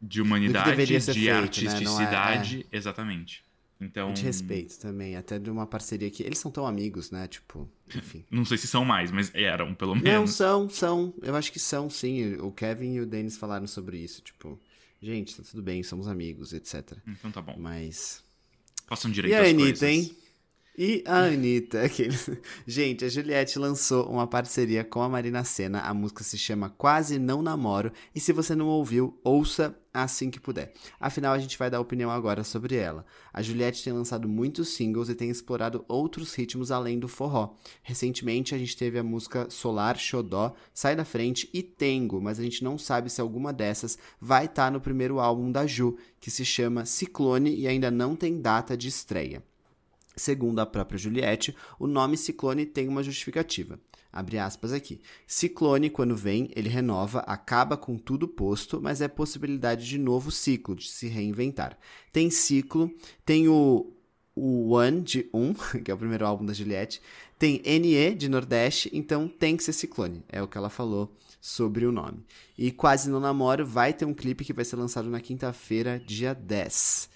de 0.00 0.22
humanidade, 0.22 0.86
de 0.86 1.00
feito, 1.00 1.20
né? 1.20 1.32
artisticidade. 1.32 2.56
Né? 2.58 2.64
É, 2.70 2.76
é... 2.76 2.78
Exatamente. 2.78 3.44
Então. 3.80 4.12
De 4.12 4.22
respeito 4.22 4.78
também, 4.78 5.16
até 5.16 5.38
de 5.38 5.50
uma 5.50 5.66
parceria 5.66 6.10
que. 6.10 6.22
Eles 6.22 6.38
são 6.38 6.50
tão 6.50 6.66
amigos, 6.66 7.10
né? 7.10 7.28
Tipo, 7.28 7.70
enfim. 7.94 8.24
Não 8.30 8.44
sei 8.44 8.58
se 8.58 8.66
são 8.66 8.84
mais, 8.84 9.12
mas 9.12 9.30
eram, 9.34 9.74
pelo 9.74 9.94
menos. 9.94 10.12
Não, 10.12 10.26
são, 10.26 10.68
são. 10.68 11.14
Eu 11.22 11.36
acho 11.36 11.52
que 11.52 11.60
são, 11.60 11.88
sim. 11.88 12.34
O 12.36 12.50
Kevin 12.50 12.94
e 12.94 13.00
o 13.00 13.06
Dennis 13.06 13.36
falaram 13.36 13.66
sobre 13.66 13.98
isso. 13.98 14.20
Tipo, 14.20 14.58
gente, 15.00 15.36
tá 15.36 15.44
tudo 15.48 15.62
bem, 15.62 15.82
somos 15.84 16.08
amigos, 16.08 16.52
etc. 16.52 16.92
Então 17.06 17.30
tá 17.30 17.40
bom. 17.40 17.54
Mas. 17.56 18.22
Façam 18.86 19.10
direito 19.10 19.34
e 19.34 19.36
a 19.36 19.42
Anitta, 19.42 19.62
coisas. 19.62 19.82
hein? 19.82 20.16
E 20.76 21.02
a 21.06 21.24
Anitta, 21.24 21.82
aqueles... 21.84 22.30
Gente, 22.66 23.04
a 23.04 23.08
Juliette 23.08 23.58
lançou 23.58 24.08
uma 24.08 24.26
parceria 24.26 24.84
com 24.84 25.02
a 25.02 25.08
Marina 25.08 25.44
Senna. 25.44 25.80
A 25.80 25.92
música 25.92 26.24
se 26.24 26.38
chama 26.38 26.70
Quase 26.70 27.18
Não 27.18 27.42
Namoro. 27.42 27.92
E 28.14 28.20
se 28.20 28.32
você 28.32 28.54
não 28.54 28.66
ouviu, 28.68 29.18
ouça 29.22 29.76
assim 30.02 30.30
que 30.30 30.40
puder. 30.40 30.72
Afinal, 30.98 31.32
a 31.32 31.38
gente 31.38 31.58
vai 31.58 31.70
dar 31.70 31.80
opinião 31.80 32.10
agora 32.10 32.44
sobre 32.44 32.76
ela. 32.76 33.04
A 33.32 33.42
Juliette 33.42 33.84
tem 33.84 33.92
lançado 33.92 34.28
muitos 34.28 34.68
singles 34.70 35.08
e 35.08 35.14
tem 35.14 35.30
explorado 35.30 35.84
outros 35.88 36.34
ritmos 36.34 36.70
além 36.70 36.98
do 36.98 37.08
forró. 37.08 37.54
Recentemente, 37.82 38.54
a 38.54 38.58
gente 38.58 38.76
teve 38.76 38.98
a 38.98 39.02
música 39.02 39.48
Solar, 39.50 39.98
Xodó, 39.98 40.54
Sai 40.72 40.96
da 40.96 41.04
Frente 41.04 41.48
e 41.52 41.62
Tengo, 41.62 42.20
mas 42.20 42.38
a 42.38 42.42
gente 42.42 42.64
não 42.64 42.78
sabe 42.78 43.10
se 43.10 43.20
alguma 43.20 43.52
dessas 43.52 43.98
vai 44.20 44.46
estar 44.46 44.66
tá 44.66 44.70
no 44.70 44.80
primeiro 44.80 45.20
álbum 45.20 45.50
da 45.50 45.66
Ju, 45.66 45.96
que 46.20 46.30
se 46.30 46.44
chama 46.44 46.84
Ciclone 46.84 47.54
e 47.54 47.66
ainda 47.68 47.90
não 47.90 48.16
tem 48.16 48.40
data 48.40 48.76
de 48.76 48.88
estreia. 48.88 49.42
Segundo 50.16 50.58
a 50.58 50.66
própria 50.66 50.98
Juliette, 50.98 51.54
o 51.78 51.86
nome 51.86 52.16
Ciclone 52.16 52.66
tem 52.66 52.88
uma 52.88 53.02
justificativa. 53.02 53.78
Abre 54.18 54.36
aspas 54.36 54.72
aqui. 54.72 55.00
Ciclone, 55.28 55.88
quando 55.88 56.16
vem, 56.16 56.50
ele 56.56 56.68
renova, 56.68 57.20
acaba 57.20 57.76
com 57.76 57.96
tudo 57.96 58.26
posto, 58.26 58.80
mas 58.82 59.00
é 59.00 59.06
possibilidade 59.06 59.86
de 59.86 59.96
novo 59.96 60.32
ciclo, 60.32 60.74
de 60.74 60.88
se 60.88 61.06
reinventar. 61.06 61.78
Tem 62.12 62.28
ciclo, 62.28 62.92
tem 63.24 63.46
o, 63.46 63.92
o 64.34 64.70
One 64.70 65.02
de 65.02 65.30
Um, 65.32 65.54
que 65.84 65.88
é 65.88 65.94
o 65.94 65.96
primeiro 65.96 66.26
álbum 66.26 66.44
da 66.44 66.52
Juliette, 66.52 67.00
tem 67.38 67.62
NE 67.64 68.16
de 68.16 68.28
Nordeste, 68.28 68.90
então 68.92 69.28
tem 69.28 69.56
que 69.56 69.62
ser 69.62 69.72
Ciclone. 69.72 70.24
É 70.28 70.42
o 70.42 70.48
que 70.48 70.58
ela 70.58 70.68
falou 70.68 71.14
sobre 71.40 71.86
o 71.86 71.92
nome. 71.92 72.26
E 72.58 72.72
Quase 72.72 73.08
Não 73.08 73.20
Namoro 73.20 73.64
vai 73.64 73.92
ter 73.92 74.04
um 74.04 74.12
clipe 74.12 74.44
que 74.44 74.52
vai 74.52 74.64
ser 74.64 74.74
lançado 74.74 75.08
na 75.08 75.20
quinta-feira, 75.20 76.02
dia 76.04 76.34
10. 76.34 77.08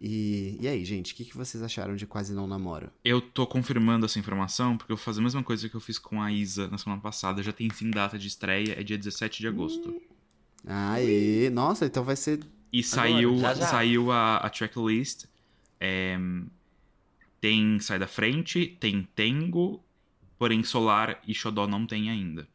E, 0.00 0.58
e 0.60 0.68
aí, 0.68 0.84
gente, 0.84 1.12
o 1.12 1.16
que, 1.16 1.24
que 1.24 1.36
vocês 1.36 1.62
acharam 1.62 1.96
de 1.96 2.06
Quase 2.06 2.34
Não 2.34 2.46
Namoro? 2.46 2.90
Eu 3.04 3.20
tô 3.20 3.46
confirmando 3.46 4.04
essa 4.04 4.18
informação 4.18 4.76
porque 4.76 4.92
eu 4.92 4.96
vou 4.96 5.04
fazer 5.04 5.20
a 5.20 5.22
mesma 5.22 5.42
coisa 5.42 5.68
que 5.68 5.74
eu 5.74 5.80
fiz 5.80 5.98
com 5.98 6.20
a 6.20 6.30
Isa 6.30 6.68
na 6.68 6.76
semana 6.76 7.00
passada. 7.00 7.42
Já 7.42 7.52
tem 7.52 7.70
sim 7.70 7.90
data 7.90 8.18
de 8.18 8.28
estreia, 8.28 8.78
é 8.78 8.82
dia 8.82 8.98
17 8.98 9.40
de 9.40 9.48
agosto. 9.48 9.88
Hum. 9.90 10.00
Aê, 10.66 11.48
nossa, 11.50 11.86
então 11.86 12.04
vai 12.04 12.16
ser. 12.16 12.40
E 12.72 12.82
saiu, 12.82 13.38
já, 13.38 13.54
já. 13.54 13.66
saiu 13.66 14.10
a, 14.10 14.36
a 14.38 14.50
tracklist. 14.50 15.24
É, 15.80 16.18
tem 17.40 17.78
Sai 17.78 17.98
da 17.98 18.06
Frente, 18.08 18.76
tem 18.80 19.08
Tengo, 19.14 19.82
porém 20.38 20.62
Solar 20.64 21.22
e 21.26 21.34
Xodó 21.34 21.66
não 21.66 21.86
tem 21.86 22.10
ainda. 22.10 22.48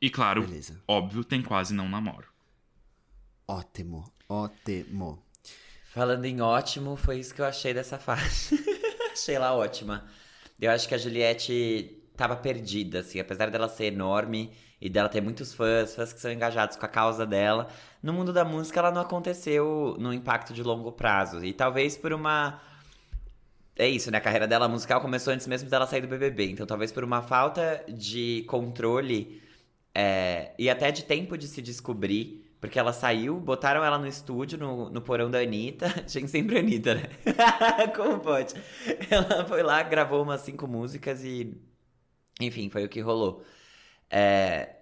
E 0.00 0.10
claro, 0.10 0.42
Beleza. 0.42 0.80
óbvio, 0.86 1.24
tem 1.24 1.42
Quase 1.42 1.74
Não 1.74 1.88
Namoro. 1.88 2.28
Ótimo, 3.48 4.04
ótimo. 4.28 5.22
Falando 5.96 6.26
em 6.26 6.42
ótimo, 6.42 6.94
foi 6.94 7.20
isso 7.20 7.34
que 7.34 7.40
eu 7.40 7.46
achei 7.46 7.72
dessa 7.72 7.98
faixa. 7.98 8.54
achei 9.10 9.34
ela 9.34 9.54
ótima. 9.54 10.04
Eu 10.60 10.70
acho 10.70 10.86
que 10.86 10.94
a 10.94 10.98
Juliette 10.98 12.02
tava 12.14 12.36
perdida, 12.36 13.00
assim, 13.00 13.18
apesar 13.18 13.50
dela 13.50 13.66
ser 13.66 13.86
enorme 13.86 14.52
e 14.78 14.90
dela 14.90 15.08
ter 15.08 15.22
muitos 15.22 15.54
fãs, 15.54 15.94
fãs 15.94 16.12
que 16.12 16.20
são 16.20 16.30
engajados 16.30 16.76
com 16.76 16.84
a 16.84 16.88
causa 16.88 17.24
dela. 17.24 17.68
No 18.02 18.12
mundo 18.12 18.30
da 18.30 18.44
música, 18.44 18.78
ela 18.78 18.90
não 18.90 19.00
aconteceu 19.00 19.96
no 19.98 20.12
impacto 20.12 20.52
de 20.52 20.62
longo 20.62 20.92
prazo. 20.92 21.42
E 21.42 21.54
talvez 21.54 21.96
por 21.96 22.12
uma. 22.12 22.60
É 23.74 23.88
isso, 23.88 24.10
né? 24.10 24.18
A 24.18 24.20
carreira 24.20 24.46
dela 24.46 24.68
musical 24.68 25.00
começou 25.00 25.32
antes 25.32 25.46
mesmo 25.46 25.70
dela 25.70 25.86
sair 25.86 26.02
do 26.02 26.08
BBB. 26.08 26.50
Então, 26.50 26.66
talvez 26.66 26.92
por 26.92 27.04
uma 27.04 27.22
falta 27.22 27.82
de 27.88 28.44
controle 28.46 29.42
é... 29.94 30.52
e 30.58 30.68
até 30.68 30.90
de 30.92 31.04
tempo 31.04 31.38
de 31.38 31.48
se 31.48 31.62
descobrir 31.62 32.45
porque 32.66 32.78
ela 32.78 32.92
saiu, 32.92 33.38
botaram 33.40 33.84
ela 33.84 33.98
no 33.98 34.06
estúdio, 34.06 34.58
no, 34.58 34.90
no 34.90 35.00
porão 35.00 35.30
da 35.30 35.38
Anitta. 35.40 35.88
Tinha 36.06 36.26
sempre 36.26 36.56
a 36.56 36.60
Anitta, 36.60 36.94
né? 36.96 37.02
Como 37.94 38.20
pode? 38.20 38.54
Ela 39.10 39.44
foi 39.46 39.62
lá, 39.62 39.82
gravou 39.82 40.22
umas 40.22 40.40
cinco 40.40 40.66
músicas 40.66 41.24
e. 41.24 41.56
Enfim, 42.40 42.68
foi 42.68 42.84
o 42.84 42.88
que 42.88 43.00
rolou. 43.00 43.44
É, 44.10 44.75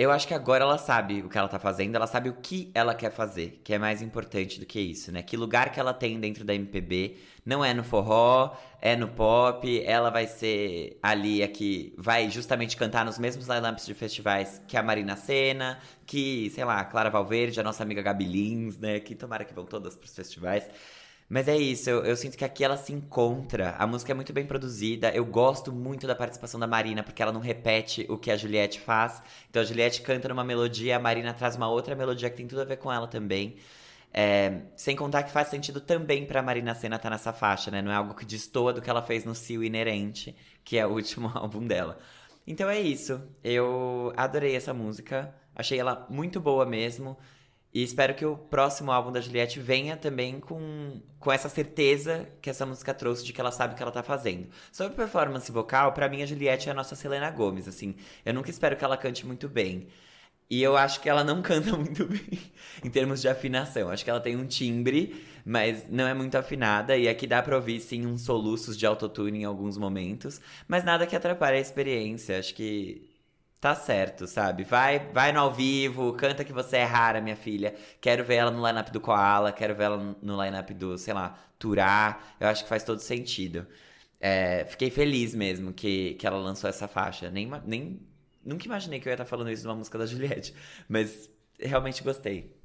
eu 0.00 0.10
acho 0.10 0.26
que 0.26 0.32
agora 0.32 0.64
ela 0.64 0.78
sabe 0.78 1.20
o 1.20 1.28
que 1.28 1.36
ela 1.36 1.46
tá 1.46 1.58
fazendo, 1.58 1.94
ela 1.94 2.06
sabe 2.06 2.30
o 2.30 2.34
que 2.34 2.70
ela 2.74 2.94
quer 2.94 3.10
fazer, 3.12 3.60
que 3.62 3.74
é 3.74 3.78
mais 3.78 4.00
importante 4.00 4.58
do 4.58 4.64
que 4.64 4.80
isso, 4.80 5.12
né? 5.12 5.22
Que 5.22 5.36
lugar 5.36 5.70
que 5.70 5.78
ela 5.78 5.92
tem 5.92 6.18
dentro 6.18 6.42
da 6.42 6.54
MPB 6.54 7.18
não 7.44 7.62
é 7.62 7.74
no 7.74 7.84
forró, 7.84 8.56
é 8.80 8.96
no 8.96 9.08
pop, 9.08 9.82
ela 9.84 10.08
vai 10.08 10.26
ser 10.26 10.98
ali 11.02 11.42
a 11.42 11.48
que 11.48 11.92
vai 11.98 12.30
justamente 12.30 12.78
cantar 12.78 13.04
nos 13.04 13.18
mesmos 13.18 13.46
lineups 13.46 13.84
de 13.84 13.92
festivais 13.92 14.62
que 14.66 14.74
a 14.74 14.82
Marina 14.82 15.16
Senna, 15.16 15.78
que, 16.06 16.48
sei 16.50 16.64
lá, 16.64 16.80
a 16.80 16.84
Clara 16.84 17.10
Valverde, 17.10 17.60
a 17.60 17.62
nossa 17.62 17.82
amiga 17.82 18.00
Gabi 18.00 18.24
Lins, 18.24 18.78
né? 18.78 19.00
Que 19.00 19.14
tomara 19.14 19.44
que 19.44 19.52
vão 19.52 19.66
todas 19.66 19.96
pros 19.96 20.14
festivais. 20.14 20.66
Mas 21.30 21.46
é 21.46 21.56
isso, 21.56 21.88
eu, 21.88 22.04
eu, 22.04 22.16
sinto 22.16 22.36
que 22.36 22.44
aqui 22.44 22.64
ela 22.64 22.76
se 22.76 22.92
encontra. 22.92 23.76
A 23.78 23.86
música 23.86 24.10
é 24.10 24.14
muito 24.14 24.32
bem 24.32 24.44
produzida. 24.44 25.10
Eu 25.10 25.24
gosto 25.24 25.72
muito 25.72 26.04
da 26.04 26.14
participação 26.16 26.58
da 26.58 26.66
Marina, 26.66 27.04
porque 27.04 27.22
ela 27.22 27.30
não 27.30 27.40
repete 27.40 28.04
o 28.08 28.18
que 28.18 28.32
a 28.32 28.36
Juliette 28.36 28.80
faz. 28.80 29.22
Então 29.48 29.62
a 29.62 29.64
Juliette 29.64 30.02
canta 30.02 30.28
numa 30.28 30.42
melodia, 30.42 30.96
a 30.96 30.98
Marina 30.98 31.32
traz 31.32 31.54
uma 31.54 31.68
outra 31.68 31.94
melodia 31.94 32.28
que 32.28 32.36
tem 32.36 32.48
tudo 32.48 32.62
a 32.62 32.64
ver 32.64 32.78
com 32.78 32.92
ela 32.92 33.06
também. 33.06 33.56
É, 34.12 34.62
sem 34.74 34.96
contar 34.96 35.22
que 35.22 35.30
faz 35.30 35.46
sentido 35.46 35.80
também 35.80 36.26
pra 36.26 36.42
Marina 36.42 36.74
Senna 36.74 36.96
estar 36.96 37.08
tá 37.08 37.14
nessa 37.14 37.32
faixa, 37.32 37.70
né? 37.70 37.80
Não 37.80 37.92
é 37.92 37.94
algo 37.94 38.12
que 38.14 38.24
destoa 38.24 38.72
do 38.72 38.82
que 38.82 38.90
ela 38.90 39.00
fez 39.00 39.24
no 39.24 39.32
Cio 39.32 39.62
Inerente, 39.62 40.34
que 40.64 40.78
é 40.78 40.84
o 40.84 40.90
último 40.90 41.30
álbum 41.38 41.64
dela. 41.64 41.96
Então 42.44 42.68
é 42.68 42.80
isso. 42.80 43.22
Eu 43.44 44.12
adorei 44.16 44.56
essa 44.56 44.74
música. 44.74 45.32
Achei 45.54 45.78
ela 45.78 46.06
muito 46.10 46.40
boa 46.40 46.66
mesmo. 46.66 47.16
E 47.72 47.82
espero 47.82 48.14
que 48.14 48.24
o 48.24 48.36
próximo 48.36 48.90
álbum 48.90 49.12
da 49.12 49.20
Juliette 49.20 49.60
venha 49.60 49.96
também 49.96 50.40
com, 50.40 51.00
com 51.20 51.30
essa 51.30 51.48
certeza 51.48 52.28
que 52.42 52.50
essa 52.50 52.66
música 52.66 52.92
trouxe 52.92 53.24
de 53.24 53.32
que 53.32 53.40
ela 53.40 53.52
sabe 53.52 53.74
o 53.74 53.76
que 53.76 53.82
ela 53.82 53.92
tá 53.92 54.02
fazendo. 54.02 54.48
Sobre 54.72 54.96
performance 54.96 55.50
vocal, 55.52 55.92
para 55.92 56.08
mim 56.08 56.22
a 56.22 56.26
Juliette 56.26 56.68
é 56.68 56.72
a 56.72 56.74
nossa 56.74 56.96
Selena 56.96 57.30
Gomes, 57.30 57.68
assim. 57.68 57.94
Eu 58.24 58.34
nunca 58.34 58.50
espero 58.50 58.76
que 58.76 58.84
ela 58.84 58.96
cante 58.96 59.24
muito 59.24 59.48
bem. 59.48 59.86
E 60.50 60.60
eu 60.62 60.76
acho 60.76 61.00
que 61.00 61.08
ela 61.08 61.22
não 61.22 61.40
canta 61.42 61.76
muito 61.76 62.04
bem 62.06 62.40
em 62.84 62.90
termos 62.90 63.20
de 63.20 63.28
afinação. 63.28 63.88
Acho 63.88 64.02
que 64.04 64.10
ela 64.10 64.20
tem 64.20 64.36
um 64.36 64.46
timbre, 64.46 65.24
mas 65.44 65.88
não 65.88 66.08
é 66.08 66.14
muito 66.14 66.36
afinada. 66.36 66.96
E 66.96 67.08
aqui 67.08 67.26
dá 67.26 67.40
pra 67.40 67.54
ouvir, 67.56 67.80
sim, 67.80 68.04
uns 68.04 68.22
soluços 68.22 68.76
de 68.76 68.84
autotune 68.84 69.40
em 69.42 69.44
alguns 69.44 69.78
momentos. 69.78 70.40
Mas 70.66 70.84
nada 70.84 71.06
que 71.06 71.14
atrapalhe 71.14 71.58
a 71.58 71.60
experiência. 71.60 72.36
Acho 72.38 72.52
que 72.54 73.09
Tá 73.60 73.74
certo, 73.74 74.26
sabe? 74.26 74.64
Vai, 74.64 75.10
vai 75.12 75.32
no 75.32 75.40
ao 75.40 75.52
vivo, 75.52 76.14
canta 76.14 76.42
que 76.44 76.52
você 76.52 76.78
é 76.78 76.84
rara, 76.84 77.20
minha 77.20 77.36
filha. 77.36 77.74
Quero 78.00 78.24
ver 78.24 78.36
ela 78.36 78.50
no 78.50 78.66
lineup 78.66 78.88
do 78.90 79.00
Koala, 79.00 79.52
quero 79.52 79.74
ver 79.74 79.84
ela 79.84 80.16
no 80.22 80.42
lineup 80.42 80.70
do, 80.70 80.96
sei 80.96 81.12
lá, 81.12 81.38
Turá. 81.58 82.20
Eu 82.40 82.48
acho 82.48 82.62
que 82.62 82.68
faz 82.70 82.82
todo 82.82 83.00
sentido. 83.00 83.66
É, 84.18 84.64
fiquei 84.66 84.90
feliz 84.90 85.34
mesmo 85.34 85.72
que, 85.74 86.14
que 86.14 86.26
ela 86.26 86.38
lançou 86.38 86.70
essa 86.70 86.88
faixa. 86.88 87.30
Nem, 87.30 87.50
nem, 87.66 88.00
nunca 88.42 88.64
imaginei 88.66 88.98
que 88.98 89.06
eu 89.08 89.10
ia 89.10 89.14
estar 89.14 89.26
falando 89.26 89.50
isso 89.50 89.64
numa 89.66 89.76
música 89.76 89.98
da 89.98 90.06
Juliette, 90.06 90.54
mas 90.88 91.28
realmente 91.58 92.02
gostei. 92.02 92.56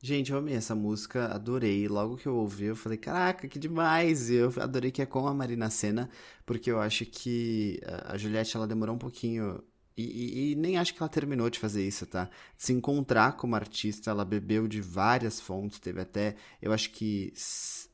Gente, 0.00 0.30
eu 0.30 0.38
amei 0.38 0.54
essa 0.54 0.76
música, 0.76 1.26
adorei. 1.34 1.88
Logo 1.88 2.16
que 2.16 2.26
eu 2.28 2.36
ouvi, 2.36 2.66
eu 2.66 2.76
falei, 2.76 2.98
caraca, 2.98 3.48
que 3.48 3.58
demais! 3.58 4.30
Eu 4.30 4.52
adorei 4.60 4.92
que 4.92 5.02
é 5.02 5.06
com 5.06 5.26
a 5.26 5.34
Marina 5.34 5.68
Senna, 5.70 6.08
porque 6.46 6.70
eu 6.70 6.80
acho 6.80 7.04
que 7.04 7.80
a 8.04 8.16
Juliette, 8.16 8.56
ela 8.56 8.66
demorou 8.66 8.94
um 8.94 8.98
pouquinho 8.98 9.60
e, 9.98 10.02
e, 10.02 10.52
e, 10.52 10.54
nem 10.54 10.78
acho 10.78 10.94
que 10.94 11.02
ela 11.02 11.08
terminou 11.08 11.50
de 11.50 11.58
fazer 11.58 11.86
isso, 11.86 12.06
tá? 12.06 12.30
Se 12.56 12.72
encontrar 12.72 13.32
como 13.36 13.56
artista, 13.56 14.10
ela 14.10 14.24
bebeu 14.24 14.68
de 14.68 14.80
várias 14.80 15.40
fontes, 15.40 15.80
teve 15.80 16.00
até, 16.00 16.36
eu 16.62 16.72
acho 16.72 16.90
que 16.90 17.32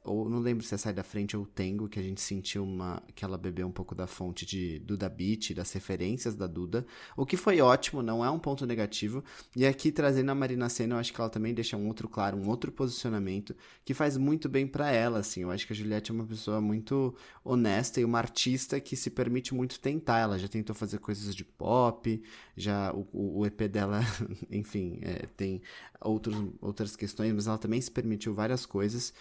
ou 0.04 0.28
não 0.28 0.38
lembro 0.38 0.62
se 0.62 0.74
é 0.74 0.78
Sai 0.78 0.92
da 0.92 1.02
Frente 1.02 1.34
ou 1.34 1.46
Tengo, 1.46 1.88
que 1.88 1.98
a 1.98 2.02
gente 2.02 2.20
sentiu 2.20 2.62
uma 2.62 3.02
que 3.14 3.24
ela 3.24 3.38
bebeu 3.38 3.66
um 3.66 3.72
pouco 3.72 3.94
da 3.94 4.06
fonte 4.06 4.44
de 4.44 4.78
Duda 4.80 5.08
Beat, 5.08 5.54
das 5.54 5.72
referências 5.72 6.34
da 6.34 6.46
Duda, 6.46 6.86
o 7.16 7.24
que 7.24 7.38
foi 7.38 7.62
ótimo, 7.62 8.02
não 8.02 8.22
é 8.22 8.30
um 8.30 8.38
ponto 8.38 8.66
negativo. 8.66 9.24
E 9.56 9.64
aqui 9.64 9.90
trazendo 9.90 10.30
a 10.30 10.34
Marina 10.34 10.68
Senna, 10.68 10.96
eu 10.96 10.98
acho 10.98 11.12
que 11.12 11.18
ela 11.18 11.30
também 11.30 11.54
deixa 11.54 11.76
um 11.76 11.86
outro 11.88 12.06
claro, 12.06 12.36
um 12.36 12.48
outro 12.48 12.70
posicionamento 12.70 13.56
que 13.82 13.94
faz 13.94 14.18
muito 14.18 14.46
bem 14.46 14.66
para 14.66 14.90
ela, 14.90 15.20
assim. 15.20 15.40
Eu 15.40 15.50
acho 15.50 15.66
que 15.66 15.72
a 15.72 15.76
Juliette 15.76 16.10
é 16.10 16.14
uma 16.14 16.26
pessoa 16.26 16.60
muito 16.60 17.14
honesta 17.42 17.98
e 17.98 18.04
uma 18.04 18.18
artista 18.18 18.78
que 18.78 18.96
se 18.96 19.08
permite 19.08 19.54
muito 19.54 19.80
tentar. 19.80 20.18
Ela 20.18 20.38
já 20.38 20.48
tentou 20.48 20.76
fazer 20.76 20.98
coisas 20.98 21.34
de 21.34 21.44
pop, 21.44 22.22
já 22.54 22.92
o, 22.92 23.40
o 23.40 23.46
EP 23.46 23.62
dela, 23.62 24.00
enfim, 24.50 24.98
é, 25.00 25.26
tem 25.34 25.62
outros, 25.98 26.36
outras 26.60 26.94
questões, 26.94 27.32
mas 27.32 27.46
ela 27.46 27.56
também 27.56 27.80
se 27.80 27.90
permitiu 27.90 28.34
várias 28.34 28.66
coisas. 28.66 29.14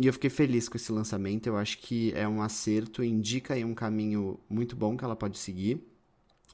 E 0.00 0.06
eu 0.06 0.14
fiquei 0.14 0.30
feliz 0.30 0.66
com 0.66 0.78
esse 0.78 0.90
lançamento. 0.90 1.46
Eu 1.46 1.58
acho 1.58 1.78
que 1.78 2.10
é 2.14 2.26
um 2.26 2.40
acerto, 2.40 3.04
indica 3.04 3.52
aí 3.52 3.64
um 3.64 3.74
caminho 3.74 4.40
muito 4.48 4.74
bom 4.74 4.96
que 4.96 5.04
ela 5.04 5.14
pode 5.14 5.36
seguir. 5.36 5.78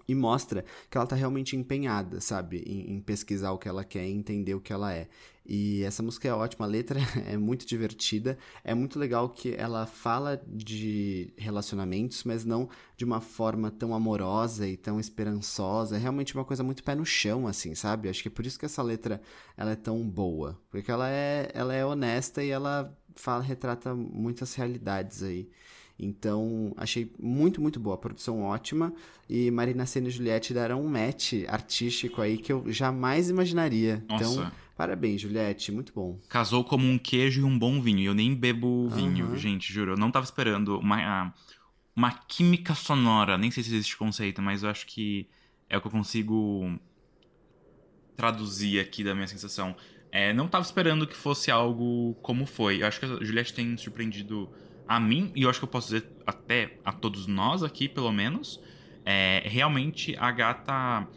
E 0.09 0.14
mostra 0.14 0.64
que 0.90 0.97
ela 0.97 1.06
tá 1.06 1.16
realmente 1.16 1.56
empenhada, 1.56 2.20
sabe? 2.20 2.59
Em, 2.66 2.94
em 2.94 3.01
pesquisar 3.01 3.52
o 3.52 3.59
que 3.59 3.68
ela 3.68 3.85
quer 3.85 4.06
e 4.06 4.12
entender 4.12 4.55
o 4.55 4.60
que 4.60 4.73
ela 4.73 4.93
é. 4.93 5.09
E 5.48 5.85
essa 5.85 6.02
música 6.02 6.27
é 6.27 6.32
ótima, 6.32 6.66
a 6.66 6.68
letra 6.68 6.98
é 7.27 7.36
muito 7.36 7.66
divertida. 7.66 8.36
É 8.64 8.74
muito 8.74 8.98
legal 8.98 9.28
que 9.28 9.55
ela 9.55 9.86
fala 9.86 10.43
de 10.47 11.32
relacionamentos, 11.36 12.24
mas 12.24 12.44
não 12.44 12.68
de 12.97 13.05
uma 13.05 13.20
forma 13.20 13.70
tão 13.70 13.94
amorosa 13.94 14.66
e 14.66 14.77
tão 14.77 14.98
esperançosa. 14.98 15.97
É 15.97 15.98
realmente 15.98 16.35
uma 16.35 16.44
coisa 16.44 16.62
muito 16.64 16.82
pé 16.82 16.94
no 16.94 17.06
chão, 17.06 17.47
assim, 17.47 17.74
sabe? 17.74 18.09
Acho 18.09 18.23
que 18.23 18.28
é 18.28 18.31
por 18.31 18.44
isso 18.44 18.59
que 18.59 18.66
essa 18.66 18.82
letra 18.82 19.20
ela 19.56 19.70
é 19.70 19.77
tão 19.77 20.02
boa. 20.09 20.60
Porque 20.70 20.90
ela 20.90 21.09
é, 21.09 21.51
ela 21.55 21.74
é 21.74 21.85
honesta 21.85 22.43
e 22.43 22.51
ela 22.51 22.97
fala, 23.14 23.43
retrata 23.43 23.94
muitas 23.94 24.55
realidades 24.55 25.23
aí. 25.23 25.48
Então, 25.98 26.74
achei 26.77 27.10
muito, 27.18 27.60
muito 27.60 27.81
boa. 27.81 27.94
A 27.94 27.98
produção 27.98 28.43
ótima. 28.43 28.93
E 29.28 29.51
Marina 29.51 29.86
Senna 29.86 30.09
e 30.09 30.10
Juliette 30.10 30.52
deram 30.52 30.85
um 30.85 30.89
match 30.89 31.32
artístico 31.48 32.20
aí 32.20 32.36
que 32.36 32.52
eu 32.52 32.70
jamais 32.70 33.31
imaginaria. 33.31 34.02
Então, 34.05 34.18
Nossa. 34.18 34.40
Então, 34.40 34.52
parabéns, 34.77 35.20
Juliette. 35.23 35.73
Muito 35.73 35.93
bom. 35.94 36.18
Casou 36.28 36.62
como 36.64 36.86
um 36.86 36.98
queijo 36.98 37.40
e 37.40 37.44
um 37.44 37.59
bom 37.59 37.81
vinho. 37.81 38.10
Eu 38.10 38.14
nem 38.14 38.35
bebo 38.35 38.89
vinho, 38.90 39.28
uhum. 39.28 39.36
gente, 39.36 39.73
juro. 39.73 39.93
Eu 39.93 39.97
não 39.97 40.10
tava 40.10 40.24
esperando 40.24 40.78
uma, 40.78 41.35
uma 41.94 42.12
química 42.12 42.74
sonora. 42.74 43.39
Nem 43.39 43.51
sei 43.51 43.62
se 43.62 43.74
existe 43.74 43.97
conceito, 43.97 44.43
mas 44.43 44.62
eu 44.62 44.68
acho 44.68 44.86
que 44.86 45.27
é 45.68 45.78
o 45.78 45.81
que 45.81 45.86
eu 45.86 45.93
consigo 45.93 46.78
traduzir 48.16 48.81
aqui 48.81 49.02
da 49.02 49.14
minha 49.14 49.27
sensação. 49.27 49.74
É, 50.12 50.32
não 50.32 50.47
tava 50.47 50.64
esperando 50.64 51.06
que 51.06 51.16
fosse 51.16 51.51
algo 51.51 52.14
como 52.23 52.47
foi. 52.47 52.82
Eu 52.82 52.86
acho 52.86 53.01
que 53.01 53.06
a 53.06 53.24
Juliette 53.24 53.52
tem 53.52 53.77
surpreendido 53.77 54.48
a 54.88 55.00
mim, 55.00 55.32
e 55.34 55.42
eu 55.42 55.50
acho 55.50 55.58
que 55.58 55.64
eu 55.64 55.68
posso 55.68 55.88
dizer 55.88 56.10
até 56.26 56.78
a 56.84 56.92
todos 56.92 57.26
nós 57.26 57.62
aqui, 57.62 57.88
pelo 57.88 58.12
menos. 58.12 58.60
É, 59.04 59.42
realmente 59.44 60.16
a 60.16 60.30
gata. 60.30 61.08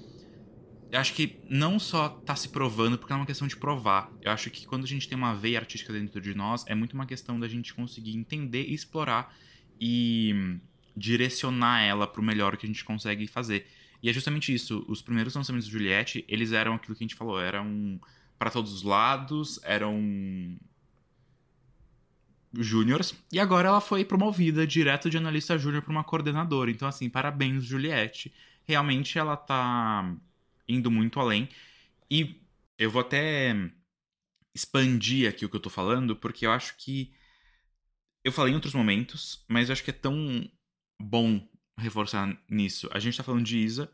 Eu 0.91 0.99
acho 0.99 1.13
que 1.13 1.39
não 1.47 1.77
só 1.77 2.09
tá 2.09 2.35
se 2.35 2.49
provando, 2.49 2.97
porque 2.97 3.13
é 3.13 3.15
uma 3.15 3.25
questão 3.25 3.47
de 3.47 3.55
provar. 3.55 4.11
Eu 4.21 4.31
acho 4.31 4.49
que 4.49 4.65
quando 4.65 4.85
a 4.85 4.87
gente 4.87 5.07
tem 5.07 5.17
uma 5.17 5.35
veia 5.35 5.59
artística 5.59 5.93
dentro 5.93 6.19
de 6.19 6.33
nós, 6.33 6.65
é 6.67 6.73
muito 6.73 6.93
uma 6.93 7.05
questão 7.05 7.39
da 7.39 7.47
gente 7.47 7.73
conseguir 7.73 8.17
entender, 8.17 8.63
explorar 8.63 9.35
e 9.79 10.59
direcionar 10.97 11.81
ela 11.81 12.07
pro 12.07 12.23
melhor 12.23 12.57
que 12.57 12.65
a 12.65 12.69
gente 12.69 12.83
consegue 12.83 13.27
fazer. 13.27 13.67
E 14.01 14.09
é 14.09 14.13
justamente 14.13 14.53
isso. 14.53 14.83
Os 14.87 15.01
primeiros 15.01 15.35
lançamentos 15.35 15.67
de 15.67 15.73
Juliette, 15.73 16.25
eles 16.27 16.51
eram 16.53 16.73
aquilo 16.73 16.95
que 16.95 17.03
a 17.03 17.07
gente 17.07 17.15
falou, 17.15 17.39
eram. 17.39 17.99
Para 18.37 18.49
todos 18.49 18.71
os 18.71 18.83
lados, 18.83 19.59
eram 19.63 20.57
júniores, 22.53 23.13
e 23.31 23.39
agora 23.39 23.67
ela 23.67 23.81
foi 23.81 24.03
promovida 24.03 24.65
direto 24.65 25.09
de 25.09 25.17
analista 25.17 25.57
júnior 25.57 25.81
para 25.83 25.91
uma 25.91 26.03
coordenadora. 26.03 26.71
Então, 26.71 26.87
assim, 26.87 27.09
parabéns, 27.09 27.63
Juliette. 27.63 28.33
Realmente 28.67 29.17
ela 29.17 29.37
tá 29.37 30.15
indo 30.67 30.89
muito 30.89 31.19
além. 31.19 31.49
E 32.09 32.35
eu 32.77 32.89
vou 32.89 33.01
até 33.01 33.55
expandir 34.53 35.29
aqui 35.29 35.45
o 35.45 35.49
que 35.49 35.55
eu 35.55 35.59
tô 35.59 35.69
falando, 35.69 36.15
porque 36.15 36.45
eu 36.45 36.51
acho 36.51 36.75
que. 36.77 37.13
Eu 38.23 38.31
falei 38.31 38.51
em 38.51 38.55
outros 38.55 38.73
momentos, 38.73 39.43
mas 39.47 39.69
eu 39.69 39.73
acho 39.73 39.83
que 39.83 39.91
é 39.91 39.93
tão 39.93 40.49
bom 40.99 41.47
reforçar 41.77 42.37
nisso. 42.49 42.89
A 42.91 42.99
gente 42.99 43.17
tá 43.17 43.23
falando 43.23 43.45
de 43.45 43.57
Isa, 43.57 43.91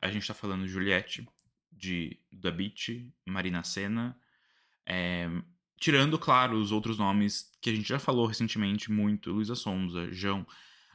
a 0.00 0.10
gente 0.10 0.26
tá 0.26 0.34
falando 0.34 0.64
de 0.64 0.68
Juliette, 0.68 1.26
de 1.70 2.18
Da 2.32 2.52
Marina 3.26 3.62
Senna, 3.62 4.18
é, 4.84 5.30
tirando, 5.78 6.18
claro, 6.18 6.58
os 6.58 6.72
outros 6.72 6.98
nomes 6.98 7.50
que 7.60 7.70
a 7.70 7.74
gente 7.74 7.88
já 7.88 7.98
falou 7.98 8.26
recentemente 8.26 8.90
muito, 8.90 9.32
Luísa 9.32 9.54
Sonza, 9.54 10.12
João. 10.12 10.46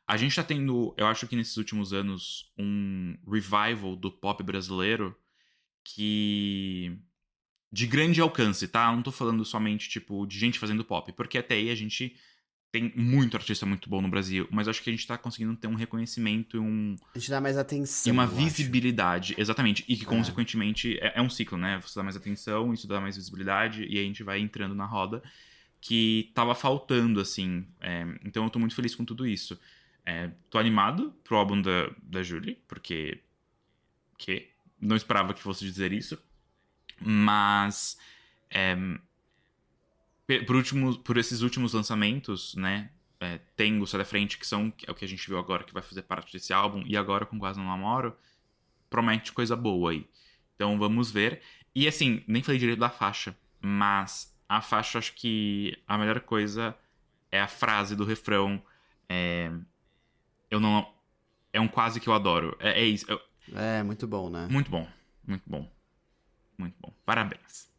A 0.07 0.17
gente 0.17 0.35
tá 0.35 0.43
tendo, 0.43 0.93
eu 0.97 1.07
acho 1.07 1.27
que 1.27 1.35
nesses 1.35 1.57
últimos 1.57 1.93
anos, 1.93 2.51
um 2.57 3.15
revival 3.25 3.95
do 3.95 4.11
pop 4.11 4.43
brasileiro 4.43 5.15
que 5.83 6.97
de 7.71 7.87
grande 7.87 8.21
alcance, 8.21 8.67
tá? 8.67 8.91
Não 8.91 9.01
tô 9.01 9.11
falando 9.11 9.43
somente, 9.43 9.89
tipo, 9.89 10.27
de 10.27 10.37
gente 10.37 10.59
fazendo 10.59 10.85
pop, 10.85 11.11
porque 11.13 11.37
até 11.37 11.55
aí 11.55 11.69
a 11.71 11.75
gente 11.75 12.15
tem 12.73 12.91
muito 12.95 13.37
artista 13.37 13.67
muito 13.67 13.87
bom 13.87 14.01
no 14.01 14.09
Brasil, 14.09 14.47
mas 14.49 14.67
acho 14.67 14.81
que 14.81 14.89
a 14.89 14.93
gente 14.93 15.05
tá 15.05 15.15
conseguindo 15.15 15.55
ter 15.55 15.67
um 15.67 15.75
reconhecimento 15.75 16.57
e 16.57 16.59
um. 16.59 16.95
A 17.13 17.19
gente 17.19 17.29
dá 17.29 17.39
mais 17.39 17.55
atenção. 17.55 18.09
E 18.09 18.11
uma 18.11 18.25
visibilidade, 18.25 19.33
acho. 19.33 19.41
exatamente. 19.41 19.85
E 19.87 19.95
que, 19.95 20.05
é. 20.05 20.07
consequentemente, 20.07 20.97
é, 20.99 21.13
é, 21.17 21.21
um 21.21 21.29
ciclo, 21.29 21.55
né? 21.55 21.79
Você 21.83 21.99
dá 21.99 22.01
mais 22.01 22.17
atenção, 22.17 22.73
isso 22.73 22.87
dá 22.87 22.99
mais 22.99 23.15
visibilidade, 23.15 23.85
e 23.87 23.99
aí 23.99 24.03
a 24.03 24.07
gente 24.07 24.23
vai 24.23 24.39
entrando 24.39 24.73
na 24.73 24.87
roda 24.87 25.21
que 25.79 26.31
tava 26.33 26.55
faltando, 26.55 27.21
assim. 27.21 27.63
É, 27.79 28.07
então 28.25 28.43
eu 28.43 28.49
tô 28.49 28.57
muito 28.57 28.73
feliz 28.73 28.95
com 28.95 29.05
tudo 29.05 29.27
isso. 29.27 29.59
É, 30.03 30.31
tô 30.49 30.57
animado 30.57 31.13
pro 31.23 31.37
álbum 31.37 31.61
da, 31.61 31.91
da 32.01 32.23
Julie, 32.23 32.57
porque. 32.67 33.21
Que 34.17 34.49
não 34.81 34.95
esperava 34.95 35.35
que 35.35 35.43
fosse 35.43 35.63
dizer 35.63 35.93
isso. 35.93 36.17
Mas. 36.99 37.99
É, 38.49 38.75
por, 40.45 40.55
último, 40.55 40.97
por 40.99 41.17
esses 41.17 41.41
últimos 41.41 41.73
lançamentos, 41.73 42.55
né? 42.55 42.89
É, 43.19 43.39
tem 43.55 43.81
o 43.81 43.87
Sai 43.87 43.99
da 43.99 44.05
Frente, 44.05 44.37
que 44.37 44.45
são 44.45 44.73
é 44.85 44.91
o 44.91 44.95
que 44.95 45.05
a 45.05 45.07
gente 45.07 45.25
viu 45.27 45.39
agora, 45.39 45.63
que 45.63 45.73
vai 45.73 45.81
fazer 45.81 46.03
parte 46.03 46.33
desse 46.33 46.51
álbum, 46.51 46.83
e 46.85 46.97
agora 46.97 47.25
com 47.25 47.39
Quase 47.39 47.57
Não 47.57 47.65
Namoro, 47.65 48.15
promete 48.89 49.31
coisa 49.31 49.55
boa 49.55 49.91
aí. 49.91 50.07
Então 50.55 50.77
vamos 50.77 51.09
ver. 51.09 51.41
E 51.73 51.87
assim, 51.87 52.23
nem 52.27 52.43
falei 52.43 52.59
direito 52.59 52.79
da 52.79 52.89
faixa, 52.89 53.35
mas 53.61 54.35
a 54.47 54.61
faixa 54.61 54.99
acho 54.99 55.13
que 55.13 55.77
a 55.87 55.97
melhor 55.97 56.19
coisa 56.21 56.75
é 57.31 57.39
a 57.39 57.47
frase 57.47 57.95
do 57.95 58.05
refrão. 58.05 58.61
É, 59.09 59.51
eu 60.51 60.59
não. 60.59 60.93
É 61.51 61.59
um 61.59 61.67
quase 61.67 61.99
que 61.99 62.07
eu 62.07 62.13
adoro. 62.13 62.55
É, 62.59 62.81
é 62.81 62.85
isso. 62.85 63.05
Eu, 63.09 63.19
é, 63.55 63.81
muito 63.83 64.07
bom, 64.07 64.29
né? 64.29 64.47
Muito 64.49 64.69
bom. 64.69 64.87
Muito 65.25 65.43
bom. 65.49 65.71
Muito 66.57 66.75
bom. 66.79 66.93
Parabéns. 67.05 67.72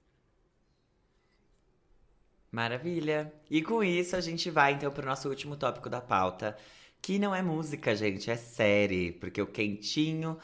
Maravilha! 2.55 3.33
E 3.51 3.61
com 3.61 3.83
isso 3.83 4.15
a 4.15 4.21
gente 4.21 4.49
vai 4.49 4.75
então 4.75 4.89
pro 4.89 5.05
nosso 5.05 5.29
último 5.29 5.57
tópico 5.57 5.91
da 5.91 6.01
pauta, 6.01 6.57
que 7.03 7.19
não 7.19 7.35
é 7.35 7.43
música, 7.43 7.97
gente, 7.97 8.31
é 8.31 8.37
série, 8.37 9.11
porque 9.11 9.43
o 9.43 9.47
quentinho 9.49 10.39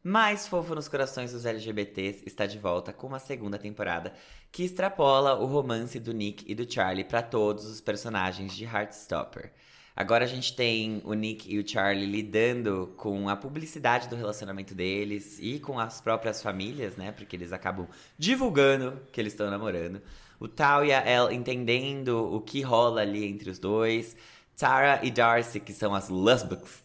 mais 0.00 0.46
fofo 0.46 0.76
nos 0.76 0.86
corações 0.86 1.32
dos 1.32 1.44
LGBTs 1.44 2.22
está 2.24 2.46
de 2.46 2.56
volta 2.56 2.92
com 2.92 3.08
uma 3.08 3.18
segunda 3.18 3.58
temporada 3.58 4.14
que 4.52 4.62
extrapola 4.62 5.34
o 5.34 5.44
romance 5.44 5.98
do 5.98 6.14
Nick 6.14 6.44
e 6.46 6.54
do 6.54 6.72
Charlie 6.72 7.02
para 7.02 7.20
todos 7.20 7.66
os 7.66 7.80
personagens 7.80 8.54
de 8.54 8.62
Heartstopper. 8.64 9.52
Agora 9.96 10.24
a 10.24 10.28
gente 10.28 10.54
tem 10.54 11.02
o 11.04 11.14
Nick 11.14 11.52
e 11.52 11.58
o 11.58 11.66
Charlie 11.66 12.06
lidando 12.06 12.94
com 12.96 13.28
a 13.28 13.34
publicidade 13.34 14.08
do 14.08 14.14
relacionamento 14.14 14.72
deles 14.72 15.38
e 15.40 15.58
com 15.58 15.80
as 15.80 16.00
próprias 16.00 16.40
famílias, 16.40 16.96
né? 16.96 17.10
Porque 17.10 17.34
eles 17.34 17.52
acabam 17.52 17.88
divulgando 18.16 19.02
que 19.10 19.20
eles 19.20 19.32
estão 19.32 19.50
namorando. 19.50 20.00
O 20.38 20.48
Tal 20.48 20.84
e 20.84 20.92
a 20.92 21.00
Elle 21.00 21.34
entendendo 21.34 22.32
o 22.32 22.40
que 22.40 22.60
rola 22.60 23.00
ali 23.00 23.24
entre 23.24 23.50
os 23.50 23.58
dois. 23.58 24.16
Tara 24.56 25.00
e 25.04 25.10
Darcy, 25.10 25.60
que 25.60 25.72
são 25.72 25.94
as 25.94 26.08
lesbics, 26.08 26.82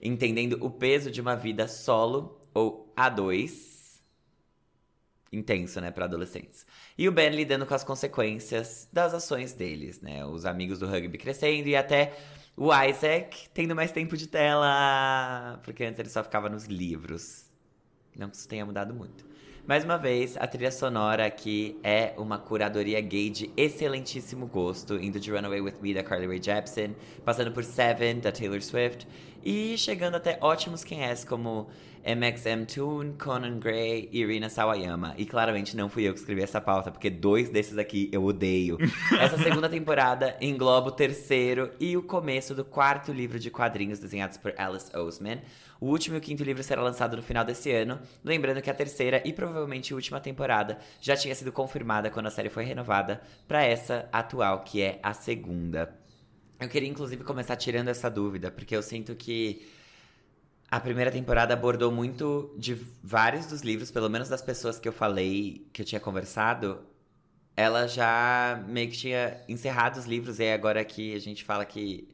entendendo 0.00 0.56
o 0.60 0.70
peso 0.70 1.10
de 1.10 1.20
uma 1.20 1.36
vida 1.36 1.68
solo 1.68 2.40
ou 2.54 2.92
A2. 2.96 3.98
Intenso, 5.32 5.80
né, 5.80 5.90
para 5.90 6.06
adolescentes. 6.06 6.66
E 6.98 7.08
o 7.08 7.12
Ben 7.12 7.30
lidando 7.30 7.64
com 7.64 7.74
as 7.74 7.84
consequências 7.84 8.88
das 8.92 9.14
ações 9.14 9.52
deles, 9.52 10.00
né? 10.00 10.24
Os 10.24 10.44
amigos 10.44 10.80
do 10.80 10.88
rugby 10.88 11.18
crescendo 11.18 11.68
e 11.68 11.76
até 11.76 12.18
o 12.56 12.74
Isaac 12.74 13.48
tendo 13.54 13.76
mais 13.76 13.92
tempo 13.92 14.16
de 14.16 14.26
tela. 14.26 15.60
Porque 15.62 15.84
antes 15.84 16.00
ele 16.00 16.08
só 16.08 16.24
ficava 16.24 16.48
nos 16.48 16.64
livros. 16.64 17.44
Não 18.16 18.28
que 18.28 18.36
isso 18.36 18.48
tenha 18.48 18.66
mudado 18.66 18.92
muito. 18.92 19.29
Mais 19.66 19.84
uma 19.84 19.96
vez, 19.98 20.36
a 20.38 20.46
trilha 20.46 20.70
sonora 20.70 21.26
aqui 21.26 21.78
é 21.84 22.14
uma 22.16 22.38
curadoria 22.38 23.00
gay 23.00 23.30
de 23.30 23.50
excelentíssimo 23.56 24.46
gosto, 24.46 24.96
indo 24.96 25.20
de 25.20 25.30
Runaway 25.30 25.60
With 25.60 25.74
Me 25.80 25.94
da 25.94 26.02
Carly 26.02 26.26
Rae 26.26 26.42
Jepsen, 26.42 26.96
passando 27.24 27.52
por 27.52 27.62
Seven 27.62 28.20
da 28.20 28.32
Taylor 28.32 28.60
Swift 28.62 29.06
e 29.44 29.76
chegando 29.78 30.16
até 30.16 30.38
ótimos 30.40 30.84
quem 30.84 31.04
é 31.04 31.14
como 31.26 31.68
MXM 32.04 32.64
Toon, 32.64 33.12
Conan 33.18 33.58
Gray 33.58 34.08
e 34.10 34.20
Irina 34.20 34.48
Sawayama. 34.48 35.14
E 35.18 35.26
claramente 35.26 35.76
não 35.76 35.88
fui 35.88 36.04
eu 36.08 36.14
que 36.14 36.20
escrevi 36.20 36.42
essa 36.42 36.60
pauta, 36.60 36.90
porque 36.90 37.10
dois 37.10 37.50
desses 37.50 37.76
aqui 37.76 38.08
eu 38.12 38.24
odeio. 38.24 38.78
essa 39.20 39.36
segunda 39.36 39.68
temporada 39.68 40.36
engloba 40.40 40.88
o 40.88 40.92
terceiro 40.92 41.70
e 41.78 41.96
o 41.96 42.02
começo 42.02 42.54
do 42.54 42.64
quarto 42.64 43.12
livro 43.12 43.38
de 43.38 43.50
quadrinhos 43.50 43.98
desenhados 43.98 44.38
por 44.38 44.54
Alice 44.56 44.96
Oseman. 44.96 45.40
O 45.78 45.86
último 45.86 46.16
e 46.16 46.18
o 46.18 46.22
quinto 46.22 46.42
livro 46.42 46.62
será 46.62 46.82
lançado 46.82 47.16
no 47.16 47.22
final 47.22 47.44
desse 47.44 47.70
ano. 47.70 47.98
Lembrando 48.24 48.62
que 48.62 48.70
a 48.70 48.74
terceira 48.74 49.22
e 49.24 49.32
provavelmente 49.32 49.94
última 49.94 50.20
temporada 50.20 50.78
já 51.00 51.16
tinha 51.16 51.34
sido 51.34 51.52
confirmada 51.52 52.10
quando 52.10 52.26
a 52.26 52.30
série 52.30 52.48
foi 52.48 52.64
renovada 52.64 53.20
para 53.46 53.62
essa 53.62 54.08
atual, 54.12 54.60
que 54.60 54.80
é 54.80 54.98
a 55.02 55.12
segunda. 55.12 55.99
Eu 56.60 56.68
queria 56.68 56.88
inclusive 56.88 57.24
começar 57.24 57.56
tirando 57.56 57.88
essa 57.88 58.10
dúvida, 58.10 58.50
porque 58.50 58.76
eu 58.76 58.82
sinto 58.82 59.16
que 59.16 59.66
a 60.70 60.78
primeira 60.78 61.10
temporada 61.10 61.54
abordou 61.54 61.90
muito 61.90 62.54
de 62.58 62.74
vários 63.02 63.46
dos 63.46 63.62
livros, 63.62 63.90
pelo 63.90 64.10
menos 64.10 64.28
das 64.28 64.42
pessoas 64.42 64.78
que 64.78 64.86
eu 64.86 64.92
falei, 64.92 65.66
que 65.72 65.80
eu 65.82 65.86
tinha 65.86 66.00
conversado, 66.00 66.80
ela 67.56 67.86
já 67.86 68.62
meio 68.68 68.90
que 68.90 68.96
tinha 68.96 69.42
encerrado 69.48 69.96
os 69.96 70.04
livros, 70.04 70.38
e 70.38 70.52
agora 70.52 70.84
que 70.84 71.14
a 71.14 71.18
gente 71.18 71.44
fala 71.44 71.64
que 71.64 72.08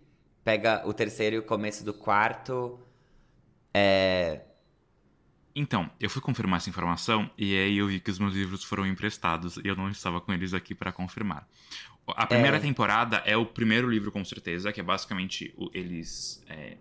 pega 0.44 0.86
o 0.86 0.94
terceiro 0.94 1.36
e 1.36 1.38
o 1.40 1.42
começo 1.42 1.84
do 1.84 1.92
quarto. 1.92 2.78
É... 3.74 4.42
Então, 5.58 5.90
eu 5.98 6.10
fui 6.10 6.20
confirmar 6.20 6.58
essa 6.58 6.68
informação 6.68 7.30
e 7.38 7.56
aí 7.56 7.78
eu 7.78 7.86
vi 7.86 7.98
que 7.98 8.10
os 8.10 8.18
meus 8.18 8.34
livros 8.34 8.62
foram 8.62 8.86
emprestados 8.86 9.56
e 9.56 9.62
eu 9.64 9.74
não 9.74 9.88
estava 9.88 10.20
com 10.20 10.30
eles 10.30 10.52
aqui 10.52 10.74
para 10.74 10.92
confirmar. 10.92 11.48
A 12.08 12.26
primeira 12.26 12.58
é... 12.58 12.60
temporada 12.60 13.22
é 13.24 13.38
o 13.38 13.46
primeiro 13.46 13.88
livro, 13.88 14.12
com 14.12 14.22
certeza, 14.22 14.70
que 14.70 14.80
é 14.80 14.82
basicamente 14.82 15.54
eles 15.72 16.44
é, 16.46 16.76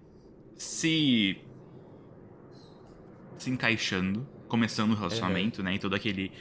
se 0.58 1.38
se 3.38 3.50
encaixando, 3.50 4.28
começando 4.50 4.92
o 4.92 4.96
relacionamento, 4.96 5.60
uhum. 5.60 5.66
né? 5.66 5.76
E 5.76 5.80
todo 5.80 5.96
aquele 5.96 6.34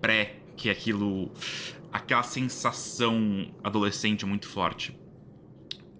pré, 0.00 0.36
que 0.56 0.68
é 0.68 0.72
aquilo. 0.72 1.32
aquela 1.92 2.22
sensação 2.22 3.52
adolescente 3.64 4.24
muito 4.24 4.48
forte. 4.48 4.96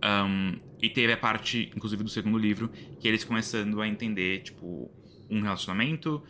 Um, 0.03 0.57
e 0.81 0.89
teve 0.89 1.13
a 1.13 1.17
parte, 1.17 1.71
inclusive, 1.75 2.03
do 2.03 2.09
segundo 2.09 2.39
livro, 2.39 2.71
que 3.01 3.07
eles 3.07 3.25
começando 3.25 3.83
a 3.83 3.89
entender, 3.89 4.43
tipo, 4.43 4.91
um 5.31 5.41
relacionamento. 5.41 6.23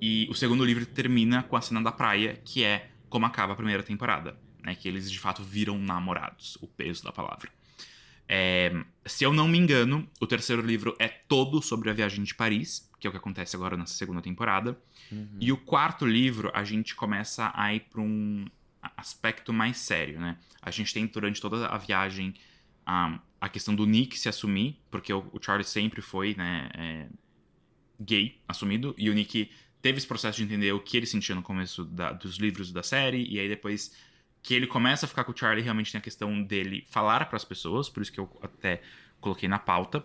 E 0.00 0.26
o 0.30 0.34
segundo 0.34 0.64
livro 0.64 0.86
termina 0.86 1.42
com 1.42 1.56
a 1.56 1.60
cena 1.60 1.82
da 1.82 1.92
praia, 1.92 2.40
que 2.44 2.62
é 2.64 2.90
como 3.08 3.26
acaba 3.26 3.52
a 3.52 3.56
primeira 3.56 3.82
temporada. 3.82 4.38
Né, 4.62 4.74
que 4.74 4.88
eles 4.88 5.10
de 5.10 5.18
fato 5.18 5.42
viram 5.42 5.78
namorados, 5.78 6.56
o 6.58 6.66
peso 6.66 7.04
da 7.04 7.12
palavra. 7.12 7.50
É, 8.26 8.74
se 9.04 9.22
eu 9.22 9.30
não 9.30 9.46
me 9.46 9.58
engano, 9.58 10.08
o 10.18 10.26
terceiro 10.26 10.62
livro 10.62 10.96
é 10.98 11.06
todo 11.06 11.60
sobre 11.60 11.90
a 11.90 11.92
viagem 11.92 12.24
de 12.24 12.34
Paris, 12.34 12.90
que 12.98 13.06
é 13.06 13.08
o 13.08 13.10
que 13.10 13.18
acontece 13.18 13.54
agora 13.54 13.76
nessa 13.76 13.92
segunda 13.92 14.22
temporada. 14.22 14.78
Uhum. 15.12 15.36
E 15.38 15.52
o 15.52 15.58
quarto 15.58 16.06
livro, 16.06 16.50
a 16.54 16.64
gente 16.64 16.94
começa 16.94 17.52
a 17.54 17.74
ir 17.74 17.80
para 17.80 18.00
um 18.00 18.46
aspecto 18.96 19.52
mais 19.52 19.76
sério, 19.76 20.18
né? 20.18 20.38
A 20.62 20.70
gente 20.70 20.94
tem 20.94 21.06
durante 21.06 21.40
toda 21.40 21.66
a 21.66 21.76
viagem 21.76 22.34
a, 22.86 23.18
a 23.40 23.48
questão 23.48 23.74
do 23.74 23.86
Nick 23.86 24.18
se 24.18 24.28
assumir, 24.28 24.80
porque 24.90 25.12
o, 25.12 25.28
o 25.32 25.38
Charlie 25.42 25.66
sempre 25.66 26.00
foi, 26.00 26.34
né, 26.34 26.70
é, 26.74 27.06
gay, 28.00 28.40
assumido, 28.48 28.94
e 28.98 29.10
o 29.10 29.14
Nick 29.14 29.50
teve 29.80 29.98
esse 29.98 30.06
processo 30.06 30.38
de 30.38 30.44
entender 30.44 30.72
o 30.72 30.80
que 30.80 30.96
ele 30.96 31.06
sentia 31.06 31.34
no 31.34 31.42
começo 31.42 31.84
da, 31.84 32.12
dos 32.12 32.36
livros 32.36 32.72
da 32.72 32.82
série, 32.82 33.26
e 33.28 33.38
aí 33.38 33.48
depois 33.48 33.94
que 34.42 34.54
ele 34.54 34.66
começa 34.66 35.06
a 35.06 35.08
ficar 35.08 35.24
com 35.24 35.32
o 35.32 35.36
Charlie, 35.36 35.62
realmente 35.62 35.90
tem 35.90 35.98
a 35.98 36.02
questão 36.02 36.42
dele 36.42 36.86
falar 36.90 37.26
para 37.26 37.36
as 37.36 37.44
pessoas, 37.44 37.88
por 37.88 38.02
isso 38.02 38.12
que 38.12 38.20
eu 38.20 38.30
até 38.42 38.82
coloquei 39.20 39.48
na 39.48 39.58
pauta. 39.58 40.04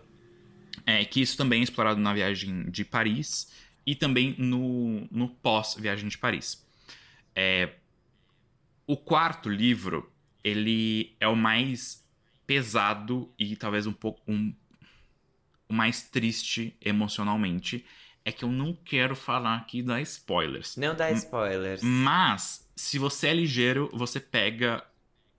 É, 0.86 1.04
que 1.04 1.20
isso 1.20 1.36
também 1.36 1.60
é 1.60 1.64
explorado 1.64 2.00
na 2.00 2.14
viagem 2.14 2.70
de 2.70 2.84
Paris 2.84 3.52
e 3.84 3.94
também 3.94 4.34
no, 4.38 5.06
no 5.10 5.28
pós-viagem 5.28 6.08
de 6.08 6.16
Paris. 6.16 6.64
É, 7.34 7.74
o 8.86 8.96
quarto 8.96 9.48
livro, 9.48 10.10
ele 10.42 11.14
é 11.20 11.28
o 11.28 11.36
mais 11.36 12.04
pesado 12.46 13.32
e 13.38 13.56
talvez 13.56 13.86
um 13.86 13.92
pouco 13.92 14.20
um, 14.26 14.54
o 15.70 15.74
mais 15.74 16.02
triste 16.02 16.76
emocionalmente. 16.80 17.84
É 18.22 18.30
que 18.30 18.44
eu 18.44 18.50
não 18.50 18.74
quero 18.74 19.16
falar 19.16 19.56
aqui 19.56 19.82
da 19.82 20.00
spoilers. 20.02 20.76
Não 20.76 20.94
dá 20.94 21.10
spoilers. 21.12 21.80
Mas, 21.82 22.68
se 22.76 22.98
você 22.98 23.28
é 23.28 23.34
ligeiro, 23.34 23.88
você 23.94 24.20
pega 24.20 24.84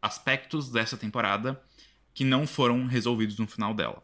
aspectos 0.01 0.71
dessa 0.71 0.97
temporada 0.97 1.61
que 2.13 2.23
não 2.23 2.47
foram 2.47 2.87
resolvidos 2.87 3.37
no 3.37 3.47
final 3.47 3.73
dela. 3.73 4.03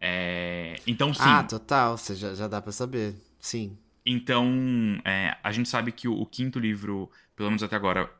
É, 0.00 0.76
então, 0.86 1.14
sim. 1.14 1.22
Ah, 1.24 1.44
total, 1.44 1.96
você 1.96 2.14
já, 2.14 2.34
já 2.34 2.48
dá 2.48 2.60
para 2.60 2.72
saber, 2.72 3.14
sim. 3.38 3.78
Então, 4.04 5.00
é, 5.04 5.36
a 5.42 5.52
gente 5.52 5.68
sabe 5.68 5.92
que 5.92 6.08
o, 6.08 6.12
o, 6.12 6.26
quinto 6.26 6.58
livro, 6.58 7.08
pelo 7.36 7.48
menos 7.48 7.62
até 7.62 7.76
agora, 7.76 8.12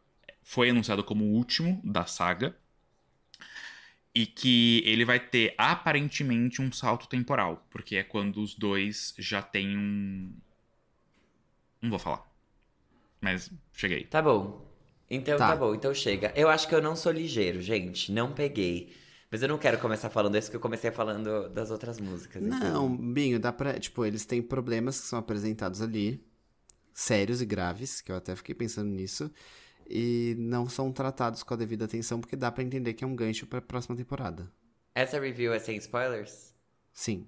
foi 0.42 0.70
anunciado 0.70 1.02
como 1.02 1.24
o 1.24 1.32
último 1.32 1.80
da 1.84 2.06
saga. 2.06 2.56
E 4.14 4.26
que 4.26 4.82
ele 4.84 5.05
vai 5.05 5.18
ter 5.18 5.55
aparentemente 5.56 6.60
um 6.60 6.70
salto 6.70 7.09
temporal, 7.09 7.66
porque 7.70 7.97
é 7.97 8.02
quando 8.02 8.43
os 8.43 8.55
dois 8.55 9.14
já 9.18 9.40
têm 9.40 9.76
um. 9.76 10.32
Não 11.80 11.90
vou 11.90 11.98
falar. 11.98 12.30
Mas 13.20 13.51
cheguei. 13.72 14.05
Tá 14.05 14.20
bom. 14.20 14.70
Então 15.09 15.39
tá. 15.39 15.48
tá 15.48 15.56
bom, 15.56 15.74
então 15.74 15.94
chega. 15.94 16.32
Eu 16.34 16.48
acho 16.48 16.68
que 16.68 16.74
eu 16.74 16.82
não 16.82 16.97
sou 16.97 17.12
ligeiro, 17.12 17.60
gente. 17.60 18.10
Não 18.12 18.32
peguei. 18.32 18.93
Mas 19.30 19.43
eu 19.43 19.48
não 19.48 19.56
quero 19.56 19.78
começar 19.78 20.10
falando 20.10 20.36
isso, 20.36 20.51
que 20.51 20.56
eu 20.56 20.60
comecei 20.60 20.90
falando 20.90 21.48
das 21.48 21.70
outras 21.70 21.98
músicas. 21.98 22.43
Não, 22.43 22.56
então... 22.56 22.97
Binho, 22.97 23.40
dá 23.40 23.51
pra. 23.51 23.80
Tipo, 23.80 24.05
eles 24.05 24.26
têm 24.26 24.43
problemas 24.43 25.01
que 25.01 25.06
são 25.06 25.18
apresentados 25.18 25.80
ali, 25.80 26.22
sérios 26.93 27.40
e 27.40 27.47
graves, 27.47 28.02
que 28.02 28.12
eu 28.12 28.16
até 28.16 28.36
fiquei 28.36 28.55
pensando 28.55 28.90
nisso, 28.90 29.30
e 29.88 30.34
não 30.38 30.68
são 30.68 30.92
tratados 30.92 31.42
com 31.42 31.54
a 31.54 31.56
devida 31.56 31.84
atenção, 31.84 32.20
porque 32.20 32.36
dá 32.36 32.50
para 32.50 32.62
entender 32.62 32.94
que 32.94 33.04
é 33.04 33.06
um 33.06 33.16
gancho 33.16 33.46
pra 33.46 33.60
próxima 33.60 33.96
temporada. 33.96 34.50
Essa 34.94 35.18
review 35.18 35.52
é 35.52 35.59
sem 35.59 35.76
spoilers? 35.76 36.54
Sim. 36.92 37.26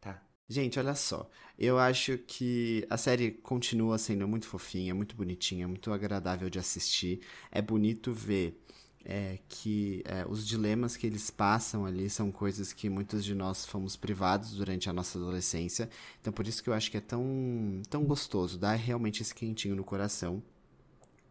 Tá. 0.00 0.22
Gente, 0.48 0.78
olha 0.78 0.94
só. 0.94 1.28
Eu 1.58 1.78
acho 1.78 2.18
que 2.18 2.86
a 2.90 2.96
série 2.96 3.30
continua 3.30 3.98
sendo 3.98 4.28
muito 4.28 4.46
fofinha, 4.46 4.94
muito 4.94 5.16
bonitinha, 5.16 5.66
muito 5.66 5.92
agradável 5.92 6.50
de 6.50 6.58
assistir. 6.58 7.20
É 7.50 7.62
bonito 7.62 8.12
ver 8.12 8.62
é, 9.04 9.38
que 9.48 10.02
é, 10.04 10.26
os 10.28 10.46
dilemas 10.46 10.96
que 10.96 11.06
eles 11.06 11.30
passam 11.30 11.86
ali 11.86 12.10
são 12.10 12.30
coisas 12.30 12.72
que 12.74 12.90
muitos 12.90 13.24
de 13.24 13.34
nós 13.34 13.64
fomos 13.64 13.96
privados 13.96 14.52
durante 14.52 14.90
a 14.90 14.92
nossa 14.92 15.18
adolescência. 15.18 15.88
Então, 16.20 16.32
por 16.32 16.46
isso 16.46 16.62
que 16.62 16.68
eu 16.68 16.74
acho 16.74 16.90
que 16.90 16.98
é 16.98 17.00
tão, 17.00 17.80
tão 17.88 18.04
gostoso, 18.04 18.58
dá 18.58 18.74
realmente 18.74 19.22
esse 19.22 19.34
quentinho 19.34 19.74
no 19.74 19.82
coração. 19.84 20.42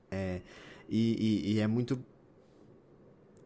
É, 0.10 0.42
e, 0.90 1.44
e, 1.46 1.54
e 1.54 1.60
é 1.60 1.68
muito 1.68 2.00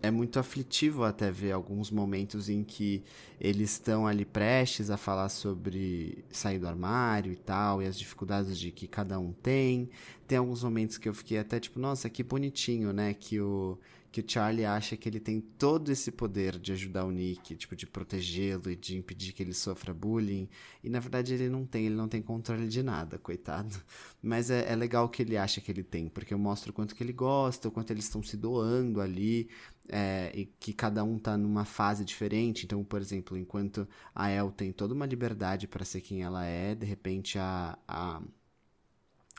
é 0.02 0.10
muito 0.10 0.40
aflitivo 0.40 1.04
até 1.04 1.30
ver 1.30 1.52
alguns 1.52 1.92
momentos 1.92 2.50
em 2.50 2.64
que 2.64 3.04
eles 3.40 3.74
estão 3.74 4.08
ali 4.08 4.26
prestes 4.26 4.90
a 4.90 4.98
falar 4.98 5.30
sobre 5.30 6.26
sair 6.32 6.58
do 6.58 6.68
armário 6.68 7.32
e 7.32 7.36
tal, 7.36 7.84
e 7.84 7.86
as 7.86 7.98
dificuldades 7.98 8.58
de 8.58 8.72
que 8.72 8.88
cada 8.88 9.20
um 9.20 9.32
tem. 9.32 9.90
Tem 10.28 10.40
alguns 10.40 10.64
momentos 10.64 10.98
que 10.98 11.08
eu 11.08 11.14
fiquei 11.14 11.38
até 11.38 11.60
tipo, 11.60 11.80
nossa, 11.80 12.10
que 12.10 12.24
bonitinho, 12.24 12.92
né? 12.92 13.14
Que 13.14 13.40
o, 13.40 13.78
que 14.12 14.20
o 14.20 14.26
Charlie 14.28 14.66
acha 14.66 14.98
que 14.98 15.08
ele 15.08 15.20
tem 15.20 15.40
todo 15.40 15.90
esse 15.90 16.12
poder 16.12 16.60
de 16.60 16.74
ajudar 16.74 17.06
o 17.06 17.12
Nick, 17.12 17.56
tipo, 17.56 17.76
de 17.76 17.88
protegê-lo 17.88 18.70
e 18.70 18.76
de 18.76 18.98
impedir 18.98 19.32
que 19.32 19.42
ele 19.42 19.54
sofra 19.54 19.94
bullying. 19.94 20.50
E 20.84 20.90
na 20.90 21.00
verdade 21.00 21.34
ele 21.34 21.50
não 21.50 21.66
tem, 21.66 21.86
ele 21.86 21.96
não 21.96 22.10
tem 22.10 22.22
controle 22.22 22.68
de 22.68 22.84
nada, 22.84 23.18
coitado. 23.18 23.74
Mas 24.22 24.52
é, 24.52 24.70
é 24.70 24.76
legal 24.76 25.08
que 25.08 25.22
ele 25.22 25.38
acha 25.38 25.62
que 25.62 25.72
ele 25.72 25.84
tem, 25.84 26.10
porque 26.10 26.34
eu 26.34 26.40
mostro 26.40 26.72
o 26.72 26.74
quanto 26.74 26.94
que 26.94 27.02
ele 27.02 27.14
gosta, 27.14 27.70
o 27.70 27.72
quanto 27.72 27.92
eles 27.92 28.04
estão 28.04 28.22
se 28.22 28.36
doando 28.36 29.00
ali, 29.00 29.50
é, 29.88 30.32
e 30.36 30.46
que 30.46 30.74
cada 30.74 31.04
um 31.04 31.18
tá 31.18 31.38
numa 31.38 31.64
fase 31.64 32.04
diferente. 32.04 32.66
Então, 32.66 32.84
por 32.84 33.00
exemplo, 33.00 33.38
enquanto 33.38 33.88
a 34.14 34.30
El 34.30 34.52
tem 34.52 34.74
toda 34.74 34.94
uma 34.94 35.06
liberdade 35.06 35.68
para 35.70 35.86
ser 35.86 36.02
quem 36.02 36.22
ela 36.22 36.46
é, 36.46 36.76
de 36.76 36.86
repente 36.86 37.40
a, 37.40 37.80
a 37.88 38.22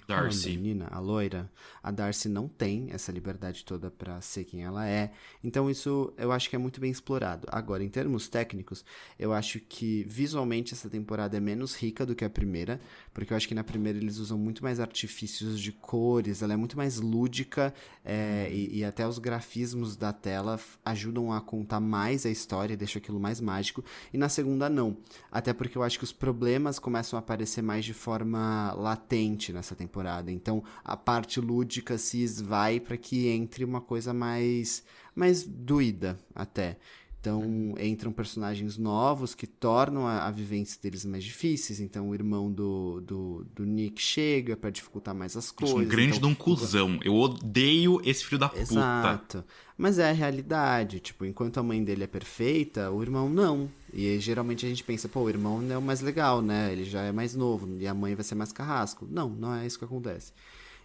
Darcy. 0.07 0.49
A 0.49 0.53
menina, 0.53 0.89
a 0.91 0.99
loira, 0.99 1.51
a 1.83 1.91
Darcy 1.91 2.29
não 2.29 2.49
tem 2.49 2.89
essa 2.91 3.13
liberdade 3.13 3.65
toda 3.65 3.91
para 3.91 4.21
ser 4.21 4.45
quem 4.45 4.65
ela 4.65 4.87
é. 4.87 5.13
Então 5.43 5.71
isso 5.71 6.13
eu 6.17 6.33
acho 6.33 6.51
que 6.51 6.57
é 6.57 6.59
muito 6.59 6.81
bem 6.81 6.91
explorado. 6.91 7.47
Agora, 7.51 7.83
em 7.83 7.89
termos 7.89 8.29
técnicos, 8.29 8.85
eu 9.19 9.33
acho 9.33 9.61
que 9.61 10.05
visualmente 10.09 10.75
essa 10.75 10.89
temporada 10.89 11.37
é 11.37 11.41
menos 11.41 11.75
rica 11.75 12.05
do 12.05 12.15
que 12.15 12.25
a 12.25 12.31
primeira, 12.31 12.81
porque 13.13 13.33
eu 13.33 13.37
acho 13.37 13.47
que 13.47 13.55
na 13.55 13.63
primeira 13.65 13.99
eles 13.99 14.19
usam 14.19 14.39
muito 14.39 14.63
mais 14.63 14.81
artifícios 14.81 15.61
de 15.61 15.73
cores, 15.73 16.43
ela 16.43 16.53
é 16.53 16.57
muito 16.57 16.77
mais 16.77 16.99
lúdica 16.99 17.75
é, 18.05 18.49
e, 18.51 18.79
e, 18.79 18.85
até 18.85 19.07
os 19.07 19.19
grafismos 19.19 19.97
da 19.97 20.13
tela 20.13 20.59
ajudam 20.85 21.33
a 21.33 21.41
contar 21.41 21.81
mais 21.81 22.25
a 22.25 22.31
história, 22.31 22.77
deixa 22.77 22.99
aquilo 22.99 23.21
mais 23.21 23.41
mágico. 23.41 23.85
E 24.13 24.19
na 24.19 24.29
segunda 24.29 24.69
não, 24.69 24.97
até 25.31 25.53
porque 25.53 25.77
eu 25.77 25.83
acho 25.83 25.99
que 25.99 26.05
os 26.05 26.13
problemas 26.13 26.79
começam 26.79 27.17
a 27.17 27.21
aparecer 27.21 27.63
mais 27.63 27.85
de 27.85 27.95
forma 27.95 28.73
latente 28.73 29.53
nessa 29.53 29.75
temporada. 29.75 30.33
Então 30.33 30.65
a 30.85 30.97
parte 30.97 31.41
lúdica 31.41 31.99
se 31.99 32.23
esvai 32.23 32.81
para 32.81 32.97
que 32.97 33.29
entre 33.29 33.65
uma 33.65 33.81
coisa 33.81 34.15
mais, 34.15 34.83
mais 35.15 35.43
doída 35.45 36.19
até. 36.35 36.79
Então 37.23 37.75
entram 37.79 38.11
personagens 38.11 38.77
novos 38.77 39.33
que 39.33 39.47
tornam 39.47 40.09
a, 40.09 40.27
a, 40.27 40.31
vivência 40.33 40.77
deles 40.83 41.05
mais 41.05 41.23
difíceis. 41.23 41.79
Então 41.79 42.09
o 42.09 42.15
irmão 42.15 42.51
do, 42.51 43.01
do, 43.01 43.47
do 43.55 43.65
Nick 43.65 44.03
chega 44.03 44.57
para 44.57 44.71
dificultar 44.71 45.15
mais 45.15 45.37
as 45.37 45.53
coisas. 45.53 45.77
Um 45.77 45.85
grande 45.85 46.17
então, 46.17 46.23
de 46.23 46.27
um 46.27 46.35
cuzão. 46.35 46.99
Eu 47.05 47.15
odeio 47.15 48.01
esse 48.05 48.25
filho 48.25 48.41
da 48.41 48.49
puta. 48.49 48.61
Exato. 48.61 49.45
Mas 49.79 50.01
é 50.01 50.11
a 50.11 50.13
realidade. 50.13 50.99
Tipo, 50.99 51.25
enquanto 51.25 51.59
a 51.59 51.63
mãe 51.63 51.85
dele 51.85 52.03
é 52.03 52.09
perfeita, 52.09 52.91
o 52.91 53.01
irmão 53.01 53.31
não. 53.31 53.71
E 53.95 54.19
geralmente 54.19 54.67
a 54.67 54.69
gente 54.69 54.83
pensa, 54.83 55.09
pô, 55.09 55.21
o 55.21 55.29
irmão 55.29 55.65
é 55.71 55.79
o 55.79 55.83
mais 55.83 56.01
legal, 56.01 56.43
né? 56.43 56.73
Ele 56.73 56.83
já 56.83 57.03
é 57.03 57.13
mais 57.13 57.37
novo 57.37 57.69
e 57.79 57.87
a 57.87 57.95
mãe 57.95 58.17
vai 58.17 58.25
ser 58.25 58.35
mais 58.35 58.51
carrasco. 58.51 59.07
Não, 59.09 59.29
não 59.29 59.55
é 59.55 59.65
isso 59.65 59.79
que 59.79 59.85
acontece. 59.85 60.33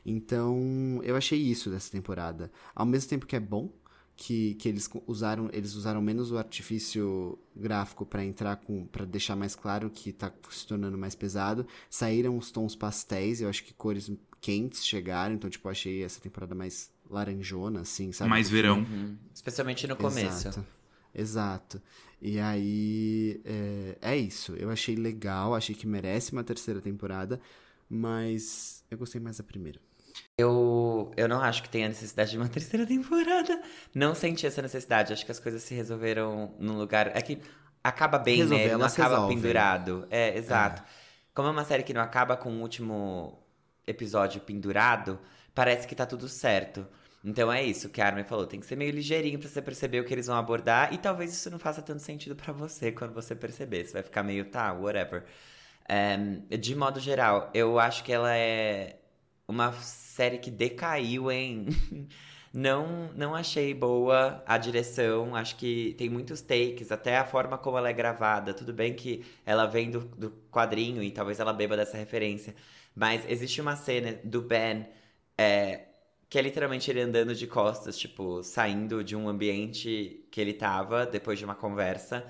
Então, 0.05 1.01
eu 1.03 1.17
achei 1.17 1.37
isso 1.37 1.69
dessa 1.69 1.91
temporada. 1.91 2.49
Ao 2.73 2.85
mesmo 2.85 3.09
tempo 3.09 3.25
que 3.25 3.35
é 3.35 3.39
bom, 3.39 3.69
que, 4.17 4.55
que 4.55 4.67
eles 4.67 4.89
usaram 5.05 5.47
eles 5.53 5.75
usaram 5.75 6.01
menos 6.01 6.31
o 6.31 6.39
artifício 6.39 7.37
gráfico 7.55 8.03
para 8.03 8.25
entrar 8.25 8.55
com 8.55 8.85
para 8.87 9.05
deixar 9.05 9.35
mais 9.35 9.55
claro 9.55 9.91
que 9.91 10.09
está 10.09 10.33
se 10.49 10.65
tornando 10.65 10.97
mais 10.97 11.13
pesado. 11.13 11.65
Saíram 11.87 12.35
os 12.35 12.49
tons 12.49 12.75
pastéis 12.75 13.39
eu 13.41 13.47
acho 13.47 13.63
que 13.63 13.73
cores 13.73 14.11
quentes 14.41 14.85
chegaram 14.85 15.35
então 15.35 15.47
tipo 15.49 15.69
achei 15.69 16.03
essa 16.03 16.19
temporada 16.19 16.55
mais 16.55 16.91
laranjona 17.07 17.81
assim 17.81 18.11
sabe? 18.11 18.31
Mais 18.31 18.49
verão. 18.49 18.79
Uhum. 18.79 19.15
especialmente 19.33 19.85
no 19.85 19.95
começo. 19.95 20.47
Exato, 20.47 20.65
exato. 21.13 21.81
e 22.19 22.39
aí 22.39 23.39
é, 23.45 23.97
é 24.01 24.17
isso. 24.17 24.53
Eu 24.53 24.71
achei 24.71 24.95
legal 24.95 25.53
achei 25.53 25.75
que 25.75 25.85
merece 25.85 26.31
uma 26.33 26.43
terceira 26.43 26.81
temporada 26.81 27.39
mas 27.87 28.83
eu 28.89 28.97
gostei 28.97 29.21
mais 29.21 29.37
da 29.37 29.43
primeira 29.43 29.79
eu, 30.37 31.11
eu 31.17 31.27
não 31.27 31.41
acho 31.41 31.63
que 31.63 31.69
tenha 31.69 31.87
necessidade 31.87 32.31
de 32.31 32.37
uma 32.37 32.47
terceira 32.49 32.85
temporada. 32.85 33.61
Não 33.93 34.13
senti 34.13 34.45
essa 34.45 34.61
necessidade. 34.61 35.13
Acho 35.13 35.25
que 35.25 35.31
as 35.31 35.39
coisas 35.39 35.63
se 35.63 35.73
resolveram 35.73 36.55
num 36.59 36.77
lugar. 36.77 37.15
É 37.15 37.21
que 37.21 37.41
acaba 37.83 38.19
bem, 38.19 38.37
Resolver, 38.37 38.67
né? 38.67 38.77
Não 38.77 38.85
acaba 38.85 39.09
resolvem. 39.15 39.37
pendurado. 39.37 40.07
É, 40.09 40.37
exato. 40.37 40.81
É. 40.81 40.85
Como 41.33 41.47
é 41.47 41.51
uma 41.51 41.65
série 41.65 41.83
que 41.83 41.93
não 41.93 42.01
acaba 42.01 42.35
com 42.37 42.49
o 42.51 42.61
último 42.61 43.43
episódio 43.85 44.41
pendurado, 44.41 45.19
parece 45.55 45.87
que 45.87 45.95
tá 45.95 46.05
tudo 46.05 46.27
certo. 46.27 46.85
Então 47.23 47.51
é 47.51 47.63
isso 47.63 47.89
que 47.89 48.01
a 48.01 48.05
Armin 48.07 48.23
falou. 48.23 48.45
Tem 48.45 48.59
que 48.59 48.65
ser 48.65 48.75
meio 48.75 48.91
ligeirinho 48.91 49.39
pra 49.39 49.47
você 49.49 49.61
perceber 49.61 49.99
o 49.99 50.05
que 50.05 50.13
eles 50.13 50.27
vão 50.27 50.37
abordar. 50.37 50.93
E 50.93 50.97
talvez 50.97 51.33
isso 51.33 51.49
não 51.49 51.59
faça 51.59 51.81
tanto 51.81 52.01
sentido 52.01 52.35
para 52.35 52.53
você 52.53 52.91
quando 52.91 53.13
você 53.13 53.35
perceber. 53.35 53.85
Você 53.85 53.93
vai 53.93 54.03
ficar 54.03 54.23
meio, 54.23 54.45
tá, 54.45 54.71
whatever. 54.73 55.25
Um, 55.89 56.57
de 56.57 56.75
modo 56.75 56.99
geral, 56.99 57.49
eu 57.53 57.79
acho 57.79 58.03
que 58.03 58.11
ela 58.11 58.35
é 58.35 58.96
uma 59.47 59.71
série 59.73 60.37
que 60.37 60.51
decaiu 60.51 61.31
em. 61.31 61.67
não, 62.53 63.11
não 63.13 63.35
achei 63.35 63.73
boa 63.73 64.43
a 64.45 64.57
direção. 64.57 65.35
Acho 65.35 65.55
que 65.55 65.95
tem 65.97 66.09
muitos 66.09 66.41
takes, 66.41 66.91
até 66.91 67.17
a 67.17 67.25
forma 67.25 67.57
como 67.57 67.77
ela 67.77 67.89
é 67.89 67.93
gravada. 67.93 68.53
Tudo 68.53 68.73
bem 68.73 68.93
que 68.93 69.25
ela 69.45 69.65
vem 69.65 69.89
do, 69.89 70.01
do 70.01 70.31
quadrinho 70.51 71.01
e 71.01 71.11
talvez 71.11 71.39
ela 71.39 71.53
beba 71.53 71.77
dessa 71.77 71.97
referência. 71.97 72.55
Mas 72.95 73.23
existe 73.29 73.61
uma 73.61 73.75
cena 73.75 74.19
do 74.23 74.41
Ben 74.41 74.87
é, 75.37 75.85
que 76.29 76.37
é 76.37 76.41
literalmente 76.41 76.89
ele 76.91 77.01
andando 77.01 77.33
de 77.35 77.47
costas, 77.47 77.97
tipo, 77.97 78.43
saindo 78.43 79.03
de 79.03 79.15
um 79.15 79.29
ambiente 79.29 80.27
que 80.31 80.41
ele 80.41 80.53
tava 80.53 81.05
depois 81.05 81.39
de 81.39 81.45
uma 81.45 81.55
conversa. 81.55 82.25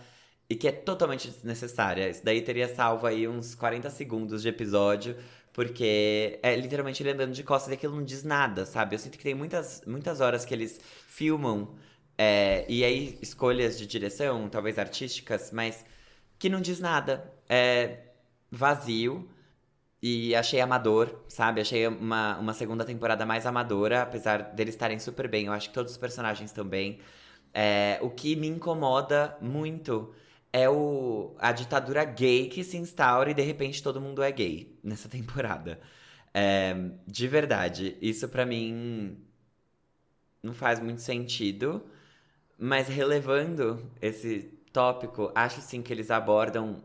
E 0.49 0.56
que 0.56 0.68
é 0.68 0.72
totalmente 0.72 1.30
desnecessária. 1.30 2.10
Isso 2.10 2.23
daí 2.23 2.41
teria 2.41 2.73
salvo 2.73 3.06
aí 3.06 3.27
uns 3.27 3.53
40 3.53 3.89
segundos 3.89 4.41
de 4.41 4.48
episódio 4.48 5.18
porque 5.57 6.39
é 6.43 6.55
literalmente 6.55 7.01
ele 7.01 7.09
andando 7.09 7.34
de 7.34 7.43
costas 7.43 7.71
e 7.71 7.73
aquilo 7.73 7.95
não 7.95 8.03
diz 8.03 8.23
nada, 8.23 8.63
sabe? 8.63 8.93
Eu 8.93 8.99
sinto 8.99 9.17
que 9.17 9.23
tem 9.23 9.34
muitas, 9.34 9.81
muitas 9.88 10.21
horas 10.21 10.45
que 10.45 10.53
eles 10.53 10.79
filmam, 11.07 11.73
é, 12.15 12.63
e 12.69 12.84
aí 12.84 13.17
escolhas 13.23 13.75
de 13.75 13.88
direção, 13.88 14.47
talvez 14.49 14.77
artísticas, 14.77 15.51
mas 15.51 15.84
que 16.38 16.47
não 16.47 16.61
diz 16.61 16.79
nada. 16.79 17.34
É 17.49 18.01
vazio. 18.51 19.27
E 19.99 20.35
achei 20.35 20.61
amador, 20.61 21.23
sabe? 21.27 21.59
Achei 21.61 21.88
uma, 21.88 22.38
uma 22.38 22.53
segunda 22.53 22.85
temporada 22.85 23.25
mais 23.25 23.47
amadora, 23.47 24.03
apesar 24.03 24.53
deles 24.53 24.75
estarem 24.75 24.99
super 24.99 25.27
bem. 25.27 25.47
Eu 25.47 25.53
acho 25.53 25.69
que 25.69 25.73
todos 25.73 25.91
os 25.91 25.97
personagens 25.97 26.51
estão 26.51 26.67
bem. 26.67 26.99
É, 27.51 27.97
o 28.03 28.11
que 28.11 28.35
me 28.35 28.47
incomoda 28.47 29.35
muito 29.41 30.13
é 30.51 30.69
o, 30.69 31.35
a 31.39 31.51
ditadura 31.51 32.03
gay 32.05 32.49
que 32.49 32.63
se 32.63 32.77
instaura 32.77 33.31
e 33.31 33.33
de 33.33 33.41
repente 33.41 33.83
todo 33.83 34.01
mundo 34.01 34.23
é 34.23 34.31
gay 34.31 34.77
nessa 34.83 35.09
temporada. 35.09 35.79
É, 36.33 36.75
de 37.07 37.27
verdade, 37.27 37.97
isso 38.01 38.29
para 38.29 38.45
mim 38.45 39.17
não 40.41 40.53
faz 40.53 40.79
muito 40.79 41.01
sentido, 41.01 41.83
mas 42.57 42.87
relevando 42.87 43.91
esse 44.01 44.43
tópico, 44.73 45.31
acho 45.35 45.61
sim 45.61 45.81
que 45.81 45.93
eles 45.93 46.11
abordam 46.11 46.83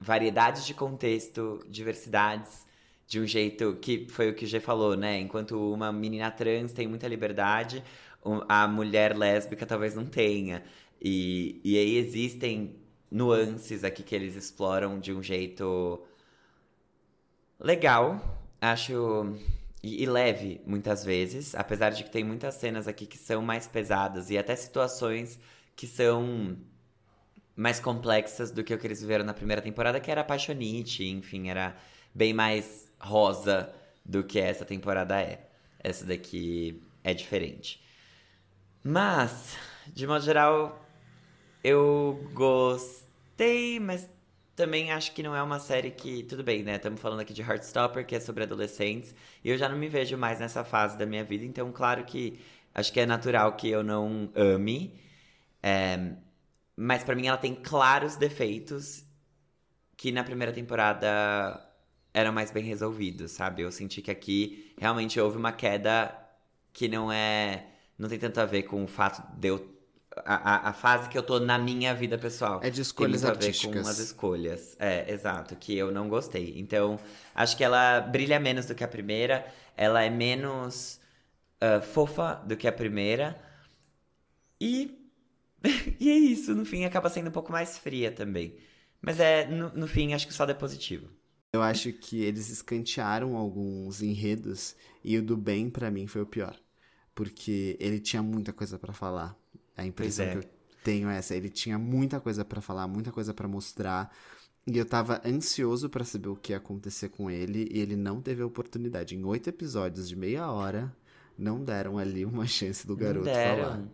variedades 0.00 0.66
de 0.66 0.74
contexto, 0.74 1.60
diversidades, 1.68 2.66
de 3.06 3.20
um 3.20 3.26
jeito 3.26 3.76
que 3.80 4.06
foi 4.10 4.30
o 4.30 4.34
que 4.34 4.44
o 4.44 4.48
G 4.48 4.60
falou, 4.60 4.96
né? 4.96 5.18
Enquanto 5.18 5.72
uma 5.72 5.92
menina 5.92 6.30
trans 6.30 6.72
tem 6.72 6.86
muita 6.86 7.08
liberdade, 7.08 7.82
a 8.48 8.68
mulher 8.68 9.16
lésbica 9.16 9.64
talvez 9.66 9.94
não 9.94 10.04
tenha. 10.06 10.62
E, 11.00 11.60
e 11.64 11.78
aí 11.78 11.96
existem 11.96 12.76
nuances 13.10 13.84
aqui 13.84 14.02
que 14.02 14.14
eles 14.14 14.36
exploram 14.36 14.98
de 14.98 15.12
um 15.12 15.22
jeito 15.22 16.02
legal, 17.58 18.38
acho. 18.60 19.36
E, 19.82 20.02
e, 20.02 20.06
leve, 20.06 20.60
muitas 20.66 21.04
vezes. 21.04 21.54
Apesar 21.54 21.90
de 21.90 22.04
que 22.04 22.10
tem 22.10 22.24
muitas 22.24 22.54
cenas 22.56 22.88
aqui 22.88 23.06
que 23.06 23.18
são 23.18 23.40
mais 23.40 23.66
pesadas 23.66 24.30
e 24.30 24.36
até 24.36 24.54
situações 24.56 25.38
que 25.76 25.86
são 25.86 26.56
mais 27.54 27.80
complexas 27.80 28.50
do 28.50 28.62
que 28.64 28.74
o 28.74 28.78
que 28.78 28.86
eles 28.86 29.00
viveram 29.00 29.24
na 29.24 29.34
primeira 29.34 29.62
temporada, 29.62 30.00
que 30.00 30.10
era 30.10 30.20
apaixonite, 30.20 31.04
enfim, 31.04 31.48
era 31.48 31.76
bem 32.14 32.32
mais 32.32 32.90
rosa 33.00 33.72
do 34.04 34.24
que 34.24 34.38
essa 34.38 34.64
temporada 34.64 35.20
é. 35.20 35.48
Essa 35.78 36.04
daqui 36.04 36.82
é 37.04 37.14
diferente. 37.14 37.82
Mas, 38.82 39.56
de 39.86 40.06
modo 40.06 40.24
geral, 40.24 40.87
eu 41.62 42.28
gostei, 42.32 43.80
mas 43.80 44.08
também 44.58 44.90
acho 44.92 45.12
que 45.12 45.22
não 45.22 45.34
é 45.36 45.42
uma 45.42 45.60
série 45.60 45.90
que. 45.90 46.24
Tudo 46.24 46.42
bem, 46.42 46.62
né? 46.62 46.76
Estamos 46.76 47.00
falando 47.00 47.20
aqui 47.20 47.32
de 47.32 47.42
Heartstopper, 47.42 48.06
que 48.06 48.16
é 48.16 48.20
sobre 48.20 48.42
adolescentes. 48.42 49.14
E 49.44 49.50
eu 49.50 49.56
já 49.58 49.68
não 49.68 49.78
me 49.78 49.88
vejo 49.88 50.16
mais 50.16 50.40
nessa 50.40 50.64
fase 50.64 50.98
da 50.98 51.06
minha 51.06 51.24
vida. 51.24 51.44
Então, 51.44 51.70
claro 51.72 52.04
que 52.04 52.40
acho 52.74 52.92
que 52.92 53.00
é 53.00 53.06
natural 53.06 53.54
que 53.54 53.68
eu 53.68 53.82
não 53.82 54.30
ame. 54.34 54.98
É, 55.62 56.14
mas 56.76 57.04
para 57.04 57.14
mim 57.14 57.26
ela 57.26 57.36
tem 57.36 57.54
claros 57.54 58.16
defeitos 58.16 59.04
que 59.96 60.12
na 60.12 60.24
primeira 60.24 60.52
temporada 60.52 61.64
eram 62.14 62.32
mais 62.32 62.50
bem 62.50 62.64
resolvidos, 62.64 63.32
sabe? 63.32 63.62
Eu 63.62 63.70
senti 63.72 64.02
que 64.02 64.10
aqui 64.10 64.74
realmente 64.78 65.20
houve 65.20 65.36
uma 65.36 65.52
queda 65.52 66.16
que 66.72 66.88
não 66.88 67.12
é. 67.12 67.66
Não 67.98 68.08
tem 68.08 68.18
tanto 68.18 68.40
a 68.40 68.46
ver 68.46 68.64
com 68.64 68.82
o 68.84 68.86
fato 68.86 69.22
de 69.38 69.48
eu 69.48 69.77
a, 70.24 70.70
a, 70.70 70.72
fase 70.72 71.08
que 71.08 71.16
eu 71.18 71.22
tô 71.22 71.38
na 71.40 71.58
minha 71.58 71.94
vida 71.94 72.16
pessoal. 72.18 72.60
É 72.62 72.70
de 72.70 72.80
escolhas 72.80 73.22
Tem 73.22 73.30
muito 73.30 73.36
a 73.36 73.40
ver 73.40 73.46
artísticas. 73.46 73.82
com 73.82 73.88
as 73.88 73.98
escolhas. 73.98 74.76
É, 74.78 75.12
exato, 75.12 75.56
que 75.56 75.76
eu 75.76 75.90
não 75.90 76.08
gostei. 76.08 76.54
Então, 76.56 76.98
acho 77.34 77.56
que 77.56 77.64
ela 77.64 78.00
brilha 78.00 78.38
menos 78.38 78.66
do 78.66 78.74
que 78.74 78.84
a 78.84 78.88
primeira. 78.88 79.46
Ela 79.76 80.02
é 80.02 80.10
menos 80.10 81.00
ah, 81.60 81.80
fofa 81.80 82.34
do 82.46 82.56
que 82.56 82.68
a 82.68 82.72
primeira. 82.72 83.38
E. 84.60 84.96
e 85.98 86.10
é 86.10 86.14
isso, 86.14 86.54
no 86.54 86.64
fim 86.64 86.84
acaba 86.84 87.08
sendo 87.08 87.28
um 87.28 87.32
pouco 87.32 87.50
mais 87.50 87.78
fria 87.78 88.12
também. 88.12 88.56
Mas 89.00 89.20
é, 89.20 89.46
no, 89.46 89.70
no 89.70 89.86
fim, 89.86 90.12
acho 90.12 90.26
que 90.26 90.34
só 90.34 90.44
é 90.44 90.54
positivo. 90.54 91.08
Eu 91.52 91.62
acho 91.62 91.92
que 91.92 92.20
eles 92.22 92.50
escantearam 92.50 93.36
alguns 93.36 94.02
enredos 94.02 94.76
e 95.02 95.16
o 95.16 95.22
do 95.22 95.36
Ben, 95.36 95.70
pra 95.70 95.90
mim, 95.90 96.06
foi 96.06 96.22
o 96.22 96.26
pior. 96.26 96.56
Porque 97.14 97.76
ele 97.80 97.98
tinha 97.98 98.22
muita 98.22 98.52
coisa 98.52 98.78
pra 98.78 98.92
falar. 98.92 99.36
A 99.78 99.86
impressão 99.86 100.26
é. 100.26 100.32
que 100.32 100.38
eu 100.38 100.44
tenho 100.82 101.08
é 101.08 101.16
essa. 101.18 101.34
Ele 101.34 101.48
tinha 101.48 101.78
muita 101.78 102.20
coisa 102.20 102.44
pra 102.44 102.60
falar, 102.60 102.88
muita 102.88 103.12
coisa 103.12 103.32
pra 103.32 103.46
mostrar. 103.46 104.12
E 104.66 104.76
eu 104.76 104.84
tava 104.84 105.22
ansioso 105.24 105.88
pra 105.88 106.04
saber 106.04 106.28
o 106.28 106.36
que 106.36 106.52
ia 106.52 106.58
acontecer 106.58 107.08
com 107.08 107.30
ele. 107.30 107.68
E 107.70 107.78
ele 107.78 107.96
não 107.96 108.20
teve 108.20 108.42
a 108.42 108.46
oportunidade. 108.46 109.16
Em 109.16 109.24
oito 109.24 109.48
episódios 109.48 110.08
de 110.08 110.16
meia 110.16 110.50
hora, 110.50 110.94
não 111.38 111.64
deram 111.64 111.96
ali 111.96 112.24
uma 112.24 112.44
chance 112.48 112.84
do 112.86 112.96
garoto 112.96 113.30
falar. 113.30 113.84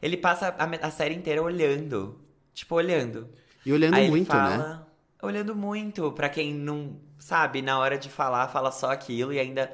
Ele 0.00 0.16
passa 0.16 0.48
a, 0.48 0.86
a 0.86 0.90
série 0.90 1.14
inteira 1.14 1.42
olhando. 1.42 2.20
Tipo, 2.52 2.74
olhando. 2.74 3.28
E 3.64 3.72
olhando 3.72 3.94
Aí 3.94 4.08
muito, 4.08 4.28
né? 4.28 4.58
fala, 4.58 4.92
Olhando 5.22 5.56
muito. 5.56 6.12
Pra 6.12 6.28
quem 6.28 6.52
não 6.54 7.00
sabe, 7.18 7.62
na 7.62 7.78
hora 7.78 7.96
de 7.96 8.10
falar, 8.10 8.48
fala 8.48 8.70
só 8.70 8.90
aquilo 8.90 9.32
e 9.32 9.38
ainda 9.38 9.72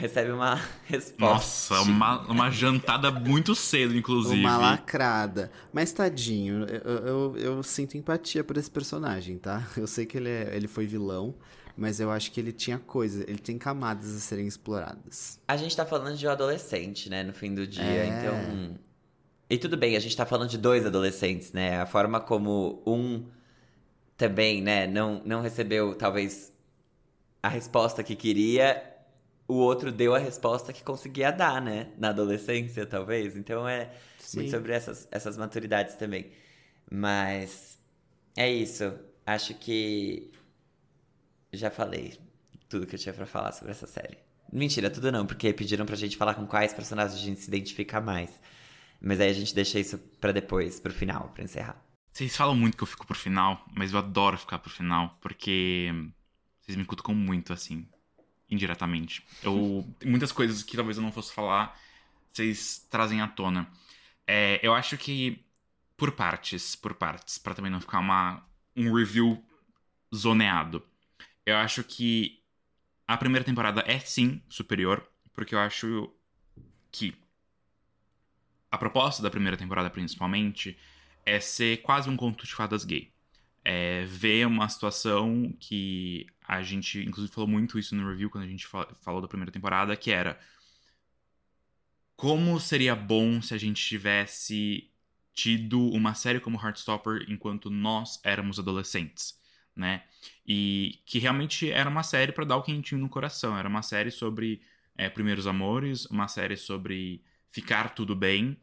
recebe 0.00 0.30
uma 0.32 0.54
resposta. 0.86 1.24
Nossa, 1.74 1.80
uma, 1.82 2.20
uma 2.26 2.50
jantada 2.50 3.10
muito 3.10 3.54
cedo, 3.54 3.94
inclusive. 3.96 4.40
Uma 4.40 4.56
lacrada. 4.56 5.50
Mas 5.72 5.92
tadinho, 5.92 6.64
eu, 6.64 6.96
eu, 7.06 7.36
eu 7.36 7.62
sinto 7.62 7.96
empatia 7.96 8.42
por 8.42 8.56
esse 8.56 8.70
personagem, 8.70 9.38
tá? 9.38 9.68
Eu 9.76 9.86
sei 9.86 10.06
que 10.06 10.16
ele, 10.16 10.28
é- 10.30 10.56
ele 10.56 10.66
foi 10.66 10.86
vilão, 10.86 11.34
mas 11.76 12.00
eu 12.00 12.10
acho 12.10 12.32
que 12.32 12.40
ele 12.40 12.52
tinha 12.52 12.78
coisa, 12.78 13.22
ele 13.28 13.38
tem 13.38 13.56
camadas 13.58 14.14
a 14.16 14.18
serem 14.18 14.46
exploradas. 14.46 15.38
A 15.46 15.56
gente 15.56 15.76
tá 15.76 15.84
falando 15.86 16.16
de 16.16 16.26
um 16.26 16.30
adolescente, 16.30 17.08
né, 17.08 17.22
no 17.22 17.32
fim 17.32 17.54
do 17.54 17.66
dia, 17.66 17.82
É. 17.84 18.06
então. 18.06 18.78
E 19.48 19.58
tudo 19.58 19.76
bem, 19.76 19.96
a 19.96 20.00
gente 20.00 20.16
tá 20.16 20.24
falando 20.24 20.48
de 20.48 20.56
dois 20.58 20.86
adolescentes, 20.86 21.52
né? 21.52 21.80
A 21.80 21.86
forma 21.86 22.20
como 22.20 22.82
um 22.86 23.24
também, 24.16 24.62
né, 24.62 24.86
não, 24.86 25.22
não 25.24 25.40
recebeu, 25.40 25.94
talvez, 25.94 26.52
a 27.42 27.48
resposta 27.48 28.02
que 28.04 28.14
queria, 28.14 28.89
o 29.50 29.56
outro 29.56 29.90
deu 29.90 30.14
a 30.14 30.18
resposta 30.18 30.72
que 30.72 30.82
conseguia 30.84 31.32
dar, 31.32 31.60
né? 31.60 31.92
Na 31.98 32.10
adolescência, 32.10 32.86
talvez. 32.86 33.36
Então 33.36 33.68
é 33.68 33.92
Sim. 34.18 34.38
muito 34.38 34.50
sobre 34.50 34.72
essas, 34.72 35.08
essas 35.10 35.36
maturidades 35.36 35.96
também. 35.96 36.30
Mas 36.90 37.78
é 38.36 38.50
isso. 38.50 38.92
Acho 39.26 39.54
que 39.54 40.30
já 41.52 41.70
falei 41.70 42.18
tudo 42.68 42.86
que 42.86 42.94
eu 42.94 42.98
tinha 42.98 43.12
pra 43.12 43.26
falar 43.26 43.52
sobre 43.52 43.72
essa 43.72 43.86
série. 43.86 44.18
Mentira, 44.52 44.90
tudo 44.90 45.10
não, 45.10 45.26
porque 45.26 45.52
pediram 45.52 45.84
pra 45.84 45.96
gente 45.96 46.16
falar 46.16 46.34
com 46.34 46.46
quais 46.46 46.72
personagens 46.72 47.20
a 47.20 47.24
gente 47.24 47.40
se 47.40 47.48
identifica 47.48 48.00
mais. 48.00 48.40
Mas 49.00 49.20
aí 49.20 49.30
a 49.30 49.32
gente 49.32 49.54
deixa 49.54 49.78
isso 49.78 49.98
pra 50.20 50.32
depois, 50.32 50.78
pro 50.78 50.92
final, 50.92 51.30
pra 51.34 51.42
encerrar. 51.42 51.82
Vocês 52.12 52.36
falam 52.36 52.54
muito 52.54 52.76
que 52.76 52.82
eu 52.82 52.88
fico 52.88 53.06
pro 53.06 53.16
final, 53.16 53.64
mas 53.74 53.92
eu 53.92 53.98
adoro 53.98 54.36
ficar 54.36 54.58
pro 54.58 54.70
final, 54.70 55.16
porque 55.20 55.90
vocês 56.60 56.76
me 56.76 56.84
cutucam 56.84 57.14
muito, 57.14 57.52
assim, 57.52 57.88
indiretamente. 58.50 59.24
Eu, 59.42 59.86
muitas 60.04 60.32
coisas 60.32 60.62
que 60.62 60.76
talvez 60.76 60.96
eu 60.96 61.02
não 61.02 61.12
fosse 61.12 61.32
falar, 61.32 61.78
vocês 62.28 62.86
trazem 62.90 63.20
à 63.20 63.28
tona. 63.28 63.70
É, 64.26 64.60
eu 64.62 64.74
acho 64.74 64.96
que, 64.96 65.44
por 65.96 66.12
partes, 66.12 66.76
por 66.76 66.94
partes, 66.94 67.38
pra 67.38 67.54
também 67.54 67.70
não 67.70 67.80
ficar 67.80 67.98
uma, 67.98 68.44
um 68.76 68.92
review 68.94 69.42
zoneado. 70.14 70.82
Eu 71.44 71.56
acho 71.56 71.82
que 71.82 72.40
a 73.06 73.16
primeira 73.16 73.44
temporada 73.44 73.82
é 73.86 73.98
sim 73.98 74.40
superior, 74.48 75.06
porque 75.32 75.54
eu 75.54 75.58
acho 75.58 76.12
que 76.92 77.14
a 78.70 78.78
proposta 78.78 79.22
da 79.22 79.30
primeira 79.30 79.56
temporada, 79.56 79.90
principalmente, 79.90 80.78
é 81.26 81.40
ser 81.40 81.78
quase 81.78 82.08
um 82.08 82.16
conto 82.16 82.46
de 82.46 82.54
fadas 82.54 82.84
gay. 82.84 83.12
É 83.64 84.04
ver 84.04 84.46
uma 84.46 84.68
situação 84.68 85.52
que 85.58 86.26
a 86.58 86.62
gente, 86.62 86.98
inclusive, 87.00 87.32
falou 87.32 87.48
muito 87.48 87.78
isso 87.78 87.94
no 87.94 88.08
review 88.08 88.28
quando 88.30 88.44
a 88.44 88.48
gente 88.48 88.66
fa- 88.66 88.88
falou 89.02 89.20
da 89.20 89.28
primeira 89.28 89.52
temporada, 89.52 89.96
que 89.96 90.10
era 90.10 90.38
como 92.16 92.58
seria 92.60 92.94
bom 92.94 93.40
se 93.40 93.54
a 93.54 93.58
gente 93.58 93.84
tivesse 93.84 94.90
tido 95.32 95.80
uma 95.90 96.14
série 96.14 96.40
como 96.40 96.58
Heartstopper 96.60 97.24
enquanto 97.28 97.70
nós 97.70 98.20
éramos 98.24 98.58
adolescentes, 98.58 99.38
né? 99.74 100.02
E 100.46 101.00
que 101.06 101.18
realmente 101.18 101.70
era 101.70 101.88
uma 101.88 102.02
série 102.02 102.32
pra 102.32 102.44
dar 102.44 102.56
o 102.56 102.62
quentinho 102.62 103.00
no 103.00 103.08
coração. 103.08 103.56
Era 103.56 103.68
uma 103.68 103.82
série 103.82 104.10
sobre 104.10 104.60
é, 104.96 105.08
primeiros 105.08 105.46
amores, 105.46 106.04
uma 106.06 106.28
série 106.28 106.56
sobre 106.56 107.22
ficar 107.48 107.94
tudo 107.94 108.14
bem. 108.14 108.58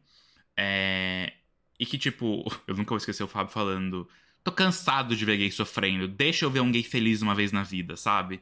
É, 0.55 1.33
e 1.79 1.85
que, 1.85 1.97
tipo, 1.97 2.43
eu 2.67 2.75
nunca 2.75 2.89
vou 2.89 2.97
esquecer 2.97 3.23
o 3.23 3.27
Fábio 3.27 3.51
falando: 3.53 4.07
tô 4.47 4.51
cansado 4.53 5.13
de 5.13 5.25
ver 5.25 5.37
gay 5.37 5.51
sofrendo, 5.51 6.07
deixa 6.07 6.45
eu 6.45 6.49
ver 6.49 6.61
um 6.61 6.71
gay 6.71 6.81
feliz 6.81 7.21
uma 7.21 7.35
vez 7.35 7.51
na 7.51 7.63
vida, 7.63 7.97
sabe? 7.97 8.39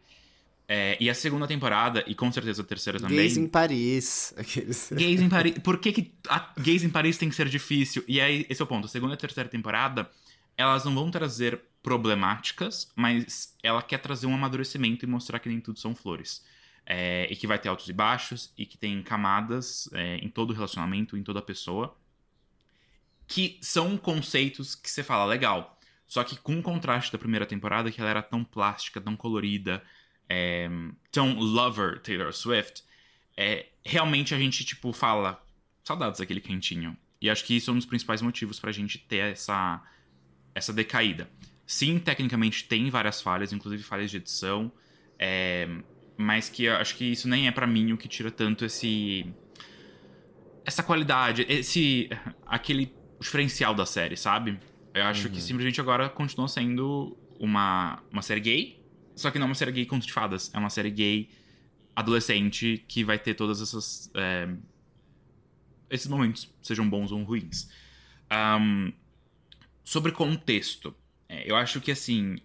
É, 0.67 0.95
e 0.99 1.09
a 1.09 1.15
segunda 1.15 1.47
temporada, 1.47 2.03
e 2.05 2.13
com 2.13 2.31
certeza 2.31 2.61
a 2.61 2.65
terceira 2.65 2.99
também. 2.99 3.17
Gays 3.17 3.37
em 3.37 3.47
Paris. 3.47 4.33
Aqueles... 4.37 4.91
Gays 4.91 5.19
em 5.19 5.29
Paris. 5.29 5.57
Por 5.63 5.79
que, 5.79 5.91
que 5.91 6.13
a- 6.29 6.53
gays 6.59 6.83
em 6.83 6.89
Paris 6.89 7.17
tem 7.17 7.27
que 7.27 7.35
ser 7.35 7.49
difícil? 7.49 8.03
E 8.07 8.21
aí, 8.21 8.45
esse 8.47 8.61
é 8.61 8.63
o 8.63 8.67
ponto. 8.67 8.85
A 8.85 8.87
segunda 8.87 9.13
e 9.13 9.15
a 9.15 9.17
terceira 9.17 9.49
temporada, 9.49 10.09
elas 10.55 10.85
não 10.85 10.93
vão 10.93 11.09
trazer 11.09 11.59
problemáticas, 11.81 12.91
mas 12.95 13.55
ela 13.63 13.81
quer 13.81 13.97
trazer 13.97 14.27
um 14.27 14.35
amadurecimento 14.35 15.05
e 15.05 15.07
mostrar 15.07 15.39
que 15.39 15.49
nem 15.49 15.59
tudo 15.59 15.79
são 15.79 15.95
flores. 15.95 16.43
É, 16.85 17.27
e 17.31 17.35
que 17.35 17.47
vai 17.47 17.57
ter 17.57 17.69
altos 17.69 17.89
e 17.89 17.93
baixos, 17.93 18.53
e 18.55 18.63
que 18.65 18.77
tem 18.77 19.01
camadas 19.01 19.89
é, 19.91 20.17
em 20.17 20.29
todo 20.29 20.53
relacionamento, 20.53 21.17
em 21.17 21.23
toda 21.23 21.41
pessoa. 21.41 21.95
Que 23.27 23.57
são 23.59 23.97
conceitos 23.97 24.75
que 24.75 24.89
você 24.89 25.01
fala, 25.03 25.25
legal. 25.25 25.74
Só 26.07 26.23
que 26.23 26.37
com 26.37 26.59
o 26.59 26.61
contraste 26.61 27.11
da 27.11 27.17
primeira 27.17 27.45
temporada, 27.45 27.91
que 27.91 27.99
ela 27.99 28.09
era 28.09 28.21
tão 28.21 28.43
plástica, 28.43 29.01
tão 29.01 29.15
colorida, 29.15 29.83
é, 30.29 30.69
tão 31.11 31.37
lover 31.39 31.99
Taylor 32.01 32.31
Swift, 32.33 32.83
é, 33.35 33.67
realmente 33.83 34.33
a 34.33 34.37
gente, 34.37 34.63
tipo, 34.63 34.93
fala 34.93 35.43
saudades 35.83 36.19
daquele 36.19 36.41
cantinho. 36.41 36.97
E 37.21 37.29
acho 37.29 37.43
que 37.43 37.55
isso 37.55 37.69
é 37.69 37.73
um 37.73 37.77
dos 37.77 37.85
principais 37.85 38.21
motivos 38.21 38.59
pra 38.59 38.71
gente 38.71 38.97
ter 38.97 39.31
essa, 39.31 39.81
essa 40.53 40.71
decaída. 40.71 41.29
Sim, 41.65 41.97
tecnicamente 41.97 42.65
tem 42.65 42.89
várias 42.89 43.21
falhas, 43.21 43.51
inclusive 43.51 43.81
falhas 43.83 44.11
de 44.11 44.17
edição, 44.17 44.71
é, 45.17 45.67
mas 46.17 46.49
que 46.49 46.67
acho 46.67 46.95
que 46.95 47.05
isso 47.05 47.27
nem 47.27 47.47
é 47.47 47.51
pra 47.51 47.65
mim 47.65 47.91
o 47.91 47.97
que 47.97 48.07
tira 48.07 48.29
tanto 48.29 48.65
esse 48.65 49.25
essa 50.65 50.81
qualidade, 50.81 51.45
esse 51.47 52.09
aquele 52.45 52.93
diferencial 53.19 53.73
da 53.73 53.85
série, 53.85 54.17
sabe? 54.17 54.59
Eu 54.95 55.03
acho 55.03 55.29
que 55.29 55.41
simplesmente 55.41 55.81
agora 55.81 56.07
continua 56.07 56.47
sendo 56.47 57.17
uma, 57.37 58.01
uma 58.09 58.21
série 58.21 58.39
gay, 58.39 58.85
só 59.13 59.29
que 59.29 59.37
não 59.37 59.45
é 59.45 59.49
uma 59.49 59.55
série 59.55 59.73
gay 59.73 59.85
conto 59.85 60.07
de 60.07 60.13
fadas, 60.13 60.49
é 60.53 60.57
uma 60.57 60.69
série 60.69 60.89
gay 60.89 61.29
adolescente 61.93 62.81
que 62.87 63.03
vai 63.03 63.19
ter 63.19 63.33
todas 63.33 63.61
essas 63.61 64.09
é, 64.15 64.47
esses 65.89 66.07
momentos, 66.07 66.49
sejam 66.61 66.89
bons 66.89 67.11
ou 67.11 67.21
ruins. 67.23 67.69
Ahn, 68.29 68.93
sobre 69.83 70.13
contexto, 70.13 70.95
é, 71.27 71.49
eu 71.49 71.57
acho 71.57 71.81
que 71.81 71.91
assim 71.91 72.37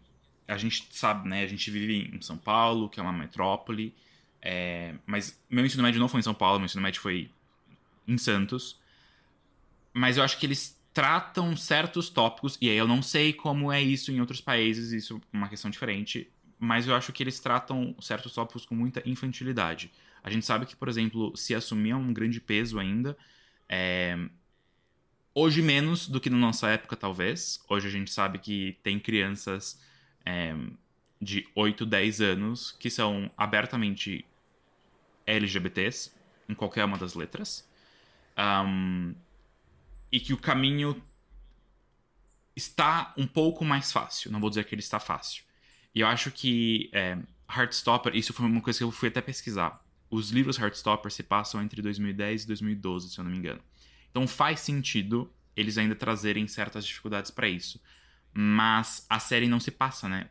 a 0.49 0.57
gente 0.57 0.89
sabe, 0.91 1.29
né? 1.29 1.45
A 1.45 1.47
gente 1.47 1.71
vive 1.71 2.11
em 2.13 2.21
São 2.21 2.37
Paulo, 2.37 2.89
que 2.89 2.99
é 2.99 3.03
uma 3.03 3.13
metrópole, 3.13 3.95
é, 4.43 4.97
mas 5.07 5.41
meu 5.49 5.65
ensino 5.65 5.85
médio 5.85 6.01
não 6.01 6.09
foi 6.09 6.19
em 6.19 6.25
São 6.25 6.35
Paulo, 6.35 6.59
meu 6.59 6.67
ensino 6.67 6.83
médio 6.83 7.01
foi 7.01 7.31
em 8.09 8.19
Santos. 8.19 8.81
Mas 9.93 10.17
eu 10.17 10.25
acho 10.25 10.37
que 10.37 10.47
eles 10.47 10.80
tratam 11.01 11.57
certos 11.57 12.11
tópicos, 12.11 12.59
e 12.61 12.69
aí 12.69 12.77
eu 12.77 12.87
não 12.87 13.01
sei 13.01 13.33
como 13.33 13.73
é 13.73 13.81
isso 13.81 14.13
em 14.13 14.21
outros 14.21 14.39
países, 14.39 14.93
isso 14.93 15.19
é 15.33 15.37
uma 15.37 15.49
questão 15.49 15.71
diferente, 15.71 16.31
mas 16.59 16.87
eu 16.87 16.95
acho 16.95 17.11
que 17.11 17.23
eles 17.23 17.41
tratam 17.41 17.97
certos 18.03 18.35
tópicos 18.35 18.67
com 18.67 18.75
muita 18.75 19.03
infantilidade. 19.09 19.91
A 20.23 20.29
gente 20.29 20.45
sabe 20.45 20.67
que, 20.67 20.77
por 20.77 20.91
exemplo, 20.91 21.35
se 21.35 21.55
assumir 21.55 21.93
é 21.93 21.97
um 21.97 22.13
grande 22.13 22.39
peso 22.39 22.79
ainda. 22.79 23.17
é, 23.67 24.29
Hoje 25.35 25.63
menos 25.63 26.07
do 26.07 26.21
que 26.21 26.29
na 26.29 26.37
nossa 26.37 26.69
época, 26.69 26.95
talvez. 26.97 27.65
Hoje 27.67 27.89
a 27.89 27.91
gente 27.91 28.11
sabe 28.11 28.39
que 28.39 28.77
tem 28.83 28.99
crianças 28.99 29.81
é, 30.27 30.55
de 31.19 31.49
8, 31.55 31.87
10 31.87 32.21
anos 32.21 32.73
que 32.73 32.91
são 32.91 33.31
abertamente 33.39 34.27
LGBTs, 35.27 36.13
em 36.47 36.55
qualquer 36.55 36.85
uma 36.85 36.99
das 36.99 37.15
letras. 37.15 37.67
Ahn, 38.37 39.15
e 40.11 40.19
que 40.21 40.33
o 40.33 40.37
caminho 40.37 41.01
está 42.55 43.15
um 43.17 43.27
pouco 43.27 43.65
mais 43.65 43.93
fácil. 43.93 44.31
Não 44.31 44.41
vou 44.41 44.51
dizer 44.51 44.65
que 44.65 44.75
ele 44.75 44.83
está 44.83 44.99
fácil. 44.99 45.45
E 45.95 46.01
eu 46.01 46.07
acho 46.07 46.31
que 46.31 46.91
é, 46.93 47.19
Heartstopper, 47.49 48.15
isso 48.15 48.33
foi 48.33 48.47
uma 48.47 48.61
coisa 48.61 48.79
que 48.79 48.85
eu 48.85 48.91
fui 48.91 49.09
até 49.09 49.21
pesquisar. 49.21 49.85
Os 50.11 50.31
livros 50.31 50.59
Heartstopper 50.59 51.11
se 51.11 51.23
passam 51.23 51.63
entre 51.63 51.81
2010 51.83 52.45
e 52.45 52.47
2012, 52.47 53.11
se 53.11 53.19
eu 53.19 53.25
não 53.25 53.31
me 53.31 53.39
engano. 53.39 53.61
Então 54.11 54.27
faz 54.27 54.61
sentido 54.61 55.33
eles 55.57 55.79
ainda 55.79 55.95
trazerem 55.95 56.47
certas 56.47 56.85
dificuldades 56.85 57.31
pra 57.31 57.49
isso. 57.49 57.81
Mas 58.33 59.07
a 59.09 59.19
série 59.19 59.49
não 59.49 59.61
se 59.61 59.71
passa, 59.71 60.09
né? 60.09 60.29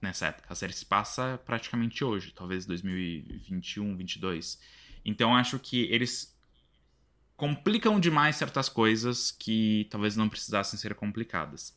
Nessa 0.00 0.26
época. 0.26 0.46
A 0.50 0.54
série 0.54 0.72
se 0.72 0.86
passa 0.86 1.38
praticamente 1.44 2.02
hoje, 2.02 2.32
talvez 2.32 2.64
2021, 2.64 3.96
22. 3.96 4.58
Então 5.04 5.36
acho 5.36 5.58
que 5.58 5.82
eles 5.90 6.36
complicam 7.40 7.98
demais 7.98 8.36
certas 8.36 8.68
coisas 8.68 9.30
que 9.30 9.88
talvez 9.90 10.14
não 10.14 10.28
precisassem 10.28 10.78
ser 10.78 10.94
complicadas. 10.94 11.74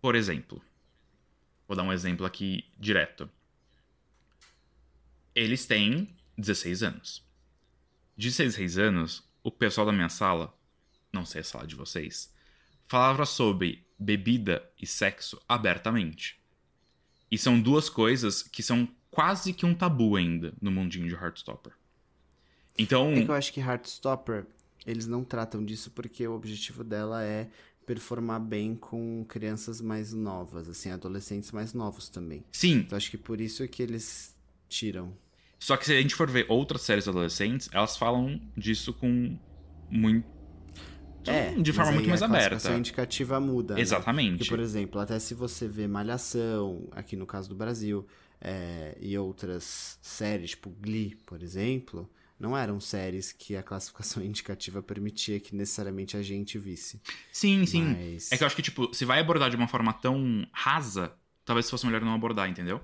Por 0.00 0.14
exemplo, 0.14 0.64
vou 1.66 1.76
dar 1.76 1.82
um 1.82 1.92
exemplo 1.92 2.24
aqui 2.24 2.64
direto. 2.78 3.30
Eles 5.34 5.66
têm 5.66 6.16
16 6.38 6.82
anos. 6.82 7.28
De 8.16 8.30
16 8.30 8.78
anos, 8.78 9.30
o 9.42 9.50
pessoal 9.50 9.86
da 9.86 9.92
minha 9.92 10.08
sala, 10.08 10.58
não 11.12 11.26
sei 11.26 11.42
a 11.42 11.44
sala 11.44 11.66
de 11.66 11.74
vocês, 11.74 12.34
falava 12.86 13.26
sobre 13.26 13.86
bebida 13.98 14.66
e 14.80 14.86
sexo 14.86 15.38
abertamente. 15.46 16.40
E 17.30 17.36
são 17.36 17.60
duas 17.60 17.90
coisas 17.90 18.42
que 18.42 18.62
são 18.62 18.88
quase 19.10 19.52
que 19.52 19.66
um 19.66 19.74
tabu 19.74 20.16
ainda 20.16 20.54
no 20.58 20.70
mundinho 20.70 21.06
de 21.06 21.14
Heartstopper. 21.14 21.74
Então. 22.78 23.12
É 23.12 23.22
que 23.24 23.30
eu 23.30 23.34
acho 23.34 23.52
que 23.52 23.60
Heartstopper, 23.60 24.46
eles 24.86 25.06
não 25.06 25.24
tratam 25.24 25.64
disso 25.64 25.90
porque 25.90 26.26
o 26.26 26.34
objetivo 26.34 26.84
dela 26.84 27.22
é 27.24 27.48
performar 27.84 28.38
bem 28.40 28.74
com 28.74 29.24
crianças 29.26 29.80
mais 29.80 30.12
novas, 30.12 30.68
assim, 30.68 30.90
adolescentes 30.90 31.50
mais 31.52 31.72
novos 31.72 32.08
também. 32.08 32.44
Sim, 32.52 32.80
Então 32.80 32.96
acho 32.96 33.10
que 33.10 33.16
por 33.16 33.40
isso 33.40 33.62
é 33.62 33.68
que 33.68 33.82
eles 33.82 34.36
tiram. 34.68 35.12
Só 35.58 35.76
que 35.76 35.86
se 35.86 35.92
a 35.92 36.00
gente 36.00 36.14
for 36.14 36.30
ver 36.30 36.44
outras 36.48 36.82
séries 36.82 37.08
adolescentes, 37.08 37.68
elas 37.72 37.96
falam 37.96 38.40
disso 38.56 38.92
com 38.92 39.36
muito. 39.90 40.26
É, 41.26 41.50
de 41.60 41.72
forma 41.72 41.92
muito 41.92 42.04
aí 42.04 42.08
mais 42.10 42.22
a 42.22 42.26
aberta. 42.26 42.48
classificação 42.50 42.78
indicativa 42.78 43.40
muda. 43.40 43.74
né? 43.74 43.80
Exatamente. 43.80 44.38
Porque, 44.38 44.50
por 44.50 44.60
exemplo, 44.60 45.00
até 45.00 45.18
se 45.18 45.34
você 45.34 45.66
vê 45.66 45.86
Malhação, 45.86 46.88
aqui 46.92 47.16
no 47.16 47.26
caso 47.26 47.48
do 47.48 47.54
Brasil, 47.54 48.06
é, 48.40 48.96
e 49.00 49.16
outras 49.18 49.98
séries, 50.00 50.50
tipo 50.50 50.70
Glee, 50.80 51.16
por 51.26 51.42
exemplo, 51.42 52.08
não 52.38 52.56
eram 52.56 52.80
séries 52.80 53.32
que 53.32 53.56
a 53.56 53.62
classificação 53.62 54.22
indicativa 54.24 54.82
permitia 54.82 55.40
que 55.40 55.54
necessariamente 55.54 56.16
a 56.16 56.22
gente 56.22 56.58
visse. 56.58 57.00
Sim, 57.32 57.66
sim. 57.66 57.82
Mas- 57.82 58.30
É 58.32 58.36
que 58.36 58.42
eu 58.42 58.46
acho 58.46 58.56
que, 58.56 58.62
tipo, 58.62 58.92
se 58.94 59.04
vai 59.04 59.20
abordar 59.20 59.50
de 59.50 59.56
uma 59.56 59.68
forma 59.68 59.92
tão 59.92 60.46
rasa, 60.52 61.12
talvez 61.44 61.68
fosse 61.68 61.84
melhor 61.86 62.00
não 62.02 62.14
abordar, 62.14 62.48
entendeu? 62.48 62.80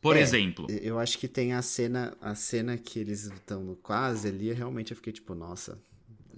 Por 0.00 0.16
É, 0.16 0.20
exemplo. 0.20 0.66
Eu 0.70 0.98
acho 0.98 1.18
que 1.18 1.26
tem 1.26 1.52
a 1.52 1.60
cena, 1.62 2.16
a 2.20 2.34
cena 2.34 2.78
que 2.78 2.98
eles 3.00 3.24
estão 3.24 3.62
no 3.64 3.74
quase 3.76 4.28
ali, 4.28 4.52
realmente 4.52 4.92
eu 4.92 4.96
fiquei 4.96 5.12
tipo, 5.12 5.34
nossa, 5.34 5.78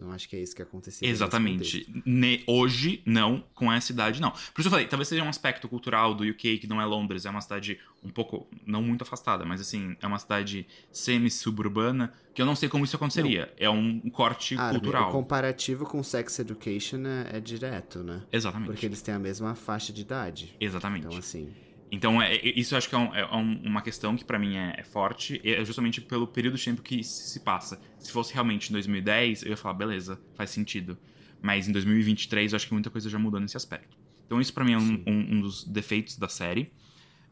não 0.01 0.10
acho 0.12 0.28
que 0.28 0.35
é 0.35 0.40
isso 0.40 0.56
que 0.56 0.62
aconteceu. 0.62 1.06
Exatamente. 1.09 1.86
Ne- 2.06 2.43
hoje, 2.47 3.02
não, 3.05 3.44
com 3.55 3.70
essa 3.72 3.93
idade, 3.93 4.20
não. 4.20 4.31
Por 4.31 4.39
isso 4.39 4.52
que 4.55 4.66
eu 4.66 4.70
falei, 4.70 4.86
talvez 4.86 5.09
seja 5.09 5.22
um 5.22 5.28
aspecto 5.28 5.68
cultural 5.68 6.14
do 6.14 6.24
UK, 6.24 6.59
que 6.59 6.66
não 6.66 6.81
é 6.81 6.85
Londres, 6.86 7.27
é 7.27 7.31
uma 7.31 7.40
cidade 7.40 7.78
um 8.02 8.09
pouco, 8.09 8.48
não 8.66 8.82
muito 8.82 9.02
afastada, 9.02 9.44
mas 9.44 9.60
assim, 9.60 9.94
é 10.01 10.06
uma 10.06 10.18
cidade 10.18 10.66
semi-suburbana, 10.90 12.12
que 12.35 12.40
eu 12.40 12.47
não 12.47 12.55
sei 12.56 12.68
como 12.68 12.85
isso 12.85 12.97
aconteceria. 12.97 13.52
É 13.59 13.68
um 13.68 14.01
corte 14.10 14.56
Ah, 14.59 14.70
cultural. 14.70 15.09
o 15.10 15.12
comparativo 15.12 15.85
com 15.85 16.02
Sex 16.02 16.39
Education 16.39 17.02
é, 17.06 17.36
é 17.36 17.40
direto, 17.40 18.02
né? 18.02 18.22
Exatamente. 18.32 18.68
Porque 18.70 18.86
eles 18.86 19.02
têm 19.02 19.14
a 19.14 19.18
mesma 19.18 19.55
faixa 19.55 19.93
de 19.93 20.01
idade. 20.01 20.55
Exatamente. 20.60 21.06
Então, 21.06 21.18
assim. 21.18 21.48
Então, 21.92 22.22
é, 22.22 22.36
é- 22.36 22.58
isso 22.58 22.74
eu 22.74 22.78
acho 22.78 22.88
que 22.88 22.94
é, 22.94 22.98
um- 22.98 23.14
é 23.14 23.36
um- 23.36 23.62
uma 23.64 23.82
questão 23.82 24.16
que 24.16 24.24
pra 24.24 24.38
mim 24.38 24.56
é, 24.56 24.74
é 24.78 24.82
forte, 24.84 25.40
é 25.44 25.64
justamente 25.64 26.00
pelo 26.00 26.26
período 26.26 26.56
de 26.56 26.64
tempo 26.64 26.82
que 26.82 27.02
se 27.02 27.40
passa. 27.40 27.80
Se 27.98 28.12
fosse 28.12 28.32
realmente 28.32 28.68
em 28.70 28.72
2010, 28.72 29.42
eu 29.42 29.50
ia 29.50 29.56
falar, 29.56 29.74
beleza, 29.74 30.20
faz 30.36 30.50
sentido. 30.50 30.96
Mas 31.42 31.66
em 31.68 31.72
2023, 31.72 32.52
eu 32.52 32.56
acho 32.56 32.66
que 32.66 32.72
muita 32.72 32.90
coisa 32.90 33.08
já 33.10 33.18
mudou 33.18 33.40
nesse 33.40 33.56
aspecto. 33.56 33.96
Então, 34.26 34.40
isso 34.40 34.52
pra 34.54 34.64
mim 34.64 34.72
é 34.74 34.78
um, 34.78 35.02
um- 35.06 35.34
um 35.36 35.40
dos 35.40 35.64
defeitos 35.64 36.16
da 36.16 36.28
série. 36.28 36.70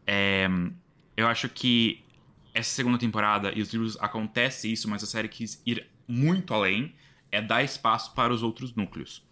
É, 0.07 0.49
eu 1.17 1.27
acho 1.29 1.49
que 1.49 2.03
essa 2.55 2.71
segunda 2.71 2.99
temporada, 2.99 3.53
e 3.57 3.61
os 3.63 3.73
livros 3.73 3.97
acontece 4.01 4.73
isso, 4.73 4.89
mas 4.89 5.05
a 5.05 5.07
série 5.07 5.29
quis 5.29 5.63
ir 5.65 5.87
muito 6.09 6.53
além, 6.53 6.95
é 7.31 7.41
dar 7.41 7.63
espaço 7.63 8.15
para 8.15 8.33
os 8.33 8.43
outros 8.43 8.75
núcleos. 8.75 9.23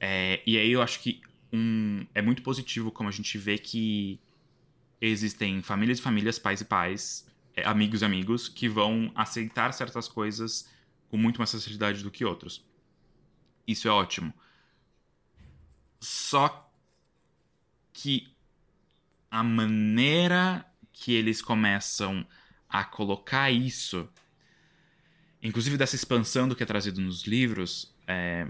É, 0.00 0.40
e 0.46 0.56
aí 0.56 0.70
eu 0.70 0.80
acho 0.80 1.00
que 1.00 1.20
um, 1.52 2.06
é 2.14 2.22
muito 2.22 2.42
positivo 2.42 2.90
como 2.90 3.08
a 3.08 3.12
gente 3.12 3.36
vê 3.36 3.58
que 3.58 4.18
existem 5.02 5.60
famílias 5.62 5.98
e 5.98 6.02
famílias, 6.02 6.38
pais 6.38 6.60
e 6.60 6.64
pais, 6.64 7.26
é, 7.56 7.66
amigos 7.66 8.02
e 8.02 8.04
amigos, 8.04 8.48
que 8.48 8.68
vão 8.68 9.10
aceitar 9.14 9.72
certas 9.72 10.06
coisas 10.06 10.68
com 11.08 11.16
muito 11.16 11.38
mais 11.38 11.50
facilidade 11.50 12.02
do 12.02 12.10
que 12.10 12.24
outros. 12.24 12.64
Isso 13.66 13.88
é 13.88 13.90
ótimo. 13.90 14.32
Só 16.00 16.70
que 17.92 18.32
a 19.30 19.42
maneira 19.42 20.64
que 20.92 21.12
eles 21.12 21.42
começam 21.42 22.26
a 22.68 22.84
colocar 22.84 23.50
isso, 23.50 24.08
inclusive 25.42 25.76
dessa 25.76 25.96
expansão 25.96 26.48
do 26.48 26.54
que 26.54 26.62
é 26.62 26.66
trazido 26.66 27.00
nos 27.00 27.24
livros, 27.24 27.92
é, 28.06 28.46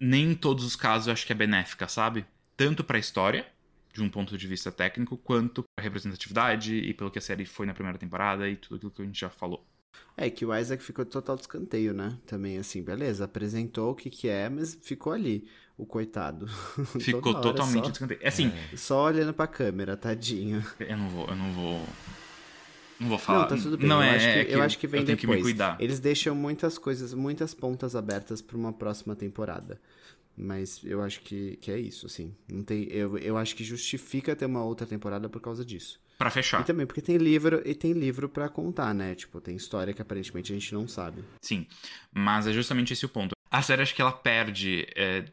nem 0.00 0.32
em 0.32 0.34
todos 0.34 0.64
os 0.64 0.74
casos 0.74 1.06
eu 1.06 1.12
acho 1.12 1.26
que 1.26 1.32
é 1.32 1.36
benéfica, 1.36 1.86
sabe? 1.86 2.26
Tanto 2.56 2.82
pra 2.82 2.98
história, 2.98 3.46
de 3.96 4.02
um 4.02 4.10
ponto 4.10 4.36
de 4.36 4.46
vista 4.46 4.70
técnico, 4.70 5.16
quanto 5.16 5.64
pra 5.74 5.82
representatividade 5.82 6.74
e 6.76 6.92
pelo 6.92 7.10
que 7.10 7.18
a 7.18 7.22
série 7.22 7.46
foi 7.46 7.64
na 7.66 7.72
primeira 7.74 7.98
temporada 7.98 8.48
e 8.48 8.56
tudo 8.56 8.76
aquilo 8.76 8.90
que 8.90 9.02
a 9.02 9.04
gente 9.04 9.20
já 9.20 9.30
falou. 9.30 9.66
É 10.16 10.28
que 10.28 10.44
o 10.44 10.54
Isaac 10.54 10.82
ficou 10.82 11.04
total 11.06 11.36
descanteio, 11.36 11.94
né? 11.94 12.18
Também, 12.26 12.58
assim, 12.58 12.82
beleza, 12.82 13.24
apresentou 13.24 13.92
o 13.92 13.94
que 13.94 14.10
que 14.10 14.28
é, 14.28 14.48
mas 14.50 14.74
ficou 14.82 15.12
ali, 15.12 15.46
o 15.78 15.86
coitado. 15.86 16.46
Ficou 17.00 17.40
totalmente 17.40 17.84
só, 17.84 17.90
descanteio. 17.90 18.20
É 18.22 18.28
Assim, 18.28 18.52
só 18.74 19.04
olhando 19.04 19.32
pra 19.32 19.46
câmera, 19.46 19.96
tadinho. 19.96 20.62
eu 20.80 20.96
não 20.96 21.08
vou, 21.08 21.26
eu 21.28 21.36
não 21.36 21.52
vou. 21.52 21.86
Não 22.98 23.08
vou 23.08 23.18
falar. 23.18 23.40
Não, 23.40 23.48
tá 23.48 23.56
tudo 23.56 23.76
bem. 23.76 23.86
Não 23.86 24.02
eu, 24.02 24.10
é, 24.10 24.16
acho 24.16 24.26
que, 24.26 24.38
é 24.38 24.54
eu 24.54 24.62
acho 24.62 24.78
que 24.78 24.86
vem 24.86 25.00
eu 25.00 25.06
depois. 25.06 25.20
que 25.20 25.26
me 25.26 25.42
cuidar. 25.42 25.76
Eles 25.80 26.00
deixam 26.00 26.34
muitas 26.34 26.78
coisas, 26.78 27.12
muitas 27.12 27.52
pontas 27.52 27.94
abertas 27.94 28.40
pra 28.40 28.56
uma 28.56 28.72
próxima 28.72 29.14
temporada. 29.14 29.78
Mas 30.36 30.80
eu 30.84 31.02
acho 31.02 31.20
que, 31.20 31.56
que 31.56 31.70
é 31.70 31.78
isso, 31.78 32.06
assim. 32.06 32.34
Não 32.50 32.62
tem, 32.62 32.84
eu, 32.90 33.16
eu 33.18 33.36
acho 33.38 33.56
que 33.56 33.64
justifica 33.64 34.36
ter 34.36 34.44
uma 34.46 34.62
outra 34.62 34.86
temporada 34.86 35.28
por 35.28 35.40
causa 35.40 35.64
disso. 35.64 35.98
Pra 36.18 36.28
E 36.28 36.32
fechar. 36.32 36.64
também 36.64 36.86
porque 36.86 37.00
tem 37.02 37.16
livro 37.16 37.62
e 37.64 37.74
tem 37.74 37.92
livro 37.92 38.28
pra 38.28 38.48
contar, 38.48 38.94
né? 38.94 39.14
Tipo, 39.14 39.40
tem 39.40 39.54
história 39.56 39.92
que 39.94 40.00
aparentemente 40.02 40.52
a 40.52 40.54
gente 40.54 40.72
não 40.74 40.86
sabe. 40.88 41.22
Sim. 41.42 41.66
Mas 42.12 42.46
é 42.46 42.52
justamente 42.52 42.92
esse 42.92 43.04
o 43.04 43.08
ponto. 43.08 43.34
A 43.50 43.62
série 43.62 43.82
acho 43.82 43.94
que 43.94 44.00
ela 44.02 44.12
perde 44.12 44.86
é, 44.96 45.24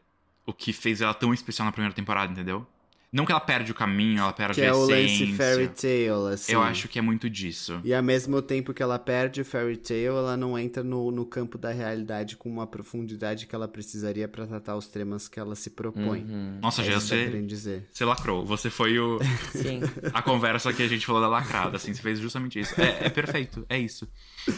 o 0.46 0.52
que 0.52 0.72
fez 0.72 1.00
ela 1.00 1.14
tão 1.14 1.32
especial 1.34 1.64
na 1.66 1.72
primeira 1.72 1.94
temporada, 1.94 2.32
entendeu? 2.32 2.66
Não 3.14 3.24
que 3.24 3.30
ela 3.30 3.40
perde 3.40 3.70
o 3.70 3.74
caminho, 3.74 4.18
ela 4.18 4.32
perde 4.32 4.56
Que 4.56 4.62
a 4.62 4.64
é 4.66 4.72
o 4.72 4.90
essência. 4.90 5.24
lance 5.26 5.36
fairy 5.36 5.68
tale, 5.68 6.34
assim. 6.34 6.52
Eu 6.52 6.60
acho 6.62 6.88
que 6.88 6.98
é 6.98 7.02
muito 7.02 7.30
disso. 7.30 7.80
E 7.84 7.94
ao 7.94 8.02
mesmo 8.02 8.42
tempo 8.42 8.74
que 8.74 8.82
ela 8.82 8.98
perde 8.98 9.40
o 9.40 9.44
fairy 9.44 9.76
tale, 9.76 10.04
ela 10.06 10.36
não 10.36 10.58
entra 10.58 10.82
no, 10.82 11.12
no 11.12 11.24
campo 11.24 11.56
da 11.56 11.70
realidade 11.70 12.36
com 12.36 12.48
uma 12.50 12.66
profundidade 12.66 13.46
que 13.46 13.54
ela 13.54 13.68
precisaria 13.68 14.26
pra 14.26 14.46
tratar 14.46 14.76
os 14.76 14.88
temas 14.88 15.28
que 15.28 15.38
ela 15.38 15.54
se 15.54 15.70
propõe. 15.70 16.26
Nossa, 16.60 16.82
é 16.82 16.86
já 16.86 16.94
que 16.94 17.00
você, 17.00 17.24
querendo 17.26 17.46
dizer. 17.46 17.86
você 17.92 18.04
lacrou. 18.04 18.44
Você 18.44 18.68
foi 18.68 18.98
o, 18.98 19.20
Sim. 19.54 19.80
a 20.12 20.20
conversa 20.20 20.72
que 20.72 20.82
a 20.82 20.88
gente 20.88 21.06
falou 21.06 21.22
da 21.22 21.28
lacrada, 21.28 21.76
assim. 21.76 21.94
Você 21.94 22.02
fez 22.02 22.18
justamente 22.18 22.58
isso. 22.58 22.74
É, 22.80 23.06
é 23.06 23.08
perfeito, 23.10 23.64
é 23.68 23.78
isso. 23.78 24.08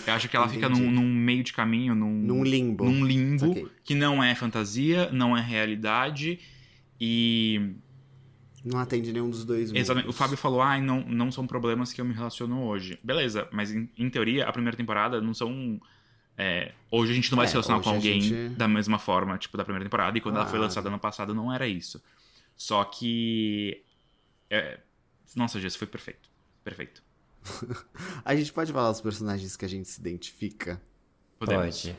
Eu 0.06 0.14
acho 0.14 0.28
que 0.30 0.36
ela 0.36 0.48
fica 0.48 0.66
Entendi. 0.66 0.80
num, 0.80 0.90
num 0.90 1.14
meio 1.14 1.44
de 1.44 1.52
caminho, 1.52 1.94
num, 1.94 2.10
Num 2.10 2.42
limbo. 2.42 2.84
num 2.86 3.04
limbo 3.04 3.48
Saquei. 3.48 3.66
que 3.84 3.94
não 3.94 4.24
é 4.24 4.34
fantasia, 4.34 5.10
não 5.12 5.36
é 5.36 5.42
realidade 5.42 6.38
e 6.98 7.72
Não 8.68 8.80
atende 8.80 9.12
nenhum 9.12 9.30
dos 9.30 9.44
dois 9.44 9.68
mundos. 9.70 9.80
Exatamente. 9.80 10.08
O 10.10 10.12
Fábio 10.12 10.36
falou, 10.36 10.60
ah, 10.60 10.76
não, 10.80 11.00
não 11.02 11.30
são 11.30 11.46
problemas 11.46 11.92
que 11.92 12.00
eu 12.00 12.04
me 12.04 12.12
relaciono 12.12 12.64
hoje. 12.64 12.98
Beleza, 13.02 13.48
mas 13.52 13.70
em, 13.70 13.88
em 13.96 14.10
teoria, 14.10 14.44
a 14.48 14.52
primeira 14.52 14.76
temporada 14.76 15.20
não 15.20 15.32
são. 15.32 15.80
é, 16.36 16.72
hoje 16.90 17.12
a 17.12 17.14
gente 17.14 17.30
não 17.30 17.36
vai 17.36 17.44
É, 17.44 17.48
se 17.48 17.54
relacionar 17.54 17.80
com 17.80 17.90
alguém 17.90 18.20
gente- 18.20 18.48
da 18.56 18.66
mesma 18.66 18.98
forma, 18.98 19.38
tipo, 19.38 19.56
da 19.56 19.64
primeira 19.64 19.84
temporada. 19.84 20.18
E 20.18 20.20
quando 20.20 20.36
ela 20.36 20.46
foi 20.46 20.58
lançada 20.58 20.88
ano 20.88 20.98
passado, 20.98 21.32
não 21.34 21.52
era 21.52 21.66
isso. 21.68 22.02
Só 22.56 22.82
que. 22.84 23.82
é, 24.50 24.80
nossa, 25.36 25.60
Jess, 25.60 25.76
foi 25.76 25.86
perfeito. 25.86 26.28
Perfeito. 26.64 27.02
A 28.24 28.34
gente 28.34 28.52
pode 28.52 28.72
falar 28.72 28.90
os 28.90 29.00
personagens 29.00 29.56
que 29.56 29.64
a 29.64 29.68
gente 29.68 29.86
se 29.88 30.00
identifica? 30.00 30.82
Podemos. 31.38 31.82
Pode. 31.82 31.96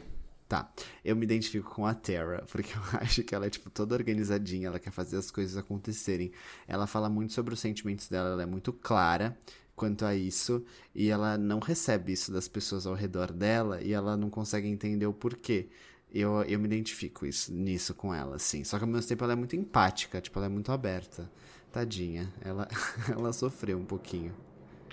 Tá, 0.48 0.72
eu 1.04 1.14
me 1.14 1.26
identifico 1.26 1.70
com 1.70 1.86
a 1.86 1.94
Terra, 1.94 2.42
porque 2.50 2.72
eu 2.74 2.82
acho 3.02 3.22
que 3.24 3.36
ela 3.36 3.46
é, 3.46 3.50
tipo, 3.50 3.70
toda 3.70 3.96
organizadinha, 3.96 4.68
ela 4.68 4.80
quer 4.80 4.92
fazer 4.92 5.18
as 5.18 5.30
coisas 5.30 5.58
acontecerem. 5.58 6.32
Ela 6.68 6.88
fala 6.88 7.10
muito 7.10 7.34
sobre 7.34 7.54
os 7.54 7.60
sentimentos 7.60 8.08
dela, 8.08 8.30
ela 8.30 8.44
é 8.44 8.46
muito 8.46 8.72
clara 8.72 9.38
quanto 9.76 10.06
a 10.06 10.16
isso, 10.16 10.66
e 10.96 11.10
ela 11.10 11.38
não 11.38 11.60
recebe 11.60 12.14
isso 12.14 12.32
das 12.32 12.48
pessoas 12.48 12.88
ao 12.88 12.96
redor 12.96 13.32
dela, 13.32 13.82
e 13.82 13.94
ela 13.94 14.18
não 14.18 14.30
consegue 14.30 14.68
entender 14.68 15.06
o 15.06 15.14
porquê. 15.14 15.70
Eu, 16.12 16.42
eu 16.44 16.58
me 16.58 16.66
identifico 16.66 17.26
isso, 17.26 17.54
nisso 17.54 17.94
com 17.94 18.14
ela, 18.14 18.38
assim. 18.38 18.64
Só 18.64 18.78
que 18.78 18.86
ao 18.86 18.90
mesmo 18.90 19.08
tempo 19.08 19.24
ela 19.24 19.34
é 19.34 19.36
muito 19.36 19.56
empática, 19.56 20.22
tipo, 20.22 20.40
ela 20.40 20.46
é 20.46 20.50
muito 20.50 20.72
aberta. 20.72 21.30
Tadinha, 21.72 22.34
ela, 22.42 22.68
ela 23.12 23.34
sofreu 23.34 23.78
um 23.78 23.86
pouquinho. 23.86 24.34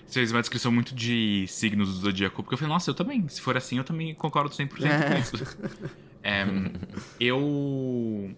Você 0.06 0.20
fez 0.20 0.30
uma 0.32 0.40
descrição 0.40 0.70
muito 0.70 0.94
de 0.94 1.46
signos 1.48 1.88
do 1.94 2.00
zodíaco, 2.04 2.42
porque 2.42 2.54
eu 2.54 2.58
falei, 2.58 2.72
nossa, 2.72 2.90
eu 2.90 2.94
também. 2.94 3.26
Se 3.28 3.40
for 3.40 3.56
assim, 3.56 3.78
eu 3.78 3.84
também 3.84 4.14
concordo 4.14 4.54
100% 4.54 4.84
É. 4.86 5.10
com 5.14 5.18
isso. 5.20 5.56
É, 6.26 6.42
eu. 7.20 8.34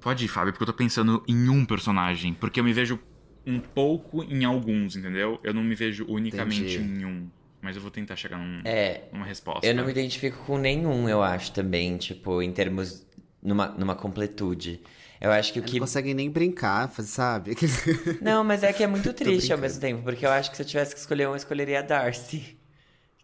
Pode 0.00 0.24
ir, 0.24 0.28
Fábio, 0.28 0.52
porque 0.52 0.62
eu 0.62 0.66
tô 0.68 0.72
pensando 0.72 1.22
em 1.26 1.48
um 1.48 1.64
personagem. 1.64 2.32
Porque 2.32 2.60
eu 2.60 2.64
me 2.64 2.72
vejo 2.72 2.98
um 3.46 3.58
pouco 3.58 4.22
em 4.22 4.44
alguns, 4.44 4.94
entendeu? 4.96 5.40
Eu 5.42 5.52
não 5.52 5.62
me 5.64 5.74
vejo 5.74 6.06
unicamente 6.08 6.76
Entendi. 6.76 7.02
em 7.02 7.04
um. 7.04 7.28
Mas 7.60 7.74
eu 7.76 7.82
vou 7.82 7.90
tentar 7.90 8.16
chegar 8.16 8.38
num, 8.38 8.62
É, 8.64 9.02
numa 9.12 9.26
resposta. 9.26 9.66
eu 9.66 9.74
não 9.74 9.84
me 9.84 9.90
identifico 9.90 10.38
com 10.46 10.56
nenhum, 10.56 11.08
eu 11.08 11.22
acho, 11.22 11.52
também, 11.52 11.96
tipo, 11.98 12.40
em 12.40 12.52
termos. 12.52 13.06
Numa, 13.42 13.68
numa 13.68 13.94
completude. 13.96 14.82
Eu 15.20 15.30
acho 15.32 15.52
que 15.52 15.58
o 15.60 15.62
Não 15.62 15.68
que. 15.68 15.78
conseguem 15.78 16.14
nem 16.14 16.30
brincar, 16.30 16.88
faz- 16.90 17.08
sabe? 17.10 17.54
Não, 18.20 18.44
mas 18.44 18.62
é 18.62 18.72
que 18.72 18.82
é 18.82 18.86
muito 18.86 19.12
triste 19.12 19.52
ao 19.52 19.58
mesmo 19.58 19.80
tempo, 19.80 20.02
porque 20.02 20.24
eu 20.26 20.30
acho 20.30 20.50
que 20.50 20.56
se 20.56 20.62
eu 20.62 20.66
tivesse 20.66 20.94
que 20.94 21.00
escolher 21.00 21.26
um, 21.26 21.30
eu 21.32 21.36
escolheria 21.36 21.80
a 21.80 21.82
Darcy. 21.82 22.58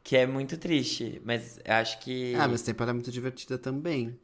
Que 0.03 0.17
é 0.19 0.27
muito 0.27 0.57
triste, 0.57 1.21
mas 1.25 1.59
eu 1.65 1.75
acho 1.75 1.99
que. 2.01 2.35
ah, 2.35 2.49
mas 2.49 2.63
tempo 2.63 2.83
ela 2.83 2.91
é 2.91 2.95
muito 2.95 3.11
divertida 3.11 3.59
também. 3.59 4.19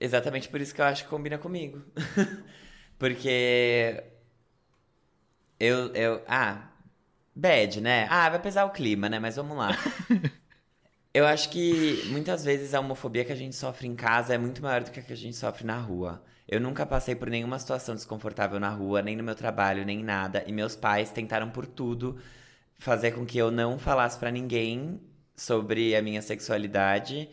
Exatamente 0.00 0.48
por 0.48 0.60
isso 0.60 0.74
que 0.74 0.80
eu 0.80 0.84
acho 0.84 1.04
que 1.04 1.10
combina 1.10 1.38
comigo. 1.38 1.82
Porque. 2.98 4.02
Eu, 5.58 5.92
eu. 5.94 6.22
Ah, 6.28 6.70
bad, 7.34 7.80
né? 7.80 8.06
Ah, 8.10 8.28
vai 8.30 8.40
pesar 8.40 8.64
o 8.66 8.70
clima, 8.70 9.08
né? 9.08 9.18
Mas 9.18 9.36
vamos 9.36 9.56
lá. 9.56 9.70
Eu 11.16 11.26
acho 11.26 11.48
que 11.50 12.02
muitas 12.08 12.44
vezes 12.44 12.74
a 12.74 12.80
homofobia 12.80 13.24
que 13.24 13.32
a 13.32 13.36
gente 13.36 13.56
sofre 13.56 13.86
em 13.86 13.94
casa 13.96 14.34
é 14.34 14.38
muito 14.38 14.62
maior 14.62 14.82
do 14.82 14.90
que 14.90 15.00
a 15.00 15.02
que 15.02 15.12
a 15.12 15.16
gente 15.16 15.34
sofre 15.36 15.64
na 15.64 15.78
rua. 15.78 16.22
Eu 16.46 16.60
nunca 16.60 16.84
passei 16.84 17.14
por 17.14 17.30
nenhuma 17.30 17.58
situação 17.58 17.94
desconfortável 17.94 18.60
na 18.60 18.68
rua, 18.70 19.00
nem 19.02 19.16
no 19.16 19.22
meu 19.24 19.34
trabalho, 19.34 19.84
nem 19.84 20.02
nada. 20.04 20.44
E 20.46 20.52
meus 20.52 20.76
pais 20.76 21.10
tentaram 21.10 21.50
por 21.50 21.66
tudo 21.66 22.18
fazer 22.78 23.12
com 23.12 23.24
que 23.26 23.38
eu 23.38 23.50
não 23.50 23.78
falasse 23.78 24.18
pra 24.18 24.30
ninguém 24.30 25.00
sobre 25.36 25.96
a 25.96 26.02
minha 26.02 26.20
sexualidade 26.22 27.30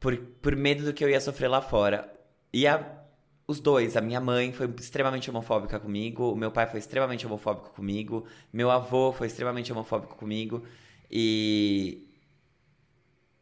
por, 0.00 0.16
por 0.42 0.56
medo 0.56 0.84
do 0.84 0.92
que 0.94 1.04
eu 1.04 1.08
ia 1.10 1.20
sofrer 1.20 1.48
lá 1.48 1.60
fora. 1.62 2.12
E 2.52 2.66
a- 2.66 3.02
os 3.46 3.60
dois, 3.60 3.96
a 3.96 4.00
minha 4.02 4.20
mãe 4.20 4.52
foi 4.52 4.68
extremamente 4.80 5.30
homofóbica 5.30 5.78
comigo, 5.80 6.32
o 6.32 6.36
meu 6.36 6.50
pai 6.52 6.66
foi 6.66 6.78
extremamente 6.80 7.26
homofóbico 7.26 7.70
comigo, 7.74 8.26
meu 8.52 8.70
avô 8.70 9.12
foi 9.12 9.26
extremamente 9.28 9.72
homofóbico 9.72 10.16
comigo. 10.16 10.64
E 11.10 12.03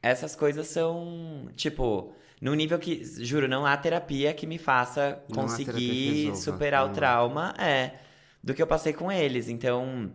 essas 0.03 0.35
coisas 0.35 0.66
são, 0.66 1.49
tipo, 1.55 2.12
num 2.41 2.55
nível 2.55 2.79
que, 2.79 3.05
juro, 3.24 3.47
não 3.47 3.65
há 3.65 3.77
terapia 3.77 4.35
que 4.35 4.47
me 4.47 4.59
faça 4.59 5.23
Não 5.29 5.43
conseguir 5.43 6.24
resolva, 6.24 6.41
superar 6.41 6.85
o 6.85 6.89
não 6.89 6.95
trauma, 6.95 7.55
é, 7.57 7.95
do 8.43 8.53
que 8.53 8.61
eu 8.61 8.66
passei 8.66 8.93
com 8.93 9.12
eles. 9.12 9.49
Então, 9.49 10.12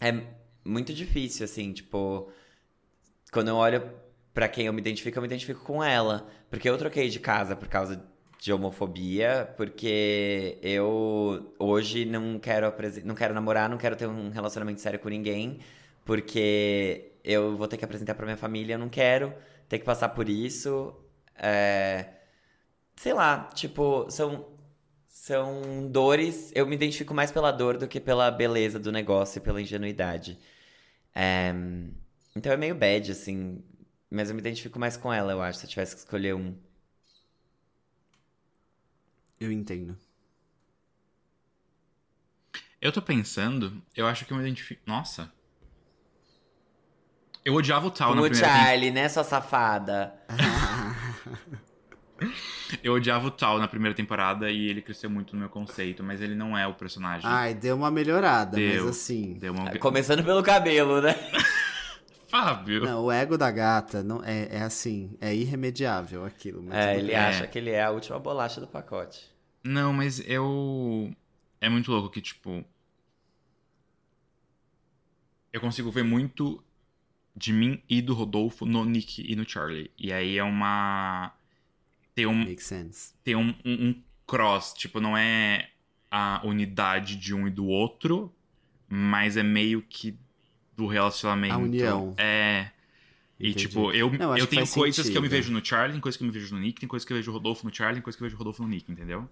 é 0.00 0.22
muito 0.64 0.94
difícil, 0.94 1.44
assim, 1.44 1.72
tipo, 1.72 2.30
quando 3.30 3.48
eu 3.48 3.56
olho 3.56 3.90
pra 4.32 4.48
quem 4.48 4.66
eu 4.66 4.72
me 4.72 4.80
identifico, 4.80 5.18
eu 5.18 5.22
me 5.22 5.28
identifico 5.28 5.62
com 5.62 5.84
ela. 5.84 6.26
Porque 6.48 6.68
eu 6.68 6.78
troquei 6.78 7.10
de 7.10 7.20
casa 7.20 7.54
por 7.54 7.68
causa 7.68 8.02
de 8.40 8.52
homofobia, 8.52 9.52
porque 9.56 10.58
eu 10.62 11.54
hoje 11.58 12.04
não 12.04 12.38
quero, 12.38 12.72
não 13.04 13.14
quero 13.14 13.34
namorar, 13.34 13.68
não 13.68 13.78
quero 13.78 13.96
ter 13.96 14.06
um 14.06 14.30
relacionamento 14.30 14.80
sério 14.80 14.98
com 14.98 15.08
ninguém, 15.08 15.60
porque 16.04 17.13
eu 17.24 17.56
vou 17.56 17.68
ter 17.68 17.76
que 17.78 17.84
apresentar 17.84 18.14
pra 18.14 18.26
minha 18.26 18.36
família, 18.36 18.74
eu 18.74 18.78
não 18.78 18.88
quero 18.88 19.34
ter 19.68 19.78
que 19.78 19.84
passar 19.84 20.10
por 20.10 20.28
isso. 20.28 20.94
É, 21.36 22.06
Sei 22.96 23.12
lá, 23.14 23.44
tipo, 23.54 24.10
são, 24.10 24.46
são 25.08 25.88
dores. 25.90 26.52
Eu 26.54 26.66
me 26.66 26.74
identifico 26.76 27.14
mais 27.14 27.32
pela 27.32 27.50
dor 27.52 27.78
do 27.78 27.88
que 27.88 28.00
pela 28.00 28.30
beleza 28.30 28.78
do 28.78 28.92
negócio 28.92 29.38
e 29.38 29.42
pela 29.42 29.60
ingenuidade. 29.62 30.38
É, 31.14 31.54
Então 32.36 32.52
é 32.52 32.56
meio 32.56 32.74
bad, 32.74 33.10
assim. 33.12 33.62
Mas 34.10 34.28
eu 34.30 34.34
me 34.34 34.40
identifico 34.40 34.78
mais 34.78 34.96
com 34.96 35.12
ela, 35.12 35.32
eu 35.32 35.42
acho, 35.42 35.58
se 35.60 35.66
eu 35.66 35.70
tivesse 35.70 35.94
que 35.94 36.00
escolher 36.02 36.34
um. 36.34 36.54
Eu 39.38 39.52
entendo. 39.52 39.96
Eu 42.80 42.92
tô 42.92 43.02
pensando, 43.02 43.82
eu 43.96 44.06
acho 44.06 44.24
que 44.24 44.32
eu 44.32 44.36
me 44.36 44.42
identifico. 44.44 44.80
Nossa. 44.86 45.32
Eu 47.44 47.54
odiava 47.54 47.86
o 47.86 47.90
Tal 47.90 48.08
Como 48.10 48.20
na 48.22 48.26
o 48.26 48.30
primeira 48.30 48.46
temporada. 48.48 48.68
Charlie, 48.70 48.90
né, 48.90 49.08
sua 49.08 49.24
safada? 49.24 50.14
Eu 52.82 52.94
odiava 52.94 53.26
o 53.26 53.30
Tal 53.30 53.58
na 53.58 53.68
primeira 53.68 53.94
temporada 53.94 54.50
e 54.50 54.68
ele 54.68 54.80
cresceu 54.80 55.10
muito 55.10 55.34
no 55.34 55.40
meu 55.40 55.48
conceito, 55.50 56.02
mas 56.02 56.22
ele 56.22 56.34
não 56.34 56.56
é 56.56 56.66
o 56.66 56.72
personagem. 56.74 57.28
Ai, 57.28 57.52
deu 57.52 57.76
uma 57.76 57.90
melhorada, 57.90 58.56
Deu. 58.56 58.86
mas 58.86 58.96
assim. 58.96 59.34
Deu 59.34 59.52
uma... 59.52 59.76
Começando 59.78 60.24
pelo 60.24 60.42
cabelo, 60.42 61.02
né? 61.02 61.14
Fábio. 62.28 62.82
Não, 62.84 63.04
o 63.04 63.12
ego 63.12 63.36
da 63.36 63.50
gata 63.50 64.02
não 64.02 64.22
é, 64.24 64.48
é 64.56 64.62
assim, 64.62 65.16
é 65.20 65.34
irremediável 65.34 66.24
aquilo. 66.24 66.62
Mas 66.62 66.74
É, 66.74 66.96
ele 66.96 67.08
bem. 67.08 67.16
acha 67.16 67.46
que 67.46 67.58
ele 67.58 67.70
é 67.70 67.82
a 67.84 67.90
última 67.90 68.18
bolacha 68.18 68.60
do 68.60 68.66
pacote. 68.66 69.30
Não, 69.62 69.92
mas 69.92 70.20
eu. 70.28 71.12
É 71.60 71.68
muito 71.68 71.90
louco 71.92 72.10
que, 72.10 72.20
tipo. 72.20 72.64
Eu 75.52 75.60
consigo 75.60 75.90
ver 75.92 76.02
muito 76.02 76.62
de 77.36 77.52
mim 77.52 77.82
e 77.88 78.00
do 78.00 78.14
Rodolfo 78.14 78.64
no 78.66 78.84
Nick 78.84 79.24
e 79.26 79.34
no 79.36 79.48
Charlie. 79.48 79.90
E 79.98 80.12
aí 80.12 80.38
é 80.38 80.44
uma. 80.44 81.32
Tem 82.14 82.26
um, 82.26 82.34
Makes 82.44 82.64
sense. 82.66 83.12
tem 83.24 83.34
um, 83.34 83.54
um- 83.64 83.88
um 83.88 84.02
cross. 84.26 84.72
Tipo, 84.74 85.00
não 85.00 85.16
é 85.16 85.68
a 86.10 86.40
unidade 86.44 87.16
de 87.16 87.34
um 87.34 87.46
e 87.48 87.50
do 87.50 87.66
outro, 87.66 88.32
mas 88.88 89.36
é 89.36 89.42
meio 89.42 89.82
que 89.82 90.16
do 90.76 90.86
relacionamento. 90.86 91.54
A 91.54 91.58
união. 91.58 92.14
É. 92.16 92.70
E, 93.38 93.48
Entendi. 93.50 93.66
tipo, 93.66 93.90
eu, 93.90 94.10
Não, 94.12 94.36
eu 94.36 94.46
tenho 94.46 94.66
coisas 94.68 95.08
que 95.08 95.16
eu 95.18 95.20
me 95.20 95.28
sentido. 95.28 95.30
vejo 95.30 95.52
no 95.52 95.64
Charlie, 95.64 95.92
tem 95.92 96.00
coisas 96.00 96.16
que 96.16 96.22
eu 96.22 96.26
me 96.28 96.32
vejo 96.32 96.54
no 96.54 96.60
Nick, 96.60 96.78
tem 96.78 96.88
coisas 96.88 97.04
que 97.04 97.12
eu 97.12 97.16
vejo 97.16 97.32
o 97.32 97.34
Rodolfo 97.34 97.66
no 97.66 97.74
Charlie, 97.74 97.96
tem 97.96 98.02
coisas 98.02 98.16
que 98.16 98.22
eu 98.22 98.26
vejo 98.26 98.36
o 98.36 98.38
Rodolfo 98.38 98.62
no 98.62 98.68
Nick, 98.68 98.90
entendeu? 98.90 99.28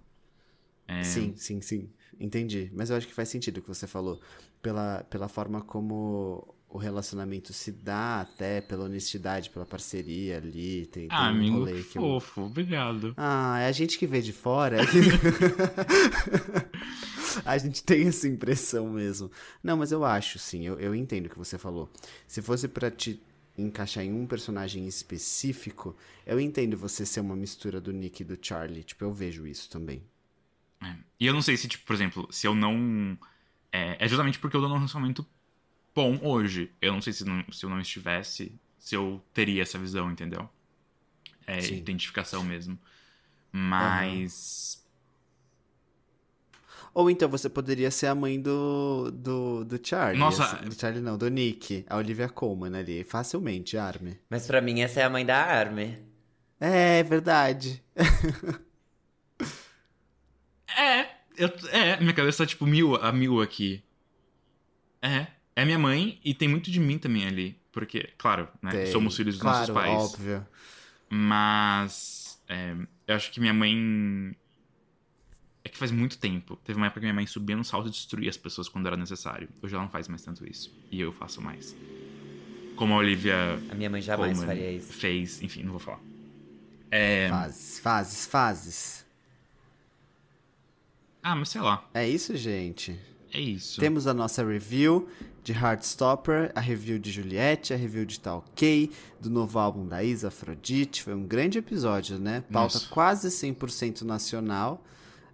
É. 0.85 1.03
Sim, 1.03 1.33
sim, 1.37 1.61
sim. 1.61 1.89
Entendi. 2.19 2.69
Mas 2.73 2.89
eu 2.89 2.97
acho 2.97 3.07
que 3.07 3.13
faz 3.13 3.29
sentido 3.29 3.57
o 3.59 3.61
que 3.61 3.67
você 3.69 3.87
falou. 3.87 4.21
Pela, 4.61 5.05
pela 5.09 5.29
forma 5.29 5.61
como 5.61 6.53
o 6.73 6.77
relacionamento 6.79 7.53
se 7.53 7.71
dá, 7.71 8.21
até 8.21 8.59
pela 8.59 8.85
honestidade, 8.85 9.51
pela 9.51 9.63
parceria 9.63 10.37
ali. 10.37 10.87
Tem, 10.87 11.07
tem 11.07 11.15
Ah, 11.15 11.25
um 11.25 11.29
amigo, 11.29 11.65
que 11.67 11.99
eu... 11.99 12.01
fofo, 12.01 12.41
obrigado. 12.41 13.13
Ah, 13.15 13.59
é 13.59 13.67
a 13.67 13.71
gente 13.71 13.95
que 13.95 14.07
vê 14.07 14.23
de 14.23 14.33
fora. 14.33 14.77
a 17.45 17.55
gente 17.59 17.83
tem 17.83 18.07
essa 18.07 18.27
impressão 18.27 18.89
mesmo. 18.89 19.29
Não, 19.61 19.77
mas 19.77 19.91
eu 19.91 20.03
acho, 20.03 20.39
sim, 20.39 20.65
eu, 20.65 20.79
eu 20.79 20.95
entendo 20.95 21.27
o 21.27 21.29
que 21.29 21.37
você 21.37 21.59
falou. 21.59 21.87
Se 22.27 22.41
fosse 22.41 22.67
pra 22.67 22.89
te 22.89 23.21
encaixar 23.55 24.03
em 24.03 24.11
um 24.11 24.25
personagem 24.25 24.87
específico, 24.87 25.95
eu 26.25 26.39
entendo 26.39 26.75
você 26.75 27.05
ser 27.05 27.19
uma 27.19 27.35
mistura 27.35 27.79
do 27.79 27.93
Nick 27.93 28.23
e 28.23 28.25
do 28.25 28.35
Charlie. 28.41 28.83
Tipo, 28.83 29.05
eu 29.05 29.13
vejo 29.13 29.45
isso 29.45 29.69
também. 29.69 30.01
É. 30.83 30.95
E 31.19 31.27
eu 31.27 31.33
não 31.33 31.41
sei 31.43 31.55
se, 31.55 31.67
tipo, 31.67 31.85
por 31.85 31.93
exemplo, 31.93 32.27
se 32.31 32.47
eu 32.47 32.55
não. 32.55 33.15
É, 33.71 34.03
é 34.03 34.07
justamente 34.07 34.39
porque 34.39 34.57
eu 34.57 34.61
tô 34.61 34.67
num 34.67 34.77
relacionamento 34.77 35.23
bom 35.93 36.19
hoje. 36.21 36.71
Eu 36.81 36.93
não 36.93 37.01
sei 37.01 37.13
se, 37.13 37.25
não- 37.25 37.43
se 37.51 37.65
eu 37.65 37.69
não 37.69 37.79
estivesse, 37.79 38.57
se 38.79 38.95
eu 38.95 39.21
teria 39.33 39.61
essa 39.61 39.77
visão, 39.77 40.11
entendeu? 40.11 40.49
É 41.45 41.59
Sim. 41.61 41.75
identificação 41.77 42.43
mesmo. 42.43 42.77
Mas. 43.51 44.81
Ou 46.93 47.09
então 47.09 47.27
você 47.27 47.49
poderia 47.49 47.89
ser 47.89 48.07
a 48.07 48.15
mãe 48.15 48.39
do, 48.39 49.09
do, 49.11 49.65
do 49.65 49.79
Charlie. 49.87 50.19
Nossa. 50.19 50.43
essa- 50.43 50.55
Do 50.57 50.73
Charlie 50.79 51.01
não, 51.01 51.17
do 51.17 51.27
Nick. 51.29 51.85
A 51.89 51.97
Olivia 51.97 52.29
Colman 52.29 52.75
ali. 52.77 53.03
Facilmente, 53.03 53.77
Arme. 53.77 54.19
Mas 54.29 54.45
pra 54.47 54.61
mim 54.61 54.81
essa 54.81 54.99
é 54.99 55.03
a 55.03 55.09
mãe 55.09 55.25
da 55.25 55.37
Arme. 55.37 55.97
É, 56.59 57.01
verdade. 57.03 57.83
É, 60.75 61.01
eu, 61.37 61.49
é, 61.71 61.99
minha 61.99 62.13
cabeça 62.13 62.43
tá 62.43 62.47
tipo 62.47 62.65
mil, 62.65 62.95
a 62.95 63.11
mil 63.11 63.41
aqui. 63.41 63.83
É, 65.01 65.27
é 65.55 65.65
minha 65.65 65.79
mãe 65.79 66.19
e 66.23 66.33
tem 66.33 66.47
muito 66.47 66.71
de 66.71 66.79
mim 66.79 66.97
também 66.97 67.25
ali. 67.25 67.57
Porque, 67.71 68.09
claro, 68.17 68.47
né, 68.61 68.71
Tem. 68.71 68.91
somos 68.91 69.15
filhos 69.15 69.35
dos 69.35 69.41
claro, 69.41 69.59
nossos 69.59 69.73
pais. 69.73 70.13
óbvio. 70.13 70.47
Mas 71.09 72.39
é, 72.47 72.75
eu 73.07 73.15
acho 73.15 73.31
que 73.31 73.39
minha 73.39 73.53
mãe. 73.53 74.35
É 75.65 75.69
que 75.69 75.77
faz 75.77 75.91
muito 75.91 76.17
tempo. 76.17 76.57
Teve 76.57 76.77
uma 76.77 76.87
época 76.87 76.99
que 76.99 77.05
minha 77.05 77.13
mãe 77.13 77.25
subia 77.25 77.55
no 77.55 77.63
salto 77.63 77.87
e 77.87 77.91
destruía 77.91 78.29
as 78.29 78.37
pessoas 78.37 78.67
quando 78.67 78.85
era 78.85 78.97
necessário. 78.97 79.47
Hoje 79.61 79.73
ela 79.73 79.83
não 79.83 79.89
faz 79.89 80.07
mais 80.07 80.21
tanto 80.21 80.45
isso. 80.47 80.75
E 80.91 80.99
eu 80.99 81.11
faço 81.13 81.41
mais. 81.41 81.75
Como 82.75 82.93
a 82.93 82.97
Olivia 82.97 83.59
A 83.69 83.75
minha 83.75 83.89
mãe 83.89 84.01
jamais 84.01 84.33
Colman 84.33 84.47
faria 84.47 84.71
isso. 84.71 84.91
fez. 84.91 85.41
Enfim, 85.41 85.63
não 85.63 85.71
vou 85.71 85.79
falar. 85.79 86.01
É... 86.91 87.29
Fases, 87.29 87.79
fases, 87.79 88.25
fases. 88.27 89.05
Ah, 91.23 91.35
mas 91.35 91.49
sei 91.49 91.61
lá. 91.61 91.89
É 91.93 92.07
isso, 92.07 92.35
gente. 92.35 92.99
É 93.33 93.39
isso. 93.39 93.79
Temos 93.79 94.05
a 94.05 94.13
nossa 94.13 94.45
review 94.45 95.09
de 95.43 95.51
Heartstopper, 95.53 96.51
a 96.55 96.59
review 96.59 96.99
de 96.99 97.11
Juliette, 97.11 97.73
a 97.73 97.77
review 97.77 98.05
de 98.05 98.19
Tá 98.19 98.35
Ok, 98.35 98.91
do 99.19 99.29
novo 99.29 99.57
álbum 99.59 99.87
da 99.87 100.03
Isa 100.03 100.27
Afrodite. 100.27 101.01
Foi 101.03 101.13
um 101.15 101.25
grande 101.25 101.57
episódio, 101.57 102.19
né? 102.19 102.41
Pauta 102.51 102.75
Nossa. 102.75 102.87
quase 102.89 103.29
100% 103.29 104.01
nacional. 104.03 104.83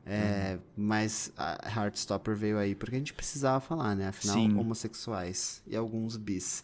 É, 0.05 0.57
Mas 0.75 1.31
a 1.37 1.69
Heartstopper 1.69 2.35
veio 2.35 2.57
aí 2.57 2.73
porque 2.73 2.95
a 2.95 2.99
gente 2.99 3.13
precisava 3.13 3.59
falar, 3.59 3.95
né? 3.95 4.07
Afinal, 4.07 4.35
Sim. 4.37 4.57
homossexuais 4.57 5.61
e 5.67 5.75
alguns 5.75 6.17
bis, 6.17 6.63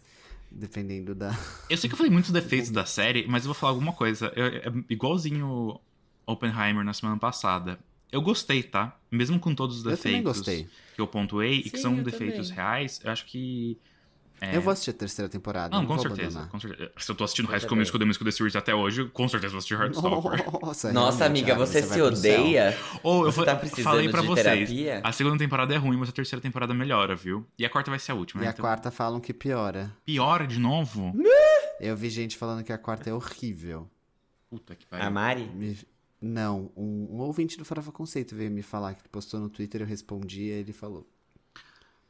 dependendo 0.50 1.14
da. 1.14 1.36
Eu 1.70 1.76
sei 1.76 1.88
que 1.88 1.94
eu 1.94 1.98
falei 1.98 2.10
muitos 2.10 2.32
defeitos 2.32 2.70
da 2.70 2.84
série, 2.84 3.24
mas 3.28 3.44
eu 3.44 3.48
vou 3.48 3.54
falar 3.54 3.72
alguma 3.72 3.92
coisa. 3.92 4.32
Eu- 4.34 4.46
é 4.46 4.72
igualzinho 4.88 5.78
Oppenheimer 6.26 6.82
na 6.84 6.92
semana 6.92 7.18
passada. 7.18 7.78
Eu 8.12 8.22
gostei, 8.22 8.62
tá? 8.62 8.96
Mesmo 9.10 9.38
com 9.38 9.54
todos 9.54 9.78
os 9.78 9.84
Eu 9.84 9.96
também 9.96 10.22
defeitos 10.22 10.38
gostei. 10.38 10.68
que 10.94 11.00
eu 11.00 11.06
pontuei 11.06 11.54
e 11.58 11.62
que 11.70 11.76
Sim, 11.76 11.82
são 11.82 11.98
eu 11.98 12.04
defeitos 12.04 12.48
também. 12.50 12.64
reais, 12.64 13.00
eu 13.04 13.10
acho 13.10 13.24
que. 13.26 13.78
é, 14.40 14.56
Eu 14.56 14.60
vou 14.62 14.72
assistir 14.72 14.90
a 14.90 14.94
terceira 14.94 15.28
temporada. 15.28 15.70
Não, 15.74 15.80
não 15.82 15.86
com 15.88 15.94
vou 15.96 16.02
certeza, 16.02 16.46
com 16.46 16.60
certeza. 16.60 16.92
Se 16.96 17.10
eu 17.10 17.14
tô 17.16 17.24
assistindo 17.24 17.46
Eu 17.46 17.50
High 17.50 17.60
School. 17.60 17.76
Musical, 17.76 17.98
The 17.98 18.04
Musical, 18.06 18.24
The 18.26 18.30
Series 18.30 18.56
até 18.56 18.74
hoje, 18.74 19.06
com 19.08 19.28
certeza 19.28 19.50
vou 19.52 19.58
assistir 19.58 19.74
Heartstopper. 19.74 20.44
Nossa, 20.62 20.92
Nossa, 20.92 21.24
amiga, 21.26 21.54
você, 21.56 21.80
vai 21.82 21.90
se 21.90 22.00
odeia? 22.02 22.78
Ou 23.02 23.24
eu 23.24 23.32
Você 23.32 23.36
vou- 23.36 23.44
tá 23.44 23.56
precisando 23.56 23.84
falei 23.84 24.08
pra 24.08 24.20
de 24.20 24.26
vocês, 24.28 24.44
terapia? 24.70 25.00
a 25.02 25.12
segunda 25.12 25.36
temporada 25.38 25.74
é 25.74 25.76
ruim, 25.76 25.96
mas 25.96 26.08
a 26.08 26.12
terceira 26.12 26.40
temporada 26.40 26.72
melhora, 26.72 27.16
viu? 27.16 27.44
E 27.58 27.64
a 27.66 27.70
quarta 27.70 27.90
vai 27.90 27.98
ser 27.98 28.12
a 28.12 28.14
última, 28.14 28.40
E 28.40 28.44
né? 28.44 28.48
a 28.50 28.52
Então, 28.52 28.62
quarta 28.62 28.90
falam 28.90 29.18
que 29.20 29.34
piora. 29.34 29.92
piora 30.04 30.46
de 30.46 30.58
novo? 30.60 31.12
Eu 31.80 31.96
vi 31.96 32.08
gente 32.08 32.36
falando 32.36 32.62
que 32.64 32.72
a 32.72 32.78
quarta 32.78 33.10
é 33.10 33.12
horrível. 33.12 33.90
Puta 34.48 34.74
que 34.76 34.86
A 34.86 34.96
pariu. 34.98 35.10
Mari? 35.10 35.50
Me- 35.54 35.76
Não, 36.20 36.72
um, 36.76 37.16
um 37.16 37.18
ouvinte 37.20 37.58
do 37.58 37.64
Farofa 37.64 37.92
Conceito 37.92 38.34
veio 38.34 38.50
me 38.50 38.62
falar 38.62 38.94
que 38.94 39.08
postou 39.08 39.38
no 39.38 39.50
Twitter, 39.50 39.82
eu 39.82 39.86
respondi 39.86 40.44
e 40.44 40.50
ele 40.50 40.72
falou. 40.72 41.06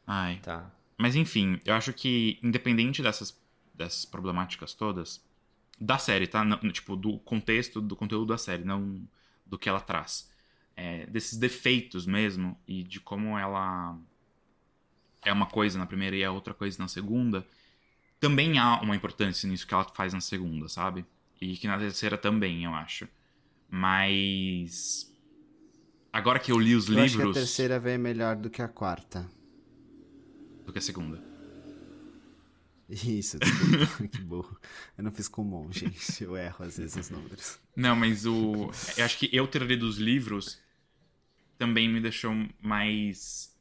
Ai. 0.06 0.38
Tá. 0.42 0.70
Mas 0.96 1.14
enfim, 1.14 1.60
eu 1.64 1.74
acho 1.74 1.92
que, 1.92 2.38
independente 2.42 3.02
dessas, 3.02 3.38
dessas 3.74 4.04
problemáticas 4.04 4.72
todas, 4.74 5.22
da 5.78 5.98
série, 5.98 6.26
tá? 6.26 6.44
Não- 6.44 6.58
tipo, 6.72 6.96
do 6.96 7.18
contexto, 7.18 7.80
do 7.80 7.96
conteúdo 7.96 8.26
da 8.28 8.38
série, 8.38 8.64
não 8.64 9.06
do 9.44 9.58
que 9.58 9.68
ela 9.68 9.80
traz. 9.80 10.30
É, 10.76 11.06
desses 11.06 11.38
defeitos 11.38 12.06
mesmo, 12.06 12.58
e 12.66 12.82
de 12.82 13.00
como 13.00 13.38
ela 13.38 13.98
é 15.24 15.32
uma 15.32 15.46
coisa 15.46 15.78
na 15.78 15.86
primeira 15.86 16.16
e 16.16 16.22
é 16.22 16.30
outra 16.30 16.54
coisa 16.54 16.78
na 16.78 16.88
segunda, 16.88 17.46
também 18.20 18.58
há 18.58 18.80
uma 18.80 18.96
importância 18.96 19.48
nisso 19.48 19.66
que 19.66 19.74
ela 19.74 19.84
faz 19.84 20.12
na 20.14 20.20
segunda, 20.20 20.68
sabe? 20.68 21.04
E 21.40 21.56
que 21.56 21.66
na 21.66 21.78
terceira 21.78 22.16
também, 22.16 22.64
eu 22.64 22.74
acho. 22.74 23.08
Mas. 23.68 25.12
Agora 26.12 26.38
que 26.38 26.50
eu 26.50 26.58
li 26.58 26.74
os 26.74 26.88
Eu 26.88 26.98
acho 27.00 27.14
que 27.16 27.22
a 27.22 27.24
livros. 27.24 27.36
terceira 27.36 27.78
veio 27.78 27.98
melhor 27.98 28.36
do 28.36 28.48
que 28.48 28.62
a 28.62 28.68
quarta. 28.68 29.28
Do 30.64 30.72
que 30.72 30.78
a 30.78 30.82
segunda. 30.82 31.22
Isso, 32.88 33.38
que 34.10 34.18
burro. 34.22 34.56
Eu 34.96 35.02
não 35.04 35.10
fiz 35.10 35.26
comum, 35.28 35.68
gente. 35.72 36.22
Eu 36.22 36.36
erro 36.36 36.64
às 36.64 36.78
vezes 36.78 36.96
os 36.96 37.10
números. 37.10 37.58
Não, 37.74 37.96
mas 37.96 38.24
o. 38.24 38.70
Eu 38.96 39.04
acho 39.04 39.18
que 39.18 39.28
eu 39.32 39.46
ter 39.48 39.62
lido 39.62 39.84
os 39.86 39.98
livros 39.98 40.58
também 41.58 41.88
me 41.88 42.00
deixou 42.00 42.32
mais. 42.62 43.52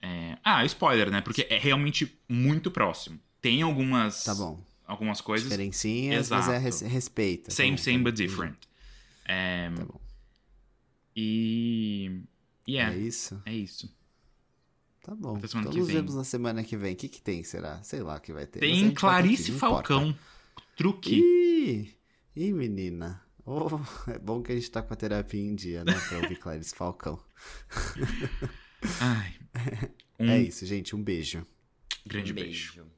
é, 0.00 0.38
Ah, 0.42 0.64
spoiler, 0.64 1.10
né? 1.10 1.20
Porque 1.20 1.46
é 1.50 1.58
realmente 1.58 2.18
muito 2.28 2.70
próximo. 2.70 3.20
Tem 3.40 3.60
algumas. 3.62 4.24
Tá 4.24 4.34
bom. 4.34 4.58
Algumas 4.86 5.20
coisas. 5.20 5.46
Diferencinhas, 5.50 6.30
mas 6.30 6.48
é 6.48 6.56
Exato. 6.56 6.64
res- 6.64 6.80
respeita. 6.80 7.50
Same, 7.50 7.72
Tá 7.76 7.82
same, 7.82 7.98
tá 7.98 8.04
but 8.04 8.14
different. 8.16 8.56
É, 9.28 9.70
Tá 9.70 9.84
bom. 9.84 10.00
E. 11.14 12.22
E 12.66 12.76
É 12.78 12.82
é. 12.92 12.96
isso? 12.96 13.40
É 13.46 13.52
isso. 13.54 13.94
Tá 15.02 15.14
bom. 15.14 15.36
Até 15.36 15.46
semana 15.48 15.68
Então 15.68 15.72
que 15.72 15.78
nos 15.78 15.86
vem. 15.88 15.96
vemos 15.96 16.14
na 16.14 16.24
semana 16.24 16.64
que 16.64 16.76
vem. 16.76 16.92
O 16.94 16.96
que, 16.96 17.08
que 17.08 17.20
tem, 17.22 17.42
será? 17.44 17.82
Sei 17.82 18.00
lá 18.02 18.16
o 18.16 18.20
que 18.20 18.32
vai 18.32 18.46
ter. 18.46 18.60
Tem 18.60 18.86
aqui, 18.86 18.94
Clarice 18.94 19.50
importa. 19.52 19.88
Falcão. 19.94 20.18
Truque. 20.76 21.16
Ih, 21.20 21.94
ih, 22.36 22.52
menina. 22.52 23.22
Oh, 23.44 23.68
é 24.10 24.18
bom 24.18 24.42
que 24.42 24.52
a 24.52 24.54
gente 24.54 24.70
tá 24.70 24.82
com 24.82 24.92
a 24.92 24.96
terapia 24.96 25.40
em 25.40 25.54
dia, 25.54 25.82
né? 25.84 25.94
Pra 26.08 26.18
ouvir 26.18 26.36
Clarice 26.36 26.74
Falcão. 26.74 27.18
Ai. 29.00 29.34
Um 30.20 30.28
É 30.30 30.40
isso, 30.42 30.66
gente. 30.66 30.96
Um 30.96 31.02
beijo. 31.02 31.46
grande 32.04 32.32
Um 32.32 32.34
beijo. 32.34 32.72
beijo. 32.74 32.90